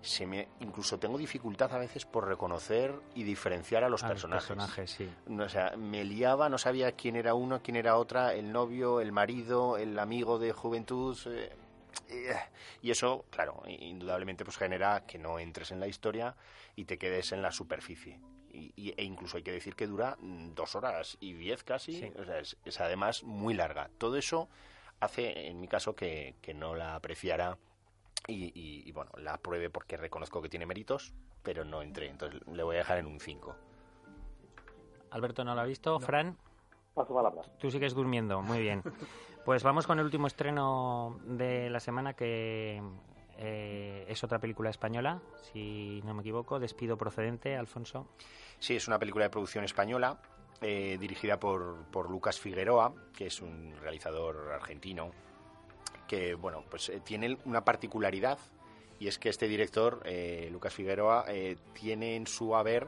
se 0.00 0.26
me, 0.26 0.48
incluso 0.58 0.98
tengo 0.98 1.16
dificultad 1.16 1.72
a 1.72 1.78
veces 1.78 2.04
por 2.04 2.26
reconocer 2.26 2.92
y 3.14 3.22
diferenciar 3.22 3.84
a 3.84 3.88
los 3.88 4.02
A 4.02 4.08
personajes. 4.08 4.48
personajes, 4.48 4.90
sí. 4.90 5.08
No, 5.26 5.44
o 5.44 5.48
sea, 5.48 5.76
me 5.76 6.02
liaba, 6.04 6.48
no 6.48 6.58
sabía 6.58 6.90
quién 6.92 7.14
era 7.14 7.34
uno, 7.34 7.60
quién 7.62 7.76
era 7.76 7.96
otra, 7.96 8.34
el 8.34 8.50
novio, 8.50 9.00
el 9.00 9.12
marido, 9.12 9.76
el 9.76 9.96
amigo 10.00 10.40
de 10.40 10.52
juventud. 10.52 11.16
eh, 11.26 11.52
y 12.80 12.90
eso, 12.90 13.24
claro, 13.30 13.62
indudablemente 13.66 14.44
pues 14.44 14.56
genera 14.56 15.04
que 15.06 15.18
no 15.18 15.38
entres 15.38 15.70
en 15.70 15.80
la 15.80 15.86
historia 15.88 16.36
y 16.76 16.84
te 16.84 16.98
quedes 16.98 17.32
en 17.32 17.42
la 17.42 17.52
superficie. 17.52 18.20
Y, 18.50 18.72
y- 18.76 18.94
e 18.96 19.02
incluso 19.04 19.36
hay 19.38 19.42
que 19.42 19.52
decir 19.52 19.74
que 19.74 19.86
dura 19.86 20.16
mm, 20.20 20.54
dos 20.54 20.74
horas 20.74 21.16
y 21.20 21.32
diez 21.32 21.64
casi, 21.64 21.92
Sí. 21.98 22.12
o 22.18 22.24
sea, 22.24 22.38
es, 22.38 22.56
es 22.64 22.80
además 22.80 23.22
muy 23.24 23.54
larga. 23.54 23.88
Todo 23.98 24.16
eso 24.16 24.48
hace, 25.00 25.48
en 25.48 25.60
mi 25.60 25.68
caso, 25.68 25.94
que, 25.96 26.34
que 26.42 26.52
no 26.54 26.74
la 26.74 26.94
apreciara 26.94 27.56
y, 28.28 28.44
y- 28.58 28.82
y, 28.86 28.92
bueno, 28.92 29.10
la 29.16 29.34
apruebe 29.34 29.70
porque 29.70 29.96
reconozco 29.96 30.42
que 30.42 30.48
tiene 30.48 30.66
méritos, 30.66 31.14
pero 31.42 31.64
no 31.64 31.82
entré, 31.82 32.08
entonces 32.08 32.40
le 32.46 32.62
voy 32.62 32.76
a 32.76 32.80
dejar 32.80 32.98
en 32.98 33.06
un 33.06 33.18
5. 33.20 33.56
Alberto 35.10 35.44
no 35.44 35.54
lo 35.54 35.60
ha 35.60 35.64
visto. 35.64 35.98
Fran, 35.98 36.36
Paso 36.94 37.14
palabra. 37.14 37.42
tú 37.58 37.70
sigues 37.70 37.94
durmiendo. 37.94 38.42
Muy 38.42 38.60
bien. 38.60 38.82
Pues 39.44 39.64
vamos 39.64 39.88
con 39.88 39.98
el 39.98 40.04
último 40.04 40.28
estreno 40.28 41.18
de 41.24 41.68
la 41.68 41.80
semana 41.80 42.14
que 42.14 42.80
eh, 43.38 44.04
es 44.08 44.22
otra 44.22 44.38
película 44.38 44.70
española, 44.70 45.20
si 45.52 46.00
no 46.04 46.14
me 46.14 46.20
equivoco. 46.20 46.60
Despido 46.60 46.96
procedente, 46.96 47.56
Alfonso. 47.56 48.06
Sí, 48.60 48.76
es 48.76 48.86
una 48.86 49.00
película 49.00 49.24
de 49.24 49.30
producción 49.30 49.64
española, 49.64 50.22
eh, 50.60 50.96
dirigida 51.00 51.40
por, 51.40 51.86
por 51.90 52.08
Lucas 52.08 52.38
Figueroa, 52.38 52.94
que 53.12 53.26
es 53.26 53.42
un 53.42 53.74
realizador 53.82 54.52
argentino, 54.52 55.10
que 56.06 56.34
bueno, 56.34 56.62
pues 56.70 56.88
eh, 56.90 57.00
tiene 57.00 57.36
una 57.44 57.64
particularidad, 57.64 58.38
y 59.00 59.08
es 59.08 59.18
que 59.18 59.28
este 59.28 59.48
director, 59.48 60.02
eh, 60.04 60.48
Lucas 60.52 60.72
Figueroa, 60.72 61.24
eh, 61.26 61.56
tiene 61.72 62.14
en 62.14 62.28
su 62.28 62.54
haber 62.54 62.86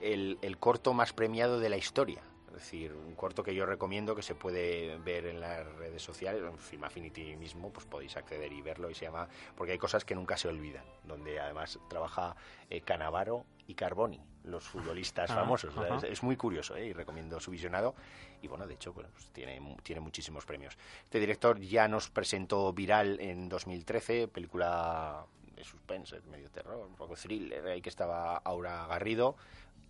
el, 0.00 0.38
el 0.40 0.56
corto 0.56 0.94
más 0.94 1.12
premiado 1.12 1.60
de 1.60 1.68
la 1.68 1.76
historia. 1.76 2.22
Es 2.50 2.64
decir, 2.64 2.92
un 2.92 3.14
corto 3.14 3.42
que 3.42 3.54
yo 3.54 3.64
recomiendo 3.64 4.14
que 4.14 4.22
se 4.22 4.34
puede 4.34 4.98
ver 4.98 5.26
en 5.26 5.40
las 5.40 5.66
redes 5.76 6.02
sociales, 6.02 6.42
en 6.42 6.58
Film 6.58 6.84
Affinity 6.84 7.36
mismo, 7.36 7.72
pues 7.72 7.86
podéis 7.86 8.16
acceder 8.16 8.52
y 8.52 8.60
verlo 8.60 8.90
y 8.90 8.94
se 8.94 9.04
llama, 9.04 9.28
porque 9.56 9.72
hay 9.72 9.78
cosas 9.78 10.04
que 10.04 10.14
nunca 10.14 10.36
se 10.36 10.48
olvidan, 10.48 10.84
donde 11.04 11.38
además 11.40 11.78
trabaja 11.88 12.34
eh, 12.68 12.80
Canavaro 12.80 13.44
y 13.68 13.74
Carboni, 13.74 14.20
los 14.44 14.64
futbolistas 14.64 15.30
Ah, 15.30 15.36
famosos. 15.36 15.76
O 15.76 15.80
sea, 15.80 15.94
ajá. 15.94 16.06
es, 16.06 16.12
es 16.12 16.22
muy 16.24 16.36
curioso 16.36 16.74
¿eh? 16.76 16.86
y 16.86 16.92
recomiendo 16.92 17.38
su 17.38 17.50
visionado. 17.52 17.94
Y 18.42 18.48
bueno, 18.48 18.66
de 18.66 18.74
hecho, 18.74 18.92
pues 18.92 19.06
tiene, 19.32 19.60
tiene 19.82 20.00
muchísimos 20.00 20.44
premios. 20.44 20.76
Este 21.04 21.20
director 21.20 21.60
ya 21.60 21.86
nos 21.88 22.10
presentó 22.10 22.72
Viral 22.72 23.20
en 23.20 23.48
2013, 23.48 24.28
película 24.28 25.24
de 25.54 25.62
suspense, 25.62 26.20
medio 26.30 26.50
terror, 26.50 26.86
un 26.86 26.96
poco 26.96 27.14
thriller, 27.14 27.66
ahí 27.66 27.80
que 27.82 27.90
estaba 27.90 28.38
Aura 28.38 28.86
Garrido. 28.86 29.36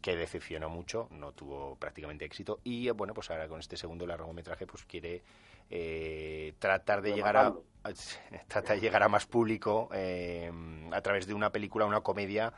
Que 0.01 0.17
decepcionó 0.17 0.69
mucho, 0.69 1.09
no 1.11 1.33
tuvo 1.33 1.77
prácticamente 1.77 2.25
éxito 2.25 2.61
y 2.65 2.89
eh, 2.89 2.93
bueno, 2.93 3.15
pues 3.15 3.31
ahora 3.31 3.49
con 3.49 3.61
este 3.61 3.77
segundo 3.77 4.07
largometraje 4.07 4.67
pues 4.67 4.85
quiere 4.85 5.23
eh, 5.69 6.55
tratar 6.59 7.03
de 7.03 7.13
llegar 7.13 7.37
a, 7.37 7.55
tratar 8.49 8.77
de 8.77 8.81
llegar 8.81 9.03
a 9.03 9.09
más 9.09 9.27
público 9.27 9.89
eh, 9.93 10.51
a 10.93 11.01
través 11.03 11.27
de 11.27 11.35
una 11.35 11.51
película, 11.51 11.85
una 11.85 12.01
comedia 12.01 12.53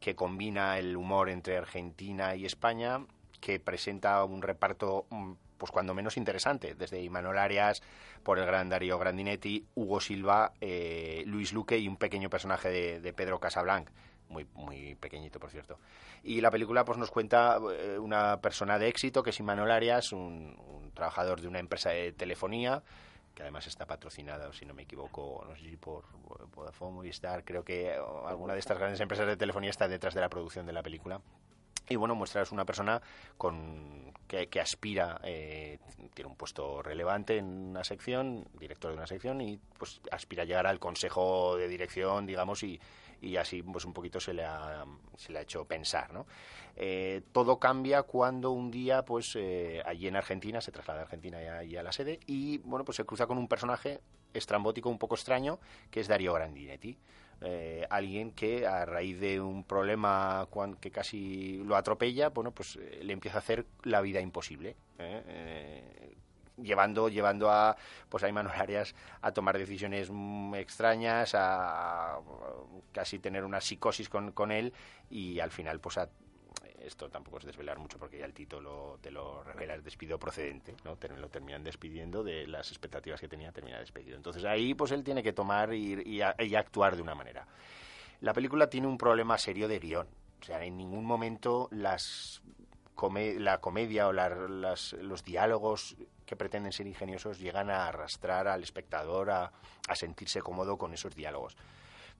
que 0.00 0.14
combina 0.14 0.78
el 0.78 0.96
humor 0.96 1.28
entre 1.28 1.58
Argentina 1.58 2.36
y 2.36 2.46
España, 2.46 3.04
que 3.40 3.60
presenta 3.60 4.24
un 4.24 4.42
reparto 4.42 5.06
mm, 5.10 5.32
pues 5.58 5.72
cuando 5.72 5.92
menos 5.92 6.16
interesante, 6.16 6.74
desde 6.74 7.02
Imanol 7.02 7.36
Arias, 7.36 7.82
por 8.22 8.38
el 8.38 8.46
gran 8.46 8.68
Darío 8.68 8.96
Grandinetti, 8.96 9.66
Hugo 9.74 10.00
Silva, 10.00 10.52
Luis 11.26 11.52
Luque 11.52 11.78
y 11.78 11.88
un 11.88 11.96
pequeño 11.96 12.30
personaje 12.30 12.68
de, 12.68 13.00
de 13.00 13.12
Pedro 13.12 13.40
Casablanc 13.40 13.88
muy, 14.28 14.46
muy 14.54 14.94
pequeñito, 14.96 15.38
por 15.38 15.50
cierto. 15.50 15.78
Y 16.22 16.40
la 16.40 16.50
película 16.50 16.84
pues 16.84 16.98
nos 16.98 17.10
cuenta 17.10 17.58
eh, 17.72 17.98
una 17.98 18.40
persona 18.40 18.78
de 18.78 18.88
éxito, 18.88 19.22
que 19.22 19.30
es 19.30 19.40
Imanol 19.40 19.70
Arias, 19.70 20.12
un, 20.12 20.56
trabajador 20.94 21.40
de 21.40 21.48
una 21.48 21.60
empresa 21.60 21.90
de 21.90 22.12
telefonía, 22.12 22.82
que 23.34 23.42
además 23.42 23.66
está 23.66 23.86
patrocinada, 23.86 24.52
si 24.52 24.66
no 24.66 24.74
me 24.74 24.82
equivoco, 24.82 25.44
no 25.48 25.54
sé 25.54 25.70
si 25.70 25.76
por 25.76 26.04
Vodafone, 26.54 26.92
Movistar, 26.92 27.44
creo 27.44 27.64
que 27.64 27.94
alguna 28.26 28.54
de 28.54 28.58
estas 28.58 28.78
grandes 28.78 29.00
empresas 29.00 29.26
de 29.26 29.36
telefonía 29.36 29.70
está 29.70 29.86
detrás 29.86 30.14
de 30.14 30.20
la 30.20 30.28
producción 30.28 30.66
de 30.66 30.72
la 30.72 30.82
película. 30.82 31.20
Y 31.90 31.96
bueno, 31.96 32.14
muestras 32.14 32.52
una 32.52 32.66
persona 32.66 33.00
con, 33.38 34.12
que, 34.26 34.48
que 34.48 34.60
aspira, 34.60 35.20
eh, 35.24 35.78
tiene 36.12 36.30
un 36.30 36.36
puesto 36.36 36.82
relevante 36.82 37.38
en 37.38 37.46
una 37.46 37.82
sección, 37.82 38.46
director 38.58 38.90
de 38.90 38.98
una 38.98 39.06
sección, 39.06 39.40
y 39.40 39.58
pues 39.78 40.00
aspira 40.10 40.42
a 40.42 40.46
llegar 40.46 40.66
al 40.66 40.78
consejo 40.78 41.56
de 41.56 41.66
dirección, 41.68 42.26
digamos, 42.26 42.62
y, 42.62 42.78
y 43.20 43.36
así 43.36 43.62
pues 43.62 43.84
un 43.84 43.92
poquito 43.92 44.20
se 44.20 44.32
le 44.32 44.44
ha, 44.44 44.84
se 45.16 45.32
le 45.32 45.38
ha 45.38 45.42
hecho 45.42 45.64
pensar, 45.64 46.12
¿no? 46.12 46.26
Eh, 46.76 47.22
todo 47.32 47.58
cambia 47.58 48.04
cuando 48.04 48.52
un 48.52 48.70
día, 48.70 49.04
pues 49.04 49.34
eh, 49.36 49.82
allí 49.84 50.06
en 50.06 50.14
Argentina, 50.14 50.60
se 50.60 50.70
traslada 50.70 51.00
a 51.00 51.02
Argentina 51.02 51.64
y 51.64 51.76
a, 51.76 51.82
la 51.82 51.90
sede, 51.90 52.20
y 52.26 52.58
bueno, 52.58 52.84
pues 52.84 52.96
se 52.96 53.04
cruza 53.04 53.26
con 53.26 53.36
un 53.36 53.48
personaje 53.48 54.00
estrambótico 54.32 54.88
un 54.88 54.98
poco 54.98 55.16
extraño, 55.16 55.58
que 55.90 56.00
es 56.00 56.08
Darío 56.08 56.34
Grandinetti. 56.34 56.96
Eh, 57.40 57.86
alguien 57.88 58.32
que 58.32 58.66
a 58.66 58.84
raíz 58.84 59.18
de 59.20 59.40
un 59.40 59.62
problema 59.64 60.48
que 60.80 60.90
casi 60.90 61.62
lo 61.64 61.76
atropella, 61.76 62.30
bueno, 62.30 62.52
pues 62.52 62.76
le 62.76 63.12
empieza 63.12 63.38
a 63.38 63.40
hacer 63.40 63.66
la 63.82 64.00
vida 64.00 64.20
imposible 64.20 64.76
llevando 66.62 67.08
llevando 67.08 67.50
a 67.50 67.76
pues 68.08 68.22
a 68.24 68.28
Imanol 68.28 68.52
Arias 68.52 68.94
a 69.22 69.32
tomar 69.32 69.58
decisiones 69.58 70.10
extrañas 70.54 71.34
a, 71.34 72.18
casi 72.92 73.18
tener 73.18 73.44
una 73.44 73.60
psicosis 73.60 74.08
con, 74.08 74.32
con 74.32 74.52
él 74.52 74.72
y 75.10 75.40
al 75.40 75.50
final 75.50 75.80
pues 75.80 75.98
esto 76.80 77.08
tampoco 77.08 77.38
es 77.38 77.44
desvelar 77.44 77.78
mucho 77.78 77.98
porque 77.98 78.18
ya 78.18 78.24
el 78.24 78.32
título 78.32 78.98
te 79.00 79.10
lo 79.10 79.42
revela 79.42 79.74
el 79.74 79.82
despido 79.82 80.18
procedente 80.18 80.74
no 80.84 80.96
lo 81.16 81.28
terminan 81.28 81.62
despidiendo 81.62 82.22
de 82.22 82.46
las 82.46 82.70
expectativas 82.70 83.20
que 83.20 83.28
tenía 83.28 83.52
termina 83.52 83.78
despedido. 83.78 84.16
Entonces 84.16 84.44
ahí 84.44 84.74
pues 84.74 84.92
él 84.92 85.04
tiene 85.04 85.22
que 85.22 85.32
tomar 85.32 85.72
y, 85.74 86.02
y, 86.04 86.54
actuar 86.54 86.96
de 86.96 87.02
una 87.02 87.14
manera. 87.14 87.46
La 88.20 88.32
película 88.32 88.68
tiene 88.68 88.86
un 88.86 88.98
problema 88.98 89.38
serio 89.38 89.68
de 89.68 89.78
guion. 89.78 90.08
O 90.40 90.44
sea 90.44 90.64
en 90.64 90.76
ningún 90.76 91.04
momento 91.04 91.68
las 91.70 92.42
la 93.38 93.58
comedia 93.58 94.08
o 94.08 94.12
los 94.12 95.24
diálogos 95.24 95.96
que 96.26 96.36
pretenden 96.36 96.72
ser 96.72 96.86
ingeniosos 96.86 97.38
llegan 97.38 97.70
a 97.70 97.88
arrastrar 97.88 98.48
al 98.48 98.62
espectador 98.62 99.30
a, 99.30 99.52
sentirse 99.94 100.42
cómodo 100.42 100.76
con 100.76 100.92
esos 100.92 101.14
diálogos. 101.14 101.56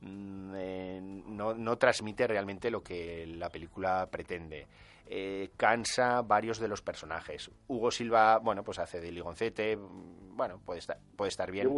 Mm, 0.00 0.54
eh, 0.56 1.00
no, 1.02 1.78
transmite 1.78 2.26
realmente 2.26 2.70
lo 2.70 2.82
que 2.82 3.26
la 3.26 3.50
película 3.50 4.08
pretende. 4.10 4.66
Eh, 5.10 5.50
cansa 5.56 6.22
varios 6.22 6.58
de 6.58 6.68
los 6.68 6.82
personajes. 6.82 7.50
Hugo 7.66 7.90
Silva, 7.90 8.38
bueno, 8.38 8.62
pues 8.62 8.78
hace 8.78 9.00
de 9.00 9.10
ligoncete, 9.10 9.76
bueno, 9.76 10.60
puede 10.64 10.80
estar, 10.80 10.98
puede 11.16 11.30
estar 11.30 11.50
bien. 11.50 11.68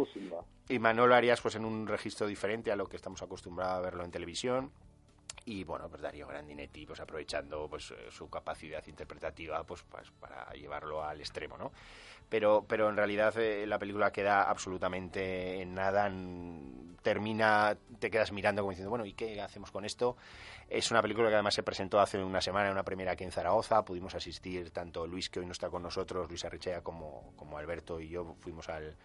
Y 0.69 0.79
Manolo 0.79 1.15
Arias, 1.15 1.41
pues 1.41 1.55
en 1.55 1.65
un 1.65 1.87
registro 1.87 2.27
diferente 2.27 2.71
a 2.71 2.75
lo 2.75 2.87
que 2.87 2.97
estamos 2.97 3.21
acostumbrados 3.21 3.77
a 3.77 3.81
verlo 3.81 4.03
en 4.03 4.11
televisión 4.11 4.71
y 5.45 5.63
bueno 5.63 5.89
pues 5.89 6.01
Darío 6.01 6.27
Grandinetti 6.27 6.85
pues 6.85 6.99
aprovechando 6.99 7.67
pues 7.69 7.91
eh, 7.91 8.09
su 8.09 8.29
capacidad 8.29 8.85
interpretativa 8.87 9.63
pues, 9.63 9.83
pues, 9.83 10.11
para 10.19 10.51
llevarlo 10.53 11.03
al 11.03 11.19
extremo 11.19 11.57
no 11.57 11.71
pero 12.29 12.65
pero 12.67 12.89
en 12.89 12.95
realidad 12.95 13.37
eh, 13.37 13.65
la 13.65 13.79
película 13.79 14.11
queda 14.11 14.43
absolutamente 14.43 15.61
en 15.61 15.73
nada 15.73 16.11
termina 17.01 17.75
te 17.99 18.11
quedas 18.11 18.31
mirando 18.31 18.61
como 18.61 18.71
diciendo 18.71 18.89
bueno 18.89 19.05
y 19.05 19.13
qué 19.13 19.41
hacemos 19.41 19.71
con 19.71 19.85
esto 19.85 20.15
es 20.71 20.89
una 20.89 21.01
película 21.01 21.27
que 21.27 21.33
además 21.33 21.53
se 21.53 21.63
presentó 21.63 21.99
hace 21.99 22.23
una 22.23 22.39
semana 22.39 22.67
en 22.67 22.71
una 22.71 22.83
primera 22.83 23.11
aquí 23.11 23.25
en 23.25 23.31
Zaragoza. 23.33 23.83
Pudimos 23.83 24.15
asistir 24.15 24.71
tanto 24.71 25.05
Luis 25.05 25.29
que 25.29 25.41
hoy 25.41 25.45
no 25.45 25.51
está 25.51 25.69
con 25.69 25.83
nosotros 25.83 26.29
Luis 26.29 26.45
Arrechea 26.45 26.81
como 26.81 27.33
como 27.35 27.57
Alberto 27.57 27.99
y 27.99 28.07
yo 28.07 28.37
fuimos 28.39 28.69
al 28.69 28.95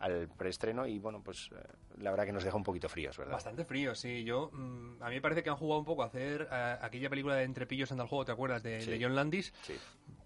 al 0.00 0.28
preestreno 0.28 0.86
y 0.86 0.98
bueno, 0.98 1.22
pues 1.22 1.50
eh, 1.52 1.62
la 1.98 2.10
verdad 2.10 2.26
que 2.26 2.32
nos 2.32 2.44
deja 2.44 2.56
un 2.56 2.62
poquito 2.62 2.88
fríos, 2.88 3.16
¿verdad? 3.16 3.32
Bastante 3.32 3.64
fríos, 3.64 3.98
sí. 3.98 4.24
Yo, 4.24 4.50
mm, 4.52 5.02
a 5.02 5.08
mí 5.08 5.14
me 5.16 5.20
parece 5.20 5.42
que 5.42 5.50
han 5.50 5.56
jugado 5.56 5.78
un 5.78 5.84
poco 5.84 6.02
a 6.02 6.06
hacer 6.06 6.48
eh, 6.50 6.76
aquella 6.80 7.08
película 7.08 7.36
de 7.36 7.44
Entrepillos 7.44 7.90
anda 7.92 8.02
al 8.02 8.08
juego, 8.08 8.24
¿te 8.24 8.32
acuerdas? 8.32 8.62
De, 8.62 8.98
John 9.00 9.14
Landis. 9.14 9.52
Sí. 9.62 9.74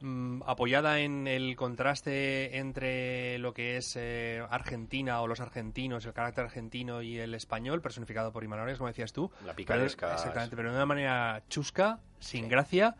Mm, 0.00 0.42
apoyada 0.46 1.00
en 1.00 1.26
el 1.26 1.56
contraste 1.56 2.58
entre 2.58 3.38
lo 3.38 3.52
que 3.52 3.76
es 3.76 3.96
eh, 3.96 4.42
Argentina 4.50 5.20
o 5.20 5.26
los 5.26 5.40
argentinos, 5.40 6.04
el 6.06 6.12
carácter 6.12 6.44
argentino 6.44 7.02
y 7.02 7.18
el 7.18 7.34
español, 7.34 7.80
personificado 7.80 8.32
por 8.32 8.44
Imanol, 8.44 8.76
como 8.76 8.88
decías 8.88 9.12
tú. 9.12 9.30
La 9.44 9.54
picaresca. 9.54 10.14
exactamente, 10.14 10.56
pero 10.56 10.70
de 10.70 10.76
una 10.76 10.86
manera 10.86 11.42
chusca, 11.48 12.00
sin 12.20 12.48
gracia 12.48 12.96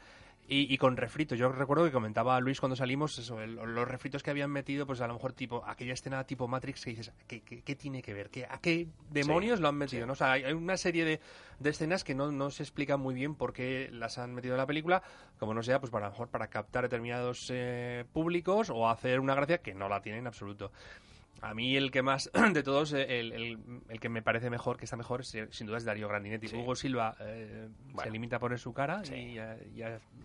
y, 0.50 0.78
con 0.78 0.96
refritos. 0.96 1.38
Yo 1.38 1.52
recuerdo 1.52 1.84
que 1.84 1.92
comentaba 1.92 2.40
Luis 2.40 2.58
cuando 2.58 2.74
salimos 2.74 3.18
eso, 3.18 3.38
los 3.46 3.86
refritos 3.86 4.22
que 4.22 4.30
habían 4.30 4.50
metido, 4.50 4.86
pues 4.86 5.02
a 5.02 5.06
lo 5.06 5.12
mejor 5.12 5.34
tipo 5.34 5.62
aquella 5.66 5.92
escena 5.92 6.24
tipo 6.24 6.48
Matrix 6.48 6.84
que 6.84 6.90
dices, 6.90 7.12
¿qué, 7.26 7.42
qué, 7.42 7.76
tiene 7.76 8.00
que 8.00 8.14
ver? 8.14 8.30
¿Qué, 8.30 8.46
¿A 8.48 8.58
qué 8.58 8.88
demonios 9.10 9.60
lo 9.60 9.68
han 9.68 9.74
metido? 9.74 10.06
¿no? 10.06 10.14
O 10.14 10.16
sea, 10.16 10.32
hay 10.32 10.52
una 10.54 10.78
serie 10.78 11.04
de, 11.04 11.20
de 11.58 11.70
escenas 11.70 12.02
que 12.02 12.14
no, 12.14 12.32
no, 12.32 12.50
se 12.50 12.62
explica 12.62 12.96
muy 12.96 13.14
bien 13.14 13.34
por 13.34 13.52
qué 13.52 13.90
las 13.92 14.16
han 14.16 14.34
metido 14.34 14.54
en 14.54 14.58
la 14.58 14.66
película, 14.66 15.02
como 15.38 15.52
no 15.52 15.62
sea, 15.62 15.80
pues 15.80 15.90
para, 15.90 16.06
a 16.06 16.08
lo 16.08 16.12
mejor 16.12 16.28
para 16.28 16.48
captar 16.48 16.84
determinados 16.84 17.50
eh, 17.52 18.06
públicos 18.14 18.70
o 18.70 18.88
hacer 18.88 19.20
una 19.20 19.34
gracia 19.34 19.58
que 19.58 19.74
no 19.74 19.90
la 19.90 20.00
tiene 20.00 20.18
en 20.18 20.28
absoluto. 20.28 20.72
A 21.40 21.54
mí 21.54 21.76
el 21.76 21.90
que 21.90 22.02
más 22.02 22.30
de 22.52 22.62
todos, 22.62 22.92
eh, 22.92 23.20
el, 23.20 23.58
el, 23.88 24.00
que 24.00 24.08
me 24.08 24.22
parece 24.22 24.50
mejor, 24.50 24.76
que 24.76 24.84
está 24.84 24.96
mejor, 24.96 25.24
sin 25.24 25.66
duda 25.66 25.78
es 25.78 25.84
Darío 25.84 26.08
Grandinetti. 26.08 26.54
Hugo 26.56 26.74
Silva 26.74 27.16
eh, 27.20 27.68
se 28.02 28.10
limita 28.10 28.36
a 28.36 28.38
poner 28.38 28.58
su 28.58 28.72
cara 28.72 29.02
y, 29.04 29.38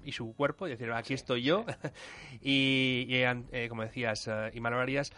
y, 0.03 0.11
su 0.11 0.33
cuerpo 0.33 0.67
y 0.67 0.71
decir, 0.71 0.91
aquí 0.91 1.13
estoy 1.13 1.43
yo. 1.43 1.65
y, 2.41 3.07
eh, 3.09 3.67
como 3.69 3.83
decías, 3.83 4.29
y 4.53 4.65
Arias 4.65 5.13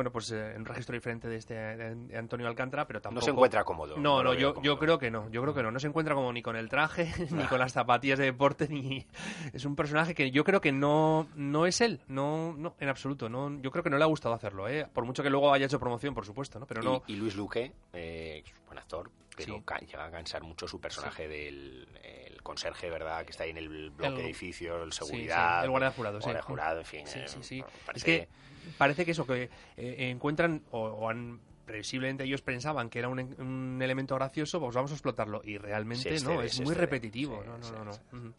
bueno, 0.00 0.12
pues 0.12 0.30
eh, 0.30 0.52
en 0.54 0.62
un 0.62 0.64
registro 0.64 0.94
diferente 0.94 1.28
de 1.28 1.36
este 1.36 1.52
de 1.52 2.16
Antonio 2.16 2.46
Alcántara, 2.46 2.86
pero 2.86 3.02
tampoco... 3.02 3.20
No 3.20 3.24
se 3.26 3.30
encuentra 3.32 3.64
cómodo. 3.64 3.98
No, 3.98 4.22
no, 4.22 4.32
yo, 4.32 4.54
yo 4.62 4.78
creo 4.78 4.98
que 4.98 5.10
no, 5.10 5.28
yo 5.28 5.42
creo 5.42 5.52
que 5.52 5.62
no. 5.62 5.70
No 5.70 5.78
se 5.78 5.88
encuentra 5.88 6.14
como 6.14 6.32
ni 6.32 6.40
con 6.40 6.56
el 6.56 6.70
traje, 6.70 7.12
ni 7.30 7.44
con 7.44 7.58
las 7.58 7.74
zapatillas 7.74 8.18
de 8.18 8.24
deporte, 8.24 8.66
ni... 8.70 9.06
Es 9.52 9.66
un 9.66 9.76
personaje 9.76 10.14
que 10.14 10.30
yo 10.30 10.42
creo 10.42 10.62
que 10.62 10.72
no, 10.72 11.28
no 11.34 11.66
es 11.66 11.82
él, 11.82 12.00
no, 12.08 12.54
no, 12.56 12.76
en 12.80 12.88
absoluto. 12.88 13.28
No, 13.28 13.60
yo 13.60 13.70
creo 13.70 13.84
que 13.84 13.90
no 13.90 13.98
le 13.98 14.04
ha 14.04 14.06
gustado 14.06 14.34
hacerlo, 14.34 14.68
¿eh? 14.68 14.88
Por 14.90 15.04
mucho 15.04 15.22
que 15.22 15.28
luego 15.28 15.52
haya 15.52 15.66
hecho 15.66 15.78
promoción, 15.78 16.14
por 16.14 16.24
supuesto, 16.24 16.58
¿no? 16.58 16.66
Pero 16.66 16.82
no... 16.82 17.02
Y, 17.06 17.16
Luis 17.16 17.36
Luque, 17.36 17.74
eh, 17.92 18.42
buen 18.64 18.78
actor, 18.78 19.10
pero 19.36 19.62
llega 19.86 20.06
a 20.06 20.10
cansar 20.10 20.42
mucho 20.42 20.66
su 20.66 20.80
personaje 20.80 21.28
del 21.28 21.86
el 22.02 22.42
conserje, 22.42 22.88
¿verdad? 22.88 23.22
Que 23.26 23.32
está 23.32 23.44
ahí 23.44 23.50
en 23.50 23.58
el 23.58 23.90
bloque 23.90 24.24
edificio, 24.24 24.82
el 24.82 24.94
seguridad... 24.94 25.62
el 25.62 25.68
guardia 25.68 25.90
jurado, 25.90 26.22
sí. 26.22 26.30
jurado, 26.40 26.78
en 26.78 26.86
fin. 26.86 27.06
Sí, 27.06 27.20
sí, 27.26 27.38
sí. 27.42 27.64
Es 27.94 28.02
que 28.02 28.28
parece 28.76 29.04
que 29.04 29.12
eso, 29.12 29.26
que 29.26 29.50
eh, 29.76 30.10
encuentran 30.10 30.62
o, 30.70 31.08
han 31.08 31.40
previsiblemente 31.64 32.24
ellos 32.24 32.42
pensaban 32.42 32.90
que 32.90 32.98
era 32.98 33.08
un, 33.08 33.78
elemento 33.80 34.16
gracioso, 34.16 34.58
pues 34.58 34.74
vamos 34.74 34.90
a 34.90 34.94
explotarlo. 34.94 35.40
Y 35.44 35.56
realmente 35.56 36.18
no, 36.20 36.42
es 36.42 36.60
muy 36.60 36.74
repetitivo. 36.74 37.44
no, 37.44 37.58
no, 37.58 37.84
no. 37.84 38.32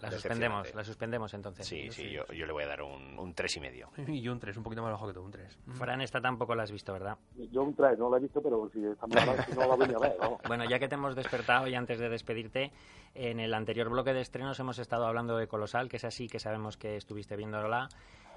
La 0.00 0.10
suspendemos, 0.10 0.74
la 0.74 0.84
suspendemos 0.84 1.34
entonces. 1.34 1.66
Sí, 1.66 1.90
sí, 1.90 2.10
yo, 2.10 2.26
yo, 2.26 2.46
le 2.46 2.52
voy 2.52 2.64
a 2.64 2.66
dar 2.66 2.82
un, 2.82 3.18
un 3.18 3.34
3 3.34 3.56
y 3.56 3.60
medio. 3.60 3.88
y 4.06 4.28
un 4.28 4.38
3, 4.38 4.56
un 4.58 4.62
poquito 4.62 4.82
más 4.82 4.92
bajo 4.92 5.06
que 5.06 5.14
tú, 5.14 5.22
un 5.22 5.30
3. 5.30 5.58
Fran, 5.72 6.00
esta 6.02 6.20
tampoco 6.20 6.54
la 6.54 6.64
has 6.64 6.70
visto, 6.70 6.92
¿verdad? 6.92 7.16
Yo 7.50 7.62
un 7.62 7.74
3, 7.74 7.98
no 7.98 8.10
la 8.10 8.18
he 8.18 8.20
visto, 8.20 8.42
pero 8.42 8.70
si 8.72 8.84
está 8.84 9.06
mal, 9.06 9.36
no 9.54 9.60
la 9.60 9.74
voy 9.74 9.94
a 9.94 9.98
ver, 9.98 10.16
vamos. 10.18 10.40
Bueno, 10.46 10.64
ya 10.68 10.78
que 10.78 10.88
te 10.88 10.94
hemos 10.96 11.16
despertado 11.16 11.66
y 11.66 11.74
antes 11.74 11.98
de 11.98 12.08
despedirte, 12.08 12.72
en 13.14 13.40
el 13.40 13.54
anterior 13.54 13.88
bloque 13.88 14.12
de 14.12 14.20
estrenos 14.20 14.60
hemos 14.60 14.78
estado 14.78 15.06
hablando 15.06 15.36
de 15.38 15.48
Colosal, 15.48 15.88
que 15.88 15.96
es 15.96 16.04
así, 16.04 16.28
que 16.28 16.38
sabemos 16.38 16.76
que 16.76 16.96
estuviste 16.96 17.36
viéndola 17.36 17.88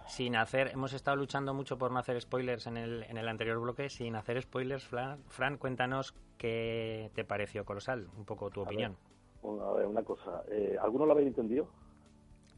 sin 0.10 0.36
hacer, 0.36 0.70
hemos 0.74 0.94
estado 0.94 1.18
luchando 1.18 1.54
mucho 1.54 1.78
por 1.78 1.92
no 1.92 2.00
hacer 2.00 2.20
spoilers 2.20 2.68
en 2.68 2.78
el, 2.78 3.04
en 3.04 3.18
el 3.18 3.28
anterior 3.28 3.60
bloque, 3.60 3.90
sin 3.90 4.16
hacer 4.16 4.42
spoilers, 4.42 4.84
Fran, 4.84 5.58
cuéntanos 5.58 6.14
qué 6.38 7.12
te 7.14 7.24
pareció 7.24 7.64
Colosal, 7.64 8.08
un 8.18 8.26
poco 8.26 8.50
tu 8.50 8.62
opinión. 8.62 8.98
a 9.44 9.74
ver, 9.74 9.86
una 9.86 10.04
cosa, 10.04 10.44
eh, 10.50 10.78
¿alguno 10.82 11.06
lo 11.06 11.14
habéis 11.14 11.28
entendido? 11.28 11.68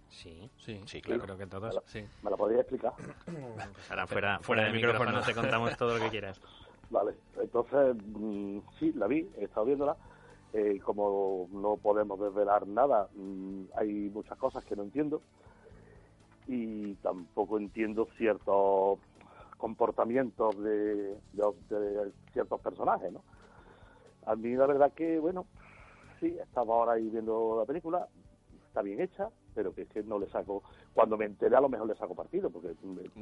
Sí, 0.08 0.49
sí, 0.58 0.82
sí, 0.86 1.02
claro, 1.02 1.24
creo 1.24 1.38
que 1.38 1.47
todos. 1.47 1.80
¿Me 2.22 2.30
la, 2.30 2.38
podría 2.38 2.62
explicar? 2.62 2.93
Pues 3.26 3.91
ahora 3.91 4.08
fuera, 4.08 4.39
fuera 4.39 4.64
del 4.64 4.74
micrófono 4.74 5.22
te 5.22 5.34
contamos 5.34 5.78
todo 5.78 5.97
lo 5.97 6.04
que 6.04 6.10
quieras. 6.10 6.41
Vale, 6.89 7.14
entonces, 7.39 7.95
mm, 7.95 8.60
sí, 8.78 8.91
la 8.93 9.08
vi, 9.08 9.30
he 9.38 9.45
estado 9.45 9.66
viéndola 9.66 9.95
Eh, 10.54 10.82
como 10.84 11.47
no 11.54 11.78
podemos 11.78 12.20
desvelar 12.20 12.67
nada, 12.67 13.08
mm, 13.16 13.63
hay 13.78 14.09
muchas 14.09 14.38
cosas 14.38 14.66
que 14.66 14.76
no 14.76 14.84
entiendo 14.84 15.21
y 16.52 16.96
tampoco 16.96 17.58
entiendo 17.58 18.08
ciertos 18.18 19.00
comportamientos 19.58 20.62
de, 20.62 21.16
de 21.34 22.12
ciertos 22.34 22.60
personajes, 22.60 23.12
¿no? 23.12 23.24
A 24.26 24.36
mí 24.36 24.54
la 24.56 24.68
verdad 24.68 24.92
que, 24.94 25.18
bueno, 25.20 25.46
sí, 26.20 26.38
estaba 26.42 26.76
ahora 26.76 26.94
ahí 26.94 27.10
viendo 27.10 27.56
la 27.58 27.66
película, 27.66 28.08
está 28.68 28.82
bien 28.82 29.00
hecha, 29.00 29.30
pero 29.56 29.74
que 29.74 29.84
es 29.84 29.90
que 29.90 30.04
no 30.04 30.20
le 30.20 30.28
saco, 30.28 30.62
cuando 30.94 31.18
me 31.18 31.26
enteré 31.26 31.56
a 31.56 31.62
lo 31.62 31.70
mejor 31.70 31.88
le 31.88 31.96
saco 31.96 32.16
partido, 32.16 32.50
porque 32.50 32.76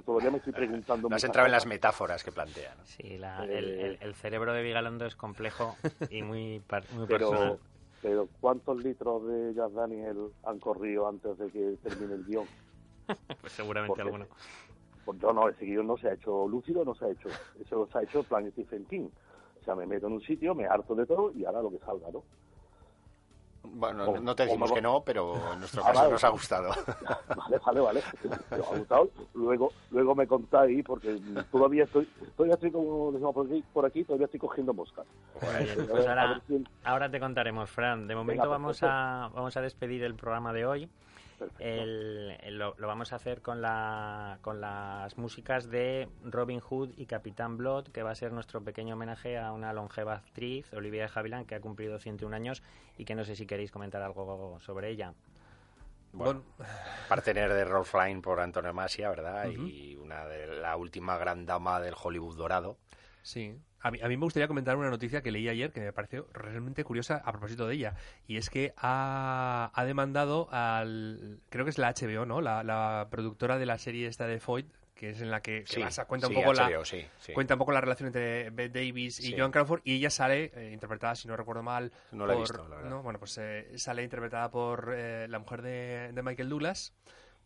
todavía 0.03 0.31
me 0.31 0.37
estoy 0.37 0.53
preguntando... 0.53 1.07
No 1.07 1.15
has 1.15 1.23
entrado 1.23 1.45
en 1.45 1.51
las 1.51 1.67
metáforas 1.67 2.23
que 2.23 2.31
plantea. 2.31 2.75
Sí, 2.83 3.17
la, 3.17 3.43
el, 3.45 3.97
el, 4.01 4.15
cerebro 4.15 4.53
de 4.53 4.63
Vigalondo 4.63 5.05
es 5.05 5.15
complejo 5.15 5.75
y 6.09 6.23
muy, 6.23 6.63
muy 6.95 7.07
pero, 7.07 7.29
personal. 7.29 7.59
Pero 8.01 8.27
¿cuántos 8.39 8.83
litros 8.83 9.27
de 9.27 9.53
Jazz 9.53 9.73
Daniel 9.73 10.31
han 10.43 10.59
corrido 10.59 11.07
antes 11.07 11.37
de 11.37 11.49
que 11.51 11.77
termine 11.83 12.15
el 12.15 12.25
guion? 12.25 12.45
pues 13.41 13.53
seguramente 13.53 14.01
alguno. 14.01 14.25
Pues 15.05 15.19
yo 15.19 15.33
no, 15.33 15.49
ese 15.49 15.65
guion 15.65 15.87
no 15.87 15.97
se 15.97 16.09
ha 16.09 16.13
hecho 16.13 16.47
lúcido, 16.47 16.85
no 16.85 16.93
se 16.95 17.05
ha 17.05 17.09
hecho. 17.09 17.29
Eso 17.59 17.87
se 17.91 17.97
ha 17.97 18.03
hecho 18.03 18.23
plan 18.23 18.49
Stephen 18.51 18.85
King. 18.85 19.09
O 19.59 19.63
sea, 19.63 19.75
me 19.75 19.85
meto 19.85 20.07
en 20.07 20.13
un 20.13 20.21
sitio, 20.21 20.55
me 20.55 20.65
harto 20.65 20.95
de 20.95 21.05
todo 21.05 21.31
y 21.31 21.45
ahora 21.45 21.61
lo 21.61 21.71
que 21.71 21.79
salga, 21.79 22.09
¿no? 22.11 22.23
Bueno, 23.61 24.19
no 24.19 24.35
te 24.35 24.45
decimos 24.45 24.71
que 24.71 24.81
no, 24.81 25.01
pero 25.01 25.35
en 25.53 25.59
nuestro 25.59 25.83
caso 25.83 26.09
nos 26.09 26.23
ha 26.23 26.29
gustado. 26.29 26.69
Vale, 27.35 27.59
vale, 27.65 27.79
vale. 27.79 28.03
Me 28.51 28.57
ha 28.57 28.77
gustado. 28.77 29.09
Luego, 29.33 29.71
luego 29.91 30.15
me 30.15 30.27
contáis, 30.27 30.83
porque 30.83 31.19
todavía 31.51 31.83
estoy, 31.83 32.07
todavía 32.35 32.55
estoy 32.55 32.71
como 32.71 33.11
decimos 33.11 33.33
por 33.33 33.45
aquí, 33.45 33.63
por 33.73 33.85
aquí 33.85 34.03
todavía 34.03 34.25
estoy 34.25 34.39
cogiendo 34.39 34.73
moscas. 34.73 35.05
pues 35.39 36.07
ahora, 36.07 36.41
ahora 36.83 37.11
te 37.11 37.19
contaremos, 37.19 37.69
Fran. 37.69 38.07
De 38.07 38.15
momento 38.15 38.49
vamos 38.49 38.81
a 38.83 39.29
vamos 39.33 39.55
a 39.55 39.61
despedir 39.61 40.03
el 40.03 40.15
programa 40.15 40.53
de 40.53 40.65
hoy. 40.65 40.89
El, 41.59 42.57
lo, 42.57 42.75
vamos 42.79 43.13
a 43.13 43.17
hacer 43.17 43.41
con, 43.41 43.61
la, 43.61 44.39
con 44.41 44.61
las 44.61 45.17
músicas 45.17 45.69
de 45.69 46.07
Robin 46.23 46.59
Hood 46.59 46.91
y 46.97 47.05
Capitán 47.05 47.57
Blood, 47.57 47.87
que 47.89 48.03
va 48.03 48.11
a 48.11 48.15
ser 48.15 48.31
nuestro 48.31 48.63
pequeño 48.63 48.95
homenaje 48.95 49.37
a 49.37 49.51
una 49.51 49.73
longeva 49.73 50.13
actriz, 50.13 50.71
Olivia 50.73 51.03
de 51.03 51.11
Havilland, 51.13 51.45
que 51.45 51.55
ha 51.55 51.61
cumplido 51.61 51.99
101 51.99 52.35
años 52.35 52.63
y 52.97 53.05
que 53.05 53.15
no 53.15 53.23
sé 53.23 53.35
si 53.35 53.45
queréis 53.45 53.71
comentar 53.71 54.01
algo 54.01 54.59
sobre 54.59 54.89
ella. 54.89 55.13
Bueno, 56.11 56.43
partener 57.07 57.53
de 57.53 57.65
Rolf 57.65 57.93
Line 57.93 58.21
por 58.21 58.39
Antonio 58.39 58.73
Masia, 58.73 59.09
¿verdad? 59.09 59.47
Y 59.49 59.95
una 59.95 60.25
de 60.25 60.47
la 60.59 60.75
última 60.75 61.17
gran 61.17 61.45
dama 61.45 61.79
del 61.79 61.93
Hollywood 62.01 62.35
dorado. 62.35 62.77
Sí, 63.21 63.55
a 63.81 63.91
mí, 63.91 63.99
a 64.01 64.07
mí, 64.07 64.17
me 64.17 64.23
gustaría 64.23 64.47
comentar 64.47 64.75
una 64.75 64.89
noticia 64.89 65.21
que 65.21 65.31
leí 65.31 65.47
ayer 65.47 65.71
que 65.71 65.79
me 65.79 65.93
pareció 65.93 66.27
realmente 66.33 66.83
curiosa 66.83 67.21
a 67.23 67.31
propósito 67.31 67.67
de 67.67 67.75
ella. 67.75 67.95
Y 68.27 68.37
es 68.37 68.49
que 68.49 68.73
ha, 68.77 69.71
ha 69.73 69.85
demandado 69.85 70.47
al. 70.51 71.39
Creo 71.49 71.65
que 71.65 71.71
es 71.71 71.77
la 71.77 71.93
HBO, 71.93 72.25
¿no? 72.25 72.41
La, 72.41 72.63
la, 72.63 73.07
productora 73.09 73.57
de 73.57 73.65
la 73.65 73.77
serie 73.77 74.07
esta 74.07 74.27
de 74.27 74.39
Foyt, 74.39 74.67
que 74.99 75.11
es 75.11 75.21
en 75.21 75.31
la 75.31 75.41
que, 75.41 75.63
cuenta 76.07 76.27
un 76.27 76.33
poco 76.33 76.53
la 76.53 76.69
cuenta 77.33 77.53
un 77.53 77.57
poco 77.57 77.71
la 77.71 77.79
relación 77.79 78.07
entre 78.07 78.49
Beth 78.49 78.73
Davis 78.73 79.21
y 79.21 79.37
Joan 79.37 79.51
Crawford 79.51 79.79
y 79.85 79.95
ella 79.95 80.09
sale 80.09 80.51
eh, 80.53 80.71
interpretada 80.73 81.15
si 81.15 81.29
no 81.29 81.37
recuerdo 81.37 81.63
mal 81.63 81.93
no 82.11 82.27
la 82.27 82.33
he 82.33 82.37
visto, 82.37 82.67
la 82.67 82.75
verdad. 82.75 82.89
¿no? 82.89 83.01
bueno 83.01 83.17
pues 83.17 83.37
eh, 83.37 83.71
sale 83.77 84.03
interpretada 84.03 84.51
por 84.51 84.93
eh, 84.93 85.29
la 85.29 85.39
mujer 85.39 85.61
de, 85.61 86.11
de 86.11 86.21
Michael 86.21 86.49
Douglas 86.49 86.93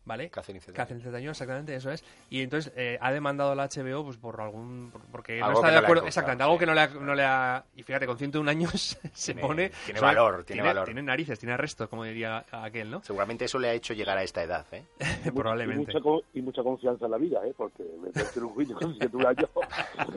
¿vale? 0.04 0.30
Catherine 0.30 0.60
Zeta-Jones. 0.60 1.30
exactamente, 1.30 1.74
eso 1.74 1.90
es. 1.90 2.04
Y 2.30 2.42
entonces 2.42 2.72
eh, 2.76 2.98
ha 3.00 3.12
demandado 3.12 3.52
a 3.52 3.54
la 3.54 3.68
HBO 3.68 4.04
pues 4.04 4.16
por 4.16 4.40
algún... 4.40 4.92
porque 5.10 5.40
no 5.40 5.52
está 5.52 5.70
de 5.70 5.78
acuerdo... 5.78 6.06
exactamente, 6.06 6.44
algo 6.44 6.58
que 6.58 6.66
no 6.66 6.74
le, 6.74 6.80
ha, 6.80 6.86
no 6.88 7.14
le 7.14 7.24
ha... 7.24 7.64
Y 7.76 7.82
fíjate, 7.82 8.06
con 8.06 8.18
101 8.18 8.50
años 8.50 8.98
se 9.12 9.34
pone... 9.34 9.70
Tiene 9.84 10.00
valor, 10.00 10.44
tiene, 10.44 10.62
valor. 10.62 10.84
Tiene 10.84 11.02
narices, 11.02 11.38
tiene 11.38 11.56
restos, 11.56 11.88
como 11.88 12.04
diría 12.04 12.44
aquel, 12.50 12.90
¿no? 12.90 13.02
Seguramente 13.02 13.46
eso 13.46 13.58
le 13.58 13.68
ha 13.68 13.72
hecho 13.72 13.94
llegar 13.94 14.18
a 14.18 14.22
esta 14.22 14.42
edad, 14.42 14.66
¿eh? 14.72 14.84
Probablemente. 15.34 15.92
Y 15.92 16.00
mucha, 16.00 16.26
y 16.34 16.42
mucha, 16.42 16.62
confianza 16.62 17.06
en 17.06 17.10
la 17.10 17.18
vida, 17.18 17.40
¿eh? 17.46 17.54
Porque 17.56 17.82
me 17.82 18.42
un 18.42 18.48
juicio 18.50 18.76
con 18.76 18.94
101 18.94 19.28
años... 19.28 19.50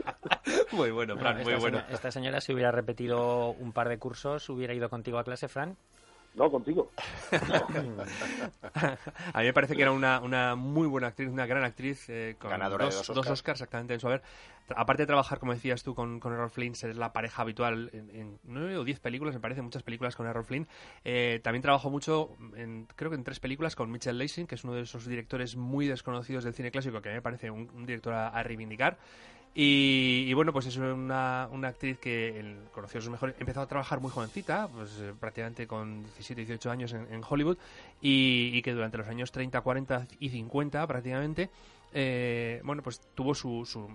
muy 0.72 0.90
bueno, 0.90 1.16
Fran, 1.16 1.42
muy 1.42 1.54
bueno. 1.54 1.82
esta 1.90 2.10
señora 2.10 2.40
si 2.40 2.52
hubiera 2.52 2.70
repetido 2.70 3.50
un 3.50 3.72
par 3.72 3.88
de 3.88 3.98
cursos, 3.98 4.48
hubiera 4.48 4.74
ido 4.74 4.88
contigo 4.88 5.18
a 5.18 5.24
clase, 5.24 5.48
Fran. 5.48 5.76
No, 6.38 6.50
contigo. 6.52 6.92
a 9.32 9.40
mí 9.40 9.44
me 9.44 9.52
parece 9.52 9.74
que 9.74 9.82
era 9.82 9.90
una, 9.90 10.20
una 10.20 10.54
muy 10.54 10.86
buena 10.86 11.08
actriz, 11.08 11.28
una 11.28 11.46
gran 11.46 11.64
actriz. 11.64 12.08
Eh, 12.08 12.36
con 12.38 12.50
Ganadora 12.50 12.84
dos, 12.84 12.94
de 12.94 12.98
dos 12.98 13.08
Oscars. 13.08 13.30
Oscars. 13.30 13.60
exactamente, 13.60 13.94
en 13.94 14.00
su 14.00 14.06
haber. 14.06 14.22
Aparte 14.76 15.02
de 15.02 15.08
trabajar, 15.08 15.40
como 15.40 15.52
decías 15.52 15.82
tú, 15.82 15.96
con, 15.96 16.20
con 16.20 16.32
Errol 16.32 16.50
Flynn, 16.50 16.76
ser 16.76 16.94
la 16.94 17.12
pareja 17.12 17.42
habitual 17.42 17.90
en, 17.92 18.38
nueve 18.44 18.76
o 18.76 18.84
diez 18.84 19.00
películas, 19.00 19.34
me 19.34 19.40
parece, 19.40 19.62
muchas 19.62 19.82
películas 19.82 20.14
con 20.14 20.28
Errol 20.28 20.44
Flynn. 20.44 20.68
Eh, 21.04 21.40
también 21.42 21.62
trabajó 21.62 21.90
mucho, 21.90 22.36
en, 22.54 22.86
creo 22.94 23.10
que 23.10 23.16
en 23.16 23.24
tres 23.24 23.40
películas, 23.40 23.74
con 23.74 23.90
Mitchell 23.90 24.16
Lacing, 24.16 24.46
que 24.46 24.54
es 24.54 24.62
uno 24.62 24.74
de 24.74 24.82
esos 24.82 25.06
directores 25.06 25.56
muy 25.56 25.88
desconocidos 25.88 26.44
del 26.44 26.54
cine 26.54 26.70
clásico, 26.70 27.00
que 27.02 27.08
a 27.08 27.12
mí 27.12 27.16
me 27.16 27.22
parece 27.22 27.50
un, 27.50 27.68
un 27.74 27.84
director 27.84 28.14
a, 28.14 28.28
a 28.28 28.42
reivindicar. 28.44 28.98
Y, 29.54 30.32
bueno, 30.34 30.52
pues 30.52 30.66
es 30.66 30.76
una, 30.76 31.48
una 31.50 31.68
actriz 31.68 31.98
que 31.98 32.38
el, 32.38 32.58
conoció 32.72 33.00
sus 33.00 33.10
mejores. 33.10 33.34
Empezó 33.40 33.60
a 33.60 33.66
trabajar 33.66 34.00
muy 34.00 34.10
jovencita, 34.10 34.68
pues 34.68 34.98
eh, 35.00 35.12
prácticamente 35.18 35.66
con 35.66 36.02
17, 36.02 36.42
18 36.42 36.70
años 36.70 36.92
en, 36.92 37.12
en 37.12 37.22
Hollywood, 37.28 37.58
y, 38.00 38.62
que 38.62 38.72
durante 38.72 38.98
los 38.98 39.08
años 39.08 39.32
30, 39.32 39.60
40 39.60 40.06
y 40.20 40.28
50 40.28 40.86
prácticamente 40.86 41.50
eh, 41.92 42.60
bueno, 42.64 42.82
pues 42.82 43.00
tuvo 43.14 43.34
sus 43.34 43.70
su 43.70 43.88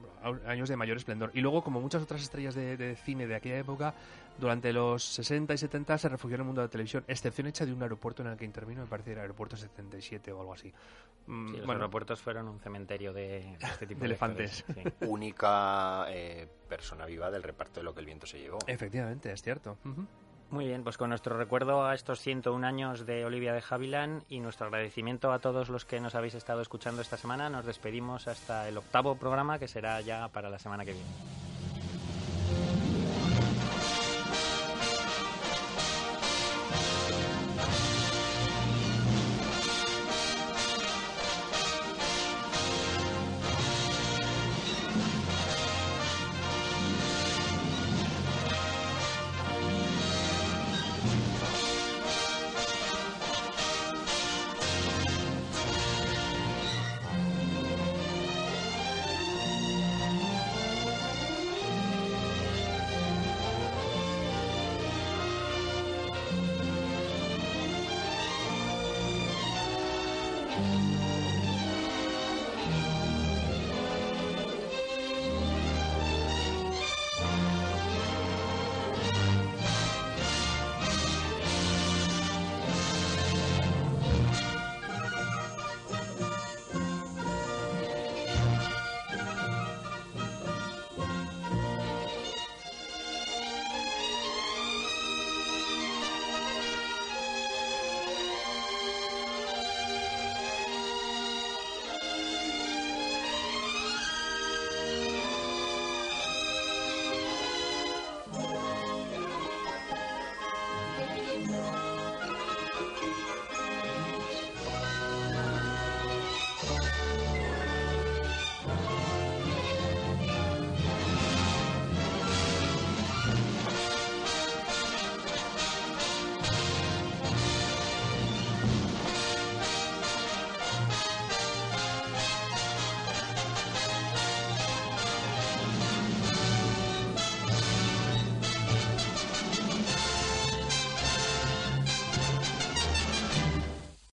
años 0.47 0.69
de 0.69 0.75
mayor 0.75 0.97
esplendor. 0.97 1.31
Y 1.34 1.41
luego, 1.41 1.63
como 1.63 1.80
muchas 1.80 2.01
otras 2.01 2.21
estrellas 2.21 2.55
de, 2.55 2.95
cine 3.03 3.27
de 3.27 3.35
aquella 3.35 3.59
época, 3.59 3.93
durante 4.38 4.73
los 4.73 5.03
60 5.03 5.53
y 5.53 5.57
70 5.57 5.97
se 5.97 6.10
refugió 6.10 6.35
en 6.35 6.41
el 6.41 6.45
mundo 6.45 6.61
de 6.61 6.68
la 6.68 6.72
televisión, 6.72 7.03
excepción 7.07 7.47
hecha 7.47 7.65
de 7.65 7.73
un 7.73 7.81
aeropuerto 7.81 8.22
en 8.22 8.30
el 8.30 8.38
que 8.38 8.45
intervino, 8.45 8.81
me 8.81 8.88
parece 8.88 9.14
el 9.14 9.19
aeropuerto 9.19 9.55
77 9.55 10.31
o 10.31 10.39
algo 10.39 10.53
así. 10.53 10.69
Sí, 10.69 10.76
los 11.27 11.65
bueno, 11.65 11.73
aeropuertos 11.73 12.22
fueron 12.22 12.47
un 12.47 12.60
cementerio 12.60 13.14
de 13.14 13.53
este 13.53 13.88
tipo 13.88 14.01
de, 14.01 14.05
elefantes. 14.07 14.65
Sí. 14.73 14.84
Única 15.07 16.05
eh, 16.10 16.47
persona 16.68 17.05
viva 17.05 17.31
del 17.31 17.43
reparto 17.43 17.80
de 17.80 17.85
lo 17.85 17.93
que 17.93 18.01
el 18.01 18.05
viento 18.05 18.27
se 18.27 18.39
llevó. 18.39 18.60
Efectivamente, 18.68 19.31
es 19.31 19.41
cierto. 19.41 19.77
Uh 19.85 19.89
-huh. 19.89 20.07
Muy 20.53 20.68
bien, 20.68 20.84
pues 20.84 20.97
con 20.97 21.10
nuestro 21.10 21.35
recuerdo 21.35 21.84
a 21.84 21.95
estos 21.95 22.19
101 22.19 22.68
años 22.68 23.07
de 23.07 23.26
Olivia 23.26 23.53
de 23.53 23.64
Havilland 23.68 24.23
y 24.30 24.39
nuestro 24.39 24.68
agradecimiento 24.68 25.31
a 25.31 25.39
todos 25.39 25.69
los 25.69 25.84
que 25.84 25.99
nos 25.99 26.14
habéis 26.14 26.35
estado 26.35 26.61
escuchando 26.61 27.01
esta 27.01 27.18
semana, 27.18 27.49
nos 27.49 27.65
despedimos 27.65 28.27
hasta 28.27 28.69
el 28.69 28.77
octavo 28.77 29.15
programa 29.15 29.57
que 29.57 29.68
será 29.68 29.99
ya 30.01 30.27
para 30.27 30.51
la 30.51 30.60
semana 30.60 30.85
que 30.85 30.93
viene. 30.93 31.52